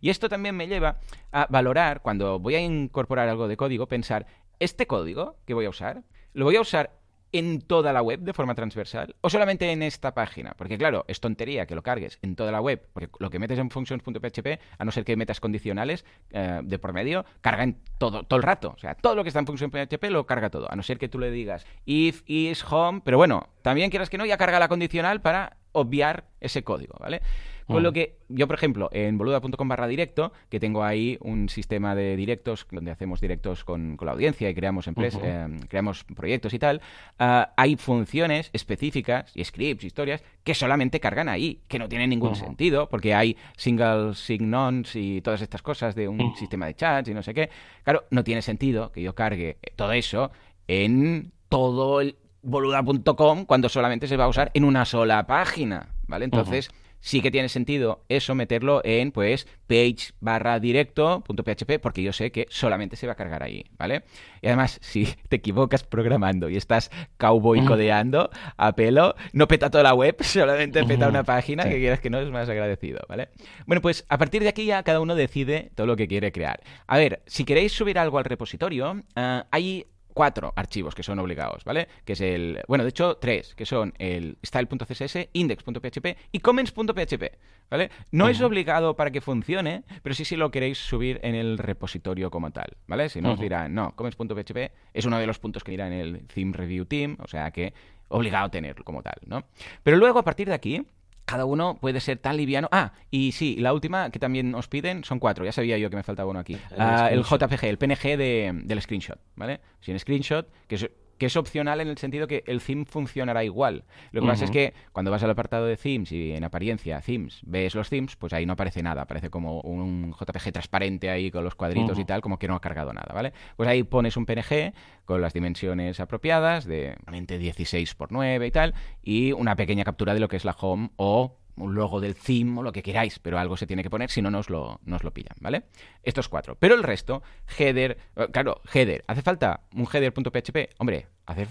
Y 0.00 0.10
esto 0.10 0.28
también 0.28 0.56
me 0.56 0.66
lleva 0.66 0.98
a 1.32 1.46
valorar, 1.50 2.02
cuando 2.02 2.38
voy 2.38 2.54
a 2.54 2.60
incorporar 2.60 3.28
algo 3.28 3.48
de 3.48 3.56
código, 3.56 3.86
pensar, 3.86 4.26
¿este 4.58 4.86
código 4.86 5.36
que 5.46 5.54
voy 5.54 5.66
a 5.66 5.70
usar, 5.70 6.02
lo 6.32 6.44
voy 6.44 6.56
a 6.56 6.60
usar 6.60 7.03
en 7.34 7.60
toda 7.60 7.92
la 7.92 8.00
web 8.00 8.20
de 8.20 8.32
forma 8.32 8.54
transversal 8.54 9.16
o 9.20 9.28
solamente 9.28 9.70
en 9.70 9.82
esta 9.82 10.14
página? 10.14 10.54
Porque 10.56 10.78
claro, 10.78 11.04
es 11.08 11.20
tontería 11.20 11.66
que 11.66 11.74
lo 11.74 11.82
cargues 11.82 12.18
en 12.22 12.36
toda 12.36 12.52
la 12.52 12.60
web, 12.60 12.88
porque 12.92 13.10
lo 13.18 13.28
que 13.28 13.38
metes 13.38 13.58
en 13.58 13.70
functions.php, 13.70 14.60
a 14.78 14.84
no 14.84 14.92
ser 14.92 15.04
que 15.04 15.16
metas 15.16 15.40
condicionales 15.40 16.04
eh, 16.30 16.60
de 16.62 16.78
por 16.78 16.92
medio, 16.92 17.24
carga 17.40 17.64
en 17.64 17.78
todo, 17.98 18.22
todo 18.22 18.36
el 18.36 18.44
rato. 18.44 18.72
O 18.76 18.78
sea, 18.78 18.94
todo 18.94 19.16
lo 19.16 19.24
que 19.24 19.28
está 19.28 19.40
en 19.40 19.46
functions.php 19.46 20.04
lo 20.10 20.26
carga 20.26 20.48
todo, 20.48 20.70
a 20.70 20.76
no 20.76 20.82
ser 20.82 20.98
que 20.98 21.08
tú 21.08 21.18
le 21.18 21.30
digas 21.30 21.66
if 21.84 22.22
is 22.26 22.64
home, 22.64 23.02
pero 23.04 23.16
bueno, 23.16 23.48
también 23.62 23.90
quieras 23.90 24.08
que 24.08 24.18
no, 24.18 24.24
ya 24.26 24.38
carga 24.38 24.60
la 24.60 24.68
condicional 24.68 25.20
para 25.20 25.56
obviar 25.72 26.24
ese 26.40 26.62
código, 26.62 26.94
¿vale? 27.00 27.20
Con 27.66 27.82
lo 27.82 27.92
que 27.92 28.18
yo, 28.28 28.46
por 28.46 28.56
ejemplo, 28.56 28.90
en 28.92 29.16
boluda.com 29.16 29.68
barra 29.68 29.86
directo, 29.86 30.32
que 30.50 30.60
tengo 30.60 30.84
ahí 30.84 31.16
un 31.20 31.48
sistema 31.48 31.94
de 31.94 32.14
directos 32.14 32.66
donde 32.70 32.90
hacemos 32.90 33.20
directos 33.20 33.64
con, 33.64 33.96
la 34.00 34.12
audiencia 34.12 34.50
y 34.50 34.54
creamos 34.54 34.86
empresas, 34.86 35.22
eh, 35.24 35.46
creamos 35.68 36.04
proyectos 36.04 36.52
y 36.52 36.58
tal, 36.58 36.82
ah, 37.18 37.52
hay 37.56 37.76
funciones 37.76 38.50
específicas 38.52 39.32
y 39.34 39.44
scripts, 39.44 39.84
historias, 39.84 40.22
que 40.42 40.54
solamente 40.54 41.00
cargan 41.00 41.28
ahí, 41.28 41.60
que 41.68 41.78
no 41.78 41.88
tienen 41.88 42.10
ningún 42.10 42.34
sentido, 42.34 42.88
porque 42.88 43.14
hay 43.14 43.36
single 43.56 44.14
signons 44.14 44.94
y 44.94 45.22
todas 45.22 45.40
estas 45.40 45.62
cosas 45.62 45.94
de 45.94 46.06
un 46.08 46.36
sistema 46.36 46.66
de 46.66 46.74
chats 46.74 47.08
y 47.08 47.14
no 47.14 47.22
sé 47.22 47.32
qué. 47.32 47.48
Claro, 47.82 48.04
no 48.10 48.24
tiene 48.24 48.42
sentido 48.42 48.92
que 48.92 49.00
yo 49.00 49.14
cargue 49.14 49.56
todo 49.76 49.92
eso 49.92 50.30
en 50.68 51.32
todo 51.48 52.00
el 52.00 52.16
boluda.com 52.42 53.46
cuando 53.46 53.68
solamente 53.70 54.06
se 54.06 54.16
va 54.18 54.24
a 54.24 54.28
usar 54.28 54.50
en 54.54 54.64
una 54.64 54.84
sola 54.84 55.26
página, 55.26 55.94
¿vale? 56.06 56.26
Entonces 56.26 56.70
sí 57.04 57.20
que 57.20 57.30
tiene 57.30 57.50
sentido 57.50 58.02
eso 58.08 58.34
meterlo 58.34 58.80
en 58.82 59.12
pues 59.12 59.46
page 59.66 60.14
barra 60.20 60.58
directo.php 60.58 61.78
porque 61.78 62.02
yo 62.02 62.14
sé 62.14 62.32
que 62.32 62.46
solamente 62.48 62.96
se 62.96 63.06
va 63.06 63.12
a 63.12 63.16
cargar 63.16 63.42
ahí, 63.42 63.66
¿vale? 63.76 64.04
Y 64.40 64.46
además, 64.46 64.78
si 64.82 65.06
te 65.28 65.36
equivocas 65.36 65.84
programando 65.84 66.48
y 66.48 66.56
estás 66.56 66.90
cowboy 67.18 67.62
codeando 67.66 68.30
a 68.56 68.74
pelo, 68.74 69.14
no 69.34 69.46
peta 69.46 69.68
toda 69.68 69.84
la 69.84 69.92
web, 69.92 70.16
solamente 70.20 70.82
peta 70.84 71.08
una 71.08 71.24
página 71.24 71.64
que 71.64 71.78
quieras 71.78 72.00
que 72.00 72.08
no 72.08 72.18
es 72.18 72.30
más 72.30 72.48
agradecido, 72.48 73.00
¿vale? 73.06 73.28
Bueno, 73.66 73.82
pues 73.82 74.06
a 74.08 74.16
partir 74.16 74.42
de 74.42 74.48
aquí 74.48 74.64
ya 74.64 74.82
cada 74.82 75.00
uno 75.00 75.14
decide 75.14 75.72
todo 75.74 75.86
lo 75.86 75.96
que 75.96 76.08
quiere 76.08 76.32
crear. 76.32 76.62
A 76.86 76.96
ver, 76.96 77.22
si 77.26 77.44
queréis 77.44 77.72
subir 77.72 77.98
algo 77.98 78.16
al 78.16 78.24
repositorio, 78.24 78.92
uh, 78.92 79.42
hay 79.50 79.86
cuatro 80.14 80.52
archivos 80.56 80.94
que 80.94 81.02
son 81.02 81.18
obligados, 81.18 81.64
¿vale? 81.64 81.88
Que 82.04 82.14
es 82.14 82.20
el, 82.20 82.60
bueno, 82.68 82.84
de 82.84 82.90
hecho, 82.90 83.16
tres, 83.16 83.54
que 83.54 83.66
son 83.66 83.92
el 83.98 84.38
style.css, 84.44 85.28
index.php 85.32 86.16
y 86.32 86.38
comments.php, 86.38 87.24
¿vale? 87.70 87.90
No 88.12 88.28
es 88.28 88.40
obligado 88.40 88.96
para 88.96 89.10
que 89.10 89.20
funcione, 89.20 89.82
pero 90.02 90.14
sí 90.14 90.24
si 90.24 90.36
lo 90.36 90.50
queréis 90.50 90.78
subir 90.78 91.20
en 91.22 91.34
el 91.34 91.58
repositorio 91.58 92.30
como 92.30 92.52
tal, 92.52 92.76
¿vale? 92.86 93.08
Si 93.08 93.20
no, 93.20 93.32
os 93.32 93.40
dirán, 93.40 93.74
no, 93.74 93.94
comments.php 93.96 94.70
es 94.94 95.04
uno 95.04 95.18
de 95.18 95.26
los 95.26 95.38
puntos 95.38 95.64
que 95.64 95.72
irá 95.72 95.88
en 95.88 95.92
el 95.92 96.26
theme 96.28 96.52
review 96.56 96.86
team, 96.86 97.16
o 97.20 97.28
sea 97.28 97.50
que 97.50 97.74
obligado 98.08 98.46
a 98.46 98.50
tenerlo 98.50 98.84
como 98.84 99.02
tal, 99.02 99.16
¿no? 99.26 99.44
Pero 99.82 99.96
luego, 99.96 100.20
a 100.20 100.24
partir 100.24 100.48
de 100.48 100.54
aquí, 100.54 100.86
cada 101.24 101.44
uno 101.44 101.78
puede 101.80 102.00
ser 102.00 102.18
tan 102.18 102.36
liviano. 102.36 102.68
Ah, 102.70 102.92
y 103.10 103.32
sí, 103.32 103.56
la 103.56 103.72
última 103.72 104.10
que 104.10 104.18
también 104.18 104.54
os 104.54 104.68
piden 104.68 105.04
son 105.04 105.18
cuatro. 105.18 105.44
Ya 105.44 105.52
sabía 105.52 105.78
yo 105.78 105.90
que 105.90 105.96
me 105.96 106.02
faltaba 106.02 106.30
uno 106.30 106.40
aquí. 106.40 106.54
El, 106.54 106.80
ah, 106.80 107.10
JPG, 107.10 107.64
el 107.64 107.78
PNG 107.78 108.18
del 108.18 108.82
screenshot, 108.82 109.18
¿vale? 109.36 109.60
Sin 109.80 109.98
screenshot, 109.98 110.48
que 110.66 110.74
es 110.74 110.90
que 111.18 111.26
es 111.26 111.36
opcional 111.36 111.80
en 111.80 111.88
el 111.88 111.98
sentido 111.98 112.26
que 112.26 112.44
el 112.46 112.60
theme 112.60 112.84
funcionará 112.84 113.44
igual. 113.44 113.84
Lo 114.12 114.20
que 114.20 114.26
pasa 114.26 114.44
es 114.44 114.50
que 114.50 114.74
cuando 114.92 115.10
vas 115.10 115.22
al 115.22 115.30
apartado 115.30 115.66
de 115.66 115.76
themes 115.76 116.12
y 116.12 116.32
en 116.32 116.44
apariencia 116.44 117.00
themes 117.00 117.40
ves 117.44 117.74
los 117.74 117.88
themes, 117.88 118.16
pues 118.16 118.32
ahí 118.32 118.46
no 118.46 118.54
aparece 118.54 118.82
nada, 118.82 119.02
aparece 119.02 119.30
como 119.30 119.60
un 119.60 120.12
JPG 120.12 120.52
transparente 120.52 121.10
ahí 121.10 121.30
con 121.30 121.44
los 121.44 121.54
cuadritos 121.54 121.98
y 121.98 122.04
tal, 122.04 122.20
como 122.20 122.38
que 122.38 122.48
no 122.48 122.54
ha 122.54 122.60
cargado 122.60 122.92
nada, 122.92 123.12
¿vale? 123.14 123.32
Pues 123.56 123.68
ahí 123.68 123.82
pones 123.82 124.16
un 124.16 124.26
PNG 124.26 124.72
con 125.04 125.20
las 125.20 125.32
dimensiones 125.32 126.00
apropiadas 126.00 126.64
de 126.64 126.96
16 127.10 127.94
por 127.94 128.12
9 128.12 128.46
y 128.46 128.50
tal 128.50 128.74
y 129.02 129.32
una 129.32 129.56
pequeña 129.56 129.84
captura 129.84 130.14
de 130.14 130.20
lo 130.20 130.28
que 130.28 130.36
es 130.36 130.44
la 130.44 130.56
home 130.58 130.90
o 130.96 131.36
un 131.56 131.74
logo 131.74 132.00
del 132.00 132.14
theme 132.14 132.60
o 132.60 132.62
lo 132.62 132.72
que 132.72 132.82
queráis, 132.82 133.18
pero 133.18 133.38
algo 133.38 133.56
se 133.56 133.66
tiene 133.66 133.82
que 133.82 133.90
poner, 133.90 134.10
si 134.10 134.22
no 134.22 134.30
nos 134.30 134.50
lo, 134.50 134.80
nos 134.84 135.04
lo 135.04 135.12
pillan, 135.12 135.36
¿vale? 135.40 135.64
Estos 136.02 136.28
cuatro. 136.28 136.56
Pero 136.58 136.74
el 136.74 136.82
resto, 136.82 137.22
header, 137.58 137.98
eh, 138.16 138.28
claro, 138.32 138.60
header, 138.72 139.04
¿hace 139.06 139.22
falta 139.22 139.62
un 139.74 139.86
header.php? 139.90 140.74
Hombre, 140.78 141.06
hacer 141.26 141.46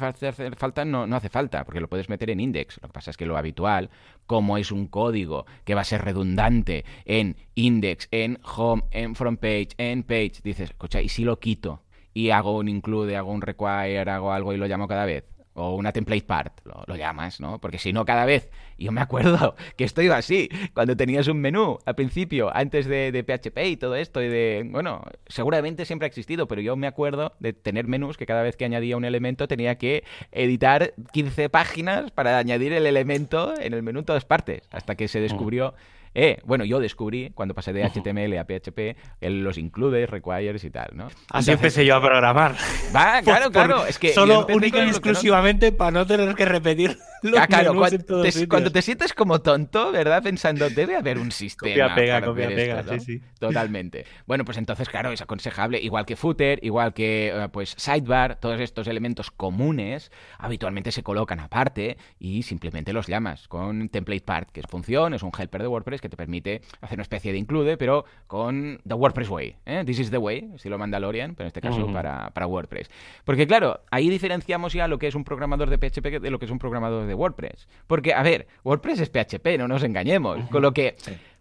falta 0.56 0.86
no, 0.86 1.08
no 1.08 1.16
hace 1.16 1.30
falta, 1.30 1.64
porque 1.64 1.80
lo 1.80 1.88
puedes 1.88 2.10
meter 2.10 2.30
en 2.30 2.39
index. 2.39 2.80
Lo 2.82 2.89
que 2.89 2.93
pasa 2.93 3.12
es 3.12 3.18
que 3.18 3.26
lo 3.26 3.38
habitual, 3.38 3.89
como 4.26 4.58
es 4.58 4.72
un 4.72 4.88
código 4.88 5.45
que 5.64 5.76
va 5.76 5.82
a 5.82 5.86
ser 5.86 6.04
redundante 6.04 6.86
en 7.06 7.38
index, 7.56 8.08
en 8.12 8.39
home, 8.43 8.84
en 8.91 9.16
front 9.16 9.39
page, 9.39 9.70
en 9.78 10.04
page, 10.04 10.41
dices, 10.43 10.72
escucha, 10.72 11.01
¿y 11.01 11.10
si 11.10 11.24
lo 11.24 11.39
quito? 11.39 11.82
Y 12.14 12.30
hago 12.30 12.58
un 12.58 12.70
include, 12.70 13.18
hago 13.18 13.32
un 13.32 13.41
require, 13.41 14.01
hago 14.01 14.32
algo 14.32 14.54
y 14.54 14.58
lo 14.58 14.68
llamo 14.68 14.88
cada 14.88 15.06
vez 15.06 15.33
o 15.54 15.76
una 15.76 15.91
template 15.91 16.24
part, 16.24 16.60
lo, 16.66 16.95
llamas, 16.95 17.39
¿no? 17.39 17.60
Porque 17.60 17.78
si 17.78 17.93
no, 17.93 18.06
cada 18.06 18.26
vez, 18.26 18.49
yo 18.78 18.91
me 18.91 19.01
acuerdo 19.01 19.56
que 19.78 19.84
esto 19.84 20.01
iba 20.01 20.18
así, 20.18 20.49
cuando 20.74 20.97
tenías 20.97 21.28
un 21.28 21.39
menú 21.39 21.80
al 21.86 21.95
principio, 21.95 22.56
antes 22.56 22.86
de, 22.86 23.12
de, 23.12 23.24
PHP 23.24 23.58
y 23.66 23.78
todo 23.78 23.95
esto, 23.95 24.22
y 24.22 24.28
de, 24.28 24.68
bueno, 24.70 25.04
seguramente 25.28 25.86
siempre 25.86 26.06
ha 26.06 26.08
existido, 26.08 26.47
pero 26.47 26.62
yo 26.62 26.76
me 26.76 26.88
acuerdo 26.88 27.34
de 27.39 27.54
tener 27.54 27.88
menús 27.88 28.18
que 28.18 28.26
cada 28.26 28.43
vez 28.43 28.56
que 28.56 28.66
añadía 28.66 28.97
un 28.97 29.06
elemento 29.06 29.47
tenía 29.47 29.78
que 29.78 30.04
editar 30.32 30.93
15 31.12 31.49
páginas 31.49 32.12
para 32.12 32.38
añadir 32.38 32.74
el 32.74 32.86
elemento 32.86 33.54
en 33.60 33.74
el 33.74 33.84
menú 33.84 33.99
en 33.99 34.06
todas 34.06 34.26
partes, 34.26 34.64
hasta 34.72 34.95
que 34.95 35.08
se 35.08 35.20
descubrió 35.20 35.74
eh, 36.16 36.39
bueno, 36.45 36.66
yo 36.66 36.80
descubrí 36.80 37.32
cuando 37.34 37.53
pasé 37.53 37.74
de 37.74 37.84
HTML 37.84 38.38
a 38.38 38.45
PHP 38.45 38.97
los 39.22 39.57
includes, 39.57 40.09
requires 40.09 40.64
y 40.64 40.70
tal, 40.70 40.91
¿no? 40.93 41.07
Así 41.30 41.51
empecé 41.51 41.86
yo 41.86 41.95
a 41.95 42.01
programar. 42.01 42.55
Va, 42.95 43.22
claro, 43.22 43.51
claro. 43.51 43.86
Es 43.86 43.97
que 43.99 44.14
solo 44.14 44.45
única 44.47 44.84
y 44.86 44.89
exclusivamente 44.89 45.72
para 45.72 45.91
no 45.91 46.05
tener 46.05 46.36
que 46.36 46.45
repetir 46.45 46.97
ah, 47.38 47.47
claro, 47.47 47.76
cuando, 47.76 48.21
te, 48.21 48.47
cuando 48.47 48.71
te 48.71 48.82
sientes 48.82 49.13
como 49.13 49.41
tonto, 49.41 49.91
¿verdad? 49.91 50.21
Pensando, 50.24 50.69
debe 50.69 50.95
haber 50.95 51.17
un 51.17 51.32
sistema. 51.32 51.71
Copia, 51.71 51.95
pega, 51.95 52.21
copia, 52.21 52.47
pega, 52.47 52.84
sí, 52.84 52.99
sí. 52.99 53.21
Totalmente. 53.39 54.05
Bueno, 54.26 54.45
pues 54.45 54.57
entonces, 54.57 54.89
claro, 54.89 55.11
es 55.11 55.21
aconsejable, 55.21 55.80
igual 55.82 56.05
que 56.05 56.15
footer, 56.15 56.59
igual 56.63 56.93
que 56.93 57.30
eh, 57.34 57.49
pues 57.49 57.76
sidebar, 57.78 58.39
todos 58.39 58.59
estos 58.59 58.88
elementos 58.88 59.32
comunes 59.32 60.11
habitualmente 60.38 60.91
se 60.91 61.03
colocan 61.03 61.39
aparte 61.39 61.97
y 62.19 62.43
simplemente 62.43 62.93
los 62.93 63.07
llamas 63.07 63.47
con 63.47 63.89
template 63.89 64.21
part, 64.21 64.49
que 64.51 64.59
es 64.59 64.67
función, 64.67 65.13
es 65.13 65.24
un 65.24 65.32
helper 65.38 65.61
de 65.61 65.67
WordPress 65.67 66.01
que 66.01 66.09
te 66.09 66.17
permite 66.17 66.61
hacer 66.82 66.97
una 66.97 67.03
especie 67.03 67.32
de 67.32 67.38
include, 67.38 67.78
pero 67.78 68.05
con 68.28 68.80
The 68.88 68.93
WordPress 68.93 69.30
Way. 69.30 69.55
¿eh? 69.65 69.84
This 69.86 69.99
is 69.99 70.11
the 70.11 70.17
way, 70.17 70.51
estilo 70.55 70.78
Mandalorian, 70.78 71.36
pero 71.36 71.45
en 71.45 71.47
este 71.47 71.61
caso 71.61 71.91
para, 71.91 72.30
para, 72.32 72.47
WordPress. 72.47 72.89
Porque 73.24 73.47
claro, 73.47 73.82
ahí 73.91 74.09
diferenciamos 74.09 74.74
ya 74.74 74.88
lo 74.88 74.99
que 74.99 75.07
es 75.07 75.15
un 75.15 75.24
programador 75.24 75.69
de 75.69 75.78
PHP 75.78 76.21
de 76.21 76.30
lo 76.30 76.39
que 76.39 76.45
es 76.45 76.51
un 76.51 76.59
programador 76.59 77.05
de 77.05 77.12
WordPress. 77.14 77.68
Porque, 77.88 78.14
a 78.14 78.24
ver, 78.24 78.47
WordPress 78.64 78.99
es 78.99 79.09
PHP, 79.09 79.57
no 79.57 79.68
nos 79.68 79.84
engañemos. 79.84 80.49
Con 80.49 80.61
lo 80.61 80.74
que... 80.74 80.95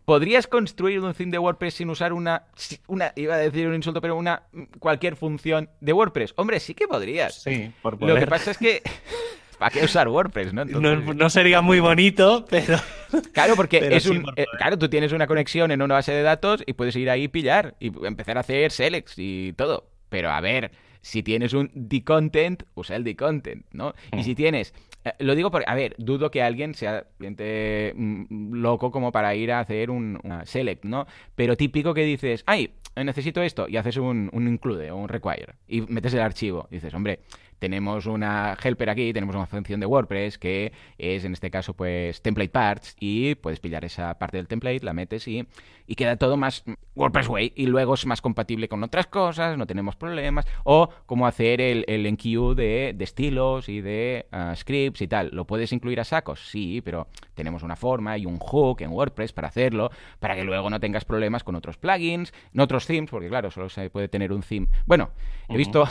¿Podrías 0.05 0.49
construir 0.49 0.99
un 0.99 1.15
theme 1.15 1.31
de 1.31 1.39
WordPress 1.39 1.75
sin 1.75 1.89
usar 1.89 2.13
una, 2.13 2.47
una, 2.89 3.13
iba 3.15 3.37
a 3.37 3.39
decir 3.39 3.69
un 3.69 3.75
insulto, 3.77 4.01
pero 4.01 4.17
una 4.17 4.43
cualquier 4.81 5.15
función 5.15 5.71
de 5.81 5.93
WordPress? 5.93 6.35
Hombre, 6.35 6.59
sí 6.59 6.75
que 6.75 6.89
podrías. 6.89 7.41
Sí, 7.41 7.71
por 7.83 8.03
Lo 8.03 8.17
que 8.17 8.27
pasa 8.27 8.51
es 8.51 8.59
que 8.59 8.83
¿Para 9.63 9.71
qué 9.71 9.85
usar 9.85 10.09
WordPress? 10.09 10.53
¿no? 10.53 10.65
no, 10.65 11.31
sería 11.31 11.61
muy 11.61 11.79
bonito, 11.79 12.45
pero. 12.51 12.79
Claro, 13.33 13.55
porque 13.55 13.91
es 13.93 14.07
un. 14.07 14.25
Eh, 14.37 14.47
claro, 14.57 14.77
tú 14.79 14.89
tienes 14.89 15.13
una 15.13 15.27
conexión 15.27 15.71
en 15.71 15.83
una 15.83 15.95
base 15.95 16.13
de 16.13 16.23
datos 16.23 16.65
y 16.67 16.73
puedes 16.73 16.97
ir 16.97 17.11
ahí 17.11 17.25
y 17.25 17.29
pillar 17.29 17.77
y 17.79 17.93
empezar 18.07 18.39
a 18.39 18.41
hacer 18.41 18.73
selects 18.73 19.15
y 19.19 19.53
todo. 19.53 19.87
Pero 20.09 20.31
a 20.31 20.41
ver, 20.41 20.73
si 21.03 21.23
tienes 21.23 21.53
un 21.53 21.71
decontent, 21.75 22.65
usa 22.75 22.97
el 22.97 23.05
decontent, 23.05 23.67
¿no? 23.71 23.95
Y 24.13 24.17
mm. 24.17 24.25
si 24.25 24.35
tienes. 24.35 24.75
Eh, 25.05 25.13
lo 25.19 25.35
digo 25.35 25.51
porque, 25.51 25.69
a 25.69 25.75
ver, 25.75 25.95
dudo 25.99 26.31
que 26.31 26.43
alguien 26.43 26.75
sea 26.75 27.07
mm, 27.19 28.55
loco 28.55 28.91
como 28.91 29.13
para 29.13 29.35
ir 29.35 29.53
a 29.53 29.61
hacer 29.61 29.91
un 29.91 30.21
select, 30.45 30.85
¿no? 30.85 31.07
Pero 31.35 31.57
típico 31.57 31.95
que 31.95 32.05
dices, 32.05 32.43
ay, 32.47 32.75
necesito 32.97 33.43
esto, 33.43 33.69
y 33.69 33.77
haces 33.77 33.97
un, 33.97 34.31
un 34.33 34.49
include 34.49 34.91
o 34.91 34.97
un 34.97 35.09
require, 35.09 35.55
y 35.67 35.81
metes 35.83 36.15
el 36.15 36.21
archivo, 36.21 36.69
dices, 36.71 36.93
hombre, 36.95 37.21
tenemos 37.63 38.07
una 38.07 38.57
helper 38.61 38.91
aquí, 38.91 39.13
tenemos 39.13 39.37
una 39.37 39.47
función 39.47 39.79
de 39.79 39.87
WordPress 39.87 40.37
que 40.37 40.73
es 40.99 41.25
en 41.25 41.33
este 41.33 41.49
caso 41.49 41.75
pues 41.75 42.21
template 42.21 42.51
parts 42.51 42.97
y 42.99 43.37
puedes 43.37 43.61
pillar 43.61 43.85
esa 43.85 44.19
parte 44.19 44.39
del 44.39 44.49
template, 44.49 44.85
la 44.85 44.93
metes 44.93 45.29
y, 45.29 45.47
y 45.87 45.95
queda 45.95 46.17
todo 46.17 46.37
más 46.37 46.65
WordPress 46.97 47.29
way 47.29 47.53
y 47.55 47.67
luego 47.67 47.95
es 47.95 48.05
más 48.05 48.21
compatible 48.21 48.67
con 48.69 48.83
otras 48.83 49.07
cosas, 49.07 49.57
no 49.57 49.69
tenemos 49.69 49.95
problemas 49.95 50.45
o 50.65 50.89
como 51.07 51.25
hacer 51.25 51.61
el, 51.61 51.85
el 51.87 52.05
enqueue 52.07 52.57
de, 52.57 52.95
de 52.97 53.05
estilos 53.05 53.69
y 53.69 53.81
de 53.81 54.27
ah, 54.33 54.55
scripts 54.57 55.01
y 55.01 55.07
tal. 55.07 55.31
¿Lo 55.33 55.47
puedes 55.47 55.73
incluir 55.73 56.01
a 56.01 56.05
sacos? 56.05 56.51
Sí, 56.51 56.81
pero 56.81 57.07
tenemos 57.35 57.63
una 57.63 57.77
forma 57.77 58.19
y 58.19 58.27
un 58.27 58.39
hook 58.39 58.81
en 58.81 58.91
WordPress 58.91 59.33
para 59.33 59.47
hacerlo, 59.47 59.93
para 60.19 60.35
que 60.35 60.43
luego 60.43 60.69
no 60.69 60.81
tengas 60.81 61.05
problemas 61.05 61.45
con 61.45 61.55
otros 61.55 61.77
plugins, 61.77 62.35
no 62.53 62.65
otros 62.65 62.89
themes, 62.89 63.09
porque 63.09 63.29
claro, 63.29 63.53
solo 63.53 63.69
se 63.69 63.89
puede 63.89 64.09
tener 64.09 64.33
un 64.33 64.43
theme. 64.43 64.67
Bueno, 64.85 65.11
he 65.49 65.57
visto, 65.57 65.85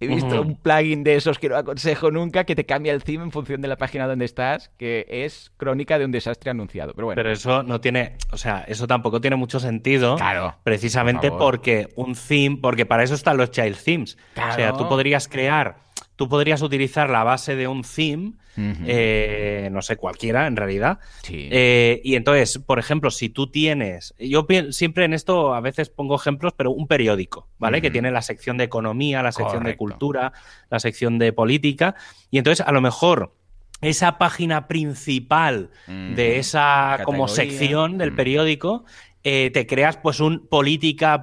he 0.00 0.06
visto 0.06 0.42
un 0.42 0.56
plugin 0.56 1.02
de 1.02 1.13
esos 1.16 1.38
que 1.38 1.48
no 1.48 1.56
aconsejo 1.56 2.10
nunca, 2.10 2.44
que 2.44 2.54
te 2.54 2.64
cambia 2.66 2.92
el 2.92 3.04
theme 3.04 3.24
en 3.24 3.30
función 3.30 3.60
de 3.60 3.68
la 3.68 3.76
página 3.76 4.06
donde 4.06 4.24
estás, 4.24 4.70
que 4.76 5.06
es 5.08 5.52
crónica 5.56 5.98
de 5.98 6.04
un 6.04 6.12
desastre 6.12 6.50
anunciado. 6.50 6.92
Pero 6.94 7.06
bueno. 7.06 7.16
Pero 7.16 7.30
eso 7.30 7.62
no 7.62 7.80
tiene, 7.80 8.16
o 8.32 8.36
sea, 8.36 8.64
eso 8.66 8.86
tampoco 8.86 9.20
tiene 9.20 9.36
mucho 9.36 9.60
sentido. 9.60 10.16
Claro. 10.16 10.56
Precisamente 10.62 11.30
porque 11.30 11.88
un 11.96 12.14
theme, 12.14 12.58
porque 12.60 12.86
para 12.86 13.02
eso 13.02 13.14
están 13.14 13.36
los 13.36 13.50
child 13.50 13.76
themes. 13.82 14.16
O 14.36 14.54
sea, 14.54 14.72
tú 14.72 14.88
podrías 14.88 15.28
crear 15.28 15.84
tú 16.16 16.28
podrías 16.28 16.62
utilizar 16.62 17.10
la 17.10 17.24
base 17.24 17.56
de 17.56 17.68
un 17.68 17.82
theme, 17.82 18.32
eh, 18.56 19.68
no 19.72 19.82
sé, 19.82 19.96
cualquiera 19.96 20.46
en 20.46 20.56
realidad. 20.56 21.00
Eh, 21.28 22.00
y 22.04 22.14
entonces, 22.14 22.58
por 22.58 22.78
ejemplo, 22.78 23.10
si 23.10 23.28
tú 23.28 23.48
tienes, 23.48 24.14
yo 24.18 24.46
siempre 24.70 25.04
en 25.04 25.12
esto 25.12 25.54
a 25.54 25.60
veces 25.60 25.90
pongo 25.90 26.14
ejemplos, 26.14 26.52
pero 26.56 26.70
un 26.70 26.86
periódico, 26.86 27.48
¿vale? 27.58 27.82
Que 27.82 27.90
tiene 27.90 28.10
la 28.10 28.22
sección 28.22 28.56
de 28.56 28.64
economía, 28.64 29.22
la 29.22 29.32
sección 29.32 29.64
de 29.64 29.76
cultura, 29.76 30.32
la 30.70 30.78
sección 30.78 31.18
de 31.18 31.32
política. 31.32 31.96
Y 32.30 32.38
entonces, 32.38 32.64
a 32.66 32.72
lo 32.72 32.80
mejor 32.80 33.34
esa 33.80 34.18
página 34.18 34.68
principal 34.68 35.70
de 35.86 36.38
esa 36.38 37.00
como 37.04 37.28
sección 37.28 37.98
del 37.98 38.14
periódico, 38.14 38.84
eh, 39.24 39.50
te 39.52 39.66
creas 39.66 39.96
pues 39.96 40.20
un 40.20 40.46
política 40.46 41.20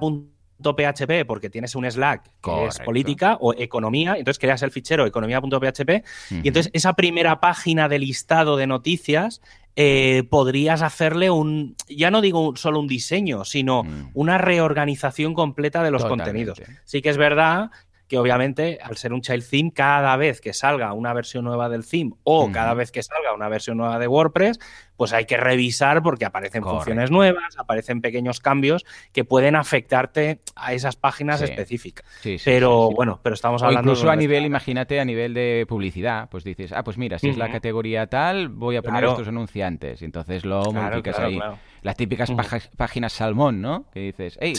.php 0.62 1.26
porque 1.26 1.50
tienes 1.50 1.74
un 1.74 1.90
Slack 1.90 2.30
que 2.42 2.66
es 2.66 2.78
política 2.80 3.36
o 3.40 3.54
economía, 3.54 4.16
entonces 4.16 4.38
creas 4.38 4.62
el 4.62 4.70
fichero 4.70 5.06
economía.php 5.06 6.04
y 6.30 6.48
entonces 6.48 6.70
esa 6.72 6.94
primera 6.94 7.40
página 7.40 7.88
de 7.88 7.98
listado 7.98 8.56
de 8.56 8.66
noticias 8.66 9.40
eh, 9.74 10.24
podrías 10.28 10.82
hacerle 10.82 11.30
un, 11.30 11.76
ya 11.88 12.10
no 12.10 12.20
digo 12.20 12.54
solo 12.56 12.78
un 12.78 12.86
diseño, 12.86 13.44
sino 13.44 13.84
mm. 13.84 14.10
una 14.14 14.36
reorganización 14.36 15.32
completa 15.32 15.82
de 15.82 15.90
los 15.90 16.04
contenidos. 16.04 16.60
Sí 16.84 17.00
que 17.00 17.08
es 17.08 17.16
verdad 17.16 17.70
que 18.12 18.18
obviamente 18.18 18.78
al 18.82 18.98
ser 18.98 19.14
un 19.14 19.22
child 19.22 19.42
theme, 19.48 19.72
cada 19.72 20.14
vez 20.16 20.42
que 20.42 20.52
salga 20.52 20.92
una 20.92 21.14
versión 21.14 21.46
nueva 21.46 21.70
del 21.70 21.86
theme 21.86 22.12
o 22.24 22.52
cada 22.52 22.74
vez 22.74 22.92
que 22.92 23.02
salga 23.02 23.32
una 23.32 23.48
versión 23.48 23.78
nueva 23.78 23.98
de 23.98 24.06
WordPress, 24.06 24.60
pues 24.96 25.12
hay 25.12 25.24
que 25.24 25.36
revisar 25.36 26.02
porque 26.02 26.24
aparecen 26.24 26.62
funciones 26.62 27.10
nuevas, 27.10 27.58
aparecen 27.58 28.00
pequeños 28.00 28.40
cambios 28.40 28.84
que 29.12 29.24
pueden 29.24 29.56
afectarte 29.56 30.40
a 30.54 30.72
esas 30.74 30.96
páginas 30.96 31.42
específicas. 31.42 32.06
pero 32.44 32.90
bueno, 32.90 33.20
pero 33.22 33.34
estamos 33.34 33.62
hablando... 33.62 33.90
incluso 33.90 34.10
a 34.10 34.16
nivel, 34.16 34.44
imagínate, 34.44 35.00
a 35.00 35.04
nivel 35.04 35.34
de 35.34 35.66
publicidad, 35.68 36.28
pues 36.30 36.44
dices, 36.44 36.72
ah, 36.72 36.84
pues 36.84 36.98
mira, 36.98 37.18
si 37.18 37.28
es 37.28 37.36
la 37.36 37.50
categoría 37.50 38.06
tal, 38.06 38.48
voy 38.48 38.76
a 38.76 38.82
poner 38.82 39.04
estos 39.04 39.28
anunciantes. 39.28 40.02
Y 40.02 40.04
entonces 40.04 40.44
lo 40.44 40.62
modificas 40.72 41.18
ahí. 41.18 41.38
las 41.82 41.96
típicas 41.96 42.30
páginas 42.76 43.12
salmón, 43.12 43.60
¿no? 43.60 43.86
Que 43.92 44.00
dices, 44.00 44.38
hey, 44.40 44.54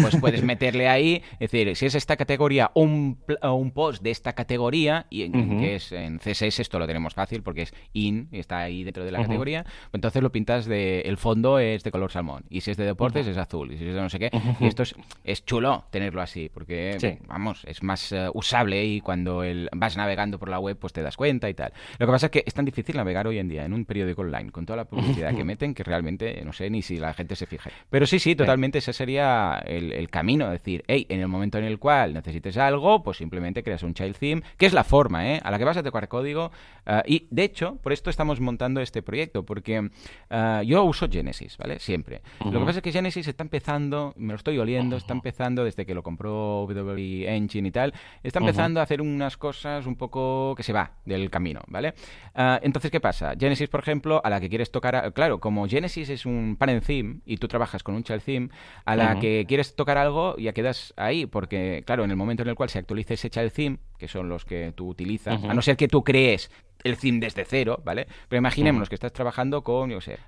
pues 0.00 0.16
puedes 0.20 0.42
meterle 0.42 0.88
ahí, 0.88 1.22
es 1.38 1.50
decir, 1.50 1.76
si 1.76 1.86
es 1.86 1.94
esta 1.94 2.16
categoría 2.16 2.70
un, 2.74 3.18
un 3.42 3.70
post 3.70 4.02
de 4.02 4.10
esta 4.10 4.32
categoría, 4.34 5.06
y 5.10 5.30
que 5.30 5.76
es 5.76 5.92
en 5.92 6.18
CSS 6.18 6.60
esto 6.60 6.78
lo 6.78 6.86
tenemos 6.86 7.14
fácil 7.14 7.42
porque 7.42 7.62
es 7.62 7.74
in, 7.92 8.28
y 8.32 8.38
está 8.38 8.58
ahí 8.58 8.84
dentro 8.84 9.04
de 9.04 9.12
la 9.12 9.15
categoría, 9.16 9.62
pues 9.64 9.94
entonces 9.94 10.22
lo 10.22 10.30
pintas 10.30 10.66
de, 10.66 11.00
el 11.00 11.16
fondo 11.16 11.58
es 11.58 11.82
de 11.84 11.90
color 11.90 12.10
salmón, 12.10 12.44
y 12.50 12.60
si 12.60 12.70
es 12.70 12.76
de 12.76 12.84
deportes 12.84 13.26
es 13.26 13.36
azul, 13.36 13.72
y 13.72 13.78
si 13.78 13.86
es 13.86 13.94
de 13.94 14.00
no 14.00 14.08
sé 14.08 14.18
qué, 14.18 14.30
y 14.60 14.66
esto 14.66 14.82
es, 15.24 15.44
chulo 15.44 15.84
tenerlo 15.90 16.20
así, 16.20 16.50
porque, 16.52 17.18
vamos, 17.26 17.64
es 17.66 17.82
más 17.82 18.12
eh, 18.12 18.28
usable 18.34 18.84
y 18.84 19.00
cuando 19.00 19.42
el, 19.42 19.68
vas 19.74 19.96
navegando 19.96 20.38
por 20.38 20.48
la 20.48 20.58
web 20.58 20.76
pues 20.78 20.92
te 20.92 21.02
das 21.02 21.16
cuenta 21.16 21.48
y 21.48 21.54
tal. 21.54 21.72
Lo 21.98 22.06
que 22.06 22.12
pasa 22.12 22.26
es 22.26 22.32
que 22.32 22.44
es 22.46 22.54
tan 22.54 22.64
difícil 22.64 22.96
navegar 22.96 23.26
hoy 23.26 23.38
en 23.38 23.48
día 23.48 23.64
en 23.64 23.72
un 23.72 23.84
periódico 23.84 24.22
online 24.22 24.50
con 24.50 24.66
toda 24.66 24.76
la 24.76 24.84
publicidad 24.84 25.34
que 25.34 25.44
meten 25.44 25.74
que 25.74 25.82
realmente 25.82 26.42
no 26.44 26.52
sé 26.52 26.70
ni 26.70 26.82
si 26.82 26.96
la 26.96 27.14
gente 27.14 27.36
se 27.36 27.46
fija. 27.46 27.70
Pero 27.90 28.06
sí, 28.06 28.18
sí, 28.18 28.34
totalmente 28.34 28.78
ese 28.78 28.92
sería 28.92 29.62
el, 29.66 30.08
camino, 30.10 30.50
decir, 30.50 30.84
hey, 30.86 31.06
en 31.08 31.20
el 31.20 31.28
momento 31.28 31.58
en 31.58 31.64
el 31.64 31.78
cual 31.78 32.14
necesites 32.14 32.56
algo, 32.56 33.02
pues 33.02 33.18
simplemente 33.18 33.62
creas 33.62 33.82
un 33.82 33.94
child 33.94 34.16
theme, 34.16 34.42
que 34.56 34.66
es 34.66 34.72
la 34.72 34.84
forma, 34.84 35.32
¿eh? 35.32 35.40
A 35.42 35.50
la 35.50 35.58
que 35.58 35.64
vas 35.64 35.76
a 35.76 35.82
tocar 35.82 36.08
código. 36.08 36.50
Ah, 36.86 37.02
y 37.06 37.26
de 37.30 37.44
hecho, 37.44 37.78
por 37.82 37.92
esto 37.92 38.10
estamos 38.10 38.40
montando 38.40 38.80
este 38.80 39.02
proyecto, 39.06 39.44
porque 39.44 39.88
ah, 40.28 40.62
yo 40.62 40.84
uso 40.84 41.08
Genesis, 41.10 41.56
¿vale? 41.56 41.78
Siempre. 41.78 42.20
Lo 42.44 42.60
que 42.60 42.66
pasa 42.66 42.78
es 42.80 42.82
que 42.82 42.92
Genesis 42.92 43.26
está 43.26 43.42
empezando, 43.42 44.12
me 44.18 44.34
lo 44.34 44.36
estoy 44.36 44.58
oliendo, 44.58 44.96
está 44.96 45.14
empezando 45.14 45.64
desde 45.64 45.86
que 45.86 45.94
lo 45.94 46.02
compró 46.02 46.64
WWE 46.64 47.34
Engine 47.34 47.68
y 47.68 47.70
tal, 47.70 47.94
está 48.22 48.40
empezando 48.40 48.80
a 48.80 48.82
hacer 48.82 49.00
unas 49.00 49.38
cosas 49.38 49.86
un 49.86 49.96
poco 49.96 50.54
que 50.54 50.62
se 50.62 50.74
va 50.74 50.92
del 51.06 51.30
camino, 51.30 51.60
¿vale? 51.68 51.94
Ah, 52.34 52.60
entonces, 52.62 52.90
¿qué 52.90 53.00
pasa? 53.00 53.32
Genesis, 53.38 53.68
por 53.68 53.80
ejemplo, 53.80 54.20
a 54.22 54.28
la 54.28 54.40
que 54.40 54.50
quieres 54.50 54.70
tocar, 54.70 55.12
claro, 55.14 55.40
como 55.40 55.66
Genesis 55.66 56.10
es 56.10 56.26
un 56.26 56.56
parent 56.58 56.84
theme 56.84 57.20
y 57.24 57.38
tú 57.38 57.48
trabajas 57.48 57.82
con 57.82 57.94
un 57.94 58.02
child 58.02 58.22
theme, 58.22 58.48
a 58.84 58.96
la 58.96 59.18
que 59.18 59.46
quieres 59.48 59.74
tocar 59.74 59.96
algo 59.96 60.36
ya 60.36 60.52
quedas 60.52 60.92
ahí, 60.96 61.26
porque, 61.26 61.82
claro, 61.86 62.04
en 62.04 62.10
el 62.10 62.16
momento 62.16 62.42
en 62.42 62.48
el 62.48 62.54
cual 62.54 62.68
se 62.68 62.78
actualice 62.78 63.14
ese 63.14 63.30
child 63.30 63.52
theme, 63.52 63.78
que 63.98 64.08
son 64.08 64.28
los 64.28 64.44
que 64.44 64.72
tú 64.74 64.88
utilizas, 64.88 65.42
a 65.44 65.54
no 65.54 65.62
ser 65.62 65.76
que 65.76 65.88
tú 65.88 66.02
crees 66.02 66.50
el 66.86 66.96
theme 66.96 67.20
desde 67.20 67.44
cero, 67.44 67.80
¿vale? 67.84 68.06
Pero 68.28 68.38
imaginémonos 68.38 68.88
que 68.88 68.94
estás 68.94 69.12
trabajando 69.12 69.62
con, 69.62 69.90
yo 69.90 70.00
sé, 70.00 70.18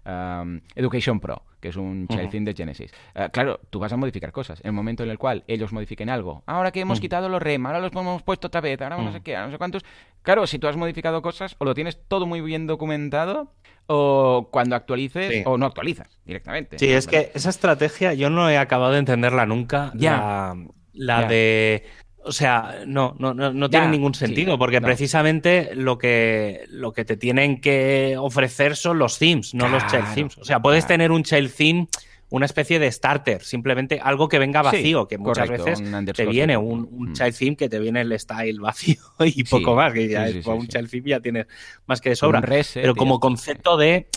Education 0.75 1.21
Pro, 1.21 1.43
que 1.61 1.69
es 1.69 1.77
un 1.77 2.09
child 2.09 2.31
theme 2.31 2.47
de 2.47 2.55
Genesis. 2.55 2.93
Ah, 3.15 3.29
claro, 3.29 3.61
tú 3.71 3.79
vas 3.79 3.93
a 3.93 3.97
modificar 3.97 4.33
cosas. 4.33 4.61
En 4.61 4.69
el 4.69 4.73
momento 4.73 5.03
en 5.03 5.11
el 5.11 5.19
cual 5.19 5.45
ellos 5.47 5.73
modifiquen 5.73 6.11
algo, 6.11 6.43
ahora 6.47 6.71
que 6.71 6.81
hemos 6.81 7.01
quitado 7.01 7.29
los 7.29 7.41
rem, 7.41 7.65
ahora 7.67 7.81
los 7.81 7.93
hemos 7.93 8.23
puesto 8.23 8.49
otra 8.49 8.61
vez, 8.61 8.81
ahora 8.81 8.99
no 8.99 9.13
sé 9.13 9.21
qué, 9.21 9.37
no 9.37 9.51
sé 9.51 9.59
cuántos. 9.59 9.85
Claro, 10.23 10.47
si 10.47 10.59
tú 10.59 10.67
has 10.69 10.77
modificado 10.77 11.23
cosas, 11.23 11.57
o 11.59 11.65
lo 11.65 11.75
tienes 11.75 12.01
todo 12.09 12.27
muy 12.27 12.41
bien 12.41 12.67
documentado, 12.67 13.53
o 13.87 14.49
cuando 14.51 14.77
actualices, 14.77 15.47
o 15.47 15.57
no 15.57 15.65
actualizas 15.65 16.21
directamente. 16.27 16.79
Sí, 16.79 16.93
es 16.93 17.07
que 17.07 17.31
esa 17.35 17.49
estrategia 17.49 18.13
yo 18.13 18.29
no 18.29 18.51
he 18.51 18.59
acabado 18.59 18.93
de 18.93 18.99
entenderla 18.99 19.47
nunca. 19.47 19.93
Ya. 19.95 20.55
La, 20.93 21.29
de 21.29 21.87
o 22.29 22.33
sea, 22.33 22.83
no, 22.87 23.17
no, 23.19 23.33
no, 23.33 23.71
tiene 23.71 23.89
ningún 23.89 24.15
sentido, 24.15 24.59
porque 24.59 24.81
precisamente 24.81 25.71
lo 25.75 25.97
que, 25.97 26.67
lo 26.69 26.93
que 26.93 27.05
te 27.05 27.17
tienen 27.17 27.61
que 27.61 28.17
ofrecer 28.19 28.77
son 28.77 28.99
los 28.99 29.19
themes, 29.19 29.55
no 29.55 29.69
los 29.69 29.87
child 29.87 30.15
themes. 30.15 30.39
O 30.39 30.45
sea, 30.45 30.61
puedes 30.61 30.87
tener 30.87 31.11
un 31.11 31.23
child 31.23 31.51
theme 31.53 31.89
una 32.31 32.45
especie 32.45 32.79
de 32.79 32.93
starter, 32.93 33.43
simplemente 33.43 34.01
algo 34.03 34.29
que 34.29 34.39
venga 34.39 34.61
vacío, 34.61 35.09
que 35.09 35.17
muchas 35.17 35.49
veces 35.49 35.83
te 36.15 36.27
viene 36.27 36.59
un, 36.59 36.87
un, 36.91 37.11
mm. 37.11 37.13
child 37.15 37.37
theme 37.37 37.57
que 37.57 37.69
te 37.71 37.79
viene 37.79 38.03
el 38.03 38.19
style 38.19 38.61
vacío 38.61 39.01
y 39.25 39.45
poco 39.45 39.75
más, 39.75 39.93
que 39.95 40.09
ya 40.09 40.29
es, 40.29 40.45
un 40.47 40.69
child 40.69 40.91
theme 40.91 41.09
ya 41.09 41.21
tienes 41.21 41.47
más 41.87 42.01
que 42.01 42.11
de 42.11 42.17
sobra. 42.17 42.43
Pero 42.75 42.95
como 42.95 43.19
concepto 43.19 43.79
de 43.79 44.09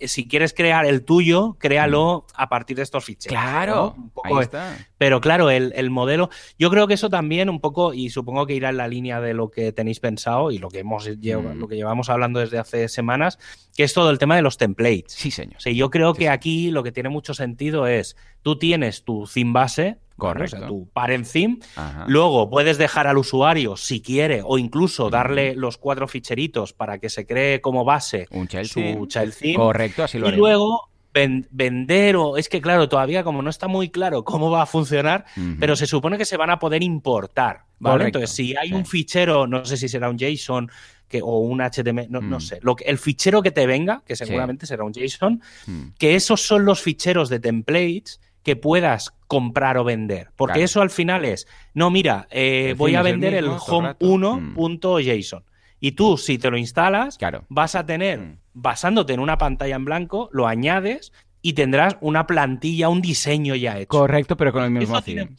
si 0.00 0.28
quieres 0.28 0.52
crear 0.54 0.86
el 0.86 1.04
tuyo, 1.04 1.56
créalo 1.58 2.26
mm. 2.28 2.32
a 2.34 2.48
partir 2.48 2.76
de 2.76 2.82
estos 2.82 3.04
ficheros. 3.04 3.38
Claro, 3.38 3.96
ahí 4.24 4.34
está. 4.40 4.76
Pero 4.98 5.20
claro, 5.20 5.50
el, 5.50 5.90
modelo, 5.90 6.30
yo 6.58 6.70
creo 6.70 6.86
que 6.86 6.94
eso 6.94 7.10
también 7.10 7.50
un 7.50 7.60
poco, 7.60 7.94
y 7.94 8.10
supongo 8.10 8.46
que 8.46 8.54
irá 8.54 8.68
en 8.68 8.76
la 8.76 8.88
línea 8.88 9.20
de 9.20 9.34
lo 9.34 9.50
que 9.50 9.72
tenéis 9.72 10.00
pensado 10.00 10.50
y 10.50 10.58
lo 10.58 10.68
que 10.68 10.80
hemos 10.80 11.08
mm. 11.08 11.58
lo 11.58 11.68
que 11.68 11.76
llevamos 11.76 12.08
hablando 12.08 12.40
desde 12.40 12.58
hace 12.58 12.88
semanas, 12.88 13.38
que 13.76 13.84
es 13.84 13.92
todo 13.94 14.10
el 14.10 14.18
tema 14.18 14.36
de 14.36 14.42
los 14.42 14.58
templates. 14.58 15.12
Sí, 15.12 15.30
señor. 15.30 15.60
Sí, 15.60 15.74
yo 15.74 15.90
creo 15.90 16.14
que 16.14 16.28
aquí 16.28 16.70
lo 16.70 16.82
que 16.82 16.92
tiene 16.92 17.08
mucho 17.08 17.34
sentido 17.34 17.86
es, 17.86 18.16
tú 18.42 18.58
tienes 18.58 19.04
tu 19.04 19.26
theme 19.32 19.52
base, 19.52 19.98
Correcto. 20.16 20.56
O 20.56 20.58
sea, 20.58 20.68
tu 20.68 20.88
parent 20.92 21.26
theme. 21.26 21.58
Luego 22.06 22.48
puedes 22.50 22.78
dejar 22.78 23.06
al 23.06 23.18
usuario, 23.18 23.76
si 23.76 24.00
quiere, 24.00 24.42
o 24.44 24.58
incluso 24.58 25.10
darle 25.10 25.54
los 25.54 25.78
cuatro 25.78 26.08
ficheritos 26.08 26.72
para 26.72 26.98
que 26.98 27.08
se 27.08 27.26
cree 27.26 27.60
como 27.60 27.84
base 27.84 28.26
Un 28.30 28.48
su 28.48 29.06
child 29.06 29.34
theme. 29.34 29.56
Correcto, 29.56 30.04
así 30.04 30.18
lo 30.18 30.28
Y 30.28 30.32
luego 30.32 30.92
vender 31.12 32.16
o 32.16 32.36
es 32.36 32.48
que 32.48 32.60
claro, 32.60 32.88
todavía 32.88 33.22
como 33.22 33.42
no 33.42 33.50
está 33.50 33.68
muy 33.68 33.90
claro 33.90 34.24
cómo 34.24 34.50
va 34.50 34.62
a 34.62 34.66
funcionar, 34.66 35.26
pero 35.58 35.76
se 35.76 35.86
supone 35.86 36.16
que 36.18 36.24
se 36.24 36.36
van 36.36 36.50
a 36.50 36.58
poder 36.58 36.82
importar, 36.82 37.64
¿vale? 37.78 38.06
Entonces, 38.06 38.30
si 38.30 38.56
hay 38.56 38.72
un 38.72 38.86
fichero, 38.86 39.46
no 39.46 39.64
sé 39.64 39.76
si 39.76 39.88
será 39.88 40.08
un 40.08 40.18
JSON 40.18 40.70
que, 41.08 41.20
o 41.22 41.40
un 41.40 41.60
HTML, 41.60 42.06
no, 42.08 42.22
no 42.22 42.38
mm. 42.38 42.40
sé, 42.40 42.58
lo 42.62 42.74
que, 42.74 42.84
el 42.84 42.96
fichero 42.96 43.42
que 43.42 43.50
te 43.50 43.66
venga, 43.66 44.02
que 44.06 44.16
seguramente 44.16 44.66
será 44.66 44.84
un 44.84 44.94
JSON, 44.94 45.42
mm. 45.66 45.82
que 45.98 46.14
esos 46.14 46.40
son 46.40 46.64
los 46.64 46.80
ficheros 46.80 47.28
de 47.28 47.40
templates 47.40 48.20
que 48.42 48.56
puedas 48.56 49.14
comprar 49.26 49.78
o 49.78 49.84
vender. 49.84 50.30
Porque 50.36 50.62
eso 50.62 50.82
al 50.82 50.90
final 50.90 51.24
es, 51.24 51.46
no, 51.74 51.90
mira, 51.90 52.26
eh, 52.30 52.74
voy 52.76 52.94
a 52.94 53.02
vender 53.02 53.34
el, 53.34 53.48
home1.json. 53.48 55.40
Mm. 55.40 55.52
Y 55.80 55.92
tú, 55.92 56.16
si 56.16 56.38
te 56.38 56.50
lo 56.50 56.56
instalas, 56.56 57.18
vas 57.48 57.74
a 57.74 57.86
tener, 57.86 58.20
mm. 58.20 58.38
basándote 58.54 59.14
en 59.14 59.20
una 59.20 59.38
pantalla 59.38 59.76
en 59.76 59.84
blanco, 59.84 60.28
lo 60.32 60.46
añades 60.46 61.12
y 61.40 61.54
tendrás 61.54 61.96
una 62.00 62.26
plantilla, 62.26 62.88
un 62.88 63.02
diseño 63.02 63.54
ya 63.54 63.78
hecho. 63.78 63.88
Correcto, 63.88 64.36
pero 64.36 64.52
con 64.52 64.62
el 64.64 64.70
mismo 64.70 65.02
theme. 65.02 65.30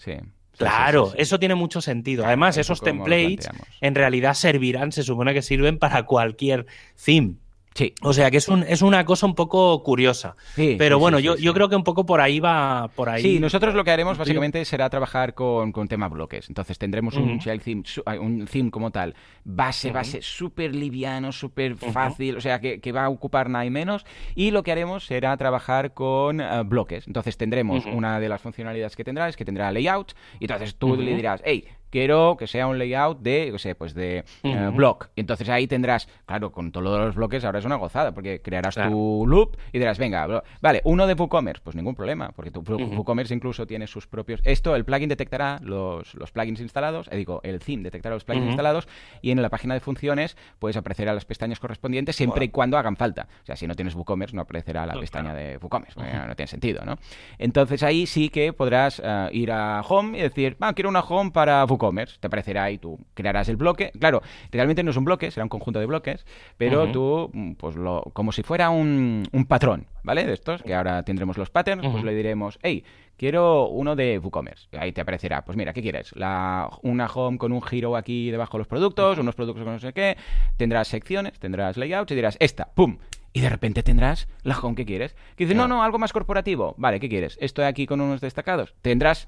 Claro, 0.57 1.13
eso 1.15 1.39
tiene 1.39 1.55
mucho 1.55 1.81
sentido. 1.81 2.25
Además, 2.25 2.57
esos 2.57 2.81
templates 2.81 3.49
en 3.81 3.95
realidad 3.95 4.33
servirán, 4.33 4.91
se 4.91 5.03
supone 5.03 5.33
que 5.33 5.41
sirven 5.41 5.79
para 5.79 6.03
cualquier 6.03 6.67
theme. 7.03 7.35
Sí. 7.73 7.93
O 8.01 8.13
sea 8.13 8.29
que 8.29 8.37
es, 8.37 8.47
un, 8.47 8.63
es 8.63 8.81
una 8.81 9.05
cosa 9.05 9.25
un 9.25 9.35
poco 9.35 9.83
curiosa. 9.83 10.35
Sí, 10.55 10.75
Pero 10.77 10.99
bueno, 10.99 11.19
yo, 11.19 11.35
yo 11.37 11.53
creo 11.53 11.69
que 11.69 11.75
un 11.75 11.83
poco 11.83 12.05
por 12.05 12.21
ahí 12.21 12.39
va. 12.39 12.89
Por 12.95 13.09
ahí. 13.09 13.21
Sí, 13.21 13.39
nosotros 13.39 13.73
lo 13.73 13.83
que 13.83 13.91
haremos 13.91 14.17
básicamente 14.17 14.63
será 14.65 14.89
trabajar 14.89 15.33
con, 15.33 15.71
con 15.71 15.87
tema 15.87 16.07
bloques. 16.07 16.49
Entonces 16.49 16.77
tendremos 16.77 17.15
un 17.15 17.39
theme, 17.39 17.83
un 18.19 18.45
theme 18.45 18.71
como 18.71 18.91
tal, 18.91 19.15
base, 19.43 19.91
base, 19.91 20.21
súper 20.21 20.75
liviano, 20.75 21.31
súper 21.31 21.75
fácil, 21.75 22.37
o 22.37 22.41
sea 22.41 22.59
que, 22.59 22.79
que, 22.79 22.91
va 22.91 23.05
a 23.05 23.09
ocupar 23.09 23.49
nada 23.49 23.65
y 23.65 23.69
menos. 23.69 24.05
Y 24.35 24.51
lo 24.51 24.63
que 24.63 24.71
haremos 24.71 25.05
será 25.05 25.35
trabajar 25.37 25.93
con 25.93 26.41
eh, 26.41 26.63
bloques. 26.63 27.07
Entonces 27.07 27.37
tendremos 27.37 27.85
una 27.85 28.19
de 28.19 28.29
las 28.29 28.41
funcionalidades 28.41 28.95
que 28.95 29.03
tendrá 29.03 29.27
es 29.27 29.35
que 29.35 29.45
tendrá 29.45 29.71
layout. 29.71 30.13
Y 30.39 30.45
entonces 30.45 30.75
tú 30.75 30.95
le 30.95 31.15
dirás, 31.15 31.41
hey, 31.43 31.65
quiero 31.93 32.37
que 32.39 32.47
sea 32.47 32.65
un 32.65 32.79
layout 32.79 33.19
de, 33.19 33.49
yo 33.51 33.59
sé, 33.59 33.75
pues 33.75 33.93
de 33.93 34.25
uh 34.43 34.71
block. 34.71 35.09
Y 35.15 35.21
entonces 35.21 35.47
ahí 35.49 35.67
tendrás, 35.67 36.07
claro, 36.25 36.51
con 36.51 36.71
todos 36.71 36.99
los 36.99 37.13
bloques 37.13 37.45
ahora 37.45 37.59
es 37.59 37.65
una 37.65 37.75
gozada, 37.75 38.13
porque 38.13 38.41
crearás 38.41 38.73
tu 38.73 39.25
loop 39.27 39.57
y 39.71 39.77
dirás, 39.77 39.99
venga, 39.99 40.43
vale, 40.59 40.81
uno 40.85 41.05
de 41.05 41.13
WooCommerce, 41.13 41.61
pues 41.63 41.75
ningún 41.75 41.93
problema, 41.93 42.31
porque 42.31 42.49
tu 42.49 42.61
WooCommerce 42.61 43.35
incluso 43.35 43.67
tiene 43.67 43.85
sus 43.85 44.07
propios... 44.07 44.41
Esto, 44.43 44.75
el 44.75 44.85
plugin 44.85 45.07
detectará 45.07 45.59
los, 45.61 46.15
los 46.15 46.31
plugins 46.31 46.61
instalados, 46.61 47.07
eh, 47.11 47.17
digo, 47.17 47.41
el 47.43 47.59
theme 47.59 47.83
detectará 47.83 48.15
los 48.15 48.23
plugins 48.23 48.47
instalados 48.47 48.87
y 49.21 49.29
en 49.29 49.39
la 49.39 49.49
página 49.49 49.75
de 49.75 49.79
funciones 49.79 50.35
pues 50.57 50.75
aparecerá 50.75 51.13
las 51.13 51.25
pestañas 51.25 51.59
correspondientes 51.59 52.15
siempre 52.15 52.45
y 52.45 52.49
cuando 52.49 52.79
hagan 52.79 52.95
falta. 52.95 53.27
O 53.43 53.45
sea, 53.45 53.55
si 53.55 53.67
no 53.67 53.75
tienes 53.75 53.93
WooCommerce 53.93 54.35
no 54.35 54.41
aparecerá 54.41 54.87
la 54.87 54.95
pestaña 54.95 55.35
de 55.35 55.57
WooCommerce, 55.57 55.99
no 55.99 56.35
tiene 56.35 56.47
sentido, 56.47 56.83
¿no? 56.85 56.97
Entonces 57.37 57.83
ahí 57.83 58.07
sí 58.07 58.29
que 58.29 58.51
podrás 58.51 58.99
eh, 59.03 59.29
ir 59.33 59.51
a 59.51 59.81
Home 59.81 60.17
y 60.17 60.21
decir, 60.21 60.57
ah, 60.59 60.73
quiero 60.73 60.89
una 60.89 61.01
Home 61.01 61.29
para 61.29 61.63
WooCommerce 61.65 61.82
te 62.19 62.27
aparecerá 62.27 62.71
y 62.71 62.77
tú 62.77 62.99
crearás 63.13 63.49
el 63.49 63.57
bloque. 63.57 63.91
Claro, 63.99 64.21
realmente 64.51 64.83
no 64.83 64.91
es 64.91 64.97
un 64.97 65.05
bloque, 65.05 65.31
será 65.31 65.43
un 65.43 65.49
conjunto 65.49 65.79
de 65.79 65.85
bloques, 65.85 66.25
pero 66.57 66.91
tú, 66.91 67.29
mm, 67.33 67.53
pues 67.53 67.75
lo, 67.75 68.03
como 68.13 68.31
si 68.31 68.43
fuera 68.43 68.69
un, 68.69 69.27
patrón, 69.47 69.87
¿vale? 70.03 70.25
De 70.25 70.33
estos, 70.33 70.63
que 70.63 70.73
ahora 70.73 71.03
tendremos 71.03 71.37
los 71.37 71.49
patterns, 71.49 71.85
pues 71.91 72.03
le 72.03 72.15
diremos, 72.15 72.59
hey, 72.63 72.83
quiero 73.17 73.67
uno 73.67 73.95
de 73.95 74.19
WooCommerce. 74.19 74.67
Ahí 74.77 74.91
te 74.91 75.01
aparecerá, 75.01 75.43
pues 75.43 75.57
mira, 75.57 75.73
¿qué 75.73 75.81
quieres? 75.81 76.15
La, 76.15 76.69
una 76.81 77.07
home 77.07 77.37
con 77.37 77.51
un 77.51 77.61
giro 77.61 77.95
aquí 77.95 78.31
debajo 78.31 78.57
de 78.57 78.59
los 78.59 78.67
productos, 78.67 79.17
unos 79.17 79.35
productos 79.35 79.63
con 79.63 79.73
no 79.73 79.79
sé 79.79 79.93
qué, 79.93 80.17
tendrás 80.57 80.87
secciones, 80.87 81.39
tendrás 81.39 81.77
layouts 81.77 82.11
y 82.11 82.15
dirás, 82.15 82.37
esta, 82.39 82.65
¡pum! 82.73 82.97
Y 83.33 83.41
de 83.41 83.49
repente 83.49 83.81
tendrás 83.81 84.27
la 84.43 84.57
home 84.59 84.75
que 84.75 84.85
quieres. 84.85 85.15
Que 85.35 85.45
dice, 85.45 85.55
no, 85.55 85.67
no, 85.67 85.83
algo 85.83 85.97
más 85.97 86.13
corporativo. 86.13 86.75
Vale, 86.77 86.99
¿qué 86.99 87.09
quieres? 87.09 87.37
Estoy 87.41 87.65
aquí 87.65 87.87
con 87.87 87.99
unos 87.99 88.21
destacados. 88.21 88.75
Tendrás 88.83 89.27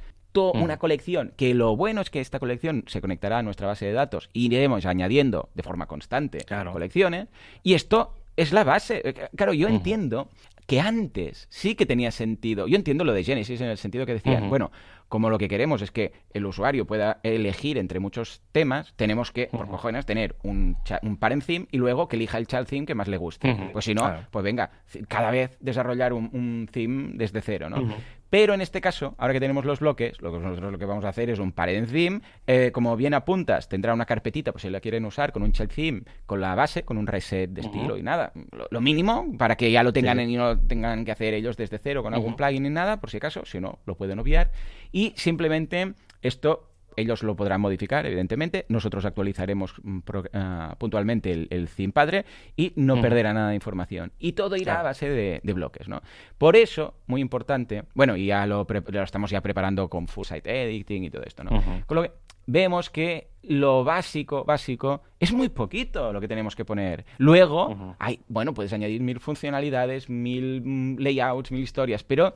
Mm. 0.53 0.61
una 0.61 0.77
colección, 0.77 1.33
que 1.37 1.53
lo 1.53 1.75
bueno 1.75 2.01
es 2.01 2.09
que 2.09 2.19
esta 2.19 2.39
colección 2.39 2.83
se 2.87 3.01
conectará 3.01 3.39
a 3.39 3.43
nuestra 3.43 3.67
base 3.67 3.85
de 3.85 3.93
datos 3.93 4.29
y 4.33 4.45
iremos 4.45 4.85
añadiendo 4.85 5.49
de 5.53 5.63
forma 5.63 5.85
constante 5.87 6.45
colecciones, 6.71 7.27
y 7.63 7.73
esto 7.73 8.13
es 8.35 8.51
la 8.51 8.63
base. 8.63 9.01
Eh, 9.03 9.29
claro, 9.35 9.53
yo 9.53 9.67
entiendo 9.67 10.29
que 10.67 10.79
antes 10.81 11.47
sí 11.49 11.75
que 11.75 11.85
tenía 11.85 12.11
sentido. 12.11 12.67
Yo 12.67 12.75
entiendo 12.75 13.03
lo 13.03 13.13
de 13.13 13.23
Genesis 13.23 13.61
en 13.61 13.67
el 13.67 13.77
sentido 13.77 14.05
que 14.05 14.13
decían, 14.13 14.49
bueno, 14.49 14.71
como 15.07 15.29
lo 15.29 15.37
que 15.37 15.47
queremos 15.47 15.83
es 15.83 15.91
que 15.91 16.11
el 16.33 16.45
usuario 16.45 16.85
pueda 16.85 17.19
elegir 17.21 17.77
entre 17.77 17.99
muchos 17.99 18.41
temas, 18.51 18.93
tenemos 18.95 19.31
que, 19.31 19.47
por 19.47 19.67
cojones, 19.67 20.05
tener 20.05 20.35
un, 20.41 20.75
un 21.03 21.17
parent 21.17 21.45
theme 21.45 21.67
y 21.71 21.77
luego 21.77 22.07
que 22.07 22.15
elija 22.15 22.39
el 22.39 22.47
child 22.47 22.67
theme 22.67 22.85
que 22.87 22.95
más 22.95 23.07
le 23.07 23.17
guste. 23.17 23.55
Pues 23.71 23.85
si 23.85 23.93
no, 23.93 24.11
pues 24.31 24.43
venga, 24.43 24.71
cada 25.07 25.29
vez 25.29 25.55
desarrollar 25.59 26.13
un, 26.13 26.29
un 26.33 26.67
theme 26.71 27.11
desde 27.13 27.41
cero, 27.41 27.69
¿no? 27.69 27.95
Pero 28.35 28.53
en 28.53 28.59
este 28.59 28.81
caso, 28.81 29.15
ahora 29.17 29.31
que 29.31 29.39
tenemos 29.39 29.63
los 29.63 29.79
bloques, 29.79 30.21
lo 30.21 30.29
que 30.29 30.39
nosotros 30.39 30.69
lo 30.69 30.77
que 30.77 30.83
vamos 30.83 31.05
a 31.05 31.07
hacer 31.07 31.29
es 31.29 31.39
un 31.39 31.53
parent 31.53 31.89
theme. 31.89 32.19
Eh, 32.45 32.71
como 32.73 32.97
bien 32.97 33.13
apuntas, 33.13 33.69
tendrá 33.69 33.93
una 33.93 34.05
carpetita, 34.05 34.51
pues 34.51 34.63
si 34.63 34.69
la 34.69 34.81
quieren 34.81 35.05
usar, 35.05 35.31
con 35.31 35.41
un 35.41 35.53
child 35.53 35.71
theme, 35.73 36.01
con 36.25 36.41
la 36.41 36.53
base, 36.53 36.83
con 36.83 36.97
un 36.97 37.07
reset 37.07 37.49
de 37.49 37.61
estilo 37.61 37.97
y 37.97 38.03
nada. 38.03 38.33
Lo, 38.71 38.81
mínimo, 38.81 39.25
para 39.37 39.55
que 39.55 39.71
ya 39.71 39.83
lo 39.83 39.93
tengan 39.93 40.19
y 40.19 40.35
no 40.35 40.59
tengan 40.59 41.05
que 41.05 41.13
hacer 41.13 41.33
ellos 41.33 41.55
desde 41.55 41.77
cero 41.77 42.03
con 42.03 42.13
algún 42.13 42.35
plugin 42.35 42.63
ni 42.63 42.69
nada, 42.69 42.99
por 42.99 43.09
si 43.09 43.15
acaso, 43.15 43.45
si 43.45 43.61
no, 43.61 43.79
lo 43.85 43.95
pueden 43.95 44.19
obviar. 44.19 44.51
Y 44.91 45.13
simplemente 45.15 45.93
esto 46.21 46.74
ellos 46.97 47.23
lo 47.23 47.35
podrán 47.35 47.61
modificar, 47.61 48.05
evidentemente. 48.05 48.65
Nosotros 48.69 49.05
actualizaremos 49.05 49.75
mm, 49.81 49.99
ah, 50.33 50.75
puntualmente 50.77 51.31
el, 51.31 51.69
theme 51.69 51.93
padre 51.93 52.25
y 52.55 52.73
no 52.75 53.01
perderá 53.01 53.33
nada 53.33 53.49
de 53.49 53.55
información. 53.55 54.11
Y 54.19 54.33
todo 54.33 54.55
irá 54.55 54.79
a 54.79 54.83
base 54.83 55.09
de, 55.09 55.53
bloques, 55.53 55.87
¿no? 55.87 56.01
Por 56.37 56.55
eso, 56.55 56.95
muy 57.07 57.21
importante, 57.21 57.83
bueno, 57.93 58.17
y 58.17 58.27
ya 58.27 58.45
lo, 58.45 58.67
estamos 59.03 59.31
ya 59.31 59.41
preparando 59.41 59.89
con 59.89 60.07
full 60.07 60.25
site 60.25 60.63
editing 60.63 61.05
y 61.05 61.09
todo 61.09 61.23
esto, 61.23 61.43
¿no? 61.43 61.63
Con 61.85 61.95
lo 61.95 62.03
que 62.03 62.11
vemos 62.47 62.89
que 62.89 63.29
lo 63.43 63.83
básico, 63.83 64.43
básico, 64.43 65.01
es 65.19 65.31
muy 65.31 65.49
poquito 65.49 66.11
lo 66.11 66.19
que 66.19 66.27
tenemos 66.27 66.55
que 66.55 66.65
poner. 66.65 67.05
Luego, 67.17 67.95
hay, 67.99 68.19
bueno, 68.27 68.53
puedes 68.53 68.73
añadir 68.73 69.01
mil 69.01 69.19
funcionalidades, 69.19 70.09
mil 70.09 70.61
mm, 70.63 70.97
layouts, 70.99 71.51
mil 71.51 71.61
historias, 71.61 72.03
pero 72.03 72.35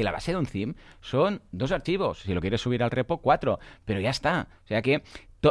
que 0.00 0.04
la 0.04 0.12
base 0.12 0.32
de 0.32 0.38
un 0.38 0.46
theme 0.46 0.76
son 1.02 1.42
dos 1.52 1.72
archivos. 1.72 2.20
Si 2.20 2.32
lo 2.32 2.40
quieres 2.40 2.62
subir 2.62 2.82
al 2.82 2.90
repo, 2.90 3.18
cuatro. 3.18 3.58
Pero 3.84 4.00
ya 4.00 4.08
está. 4.08 4.48
O 4.64 4.66
sea 4.66 4.80
que 4.80 5.02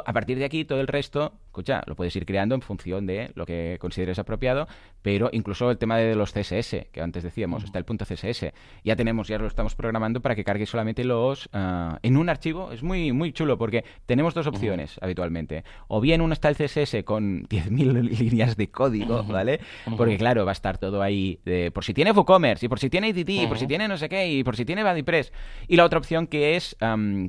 a 0.04 0.12
partir 0.12 0.40
de 0.40 0.46
aquí 0.46 0.66
todo 0.66 0.82
el 0.82 0.88
resto 0.88 1.34
escucha, 1.50 1.82
lo 1.88 1.96
puedes 1.96 2.16
ir 2.16 2.26
creando 2.26 2.54
en 2.54 2.62
función 2.62 3.08
de 3.08 3.32
lo 3.34 3.46
que 3.46 3.78
consideres 3.80 4.20
apropiado, 4.20 4.68
pero 5.02 5.30
incluso 5.32 5.72
el 5.72 5.78
tema 5.80 5.98
de 5.98 6.16
los 6.16 6.32
CSS, 6.32 6.88
que 6.92 7.02
antes 7.02 7.24
decíamos, 7.24 7.64
está 7.64 7.80
el 7.80 7.86
punto 7.86 8.06
CSS, 8.06 8.54
ya 8.84 8.96
tenemos, 8.96 9.28
ya 9.28 9.40
lo 9.40 9.48
estamos 9.48 9.74
programando 9.74 10.22
para 10.22 10.36
que 10.36 10.44
cargue 10.44 10.68
solamente 10.68 11.04
los 11.04 11.50
ah, 11.52 11.98
en 12.04 12.18
un 12.18 12.30
archivo, 12.30 12.72
es 12.72 12.84
muy, 12.84 13.12
muy 13.12 13.34
chulo 13.34 13.58
porque 13.58 13.84
tenemos 14.06 14.36
dos 14.36 14.46
opciones 14.46 15.00
habitualmente, 15.02 15.64
o 15.88 16.00
bien 16.00 16.22
uno 16.22 16.34
está 16.34 16.50
el 16.50 16.56
CSS 16.56 17.04
con 17.04 17.44
10.000 17.50 18.20
líneas 18.20 18.56
de 18.56 18.70
código, 18.70 19.24
¿vale? 19.24 19.60
Porque 19.98 20.18
claro, 20.18 20.46
va 20.46 20.52
a 20.52 20.54
estar 20.54 20.78
todo 20.78 21.02
ahí, 21.02 21.40
de, 21.46 21.72
por 21.72 21.84
si 21.84 21.96
tiene 21.96 22.12
WooCommerce, 22.12 22.68
y 22.68 22.70
por 22.70 22.80
si 22.80 22.92
tiene 22.92 23.10
IDT, 23.10 23.30
y 23.30 23.48
por 23.48 23.58
si 23.58 23.66
tiene 23.66 23.88
no 23.88 23.98
sé 23.98 24.08
qué, 24.08 24.28
y 24.28 24.44
por 24.44 24.56
si 24.56 24.66
tiene 24.66 24.84
BuddyPress, 24.84 25.34
y 25.68 25.78
la 25.78 25.86
otra 25.86 25.98
opción 25.98 26.28
que 26.28 26.56
es 26.56 26.78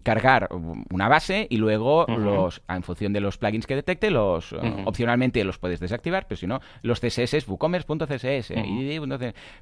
cargar 0.03 0.51
una 0.91 1.09
base 1.09 1.47
y 1.49 1.57
luego 1.57 2.05
los, 2.07 2.63
en 2.69 2.83
función 2.83 3.15
de 3.15 3.21
los 3.21 3.39
plugins 3.39 3.67
que 3.67 3.77
detecte, 3.77 4.10
los 4.11 4.53
uh, 4.53 4.59
opcionalmente 4.85 5.43
los 5.45 5.59
puedes 5.59 5.81
desactivar, 5.81 6.27
pero 6.27 6.37
si 6.37 6.47
no, 6.47 6.61
los 6.83 7.01
CSS, 7.01 7.49
WooCommerce.css. 7.49 8.53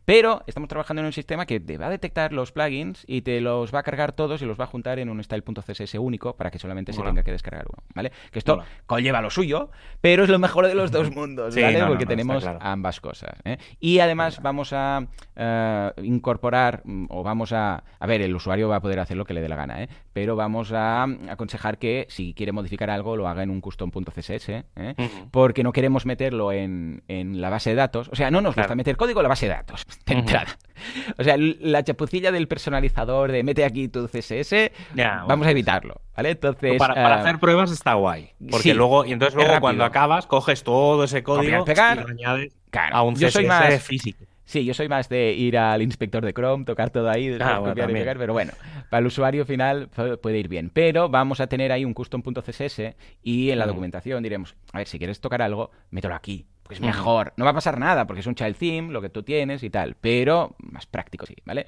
Pero 0.05 0.43
estamos 0.47 0.69
trabajando 0.69 1.01
en 1.01 1.07
un 1.07 1.13
sistema 1.13 1.47
que 1.47 1.61
te 1.61 1.79
va 1.79 1.87
a 1.87 1.91
detectar 1.91 2.33
los 2.33 2.53
plugins 2.53 3.05
y 3.07 3.23
te 3.23 3.41
los 3.41 3.75
va 3.75 3.81
a 3.81 3.83
cargar 3.83 4.13
todos 4.13 4.43
y 4.43 4.47
los 4.47 4.59
va 4.59 4.65
a 4.65 4.67
juntar 4.67 4.99
en 4.99 5.09
un 5.09 5.23
style.css 5.23 5.95
único 5.95 6.37
para 6.37 6.51
que 6.51 6.59
solamente 6.59 6.93
se 6.93 7.03
tenga 7.03 7.23
que 7.23 7.33
descargar 7.33 7.67
uno, 7.67 7.83
¿vale? 7.95 8.13
Que 8.31 8.39
esto 8.39 8.63
conlleva 8.87 9.21
lo 9.21 9.31
suyo, 9.31 9.71
pero 10.01 10.25
es 10.25 10.31
lo 10.31 10.39
mejor 10.39 10.67
de 10.67 10.75
los 10.75 10.91
dos 10.91 11.11
mundos, 11.15 11.55
¿vale? 11.55 11.85
Porque 11.87 12.07
tenemos 12.07 12.45
ambas 12.61 13.01
cosas. 13.01 13.39
¿eh? 13.45 13.59
Y 13.81 13.99
además 14.01 14.41
vamos 14.43 14.73
a 14.73 15.07
eh, 15.37 15.93
incorporar 16.03 16.83
mm, 16.85 17.07
o 17.11 17.23
vamos 17.23 17.53
a... 17.53 17.83
A 17.99 18.07
ver, 18.07 18.23
el 18.23 18.35
usuario 18.35 18.69
va 18.69 18.77
a 18.77 18.81
poder 18.81 19.01
hacer 19.01 19.17
lo 19.17 19.25
que 19.25 19.35
le 19.35 19.41
dé 19.41 19.49
la 19.49 19.57
gana, 19.57 19.83
¿eh? 19.83 19.89
Pero 20.13 20.37
vamos 20.37 20.73
a 20.73 21.05
aconsejar 21.29 21.79
que 21.79 22.07
si 22.09 22.35
quiere 22.35 22.53
modificar 22.53 22.91
algo 22.91 23.17
lo 23.17 23.29
haga 23.29 23.43
en 23.43 23.51
un 23.51 23.61
custom.css 23.61 24.38
¿eh? 24.49 24.63
porque 25.31 25.63
no 25.63 25.73
queremos 25.73 26.07
meterlo 26.07 26.53
en, 26.53 27.03
la 27.09 27.51
base 27.51 27.71
de 27.71 27.77
datos. 27.77 28.09
O 28.13 28.17
sea, 28.17 28.31
no 28.31 28.41
nos 28.41 28.55
gusta 28.55 28.75
meter 28.75 28.97
código 28.97 29.21
en 29.21 29.25
la 29.25 29.29
base 29.29 29.47
de 29.47 29.55
datos, 29.55 29.87
O 31.19 31.25
sea, 31.25 31.37
la 31.39 31.83
chapucilla 31.83 32.31
del 32.31 32.47
personalizador 32.47 33.33
de 33.33 33.43
mete 33.43 33.65
aquí 33.65 33.89
tu 33.89 34.07
CSS, 34.07 34.71
vamos 35.27 35.47
a 35.47 35.51
evitarlo, 35.51 36.01
¿vale? 36.17 36.31
Entonces... 36.31 36.79
Para, 36.79 36.95
para, 36.95 37.17
eh, 37.17 37.21
hacer 37.21 37.39
pruebas 37.39 37.73
está 37.73 37.95
guay, 37.95 38.31
porque 38.51 38.75
luego, 38.75 39.05
y 39.05 39.13
entonces 39.13 39.35
luego 39.35 39.61
cuando 39.61 39.85
acabas, 39.85 40.27
coges 40.27 40.63
todo 40.63 41.05
ese 41.05 41.23
código 41.23 41.49
y 41.49 41.51
lo 41.51 41.65
añades 42.09 42.53
a 42.73 43.03
un 43.03 43.15
CSS 43.15 43.45
más, 43.47 43.83
físico. 43.83 44.25
Sí, 44.49 44.65
yo 44.65 44.73
soy 44.73 44.89
más 44.89 45.11
de 45.11 45.35
ir 45.35 45.59
al 45.59 45.83
inspector 45.83 46.25
de 46.25 46.33
Chrome, 46.33 46.65
tocar 46.65 46.89
todo 46.89 47.11
ahí, 47.11 47.37
ah, 47.39 47.61
copiar 47.63 47.91
y 47.91 47.93
pegar, 47.93 48.17
pero 48.17 48.33
bueno, 48.33 48.53
para 48.89 49.01
el 49.01 49.07
usuario 49.07 49.45
final 49.45 49.91
puede 50.23 50.39
ir 50.39 50.49
bien. 50.49 50.71
Pero 50.73 51.11
vamos 51.11 51.41
a 51.41 51.49
tener 51.49 51.71
ahí 51.71 51.85
un 51.85 51.93
custom.css 51.93 52.95
y 53.23 53.51
en 53.51 53.59
la 53.59 53.67
documentación 53.67 54.23
diremos, 54.23 54.57
a 54.73 54.79
ver, 54.79 54.89
si 54.89 54.97
quieres 54.97 55.21
tocar 55.21 55.43
algo, 55.43 55.71
mételo 55.91 56.15
aquí 56.15 56.47
pues 56.69 56.81
mejor. 56.83 57.33
No 57.39 57.47
va 57.47 57.53
a 57.53 57.55
pasar 57.55 57.79
nada 57.79 58.07
porque 58.07 58.21
es 58.21 58.27
un 58.27 58.35
child 58.35 58.57
theme, 58.57 58.93
lo 58.93 59.01
que 59.01 59.09
tú 59.09 59.23
tienes 59.23 59.63
y 59.63 59.71
tal, 59.71 59.97
pero 59.99 60.55
más 60.59 60.85
práctico 60.87 61.25
sí, 61.25 61.35
¿vale? 61.47 61.67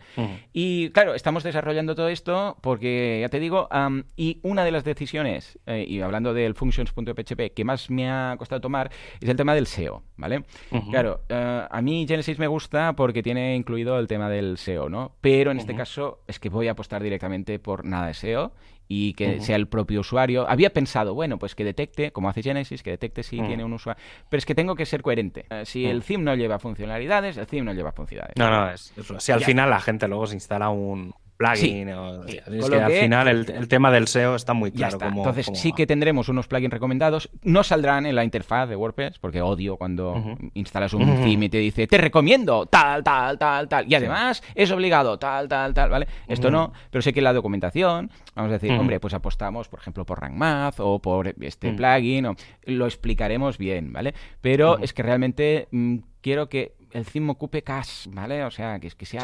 Y 0.52 0.90
claro, 0.90 1.14
estamos 1.14 1.42
desarrollando 1.42 1.94
todo 1.94 2.08
esto 2.08 2.58
porque, 2.60 3.18
ya 3.22 3.30
te 3.30 3.40
digo, 3.40 3.68
y 4.16 4.40
una 4.42 4.62
de 4.62 4.70
las 4.70 4.84
decisiones, 4.84 5.58
eh, 5.66 5.86
y 5.88 6.02
hablando 6.02 6.34
del 6.34 6.54
functions.php, 6.54 7.54
que 7.54 7.64
más 7.64 7.90
me 7.90 8.10
ha 8.10 8.36
costado 8.38 8.60
tomar 8.60 8.90
es 9.20 9.28
el 9.28 9.36
tema 9.36 9.54
del 9.54 9.66
SEO, 9.66 10.02
¿vale? 10.16 10.44
Claro, 10.90 11.22
eh, 11.30 11.66
a 11.68 11.80
mí 11.80 12.04
Genesis 12.06 12.38
me 12.38 12.46
gusta 12.46 12.92
porque 12.92 13.22
tiene 13.22 13.56
incluido 13.56 13.98
el 13.98 14.06
tema 14.06 14.28
del 14.28 14.58
SEO, 14.58 14.90
¿no? 14.90 15.16
Pero 15.22 15.50
en 15.50 15.58
este 15.58 15.74
caso 15.74 16.20
es 16.26 16.38
que 16.38 16.50
voy 16.50 16.68
a 16.68 16.72
apostar 16.72 17.02
directamente 17.02 17.58
por 17.58 17.86
nada 17.86 18.08
de 18.08 18.14
SEO 18.14 18.52
y 18.92 19.14
que 19.14 19.40
sea 19.40 19.54
el 19.54 19.68
propio 19.68 20.00
usuario. 20.00 20.50
Había 20.50 20.72
pensado, 20.72 21.14
bueno, 21.14 21.38
pues 21.38 21.54
que 21.54 21.62
detecte, 21.62 22.10
como 22.10 22.28
hace 22.28 22.42
Genesis, 22.42 22.82
que 22.82 22.90
detecte 22.90 23.22
si 23.22 23.40
tiene 23.40 23.62
un 23.62 23.72
usuario. 23.72 24.02
Pero 24.28 24.38
es 24.38 24.44
que 24.44 24.56
tengo 24.56 24.74
que 24.74 24.84
ser 24.84 25.00
coherente. 25.00 25.46
Eh, 25.48 25.64
si 25.64 25.86
el 25.86 26.02
theme 26.02 26.24
no 26.24 26.34
lleva 26.34 26.58
funcionalidades, 26.58 27.36
el 27.36 27.46
theme 27.46 27.62
no 27.62 27.72
lleva 27.72 27.92
funcionalidades. 27.92 28.36
No, 28.36 28.50
no, 28.50 28.68
es, 28.68 28.92
si 29.18 29.30
al 29.30 29.42
final 29.42 29.70
la 29.70 29.80
gente 29.80 30.08
luego 30.08 30.26
se 30.26 30.34
instala 30.34 30.70
un, 30.70 31.14
plugin. 31.40 31.88
es 31.88 32.68
que 32.68 32.76
al 32.76 32.92
final 32.92 33.28
el, 33.28 33.68
tema 33.68 33.90
del 33.90 34.06
SEO 34.08 34.36
está 34.36 34.52
muy 34.52 34.70
claro. 34.70 34.98
Entonces 35.00 35.50
sí 35.54 35.72
que 35.72 35.86
tendremos 35.86 36.28
unos 36.28 36.46
plugins 36.46 36.72
recomendados. 36.72 37.30
No 37.42 37.62
saldrán 37.62 38.04
en 38.04 38.14
la 38.14 38.24
interfaz 38.24 38.68
de 38.68 38.76
WordPress, 38.76 39.18
porque 39.18 39.40
odio 39.40 39.76
cuando 39.78 40.36
instalas 40.54 40.92
un 40.92 41.22
theme 41.22 41.46
y 41.46 41.48
te 41.48 41.58
dice, 41.58 41.86
te 41.86 41.96
recomiendo 41.96 42.66
tal, 42.66 43.02
tal, 43.02 43.38
tal, 43.38 43.68
tal. 43.68 43.90
Y 43.90 43.94
además 43.94 44.42
es 44.54 44.70
obligado 44.70 45.18
tal, 45.18 45.48
tal, 45.48 45.72
tal, 45.72 45.88
¿vale? 45.88 46.06
Esto 46.28 46.50
no, 46.50 46.72
pero 46.90 47.00
sé 47.00 47.12
que 47.14 47.22
la 47.22 47.32
documentación, 47.32 48.10
vamos 48.34 48.50
a 48.50 48.58
decir, 48.58 48.72
hombre, 48.72 49.00
pues 49.00 49.14
apostamos, 49.14 49.68
por 49.68 49.80
ejemplo, 49.80 50.04
por 50.04 50.20
Rank 50.20 50.34
Math 50.34 50.80
o 50.80 50.98
por 50.98 51.34
este 51.40 51.72
plugin, 51.72 52.26
o, 52.26 52.36
lo 52.64 52.84
explicaremos 52.84 53.56
bien, 53.56 53.92
¿vale? 53.92 54.14
Pero 54.42 54.78
es 54.78 54.92
que 54.92 55.02
realmente 55.02 55.68
mm, 55.70 55.96
quiero 56.20 56.48
que 56.48 56.79
el 56.92 57.06
theme 57.06 57.30
ocupe 57.30 57.62
cash, 57.62 58.06
¿vale? 58.08 58.44
O 58.44 58.50
sea, 58.50 58.78
que, 58.78 58.90
que 58.90 59.06
sea 59.06 59.20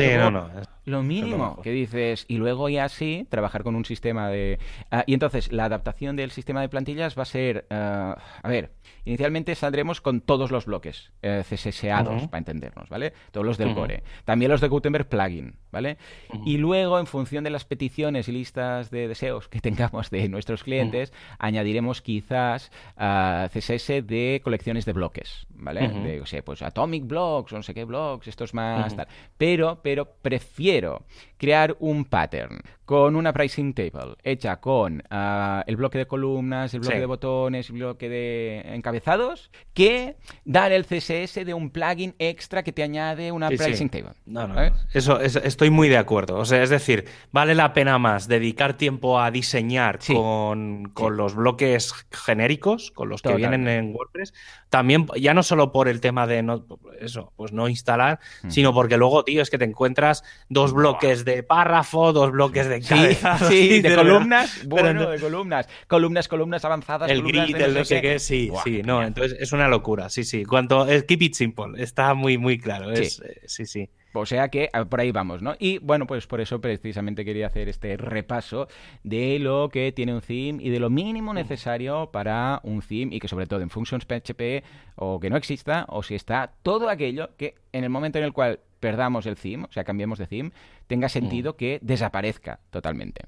lo 0.85 1.03
mínimo 1.03 1.61
que 1.63 1.71
dices. 1.71 2.25
Y 2.29 2.37
luego 2.37 2.69
ya 2.69 2.89
sí, 2.89 3.27
trabajar 3.29 3.63
con 3.63 3.77
un 3.77 3.85
sistema 3.85 4.29
de... 4.29 4.59
Ah, 4.91 5.05
y 5.07 5.15
entonces, 5.15 5.53
la 5.53 5.65
adaptación 5.65 6.17
del 6.17 6.31
sistema 6.31 6.61
de 6.61 6.69
plantillas 6.69 7.19
va 7.19 7.23
a 7.23 7.27
ser... 7.27 7.67
Ah, 7.71 8.17
a 8.43 8.49
ver, 8.49 8.71
Inicialmente 9.07 9.55
saldremos 9.55 10.01
con 10.01 10.21
todos 10.21 10.51
los 10.51 10.67
bloques 10.67 11.13
eh, 11.23 11.45
CSSados, 11.49 12.27
para 12.27 12.39
entendernos, 12.39 12.89
¿vale? 12.89 13.13
Todos 13.31 13.47
los 13.47 13.57
del 13.57 13.73
core. 13.73 14.03
También 14.25 14.51
los 14.51 14.61
de 14.61 14.67
Gutenberg 14.67 15.09
plugin, 15.09 15.55
¿vale? 15.71 15.97
Y 16.45 16.59
luego, 16.59 16.99
en 16.99 17.07
función 17.07 17.45
de 17.45 17.51
las 17.51 17.65
peticiones 17.65 18.27
y 18.27 18.33
listas 18.33 18.91
de 18.91 19.07
deseos 19.07 19.49
que 19.49 19.61
tengamos 19.67 20.11
de 20.11 20.29
nuestros 20.29 20.65
clientes, 20.65 21.13
añadiremos 21.39 22.03
quizás 22.03 22.73
uh, 22.97 23.47
CSS 23.49 24.05
de 24.05 24.41
colecciones 24.43 24.85
de 24.85 24.93
bloques, 24.93 25.47
¿vale? 25.51 25.87
De, 25.87 26.21
o 26.21 26.27
sea, 26.27 26.43
pues 26.43 26.63
Atomic 26.63 27.07
Blocks, 27.07 27.53
o 27.57 27.59
no 27.59 27.63
sé 27.63 27.75
qué 27.75 27.85
blocks, 27.85 28.29
estos 28.29 28.55
más 28.55 28.95
tal. 28.95 29.09
Pero, 29.37 29.81
pero 29.83 30.07
prefiero 30.23 31.05
crear 31.39 31.77
un 31.81 32.05
pattern 32.05 32.61
con 32.87 33.17
una 33.17 33.33
pricing 33.33 33.75
table 33.75 34.15
hecha 34.23 34.61
con 34.61 35.03
ah, 35.11 35.65
el 35.67 35.77
bloque 35.77 35.99
de 35.99 36.07
columnas, 36.07 36.73
el 36.73 36.81
bloque 36.81 37.01
de 37.01 37.07
botones, 37.07 37.69
el 37.69 37.75
bloque 37.75 38.09
de 38.09 38.63
encabezados, 38.75 39.51
que 39.75 40.17
dar 40.45 40.71
el 40.71 40.87
CSS 40.87 41.45
de 41.45 41.53
un 41.53 41.71
plugin 41.71 42.15
extra 42.21 42.63
que 42.63 42.73
te 42.73 42.85
añade 42.85 43.33
una 43.33 43.49
pricing 43.49 43.89
table. 43.89 44.13
No, 44.25 44.47
no, 44.47 44.55
Eso, 44.95 45.21
estoy 45.21 45.71
muy 45.71 45.89
de 45.89 45.99
acuerdo. 45.99 46.37
O 46.37 46.45
sea, 46.45 46.63
es 46.63 46.71
decir, 46.71 47.07
vale 47.33 47.57
la 47.57 47.73
pena 47.73 47.99
más 47.99 48.29
dedicar 48.29 48.77
tiempo 48.77 49.21
a 49.21 49.33
diseñar 49.33 49.99
con, 50.07 50.93
los 51.11 51.35
bloques 51.35 51.93
genéricos, 52.13 52.93
con 52.93 53.09
los 53.09 53.21
que 53.21 53.35
vienen 53.35 53.67
en 53.67 53.93
WordPress, 53.95 54.33
también 54.69 55.07
ya 55.17 55.35
no 55.35 55.43
solo 55.43 55.73
por 55.73 55.89
el 55.89 56.01
tema 56.01 56.27
de 56.27 56.43
no, 56.43 56.65
eso, 57.01 57.33
pues 57.37 57.53
no 57.53 57.69
instalar, 57.69 58.21
mm. 58.43 58.51
sino 58.51 58.73
porque 58.73 58.97
luego, 58.97 59.25
tío, 59.25 59.43
es 59.43 59.51
que 59.51 59.59
te 59.59 59.65
encuentras 59.65 60.23
dos 60.49 60.73
bloques 60.73 61.25
de 61.25 61.43
párrafo, 61.43 62.13
dos 62.13 62.31
bloques 62.31 62.69
de 62.69 62.76
Sí, 62.83 63.81
de, 63.81 63.95
columnas, 63.95 64.67
bueno, 64.67 65.11
de 65.11 65.21
columnas. 65.21 65.69
Columnas, 65.87 66.29
columnas 66.29 66.65
avanzadas, 66.65 67.11
el 67.11 67.23
grid, 67.23 67.57
el 67.57 67.75
no 67.75 67.85
sé 67.85 68.01
qué, 68.01 68.19
sí, 68.19 68.51
sí, 68.65 68.83
no, 68.83 69.03
entonces 69.03 69.37
es 69.41 69.53
una 69.53 69.69
locura, 69.69 70.09
sí, 70.09 70.25
sí. 70.25 70.45
Cuanto, 70.45 70.87
el 70.87 71.07
keep 71.07 71.23
it 71.23 71.35
simple, 71.35 71.83
está 71.83 72.15
muy, 72.15 72.39
muy 72.39 72.59
claro, 72.59 72.91
es, 72.91 73.21
eh, 73.21 73.41
sí. 73.47 73.67
sí. 73.67 73.89
O 74.19 74.27
sea 74.27 74.49
que 74.49 74.71
por 74.89 75.01
ahí 75.01 75.13
vamos, 75.13 75.43
¿no? 75.43 75.55
Y 75.59 75.79
bueno, 75.79 76.07
pues 76.07 76.27
por 76.27 76.41
eso 76.41 76.61
precisamente 76.61 77.25
quería 77.25 77.47
hacer 77.47 77.69
este 77.69 77.97
repaso 77.97 78.69
de 79.03 79.39
lo 79.39 79.69
que 79.69 79.93
tiene 79.93 80.15
un 80.15 80.21
theme 80.21 80.63
y 80.63 80.71
de 80.71 80.81
lo 80.81 80.91
mínimo 80.91 81.33
mm. 81.33 81.37
necesario 81.37 82.11
para 82.11 82.61
un 82.63 82.81
theme 82.81 83.15
y 83.15 83.21
que 83.21 83.29
sobre 83.29 83.47
todo 83.47 83.61
en 83.61 83.71
functions 83.71 84.07
PHP 84.07 84.65
o 84.97 85.21
que 85.21 85.29
no 85.29 85.37
exista 85.37 85.85
o 85.89 86.03
si 86.03 86.15
está 86.15 86.55
todo 86.63 86.89
aquello 86.89 87.31
que 87.37 87.57
en 87.73 87.85
el 87.85 87.91
momento 87.91 88.19
en 88.19 88.25
el 88.25 88.33
cual 88.33 88.61
perdamos 88.87 89.27
el 89.27 89.35
theme, 89.35 89.65
o 89.65 89.73
sea, 89.73 89.83
cambiemos 89.83 90.17
de 90.17 90.29
theme, 90.29 90.53
tenga 90.87 91.09
sentido 91.09 91.55
mm. 91.55 91.57
que 91.57 91.81
desaparezca 91.83 92.61
totalmente. 92.71 93.23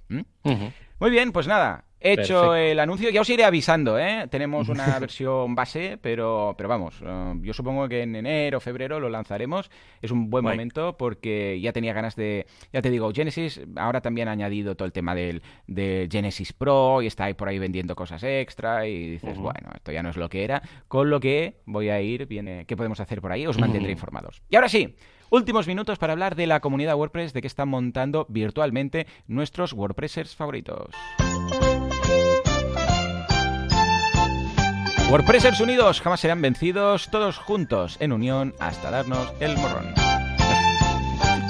Muy 1.00 1.11
bien, 1.11 1.32
pues 1.32 1.48
nada, 1.48 1.88
He 2.00 2.12
hecho 2.12 2.54
el 2.54 2.78
anuncio, 2.78 3.11
ya 3.11 3.20
os 3.20 3.28
iré 3.28 3.44
avisando, 3.44 3.98
¿eh? 3.98 4.28
Tenemos 4.30 4.68
una 4.68 4.98
versión 5.00 5.56
base, 5.56 5.98
pero, 6.00 6.54
pero 6.56 6.68
vamos, 6.68 7.02
eh, 7.04 7.34
yo 7.40 7.52
supongo 7.52 7.88
que 7.88 8.02
en 8.02 8.14
enero 8.14 8.59
o 8.59 8.61
febrero 8.61 9.00
lo 9.00 9.09
lanzaremos. 9.09 9.68
Es 10.00 10.12
un 10.12 10.30
buen 10.30 10.44
momento 10.44 10.96
porque 10.96 11.61
ya 11.61 11.72
tenía 11.72 11.92
ganas 11.92 12.14
de, 12.14 12.46
ya 12.72 12.82
te 12.82 12.90
digo, 12.90 13.11
Genesis, 13.12 13.61
ahora 13.74 14.00
también 14.00 14.28
ha 14.28 14.32
añadido 14.32 14.76
todo 14.76 14.86
el 14.86 14.92
tema 14.92 15.14
del, 15.14 15.42
Genesis 15.66 16.52
Pro 16.52 17.02
y 17.02 17.09
está 17.09 17.24
ahí 17.24 17.34
por 17.34 17.48
ahí 17.48 17.59
vendiendo 17.59 17.96
cosas 17.96 18.22
extra 18.22 18.86
y 18.86 19.11
dices, 19.11 19.36
bueno, 19.36 19.70
esto 19.74 19.90
ya 19.90 20.02
no 20.02 20.11
es 20.11 20.16
lo 20.16 20.28
que 20.28 20.44
era, 20.44 20.62
con 20.86 21.11
lo 21.11 21.18
que 21.18 21.56
voy 21.66 21.88
a 21.88 22.00
ir, 22.00 22.26
viene, 22.26 22.64
¿qué 22.66 22.76
podemos 22.76 23.00
hacer 23.00 23.20
por 23.20 23.32
ahí? 23.32 23.44
Os 23.46 23.59
mantendré 23.59 23.90
informados. 23.90 24.40
Y 24.48 24.54
ahora 24.54 24.68
sí, 24.68 24.94
Últimos 25.30 25.66
minutos 25.66 25.98
para 25.98 26.14
hablar 26.14 26.36
de 26.36 26.46
la 26.46 26.60
comunidad 26.60 26.96
WordPress, 26.96 27.34
de 27.34 27.42
que 27.42 27.46
están 27.46 27.68
montando 27.68 28.24
virtualmente 28.30 29.06
nuestros 29.26 29.74
WordPressers 29.74 30.34
favoritos. 30.34 30.94
WordPressers 35.10 35.60
unidos 35.60 36.00
jamás 36.00 36.20
serán 36.20 36.40
vencidos, 36.40 37.10
todos 37.10 37.36
juntos 37.36 37.98
en 38.00 38.12
unión 38.12 38.55
hasta 38.59 38.90
darnos 38.90 39.32
el 39.40 39.56
morrón. 39.59 39.92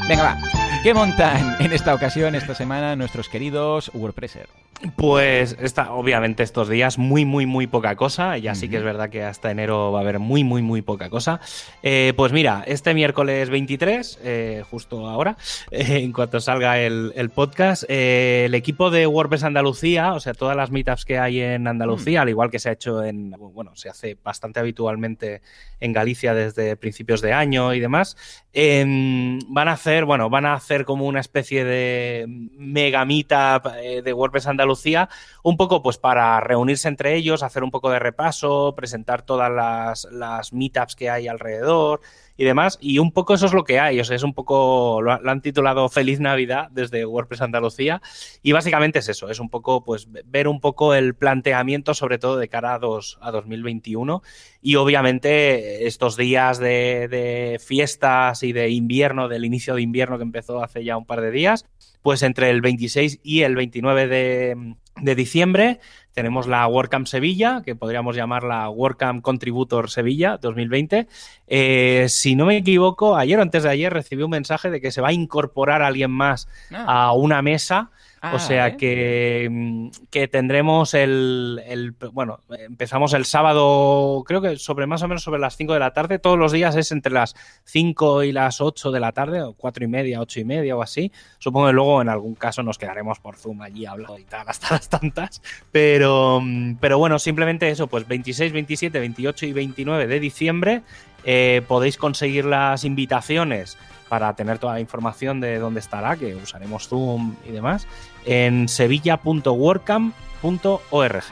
Venga, 0.08 0.22
va. 0.22 0.67
¿Qué 0.82 0.94
montan 0.94 1.56
en 1.58 1.72
esta 1.72 1.92
ocasión, 1.92 2.36
esta 2.36 2.54
semana, 2.54 2.94
nuestros 2.94 3.28
queridos 3.28 3.90
WordPressers? 3.94 4.48
Pues 4.94 5.56
está, 5.60 5.92
obviamente 5.92 6.44
estos 6.44 6.68
días 6.68 6.98
muy, 6.98 7.24
muy, 7.24 7.46
muy 7.46 7.66
poca 7.66 7.96
cosa. 7.96 8.38
Ya 8.38 8.54
sí 8.54 8.68
que 8.68 8.76
es 8.76 8.84
verdad 8.84 9.10
que 9.10 9.24
hasta 9.24 9.50
enero 9.50 9.90
va 9.90 9.98
a 9.98 10.02
haber 10.02 10.20
muy, 10.20 10.44
muy, 10.44 10.62
muy 10.62 10.82
poca 10.82 11.10
cosa. 11.10 11.40
Eh, 11.82 12.12
pues 12.16 12.32
mira, 12.32 12.62
este 12.64 12.94
miércoles 12.94 13.50
23, 13.50 14.20
eh, 14.22 14.62
justo 14.70 15.08
ahora, 15.08 15.36
eh, 15.72 15.98
en 15.98 16.12
cuanto 16.12 16.38
salga 16.38 16.78
el, 16.78 17.30
podcast, 17.34 17.84
el 17.88 18.54
equipo 18.54 18.90
de 18.90 19.08
WordPress 19.08 19.42
Andalucía, 19.42 20.12
o 20.12 20.20
sea, 20.20 20.32
todas 20.32 20.56
las 20.56 20.70
meetups 20.70 21.04
que 21.04 21.18
hay 21.18 21.40
en 21.40 21.66
Andalucía, 21.66 22.20
mm. 22.20 22.22
al 22.22 22.28
igual 22.28 22.50
que 22.50 22.60
se 22.60 22.68
ha 22.68 22.72
hecho 22.72 23.02
en, 23.02 23.32
bueno, 23.32 23.74
se 23.74 23.88
hace 23.88 24.16
bastante 24.22 24.60
habitualmente 24.60 25.42
en 25.80 25.92
Galicia 25.92 26.34
desde 26.34 26.76
principios 26.76 27.20
de 27.20 27.32
año 27.32 27.74
y 27.74 27.80
demás, 27.80 28.16
em, 28.52 29.40
van 29.48 29.66
a 29.66 29.72
hacer, 29.72 30.04
bueno, 30.04 30.30
van 30.30 30.46
a 30.46 30.54
hacer 30.54 30.67
como 30.84 31.06
una 31.06 31.20
especie 31.20 31.64
de 31.64 32.26
mega 32.28 33.04
meetup 33.04 33.66
de 33.72 34.12
WordPress 34.12 34.46
Andalucía 34.46 34.68
Lucía, 34.68 35.08
un 35.42 35.56
poco 35.56 35.82
pues 35.82 35.98
para 35.98 36.38
reunirse 36.40 36.88
entre 36.88 37.14
ellos, 37.14 37.42
hacer 37.42 37.64
un 37.64 37.70
poco 37.70 37.90
de 37.90 37.98
repaso, 37.98 38.74
presentar 38.76 39.22
todas 39.22 39.50
las, 39.50 40.06
las 40.12 40.52
meetups 40.52 40.94
que 40.94 41.10
hay 41.10 41.26
alrededor 41.26 42.00
y 42.38 42.44
demás. 42.44 42.78
Y 42.80 43.00
un 43.00 43.12
poco 43.12 43.34
eso 43.34 43.44
es 43.46 43.52
lo 43.52 43.64
que 43.64 43.80
hay. 43.80 44.00
O 44.00 44.04
sea, 44.04 44.16
es 44.16 44.22
un 44.22 44.32
poco, 44.32 45.02
lo, 45.02 45.12
han 45.12 45.42
titulado 45.42 45.88
Feliz 45.90 46.20
Navidad 46.20 46.68
desde 46.70 47.04
WordPress 47.04 47.42
Andalucía. 47.42 48.00
Y 48.42 48.52
básicamente 48.52 49.00
es 49.00 49.08
eso, 49.10 49.28
es 49.28 49.40
un 49.40 49.50
poco, 49.50 49.84
pues, 49.84 50.08
ver 50.24 50.48
un 50.48 50.60
poco 50.60 50.94
el 50.94 51.14
planteamiento, 51.14 51.92
sobre 51.92 52.18
todo 52.18 52.38
de 52.38 52.48
cara 52.48 52.74
a, 52.74 52.78
dos, 52.78 53.18
a 53.20 53.32
2021. 53.32 54.22
Y 54.62 54.76
obviamente 54.76 55.86
estos 55.86 56.16
días 56.16 56.58
de, 56.58 57.08
de 57.08 57.60
fiestas 57.62 58.42
y 58.44 58.52
de 58.52 58.70
invierno, 58.70 59.28
del 59.28 59.44
inicio 59.44 59.74
de 59.74 59.82
invierno 59.82 60.16
que 60.16 60.22
empezó 60.22 60.62
hace 60.62 60.84
ya 60.84 60.96
un 60.96 61.06
par 61.06 61.20
de 61.20 61.32
días, 61.32 61.66
pues 62.02 62.22
entre 62.22 62.50
el 62.50 62.60
26 62.60 63.18
y 63.24 63.42
el 63.42 63.56
29 63.56 64.06
de, 64.06 64.76
de 65.00 65.14
diciembre 65.14 65.80
tenemos 66.18 66.48
la 66.48 66.66
WordCamp 66.66 67.06
Sevilla, 67.06 67.62
que 67.64 67.76
podríamos 67.76 68.16
llamar 68.16 68.42
la 68.42 68.68
WordCamp 68.68 69.22
Contributor 69.22 69.88
Sevilla 69.88 70.36
2020. 70.36 71.06
Eh, 71.46 72.06
si 72.08 72.34
no 72.34 72.44
me 72.44 72.56
equivoco, 72.56 73.16
ayer 73.16 73.38
o 73.38 73.42
antes 73.42 73.62
de 73.62 73.70
ayer 73.70 73.92
recibí 73.92 74.24
un 74.24 74.32
mensaje 74.32 74.68
de 74.68 74.80
que 74.80 74.90
se 74.90 75.00
va 75.00 75.10
a 75.10 75.12
incorporar 75.12 75.80
alguien 75.80 76.10
más 76.10 76.48
ah. 76.72 77.04
a 77.04 77.12
una 77.12 77.40
mesa 77.40 77.92
o 78.22 78.36
ah, 78.36 78.38
sea 78.38 78.76
que, 78.76 79.48
mm, 79.50 79.88
que, 80.10 80.26
tendremos 80.26 80.94
el, 80.94 81.94
Bueno, 82.12 82.40
empezamos 82.48 83.14
el 83.14 83.24
sábado, 83.24 84.24
creo 84.26 84.40
que 84.42 84.56
sobre 84.56 84.86
más 84.86 85.02
o 85.02 85.08
menos 85.08 85.22
sobre 85.22 85.40
las 85.40 85.56
5 85.56 85.72
de 85.72 85.78
la 85.78 85.92
tarde. 85.92 86.18
Todos 86.18 86.38
los 86.38 86.52
días 86.52 86.74
es 86.76 86.90
entre 86.90 87.12
las 87.12 87.36
5 87.64 88.24
y 88.24 88.32
las 88.32 88.60
8 88.60 88.90
de 88.90 89.00
la 89.00 89.12
tarde, 89.12 89.42
o 89.42 89.52
4 89.52 89.84
y 89.84 89.88
media, 89.88 90.20
8 90.20 90.40
y 90.40 90.44
media 90.44 90.76
o 90.76 90.82
así. 90.82 91.12
Supongo 91.38 91.68
que 91.68 91.72
luego 91.72 92.02
en 92.02 92.08
algún 92.08 92.34
caso 92.34 92.62
nos 92.62 92.76
quedaremos 92.76 93.20
por 93.20 93.36
Zoom 93.36 93.62
allí 93.62 93.86
hablando 93.86 94.18
y 94.18 94.24
tal, 94.24 94.44
hasta 94.48 94.74
las 94.74 94.88
tantas. 94.88 95.40
Pero, 95.70 96.40
mm, 96.42 96.76
pero 96.80 96.98
bueno, 96.98 97.18
simplemente 97.18 97.68
eso, 97.68 97.86
pues 97.86 98.08
26, 98.08 98.52
27, 98.52 98.98
28 98.98 99.46
y 99.46 99.52
29 99.52 100.06
de 100.06 100.20
diciembre 100.20 100.82
eh, 101.24 101.62
podéis 101.68 101.96
conseguir 101.96 102.44
las 102.44 102.84
invitaciones 102.84 103.76
para 104.08 104.34
tener 104.34 104.58
toda 104.58 104.74
la 104.74 104.80
información 104.80 105.40
de 105.40 105.58
dónde 105.58 105.80
estará, 105.80 106.16
que 106.16 106.34
usaremos 106.34 106.88
Zoom 106.88 107.36
y 107.46 107.50
demás, 107.50 107.86
en 108.24 108.68
sevilla.workcamp.org. 108.68 111.24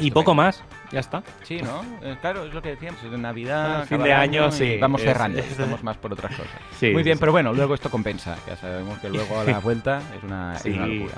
Y 0.00 0.10
poco 0.10 0.34
más 0.34 0.62
ya 0.90 1.00
está. 1.00 1.22
Sí, 1.42 1.60
¿no? 1.62 1.84
Eh, 2.02 2.16
claro, 2.20 2.44
es 2.44 2.54
lo 2.54 2.62
que 2.62 2.70
decíamos, 2.70 3.02
es 3.02 3.10
de 3.10 3.18
Navidad, 3.18 3.86
fin 3.86 4.02
de 4.02 4.12
año, 4.12 4.50
sí. 4.50 4.78
Vamos 4.80 5.02
cerrando, 5.02 5.38
estamos 5.38 5.82
más 5.82 5.96
por 5.96 6.12
otras 6.12 6.34
cosas. 6.34 6.60
Muy 6.80 7.02
bien, 7.02 7.18
pero 7.18 7.32
bueno, 7.32 7.52
luego 7.52 7.74
esto 7.74 7.90
compensa. 7.90 8.36
Ya 8.46 8.56
sabemos 8.56 8.98
que 8.98 9.08
luego 9.08 9.40
a 9.40 9.44
la 9.44 9.58
vuelta 9.66 10.00
es 10.16 10.22
una, 10.22 10.54
locura. 10.64 11.14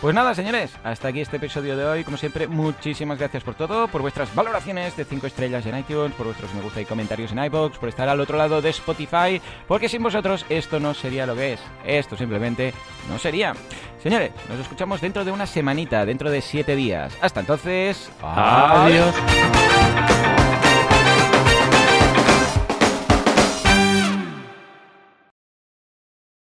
Pues 0.00 0.14
nada, 0.14 0.34
señores, 0.34 0.74
hasta 0.84 1.08
aquí 1.08 1.20
este 1.20 1.36
episodio 1.36 1.76
de 1.76 1.84
hoy. 1.84 2.04
Como 2.04 2.16
siempre, 2.16 2.46
muchísimas 2.46 3.18
gracias 3.18 3.42
por 3.44 3.54
todo, 3.54 3.88
por 3.88 4.02
vuestras 4.02 4.34
valoraciones 4.34 4.96
de 4.96 5.04
5 5.04 5.26
estrellas 5.26 5.66
en 5.66 5.78
iTunes, 5.78 6.14
por 6.14 6.26
vuestros 6.26 6.54
me 6.54 6.60
gusta 6.60 6.80
y 6.80 6.84
comentarios 6.84 7.32
en 7.32 7.44
iBox, 7.44 7.78
por 7.78 7.88
estar 7.88 8.08
al 8.08 8.20
otro 8.20 8.38
lado 8.38 8.60
de 8.62 8.70
Spotify, 8.70 9.40
porque 9.66 9.88
sin 9.88 10.02
vosotros 10.02 10.44
esto 10.48 10.80
no 10.80 10.94
sería 10.94 11.26
lo 11.26 11.34
que 11.34 11.54
es. 11.54 11.60
Esto 11.84 12.16
simplemente 12.16 12.72
no 13.08 13.18
sería. 13.18 13.54
Señores, 14.04 14.32
nos 14.50 14.60
escuchamos 14.60 15.00
dentro 15.00 15.24
de 15.24 15.32
una 15.32 15.46
semanita, 15.46 16.04
dentro 16.04 16.30
de 16.30 16.42
7 16.42 16.76
días. 16.76 17.16
Hasta 17.22 17.40
entonces, 17.40 18.10
adiós. 18.22 19.14